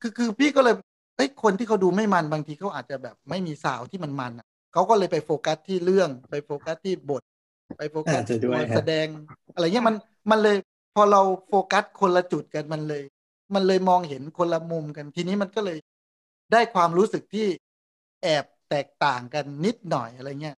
[0.00, 0.74] คือคือพี่ก็เลย
[1.16, 7.22] เอ้ยคนที่เขาดูไม่มันบางทีเขาอาจจะแบบไม่มี sound ที่มันมันอะเขาก็เลยไปโฟกัสที่เรื่องไปโฟกัสที่บท
[7.78, 9.06] ไปโฟกัสอาจจะด้วยตัวฮะแสดง
[9.54, 9.96] อะไรเงี้ยมัน
[10.30, 10.56] มันเลย
[10.94, 13.02] พอเราโฟกัสคนละจุดกันมันเลย
[13.54, 15.78] มันเลยมองเห็นคนละมุมกันทีนี้มันก็เลย
[16.52, 17.46] ได้ความรู้สึกที่
[18.22, 20.56] แอบแตกต่างกันนิดหน่อยอะไรเงี้ย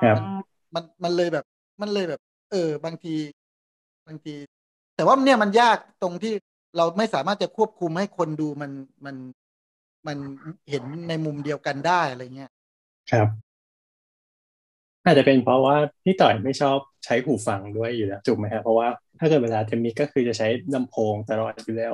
[0.00, 0.16] ครับ
[0.74, 1.44] มันมันเลยแบบ
[1.80, 2.20] มันเลยแบบ
[2.50, 3.14] เออ บางที
[4.06, 4.34] บางที
[4.98, 6.32] แต่ว่าเนี่ยมันยากตรงที่
[6.76, 8.70] เราไม่สามารถจะควบคุมให้คนดูมัน
[9.04, 9.16] มัน
[10.06, 10.18] มัน
[10.70, 12.50] เห็นในมุมเดียวกันได้อะไรเงี้ย
[13.10, 13.28] ครับ
[15.04, 18.88] อาจจะเป็นเพราะว่าพี่ต่อยไม่ชอบใช้หูฟังด้วยอยู่แล้วถูกไหมครับเพราะว่า
[19.20, 21.92] ถ้าเกิดเวลาจะมีก็คือจะใช้ลำโพงตลอดอยู่แล้ว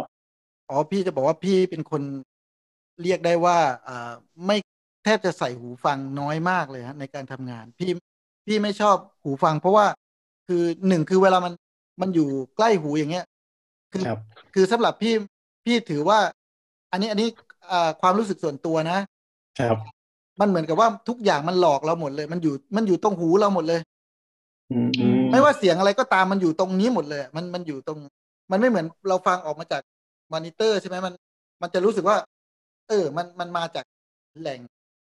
[0.71, 2.03] อ๋อพี่จะบอกว่าพี่เป็นคน
[3.03, 3.59] เรียกได้ว่า
[3.89, 4.13] อ่า
[4.47, 4.57] ไม่
[5.05, 7.91] แทบจะใส่หูฟังน้อยมากเลยฮะในการทำงาน พี่
[8.47, 9.87] พี่ไม่ชอบหูฟัง เพราะว่า
[10.49, 11.53] คือหนึ่งคือเวลามัน
[12.01, 13.25] มันอยู่ใกล้หูอย่างเงี้ย
[13.93, 14.19] คือครับ
[14.55, 15.15] คือสำหรับพี่
[15.65, 16.19] พี่ถือว่า
[16.93, 17.29] อันนี้อันนี้
[17.71, 18.99] อ่าความรู้สึกส่วนตัวนะ
[19.59, 19.77] ครับ
[20.41, 23.81] มันเหมือนกับว่าทุกอย่างมันหลอกเราหมดเลย มันอยู่มันอยู่ตรงหูเราหมดเลย
[24.71, 27.99] อืมอืมไม่ว่าเสียงอะไรก็ตามมันอยู่ตรงนี้หมดเลยอะมันมันอยู่ตรง
[28.51, 29.83] มันไม่เหมือนเราฟังออกมาจาก
[30.33, 31.15] มอนิเตอร์ใช่ไหมมัน
[31.63, 32.17] มันจะรู้สึกว่า
[32.89, 33.85] เออ มันมันมาจาก
[34.41, 34.61] แหล่ง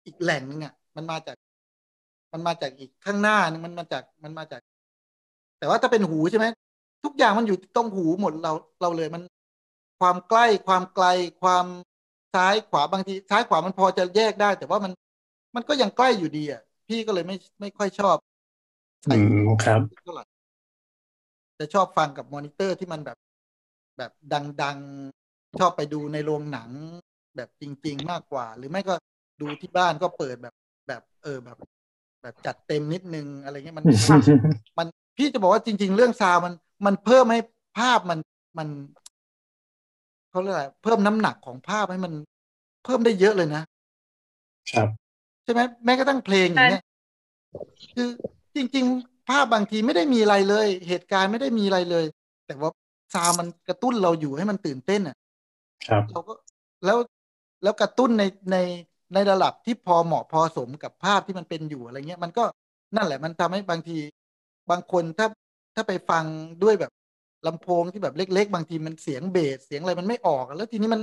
[0.06, 1.36] อีกแหล่งนึงอะ มันมาจาก
[2.32, 4.60] มันมาจากอีกข้างหน้านึงมันมาจากมันมาจาก
[5.58, 6.46] แต่ว่าถ้าเป็นหูใช่ไหม
[7.04, 8.52] ทุกอย่างมันอยู่ตรงหูหมดเรา
[8.82, 9.22] เราเลยมัน
[10.00, 11.06] ความใกล้ความไกล
[11.42, 11.66] ความ
[12.34, 14.92] ซ้ายขวาบางทีซ้ายขวามันพอจะแยกได้ แต่ว่ามัน
[15.54, 18.16] มันก็ยังใกล้อยู่ดีอะ พี่ก็เลยไม่ไม่ค่อยชอบ
[19.08, 20.24] อืมครับเท่าไหร่
[21.58, 23.18] จะชอบฟังกับมอนิเตอร์ที่มันแบบ
[23.98, 24.12] แบบ
[24.62, 26.70] ดังๆชอบไปดูในโรงหนัง
[27.36, 28.94] แบบจริง ๆ มากกว่า หรือไม่ก็
[29.40, 30.54] ดูที่บ้านก็เปิดแบบ
[30.88, 31.58] แบบ เออแบบ
[32.22, 33.86] แบบจัดเต็มนิดนึงอะไรเงี้ยมัน
[34.78, 34.86] มัน
[35.16, 36.52] พี่จะบอกว่าจริง ๆ เรื่อง sound มัน
[36.84, 37.40] มันเพิ่มให้
[37.78, 38.18] ภาพมัน
[38.58, 38.68] มัน
[40.30, 42.12] เขาเรียกอะไรเพิ่มน้ำหนักของภาพให้มัน
[42.84, 43.62] เพิ่มได้เยอะเลยนะ
[44.72, 44.88] ครับ
[45.44, 46.82] ใช่ไหมแม้กระทั่งเพลงอย่างเงี้ย
[47.94, 48.08] คือ
[48.56, 52.04] จริง ๆ ภาพบางทีไม่ได้มีอะไรเลย เหตุการณ์ไม่ได้มีอะไรเลย
[52.46, 52.70] แต่ว่า
[53.14, 55.16] ซาวด์มันกระตุ้นเราอยู่ให้มันตื่นเต้นอะ
[55.86, 56.34] ครับเราก็
[56.84, 56.98] แล้ว
[57.62, 58.56] แล้วกระตุ้นในใน
[59.14, 62.44] ในระดับที่พอเหมาะพอสมกับภาพที่มันเป็นอยู่อะไรเงี้ย มันก็
[62.96, 63.98] นั่นแหละมันทำให้บางที
[64.70, 65.26] บางคนถ้า
[65.74, 66.24] ถ้าไปฟัง
[66.62, 66.92] ด้วยแบบ
[67.46, 71.00] ลำโพงที่แบบเล็ก ๆ บางทีมันเสียงเบสเสียงอะไรมันไม่ออกอะแล้วทีนี้มัน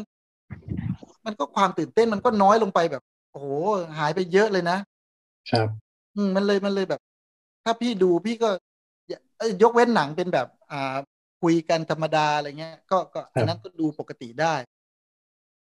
[1.26, 3.48] มันก็ความตื่นเต้นมันก็น้อยลงไปแบบโอ้โห
[3.98, 4.78] หายไปเยอะเลยนะ
[5.52, 5.68] ครับ
[6.16, 7.02] อืมมันเลยมันเลยแบบ
[7.64, 8.50] ถ้าพี่ดูพี่ก็
[9.10, 10.96] อย่าเอ้ยยกเว้นหนังเป็นแบบ อ่า
[11.42, 14.56] คุยกันธรรมดาอะไรเงี้ย ก็ก็อันนั้นก็ดูปกติได้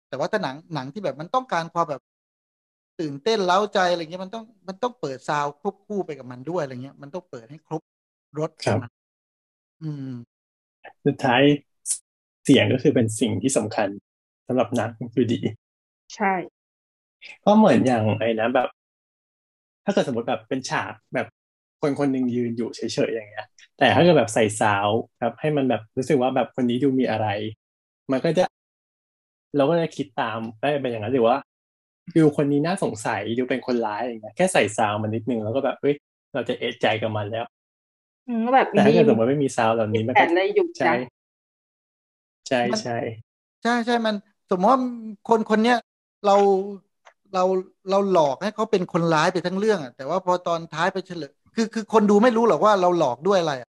[0.08, 2.02] แต่ว่าถ้าหนังหนังที่แบบมันต้องการความแบบ
[3.00, 7.82] ตื่นเต้นเล้าใจอะไรเงี้ยมันต้องมันต้องเปิดซาวด์ควบคู่ไปกับมันด้วยอะไรเงี้ยมันต้องเปิดให้ครบ
[8.38, 8.90] รถครับมัน
[9.82, 10.10] อืม
[11.06, 11.42] สุดท้าย
[12.44, 13.88] เสียงก็คือเป็นสิ่งที่สำคัญ
[14.46, 15.40] สำหรับหนังอยู่ดี
[16.14, 16.32] ใช่
[17.44, 18.68] ก็เหมือนอย่างไอ้นะแบบ
[19.84, 21.26] ถ้าเกิดสมมติแบบเป็นฉากแบบ
[21.80, 23.46] คนคนหนึ่งยืนอยู่เฉยๆอย่างเงี้ย
[23.78, 24.88] แต่ถ้าเกิดแบบใส่ซาว
[25.20, 27.26] ครับ ให้มันแบบรู้สึกว่าแบบคนนี้ดูมีอะไร
[28.10, 28.44] มันก็จะ
[29.56, 31.36] เราก็จะคิดตามได้เป็นอย่างนั้นหรือว่า
[32.16, 35.94] ดูคนนี้น่าสงสัยดูเป็นคนร้ายอย่างเงี้ยแค่ใส่ซาวมันนิดนึงแล้วก็แบบเฮ้ย
[36.34, 37.59] เราจะเอะใจกับมันแล้วอืม
[38.54, 40.94] แบบแต่ถ้าเกิดสมมติไม่มีซาวเหล่านี้มันแผก็นอะไรอยู่ใช่จ้ะ
[42.48, 42.96] ใช่ใช่
[43.62, 44.14] ใช่ใช่มัน
[44.50, 44.80] สมมติว่า
[45.28, 45.76] คนคนเนี้ย
[46.26, 46.36] เรา
[47.34, 47.44] เรา
[47.90, 53.68] เราหลอกให้เขาเป็นคนร้ายไปทั้งเรื่องอะแต่ว่าพอตอนท้ายไปเฉลยคือคือคนดูไม่รู้หรอกว่าเราหลอกด้วยอะไรอะ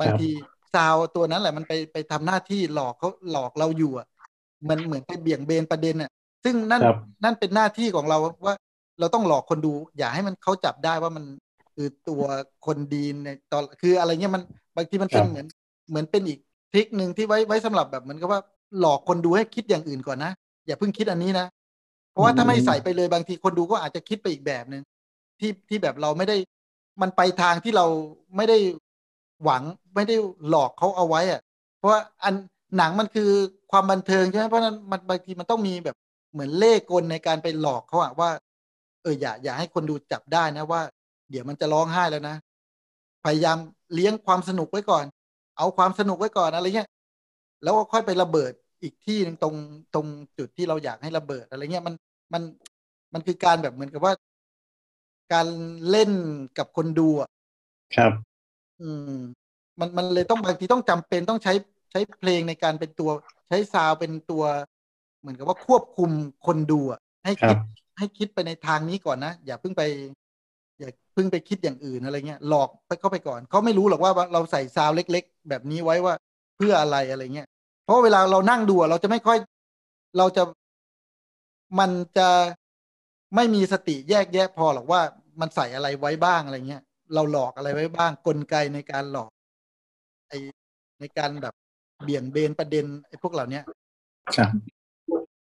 [0.00, 0.28] บางที
[0.74, 4.06] ซาวตัวนั้นแหละมันไปไปทำหน้าที่หลอกเขาหลอกเราอยู่อะ
[4.68, 6.10] มันเหมือนไปเบี่ยงเบนประเด็นอะ
[6.44, 8.54] ซึ่งนั่นครับนั่นเป็นหน้าที่ของเราว่า
[9.00, 11.24] เราต้องหลอกคนดู อย่าให้มันเขาจับได้ว่ามัน
[11.74, 12.22] คือตัว
[12.66, 14.42] คนดีในตอนคืออะไรเงี้ยมัน
[14.76, 15.46] บางทีมันเป็นเหมือน
[15.90, 16.38] เหมือนเป็นอีก
[16.72, 18.40] ทริคหนึ่งที่ไว้ไว้สำหรับแบบเหมือนกับว่า
[18.80, 20.32] หลอกคนดูให้คิดอย่างอื่นก่อนนะ
[20.66, 21.46] อย่าเพิ่งคิดอันนี้นะ
[22.12, 24.82] เพราะว่าถ้าไม่ใส่ไปเลยบางทีคนดูก็อาจจะคิดไปอีกแบบหนึ่ง
[25.40, 26.36] ที่ที่แบบเราไม่ได้
[27.02, 27.86] มันไปทางที่เรา
[28.36, 28.58] ไม่ได้
[29.44, 29.62] หวัง
[29.94, 30.16] ไม่ได้
[30.48, 31.40] หลอกเขาเอาไว้อะ
[31.78, 32.34] เพราะว่าอัน
[32.78, 33.30] หนังมันคือ
[33.70, 35.96] ความบันเทิงใช่ไหมเพราะฉะนั้นมันบางทีมันต้องมีแบบ
[36.32, 38.30] เหมือนเล่ห์กลในการไปหลอกเขาอะว่า
[39.02, 40.80] เอออย่าอย่าให้คนดูจับได้นะว่า
[41.30, 42.36] เดี๋ยวมันจะร้องไห้แล้วนะ
[43.24, 43.58] พยายาม
[43.94, 45.04] เลี้ยงความสนุกไว้ก่อน
[45.58, 46.88] เอาความสนุกไว้ก่อนอะไรเงี้ย
[47.62, 48.52] แล้วก็ค่อยไประเบิด
[48.82, 49.54] อีกที่หนึงตรง
[49.94, 50.06] ตรง
[50.38, 51.94] จุดที่เราอยากให้ระเบิดอะไรเงี้ยมัน
[52.34, 52.42] มัน
[53.14, 54.14] มันคือการแบบเหมือนกับว่า
[55.32, 55.46] การ
[55.88, 56.10] เล่น
[56.58, 57.28] กับคนดูอะ
[57.96, 58.12] ครับ
[58.80, 59.10] อืม
[59.80, 61.52] มันมันเลยต้องบางทีต้องจำเป็นต้องใช้
[61.92, 63.10] ใช้เพลงในการเป็นตัว
[63.48, 64.42] ใช้ซาวด์เป็นตัว
[65.20, 66.10] เหมือนกับว่าควบคุม
[66.46, 69.82] คนดูอะให้ครัคิดบให้คิดไปในทางนี้ก่อนนะ อย่าเพิ่งไป
[70.78, 76.14] อย่าเพิ่งไปคิดอย่างอื่นอะไรเงี้ยหลอกไปเข้าไปก่อนเขาไม่รู้หรอกว่าเราใส่ซาวด์เล็ก ๆ แบบนี้ไว้ว่า
[76.56, 77.48] เพื่ออะไรอะไรเงี้ย
[77.84, 79.38] เพราะเวลาเรานั่งดูอะเราจะไม่ค่อย
[80.18, 80.42] เราจะ
[81.78, 82.28] มันจะ
[83.34, 85.00] ไม่มีสติแยกแยะพอหรอกว่า
[85.40, 86.82] มันใส่อะไรไว้บ้างอะไรเงี้ย
[87.14, 89.30] เราหลอกอะไรไว้บ้างกลไกในการหลอก
[90.28, 90.32] ไอ
[91.00, 91.54] ในการแบบ
[92.04, 93.64] เบี่ยงเบนประเด็นไอ้พวกเหล่าเนี้ย
[94.36, 94.50] ครับ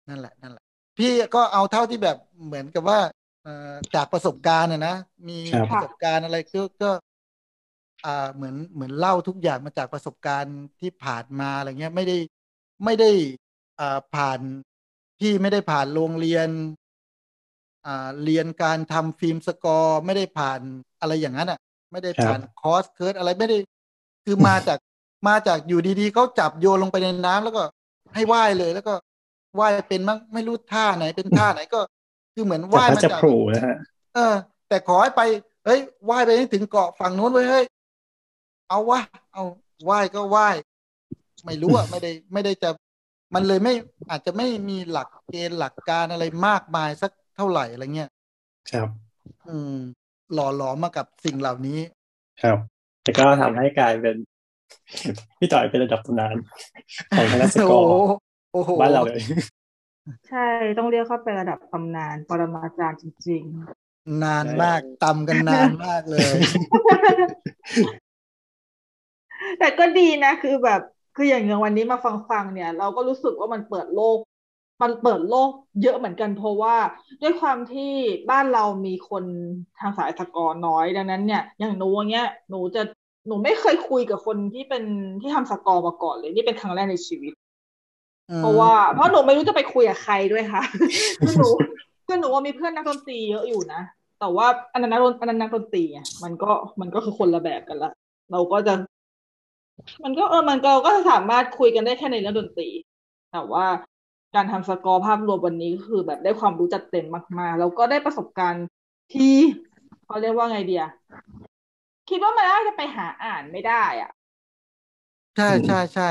[0.08, 0.64] นั่นแหละนั่นแหละ
[0.98, 2.16] พี่ก็เอาเท่าที่แบบ
[2.46, 3.17] เหมือนกับว่าเอ่อ
[3.94, 4.96] จากประสบการณ์นะนะ
[5.28, 6.90] มีครับประสบการณ์อะไรก็ก็
[8.04, 12.16] อ่าเหมือนเหมือนเล่าทุกอย่างมาจากประสบการณ์ที่ผ่านมาอะไรเงี้ยไม่ได้
[12.84, 13.10] ไม่ได้
[13.80, 14.40] อ่าผ่าน
[15.18, 16.48] พี่ไม่ได้ผ่านโรงเรียน
[17.86, 20.60] อ่าเรียนการทำฟิล์มสกอร์ไม่ได้ผ่าน
[21.00, 21.58] อะไรอย่างนั้นอะ
[21.92, 23.58] ไม่ได้ผ่านคอร์สเคิร์สอะไรไม่ได้
[24.24, 24.78] คือมาจาก
[25.28, 27.62] มาจากอยู่ดีๆเขาจับโยนลงไปในน้ำแล้วก็
[28.14, 28.94] ให้ว่ายเลย แล้วก็
[29.60, 31.80] ว่ายเป็นมั้งไม่รู้ท่าไหนเป็นท่าไหนก็
[32.38, 33.76] คือเหมือนจากว่ายพระมาจะจากโผล่นะฮะ
[34.14, 34.34] เออ
[34.68, 35.22] แต่ขอให้ไป
[35.66, 37.64] เฮ้ยว่ายไปให้ถึงเกาะฝั่งนู้นเว้ยเฮ้ย
[38.68, 39.00] เอาวะ
[39.32, 39.44] เอา
[39.88, 40.56] ว่ายก็ว่าย
[41.46, 42.70] ไม่รู้อะไม่ได้ไม่ได้จะ
[43.34, 43.74] มันเลยไม่
[44.10, 48.10] อาจจะไม่มีหลักเกณฑ์หลักการอะไรมากมายสักเท่าไหร่อะไรเงี้ย
[48.72, 48.88] ครับ
[49.48, 49.76] อืม
[50.34, 51.78] หล่อหลอมมากับสิ่งเหล่านี้
[52.42, 52.58] ครับ
[53.02, 54.16] แต่ก็ทำให้กลายเป็น
[55.38, 56.36] พี่ต่อยเป็นระดับตำนาน
[57.16, 58.16] ของคณะสกโอ้อโหร์
[58.52, 59.22] โอ้โหบ้านเราเลย
[60.28, 60.46] ใช่
[60.78, 63.42] ต้องเรียกเข้าไประดับตำนาน ปรมาจารย์จริง
[64.24, 66.38] นานมากตำกันนานมากเลยๆ
[69.58, 70.80] แต่ก็ดีนะ คือแบบ
[71.16, 74.18] คืออย่างเงี้ยวันนี้มาฟังฟังๆเนี่ย เราก็รู้สึกว่ามันเปิดโลก
[74.82, 75.50] มันเปิดโลก
[75.82, 76.76] เยอะเหมือนกันเพราะว่า
[77.22, 77.92] ด้วยความที่
[78.30, 79.24] บ้านเรามีคน
[79.78, 82.82] ทางสายสกอร์น้อยดังนั้นเนี่ย อย่างหนูอย่างเงี้ยหนูจะ
[83.26, 84.84] หนูไม่เคยคุยกับคนที่เป็น
[85.20, 87.32] ที่ทำสกอร์มาก่อนเลย นี่เป็นครั้งแรกในชีวิต
[88.36, 90.62] เพราะว่าเพราะหนูไม่รู้จะไปคุยกับใครด้วยค่ะ
[91.20, 91.48] คือหนู
[92.06, 93.80] คือหนูว่ามีเพื่อนนักดนตรีเยอะอยู่นะ
[94.20, 96.50] แต่ว่าอันนั้นนักดนอันนั้นนักดนตรีไงมันก็
[96.80, 97.90] มันก็คือคนละแบบกันละ
[98.32, 98.74] เราก็จะ
[100.04, 102.68] มันก็เออมันก็ก็สามารถคุยกันได้แค่ในเรื่องดนตรี
[103.32, 103.66] แต่ว่า
[104.34, 107.06] การทำสกอร์ภาพรวมวันนี้ก็คือแบบได้ความรู้จัดเต็ม
[107.38, 108.66] มากๆแล้วก็ได้ประสบการณ์
[109.14, 109.34] ที่
[110.04, 110.84] เขาเรียกว่าไงเดีย
[112.10, 114.10] คิดว่ามันน่าจะไปหาอ่านไม่ได้อะ
[115.36, 116.10] ใช่ใช่ใช่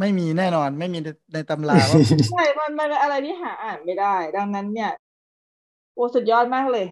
[0.00, 1.98] ไม่มีแน่นอนไม่มีในในตำราว่า
[2.30, 4.92] ใช่มันมันเป็นอะไรที่หาอ่านไม่ได้ ดังนั้นเนี่ย
[5.94, 6.86] โอ้สุดยอดมากเลย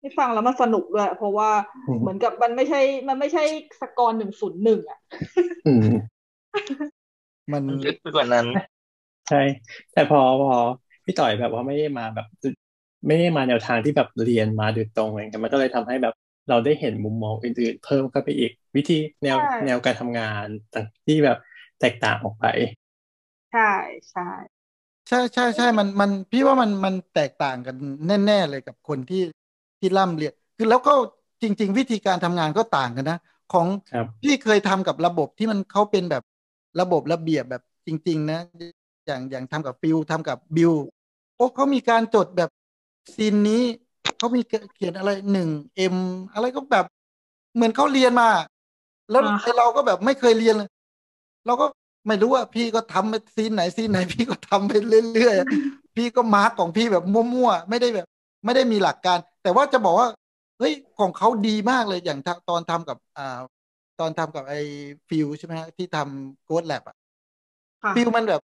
[0.00, 1.50] ที่ฟังแล้วมันสนุกด้วยเพราะว่า
[1.88, 3.44] อืมเหมือนกับมันไม่ใช่ มันไม่ใช่
[3.80, 4.98] สกอร์หนึ่งศูนย์หนึ่งอะ
[5.66, 5.88] อืม
[7.52, 8.46] มันมันลึกไปกว่านั้น
[9.28, 9.42] ใช่
[9.92, 10.52] แต่พอพอ
[11.04, 12.26] พี่ต่อยแบบว่าไม่ได้มาแบบ
[13.06, 16.14] ไม่ได้มาแนวทางที่แบบเรียนมาโดยตรงอะไรเงี้ยมันก็เลยทำให้แบบ
[16.48, 21.38] เราได้เห็นมุมมองอื่นๆ เพิ่มเข้าไปอีก วิธีแนวใช่แนวการทำงานต่างที่แบบ
[21.80, 22.46] แตกต่างออกไป
[23.50, 23.60] ใช่
[24.10, 24.22] ใช่
[25.08, 27.74] ใช่ใช่ใช่มันมันพี่ว่ามันมันแตกต่างกัน
[28.06, 29.18] แน่ ๆ เลยกับคนที่
[29.80, 30.92] ที่ร่ำเรียนคือแล้วก็
[31.42, 33.16] จริง ๆ วิธีการทำงานก็ต่างกันนะ
[33.48, 36.22] ของครับพี่เคยทำกับระบบที่มันเขาเป็นแบบ
[36.80, 38.36] ระบบระเบียบแบบจริง ๆ นะ
[39.06, 40.72] อย่างอย่างทำกับฟิลทำกับบิล
[41.36, 42.50] โอ้เขามีการจดแบบ
[43.16, 43.62] ซีนนี้
[44.16, 45.96] เขามีเขียนอะไรหนึ่ง M
[46.32, 46.84] อะไรก็แบบ
[47.54, 48.26] เหมือนเขาเรียนมา
[49.10, 50.68] แล้วอ่าไอเราก็แบบไม่เคยเรียนเลย
[51.46, 51.66] เราก็
[52.06, 58.06] ไม่รู้ว่าพี่ก็ทำไปซีนไหนซีนไหน พี่ก็ทำไปเรื่อยๆพี่ก็ mark ของพี่แบบมั่วๆไม่ได้แบบ
[58.44, 60.08] ไม่ได้มีหลักการ แต่ว่าจะบอกว่า
[60.58, 63.40] เฮ้ยของเขาดีมากเลยอย่างทะตอนทำกับอ่า
[64.00, 64.60] ตอนทำกับไอ้
[65.08, 66.96] ฟิลใช่ไหมฮะที่ทำ Ghost Lab อะ
[67.82, 68.40] ค่ะฟิลมันแบบ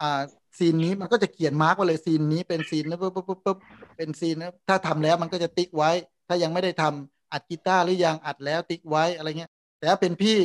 [0.00, 0.20] อ่า
[0.58, 3.58] ซีนนี้มันก็จะเขียน mark ไว้เลยซีนนี้เป็นซีนนะปุ๊บปุ๊บปุ๊บปุ๊บ
[3.96, 5.90] เป็นซีนนะถ้าทำแล้วมันก็จะติ๊กไว้
[6.28, 10.36] ถ้ายังไม่ได้ทำอัดกีตาร์หรือยังอัดแล้วติ๊กไว้อะไรเงี้ย แต่ถ้าเป็นพี่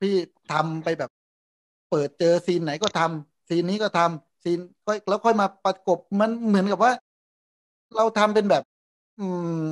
[0.00, 0.14] พี่
[0.52, 1.10] ทำไปแบบ
[1.90, 6.92] เปิดเจอซีนไหนก็ทำซีนนี้ก็ทำซีนค่อยแล้วค่อยมาประกบมันเหมือนกับว่า
[7.96, 8.62] เราทำเป็นแบบ
[9.18, 9.26] อื
[9.64, 9.68] ม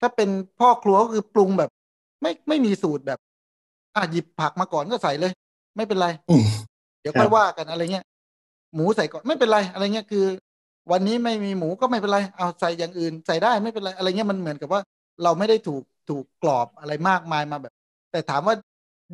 [0.00, 1.70] ถ้าเป็นพ่อครัวก็คือปรุงแบบ
[2.22, 3.18] ไม่ไม่มีสูตรแบบ
[3.94, 5.32] อะหยิบผักมาก่อนก็ใส่เลย
[5.76, 6.06] ไม่เป็นไร
[7.00, 8.04] เดี๋ยวค่อยว่ากันอะไรเงี้ย
[8.74, 10.24] หมูใส่ก่อนไม่เป็นไรอะไรเงี้ยคือ
[10.92, 14.80] วันนี้ไม่มีหมูก็ไม่เป็นไร เอาใส่อย่างอื่น ใส่ได้ไม่เป็นไรอะไรเงี้ยมันเหมือนกับว่า
[15.22, 17.72] เราไม่ได้ถูกถูกกรอบอะไรมากมายมาแบบ
[18.10, 18.54] แต่ถามว่า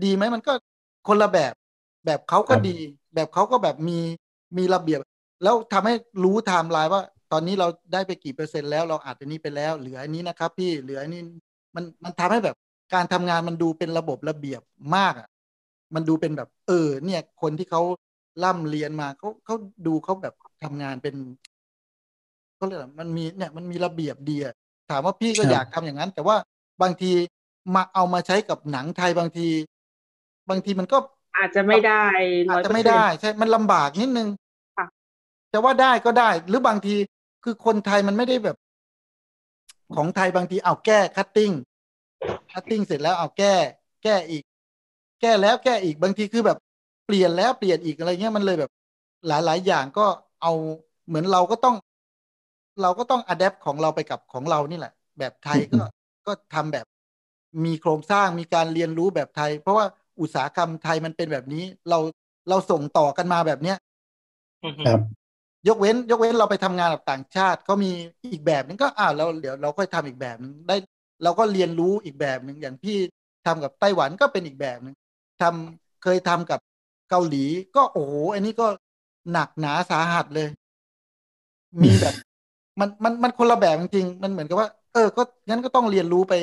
[0.05, 0.53] ดีไหมมันก็
[1.09, 1.55] คนละแบบ
[2.07, 2.77] แบบเขาก็ดี
[3.15, 3.99] แบบเขาก็แบบมี
[4.59, 5.01] มีระเบียบ
[5.43, 7.03] แล้วทำให้รู้ไทม์ไลน์ว่า
[7.33, 11.23] ตอนนี้เราได้ไปกี่เปอร์เซ็นต์แล้วเราอัดอันนี้ไปแล้ว เหลืออันนี้นะครับ พี่เหลืออันนี้
[11.75, 12.57] มันมันทำให้แบบ
[12.95, 14.63] การทำงานมันดูเป็นระบบระเบียบ
[14.97, 15.29] มากอะ
[15.95, 17.83] มันดูเป็นแบบเออ เนี่ย คนที่เขา
[18.45, 19.55] ล่ำเรียนมาเขาเขา
[19.87, 20.35] ดูเขาแบบ
[20.65, 21.15] ทำงานเป็น
[22.57, 24.55] เขาเรียกอะไรมันมีเนี่ยมันมีระเบียบดีอะ
[24.91, 26.37] ถามว่าพี่ก็ครับอยากทำอย่างนั้น แต่ว่า
[26.83, 27.13] บางที
[27.75, 29.49] มาเอามาใช้กับหนังไทยบางที
[30.51, 30.99] บางทีมันก็
[31.37, 32.03] อาจจะไม่ได้
[32.49, 34.29] ร้จอยจะเปอร์เซ็นได้ใช่มันลำบากนิดนึง
[34.77, 34.87] ค่ะ
[35.53, 36.97] จะว่าได้ก็ได้ หรือบางที
[37.45, 38.57] คือคนไทยมันไม่ได้แบบ
[39.97, 41.53] ของไทยบางทีเอาแก้ cutting
[42.53, 43.55] cutting เสร็จแล้วเอาแก้
[44.03, 44.43] แก้อีก
[45.21, 46.59] แก้แล้วแก้อีกบางทีคือแบบ
[47.07, 48.71] เปลี่ยนแล้วเปลี่ยนอีกอะไรเงี้ยมันเลยแบบ
[49.27, 50.07] หลาย ๆ อย่างก็
[50.43, 50.53] เอา
[51.07, 51.75] เหมือนเราก็ต้อง
[52.83, 55.83] เราก็ต้องอัดแอปของเราไปกับของเรานี่แหละ แบบไทยก็
[56.27, 56.87] ก็ทำแบบ
[57.65, 59.87] มีโครงสร้างมีการเรียนรู้แบบไทย เพราะว่า
[60.21, 61.99] อุตสาหกรรมไทยมันเป็นแบบนี้ เรา
[62.49, 63.77] เราส่งต่อกันมาแบบเนี้ย
[64.85, 65.01] ครับ
[65.69, 67.91] ยกเว้น ยกเว้นเราไปทำงานกับต่างชาติเขามี
[68.33, 70.77] อีกแบบนึงก็อ่าเราเดี๋ยวเราค่อยทำอีกแบบนึงได้
[71.23, 72.97] เราก็เรียนรู้อีกแบบหนึ่งอย่างพี่
[73.47, 74.95] ทำกับไต้หวันก็เป็นอีกแบบหนึ่ง
[75.43, 76.61] ทำเคยทำกับ
[77.11, 77.45] เกาหลี
[77.77, 78.67] ก็โอ้โหอันนี้ก็
[79.33, 80.49] หนักหนาสาหัสเลย
[81.85, 82.15] มีแบบ
[82.81, 86.35] มันมันมันคนละแบบจริงๆมันเหมือนกับว่า เออ ก็งั้นก็ต้องเรียนรู้ไป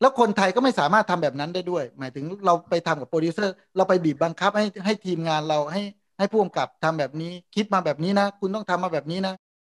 [0.00, 5.82] แล้วคนไทยก็ไม่สามารถทำแบบนั้นได้ด้วย หมายถึงเราไปทำกับโปรดิวเซอร์ เราไปบีบบังคับให้ให้ทีมงานเราให้
[6.18, 9.34] ให้ผู้กำกับทำแบบนี้ คิดมาแบบนี้นะ คุณต้องทำมาแบบนี้นะ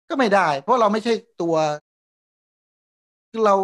[0.09, 1.55] ก็ไม่ได้ เพราะเราไม่ใช่ตัว
[3.31, 3.55] คือเรา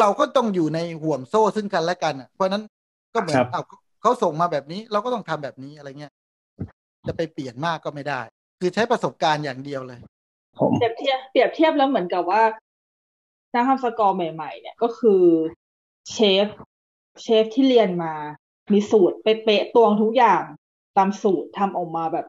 [0.00, 2.62] เราก็ต้องอยู่ในห่วงโซ่ซึ่งกันและกันอะเพราะฉะนั้น
[3.14, 3.64] ก็เหมือนครับอ้าว
[4.02, 6.12] เขาส่งมาแบบนี้ เราก็ต้องทำแบบนี้อะไรเงี้ย
[7.06, 8.20] จะไปเปลี่ยนมากก็ไม่ได้
[8.60, 9.98] คือใช้ประสบการณ์อย่างเดียวเลย
[10.58, 12.42] ผมเปรียบเทียบเปรียบเทียบแล้วเหมือนกับว่า
[13.54, 15.22] นักทำสกอร์ใหม่ ๆ เนี่ยก็คือ
[16.10, 16.46] เชฟ
[17.22, 18.14] เชฟที่เรียนมา
[18.72, 20.42] มีสูตรเป๊ะๆตวงทุกอย่าง
[20.96, 22.26] ตามสูตรทำออกมาแบบ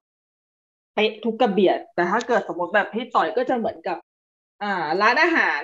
[0.94, 3.98] เป๊ะทุกกระเบียด แต่ถ้าเกิดสมมติแบบพี่ต่อยก็จะเหมือนกับ
[4.64, 5.62] อ่า ร้านอาหาร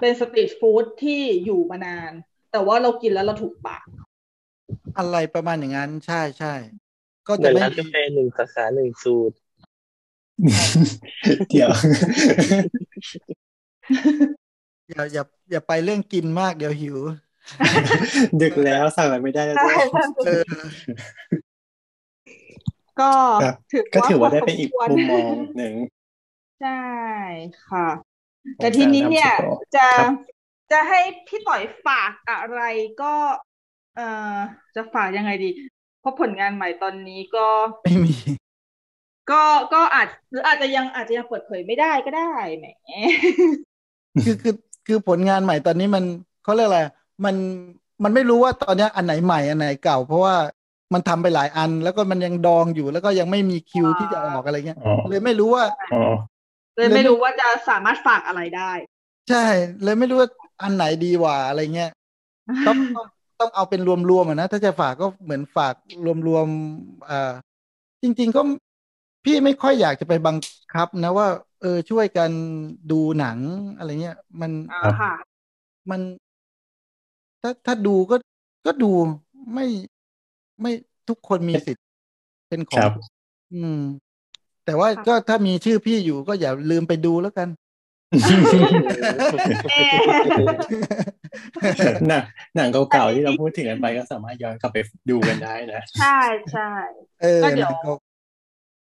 [0.00, 2.12] เป็นสตรีทฟู้ดที่อยู่มานาน
[2.50, 3.86] แต่ว่าเรากินแล้วเราถูกปาก
[4.98, 6.54] อะไรประมาณอย่างนั้น ใช่ใช่
[7.28, 9.36] ก็เหมืจะอนไม่ร้านมีกาแฟหนึ่งสาขาหนึ่งสูตร
[11.50, 11.70] เดี๋ยว
[14.92, 16.96] อย่าอย่าอย่าไปเรื่องกินมากเดี๋ยวหิว
[18.42, 19.76] ดึกแล้วสั่งอะไรไม่ได้แล้วด้วย
[20.26, 20.42] เออ
[23.00, 23.12] ก็
[23.42, 25.74] ครับถือก็ถือว่าพได้เป็นอีกสควรมุมมองหนึ่ง
[26.60, 26.82] ใช่
[27.68, 27.88] ค่ะ
[28.56, 30.12] แต่ทีนี้เนี่ยของการทำสกอร์จะครับ
[30.72, 32.60] จะให้พี่ต่อยฝากอะไร
[33.02, 33.14] ก็
[33.96, 34.36] เอ่อ
[34.76, 35.50] จะฝากยังไงดี
[36.00, 37.46] เพราะผลงานใหม่ตอนนี้ก็
[37.82, 38.12] ไม่มี
[39.30, 39.42] ก็
[39.74, 42.66] ก็อาจหรืออาจจะยังอาจจะยังเปิดเผยไม่ได้ก็ได้แหม
[44.24, 44.54] คือคือ
[44.86, 46.04] คือผลงานใหม่ตอนนี้มัน
[46.42, 46.82] เขาเรียกอะไร
[47.24, 47.36] มัน
[48.04, 50.34] มันไม่รู้ว่าตอนเนี้ยอันไหนใหม่อันไหนเก่า เพราะว่า
[50.94, 55.98] มันทำไปหลายอัน แล้วก็มันยังดองอยู่แล้วก็ยังไม่มีคิวที่จะออกอะไรเงี้ยอ๋อเลยไม่รู้ว่าอ๋อ
[56.76, 58.72] เลยไม่รู้ว่าจะสามารถฝากอะไรได้
[59.28, 59.38] ใช่
[59.82, 60.28] เลยไม่รู้ว่า
[60.62, 61.88] อันไหนดีกว่าอะไรเงี้ย
[62.66, 63.06] ต้องต้อง
[63.40, 65.74] ต้องเอาเป็นรวมๆอะนะถ้าจะฝากก็เหมือนฝาก
[66.26, 67.32] รวมๆอ่า
[68.02, 68.40] จริง ๆ ก็
[69.24, 70.36] พี่ไม่ค่อยอยากจะไปบัง
[70.74, 71.28] คับนะว่า
[71.62, 72.30] เออช่วยกัน
[72.90, 73.38] ดูหนัง
[73.76, 75.12] อะไรเงี้ย มันอ่าค่ะ
[75.90, 76.00] มัน
[77.42, 78.16] ถ้าถ้าดูก็
[78.66, 78.90] ก็ดู
[79.54, 79.66] ไม่
[80.60, 80.72] ไม่
[81.08, 81.84] ทุกคนมีสิทธิ์
[82.48, 82.90] เป็นขอครังบ
[83.54, 83.80] อืม
[84.64, 87.48] แต่ว่าค่ะก็ถ้ามีชื่อพี่อยู่ก็อย่าลืมไปดูแล้วกัน
[89.70, 89.96] เอ๊ะ
[92.08, 92.22] หนัง
[92.56, 94.78] หนังเก่าๆที่เราพูดถึงกันไปก็สามารถย้อนกลับไป
[95.10, 96.18] ดูกันได้นะ ใช่
[96.52, 96.70] ใช่
[97.22, 98.11] เออก็เดี๋ยวนะ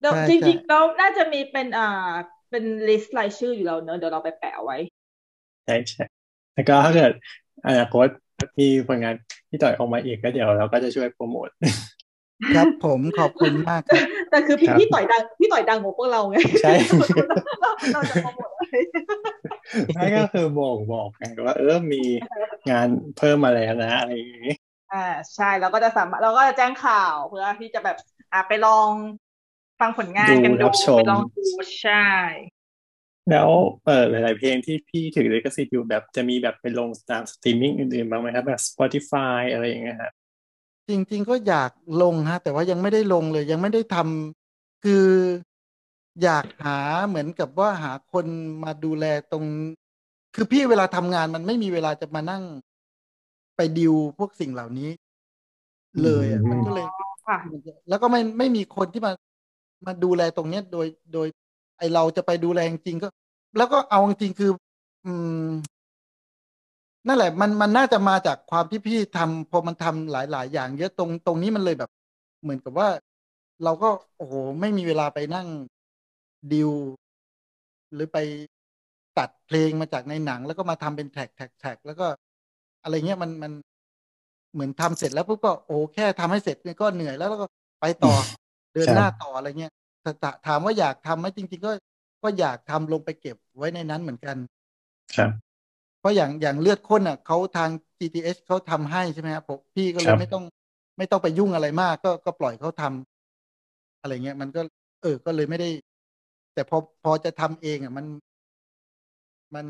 [0.05, 2.13] เขาเดี๋ยวใช่จริงใช่ๆเราน่าจะมีเป็นอ่า
[2.51, 4.77] เป็นลิสต์รายชื่ออยู่แล้วเนอะเดี๋ยวเราไปแปะไว้
[5.65, 6.03] ใช่ใช่
[6.55, 7.13] แล้วก็ถ้าเกิด
[7.67, 8.07] อนาคต
[8.61, 9.15] มีผลงาน
[9.51, 11.49] ที่ต่อยออกมาอีกก็เดี๋ยวเราก็จะช่วยโปรโมท
[12.55, 16.73] ครับผมขอบคุณมากครับแต่คือพี่ครับพี่ต่อยดังพี่ต่อยดังกว่าพวกเราไงใช่
[17.61, 18.71] เราเราจะโปรโมทอะไร
[19.97, 22.03] นั่นก็คือบอกบอกกันว่าเออมี
[22.71, 24.55] งานเพิ่มมาแล้วนะอะไรอย่างงี้
[24.91, 24.99] อ่า
[25.35, 27.97] ใช่เราก็จะสามารถเราก็จะแจ้งข่าวเพื่อที่จะแบบ
[28.33, 28.93] อ่าไปลอง
[29.81, 31.45] ฟังผลงานกันดูดูรับชมไปลองดู
[31.83, 32.07] ใช่
[33.31, 33.51] แล้ว
[33.85, 40.13] เออหลาย ๆ เพลงที่พี่ถือลิขสิทธิ์อยู่แบบจะมีแบบไปลงตามสตรีมมิ่งอื่น ๆ บ้างไหมครับแบบ Spotify อะไรอย่างเงี้ยครับ
[40.89, 41.71] จริง ๆ ก็อยาก
[42.03, 45.07] ลงฮะ แต่ว่ายังไม่ได้ลงเลย ยังไม่ได้ทำคือ
[46.23, 46.79] อยากหา
[47.09, 48.27] เหมือนกับว่าหาคน
[48.65, 49.45] มาดูแลตรง
[50.35, 52.45] คือพี่เวลาทำงานมันไม่มีเวลาจะมานั่ง
[53.57, 54.91] ไปดิวพวกสิ่งเหล่านี้
[56.03, 56.87] เลยอะอืมมันก็เลย
[57.29, 57.39] ค่ะ
[57.89, 59.13] แล้วก็ไม่ไม่มีคนที่มา
[59.87, 61.27] มาดูแลตรงเนี้ยโดยโดย
[61.79, 63.09] ไอเราจะไปดูแลจริงก็
[63.57, 64.51] แล้วก็เอาจริงคือ
[65.07, 65.13] อื
[65.47, 65.49] ม
[67.07, 71.91] นั่นแหละ มันมันน่าจะมาจากความที่พี่ทำพอมันทำหลาย ๆ อย่าง เยอะตรงตรงนี้มันเลยแบบ
[72.43, 72.89] เหมือนกับว่า
[73.65, 75.47] เราก็โอ้โหไม่มีเวลาไปนั่ง
[76.53, 76.71] ดิว
[77.95, 78.19] หรือไป
[79.19, 82.07] ตัดเพลงมาจากในหนัง แล้วก็มาทำเป็นแท็กแท็กแท็กแล้วก็
[82.83, 83.53] อะไรเงี้ยมันมัน
[84.53, 87.47] เหมือนทำเสร็จแล้วปุ๊บก็โอ้แค่ทำให้เสร็จก็เหนื่อยแล้วแล้วก็
[87.81, 88.13] ไปต่อ
[88.75, 89.73] เดินครับหน้าต่ออะไรเงี้ย
[90.03, 91.73] แต่ถถามว่าอยากทำไหมจริง ๆ ก็
[92.23, 94.37] ก็อยากทำลงไปเก็บไว้ในนั้นเหมือนกัน
[95.17, 95.55] ครับ
[95.99, 100.45] เพราะอย่างอย่างเลือดข้นอะเขาทาง GTH เขาทำให้ใช่ไหมครับผมพี่ก็เลครัยบไม่ต้อง
[100.99, 104.61] ไม่ต้องไปยุ่งอะไรมาก ก็ก็ปล่อยเขาทำอะไรเงี้ยมันก็
[105.03, 105.69] เออก็เลยไม่ได้
[106.55, 108.07] แต่พอพอจะทำเองอะมัน
[109.55, 109.67] มัน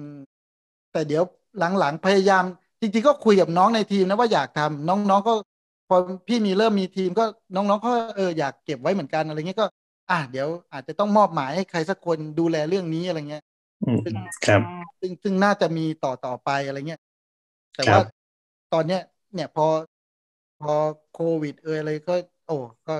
[0.92, 1.24] แต่เดี๋ยว
[1.58, 2.44] หลังๆพยายาม
[2.80, 5.53] จริง ๆ ก็คุยกับน้องในทีมนะว่าอยากทำน้องๆก็พ
[5.94, 5.98] อ
[6.28, 9.66] พี่มีเริ่มมีทีมก็น้องๆก็เอออยากเก็บไว้เหมือนกันอะไรเงี้ยก็
[10.10, 13.42] อะเดี๋ยวอาจจะต้องมอบหมายให้ใครสักคนดูแลเรื่องนี้อะไรเงี้ย
[13.82, 14.00] อืม
[14.44, 14.62] ครับ
[15.00, 17.00] ซึ่งซึ่งน่าจะมีต่อต่อไปอะไรเงี้ย
[17.76, 18.00] แต่ครับว่า
[18.72, 19.00] ตอนเนี้ย
[19.34, 19.66] เนี่ยพอ
[20.60, 20.74] พอ
[21.12, 22.14] โควิด เอยอะไรก็
[22.46, 22.52] โอ้
[22.86, 22.94] ก็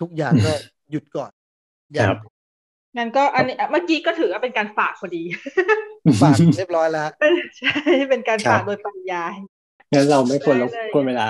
[0.00, 0.52] ทุกอย่างก็
[0.90, 1.30] หยุดก่อน
[1.94, 2.16] อคย่างรับ
[2.98, 5.22] งั้นก็อันนี้เมื่อกี้ก็ถือว่าเป็นการฝากพอดี
[6.20, 7.70] ฝากเรียบร้อยแล้วเป็นใช่
[8.08, 9.34] เป็นการครัฝาบกโดยปริยาย
[9.92, 11.28] งั้นเราไม่ควรรได้บเลยกวนเวลา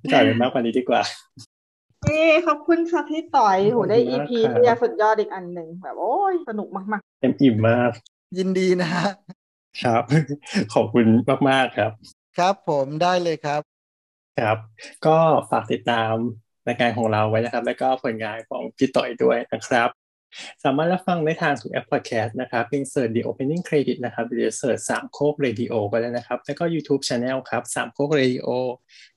[0.00, 1.02] พี่ต่อยไปมากกว่านี้ดีกว่า
[2.02, 7.90] เอ้ขอบคุณค่ะพี่ต่อยโหได้ขอบคุณมาก EP ครับที่สุดยอดอีกอันหนึ่งแบบโอ้ยสนุกมากเต็มอิ่มมาก
[8.38, 9.08] ยินดีนะฮะ
[9.82, 10.02] ครับ
[10.74, 11.06] ขอบคุณ
[11.48, 11.92] มากๆครับ
[12.38, 13.60] ครับผมได้เลยครับ
[14.40, 14.58] ครับ
[15.06, 15.16] ก็
[15.50, 16.14] ฝากติดตาม
[16.66, 19.88] รายการของเราไว้นะครับ แล้วก็ผลงานของพี่ต่อยด้วยนะครับ
[20.64, 28.48] สามารถรับฟังได้ทางทุกแอปพอดแคสต์นะครับเพียงเสิร์ช The Opening Credit นะครับหรือ search สามโคกเรดิโอก็ได้นะครับ แล้วก็ YouTube Channel ครับสามโคกเรดิโอ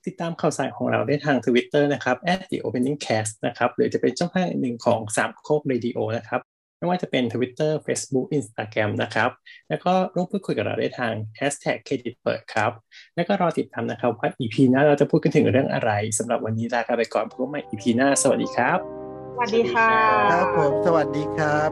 [0.06, 2.16] ติดตามข่าวสารของเราได้ทาง Twitter นะครับ
[2.50, 6.42] @The Opening Cast นะครับหรือจะเป็นช่องทางหนึ่งของสามโคกเรดิโอนะครับ
[6.78, 9.30] ไม่ว่าจะเป็น Twitter Facebook Instagram นะครับ
[9.68, 12.72] แล้วก็ร่วมพูดคุยกับเราได้ทาง Hashtag เครดิตเปิดครับ
[13.16, 19.92] แล้วก็รอติดตามนะครับว่า EP หน้าเราจะพูดกันถึงเรื่องอะไรสำหรับวันนี้ลากันไปก่อนพบกันใหม่ EP หน้า สวัสดีครับ สวัสดีค่ะ
[20.32, 21.70] ครับผม สวัสดีครับ